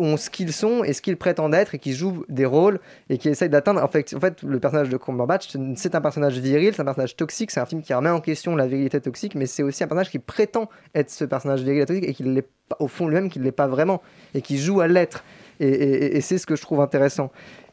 ont 0.00 0.16
ce 0.16 0.30
qu'ils 0.30 0.52
sont 0.52 0.82
et 0.82 0.92
ce 0.92 1.02
qu'ils 1.02 1.16
prétendent 1.16 1.54
être 1.54 1.74
et 1.74 1.78
qui 1.78 1.92
jouent 1.92 2.24
des 2.28 2.46
rôles 2.46 2.80
et 3.08 3.18
qui 3.18 3.28
essayent 3.28 3.48
d'atteindre. 3.48 3.82
En 3.82 3.88
fait, 3.88 4.14
en 4.14 4.20
fait, 4.20 4.42
le 4.42 4.58
personnage 4.58 4.88
de 4.88 4.96
Cumberbatch, 4.96 5.48
c'est- 5.76 5.94
un 5.94 6.00
personnage 6.00 6.38
viril, 6.38 6.72
c'est 6.74 6.82
un 6.82 6.84
personnage 6.84 7.16
toxique, 7.16 7.50
c'est 7.50 7.60
un 7.60 7.66
film 7.66 7.82
qui 7.82 7.92
remet 7.92 8.10
en 8.10 8.20
question 8.20 8.56
la 8.56 8.66
virilité 8.66 9.00
toxique, 9.00 9.34
mais 9.34 9.46
c'est 9.46 9.62
aussi 9.62 9.84
un 9.84 9.86
personnage 9.86 10.10
qui 10.10 10.18
prétend 10.18 10.68
être 10.94 11.10
ce 11.10 11.24
personnage 11.24 11.62
viril 11.62 11.82
et 11.82 11.86
toxique 11.86 12.08
et 12.08 12.14
qui 12.14 12.22
l'est 12.22 12.48
au 12.78 12.88
fond 12.88 13.06
lui-même, 13.08 13.28
qui 13.28 13.38
ne 13.40 13.44
l'est 13.44 13.52
pas 13.52 13.66
vraiment 13.66 14.00
et 14.34 14.42
qui 14.42 14.58
joue 14.58 14.80
à 14.80 14.88
l'être. 14.88 15.24
Et, 15.58 16.20
c'est 16.22 16.38
ce 16.38 16.46
que 16.46 16.56
je 16.56 16.62
trouve 16.62 16.80
intéressant. 16.80 17.30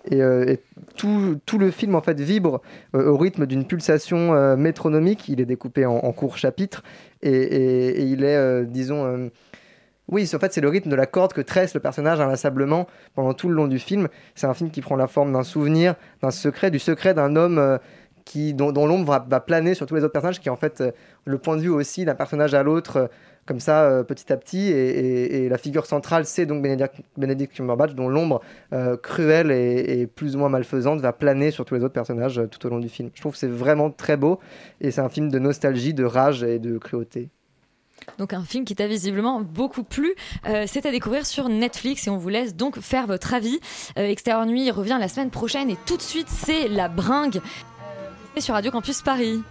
Et, 0.09 0.21
euh, 0.21 0.45
et 0.45 0.59
tout, 0.95 1.39
tout 1.45 1.57
le 1.57 1.71
film 1.71 1.95
en 1.95 2.01
fait 2.01 2.19
vibre 2.19 2.61
euh, 2.95 3.09
au 3.09 3.17
rythme 3.17 3.45
d'une 3.45 3.65
pulsation 3.65 4.33
euh, 4.33 4.57
métronomique. 4.57 5.29
Il 5.29 5.39
est 5.39 5.45
découpé 5.45 5.85
en, 5.85 6.11
courts 6.11 6.37
chapitres 6.37 6.83
et, 7.21 8.03
il 8.03 8.23
est, 8.23 8.65
disons, 8.65 9.29
oui, 10.09 10.29
en 10.33 10.39
fait, 10.39 10.53
c'est 10.53 10.61
le 10.61 10.69
rythme 10.69 10.89
de 10.89 10.95
la 10.95 11.05
corde 11.05 11.33
que 11.33 11.41
tresse 11.41 11.73
le 11.73 11.81
personnage 11.81 12.21
inlassablement 12.21 12.87
pendant 13.13 13.33
tout 13.33 13.49
le 13.49 13.55
long 13.55 13.67
du 13.67 13.77
film. 13.77 14.07
C'est 14.35 14.47
un 14.47 14.53
film 14.53 14.71
qui 14.71 14.79
prend 14.79 14.95
la 14.95 15.07
forme 15.07 15.33
d'un 15.33 15.43
souvenir, 15.43 15.95
d'un 16.21 16.31
secret, 16.31 16.71
du 16.71 16.79
secret 16.79 17.13
d'un 17.13 17.35
homme 17.35 17.57
euh, 17.57 17.77
qui, 18.23 18.53
dont, 18.53 18.71
l'ombre 18.71 19.25
va, 19.29 19.39
planer 19.41 19.73
sur 19.73 19.85
tous 19.85 19.95
les 19.95 20.03
autres 20.03 20.13
personnages, 20.13 20.39
qui 20.39 20.47
est 20.47 20.51
en 20.51 20.57
fait 20.57 20.79
euh, 20.79 20.91
le 21.25 21.37
point 21.37 21.57
de 21.57 21.61
vue 21.61 21.69
aussi 21.69 22.05
d'un 22.05 22.15
personnage 22.15 22.53
à 22.53 22.63
l'autre, 22.63 22.97
euh, 22.97 23.07
comme 23.45 23.59
ça, 23.59 24.03
petit 24.05 24.31
à 24.31 24.35
petit. 24.35 24.67
Et, 24.71 25.47
la 25.47 25.57
figure 25.57 25.85
centrale, 25.85 26.25
c'est 26.25 26.45
donc 26.45 26.61
Benedict, 26.61 27.53
Cumberbatch, 27.53 27.93
dont 27.93 28.09
l'ombre 28.09 28.41
cruelle 29.01 29.51
et, 29.51 30.01
et 30.01 30.05
plus 30.05 30.35
ou 30.35 30.39
moins 30.39 30.49
malfaisante 30.49 30.99
va 30.99 31.13
planer 31.13 31.51
sur 31.51 31.63
tous 31.63 31.75
les 31.75 31.81
autres 31.81 31.93
personnages 31.93 32.41
tout 32.51 32.65
au 32.65 32.69
long 32.69 32.79
du 32.79 32.89
film. 32.89 33.09
Je 33.13 33.21
trouve 33.21 33.31
que 33.31 33.37
c'est 33.37 33.47
vraiment 33.47 33.89
très 33.89 34.17
beau, 34.17 34.41
et 34.81 34.91
c'est 34.91 34.99
un 34.99 35.07
film 35.07 35.29
de 35.29 35.39
nostalgie, 35.39 35.93
de 35.93 36.03
rage 36.03 36.43
et 36.43 36.59
de 36.59 36.77
cruauté. 36.77 37.29
Donc 38.17 38.33
un 38.33 38.43
film 38.43 38.65
qui 38.65 38.75
t'a 38.75 38.87
visiblement 38.87 39.41
beaucoup 39.41 39.83
plu. 39.83 40.15
Euh, 40.47 40.65
c'est 40.67 40.85
à 40.85 40.91
découvrir 40.91 41.25
sur 41.25 41.49
Netflix 41.49 42.07
et 42.07 42.09
on 42.09 42.17
vous 42.17 42.29
laisse 42.29 42.55
donc 42.55 42.79
faire 42.79 43.07
votre 43.07 43.33
avis. 43.33 43.59
Euh, 43.97 44.07
Extérieur 44.07 44.45
Nuit 44.45 44.71
revient 44.71 44.97
la 44.99 45.07
semaine 45.07 45.29
prochaine 45.29 45.69
et 45.69 45.77
tout 45.85 45.97
de 45.97 46.01
suite 46.01 46.29
c'est 46.29 46.67
La 46.67 46.89
Bringue. 46.89 47.41
C'est 48.35 48.41
sur 48.41 48.53
Radio 48.53 48.71
Campus 48.71 49.01
Paris. 49.01 49.41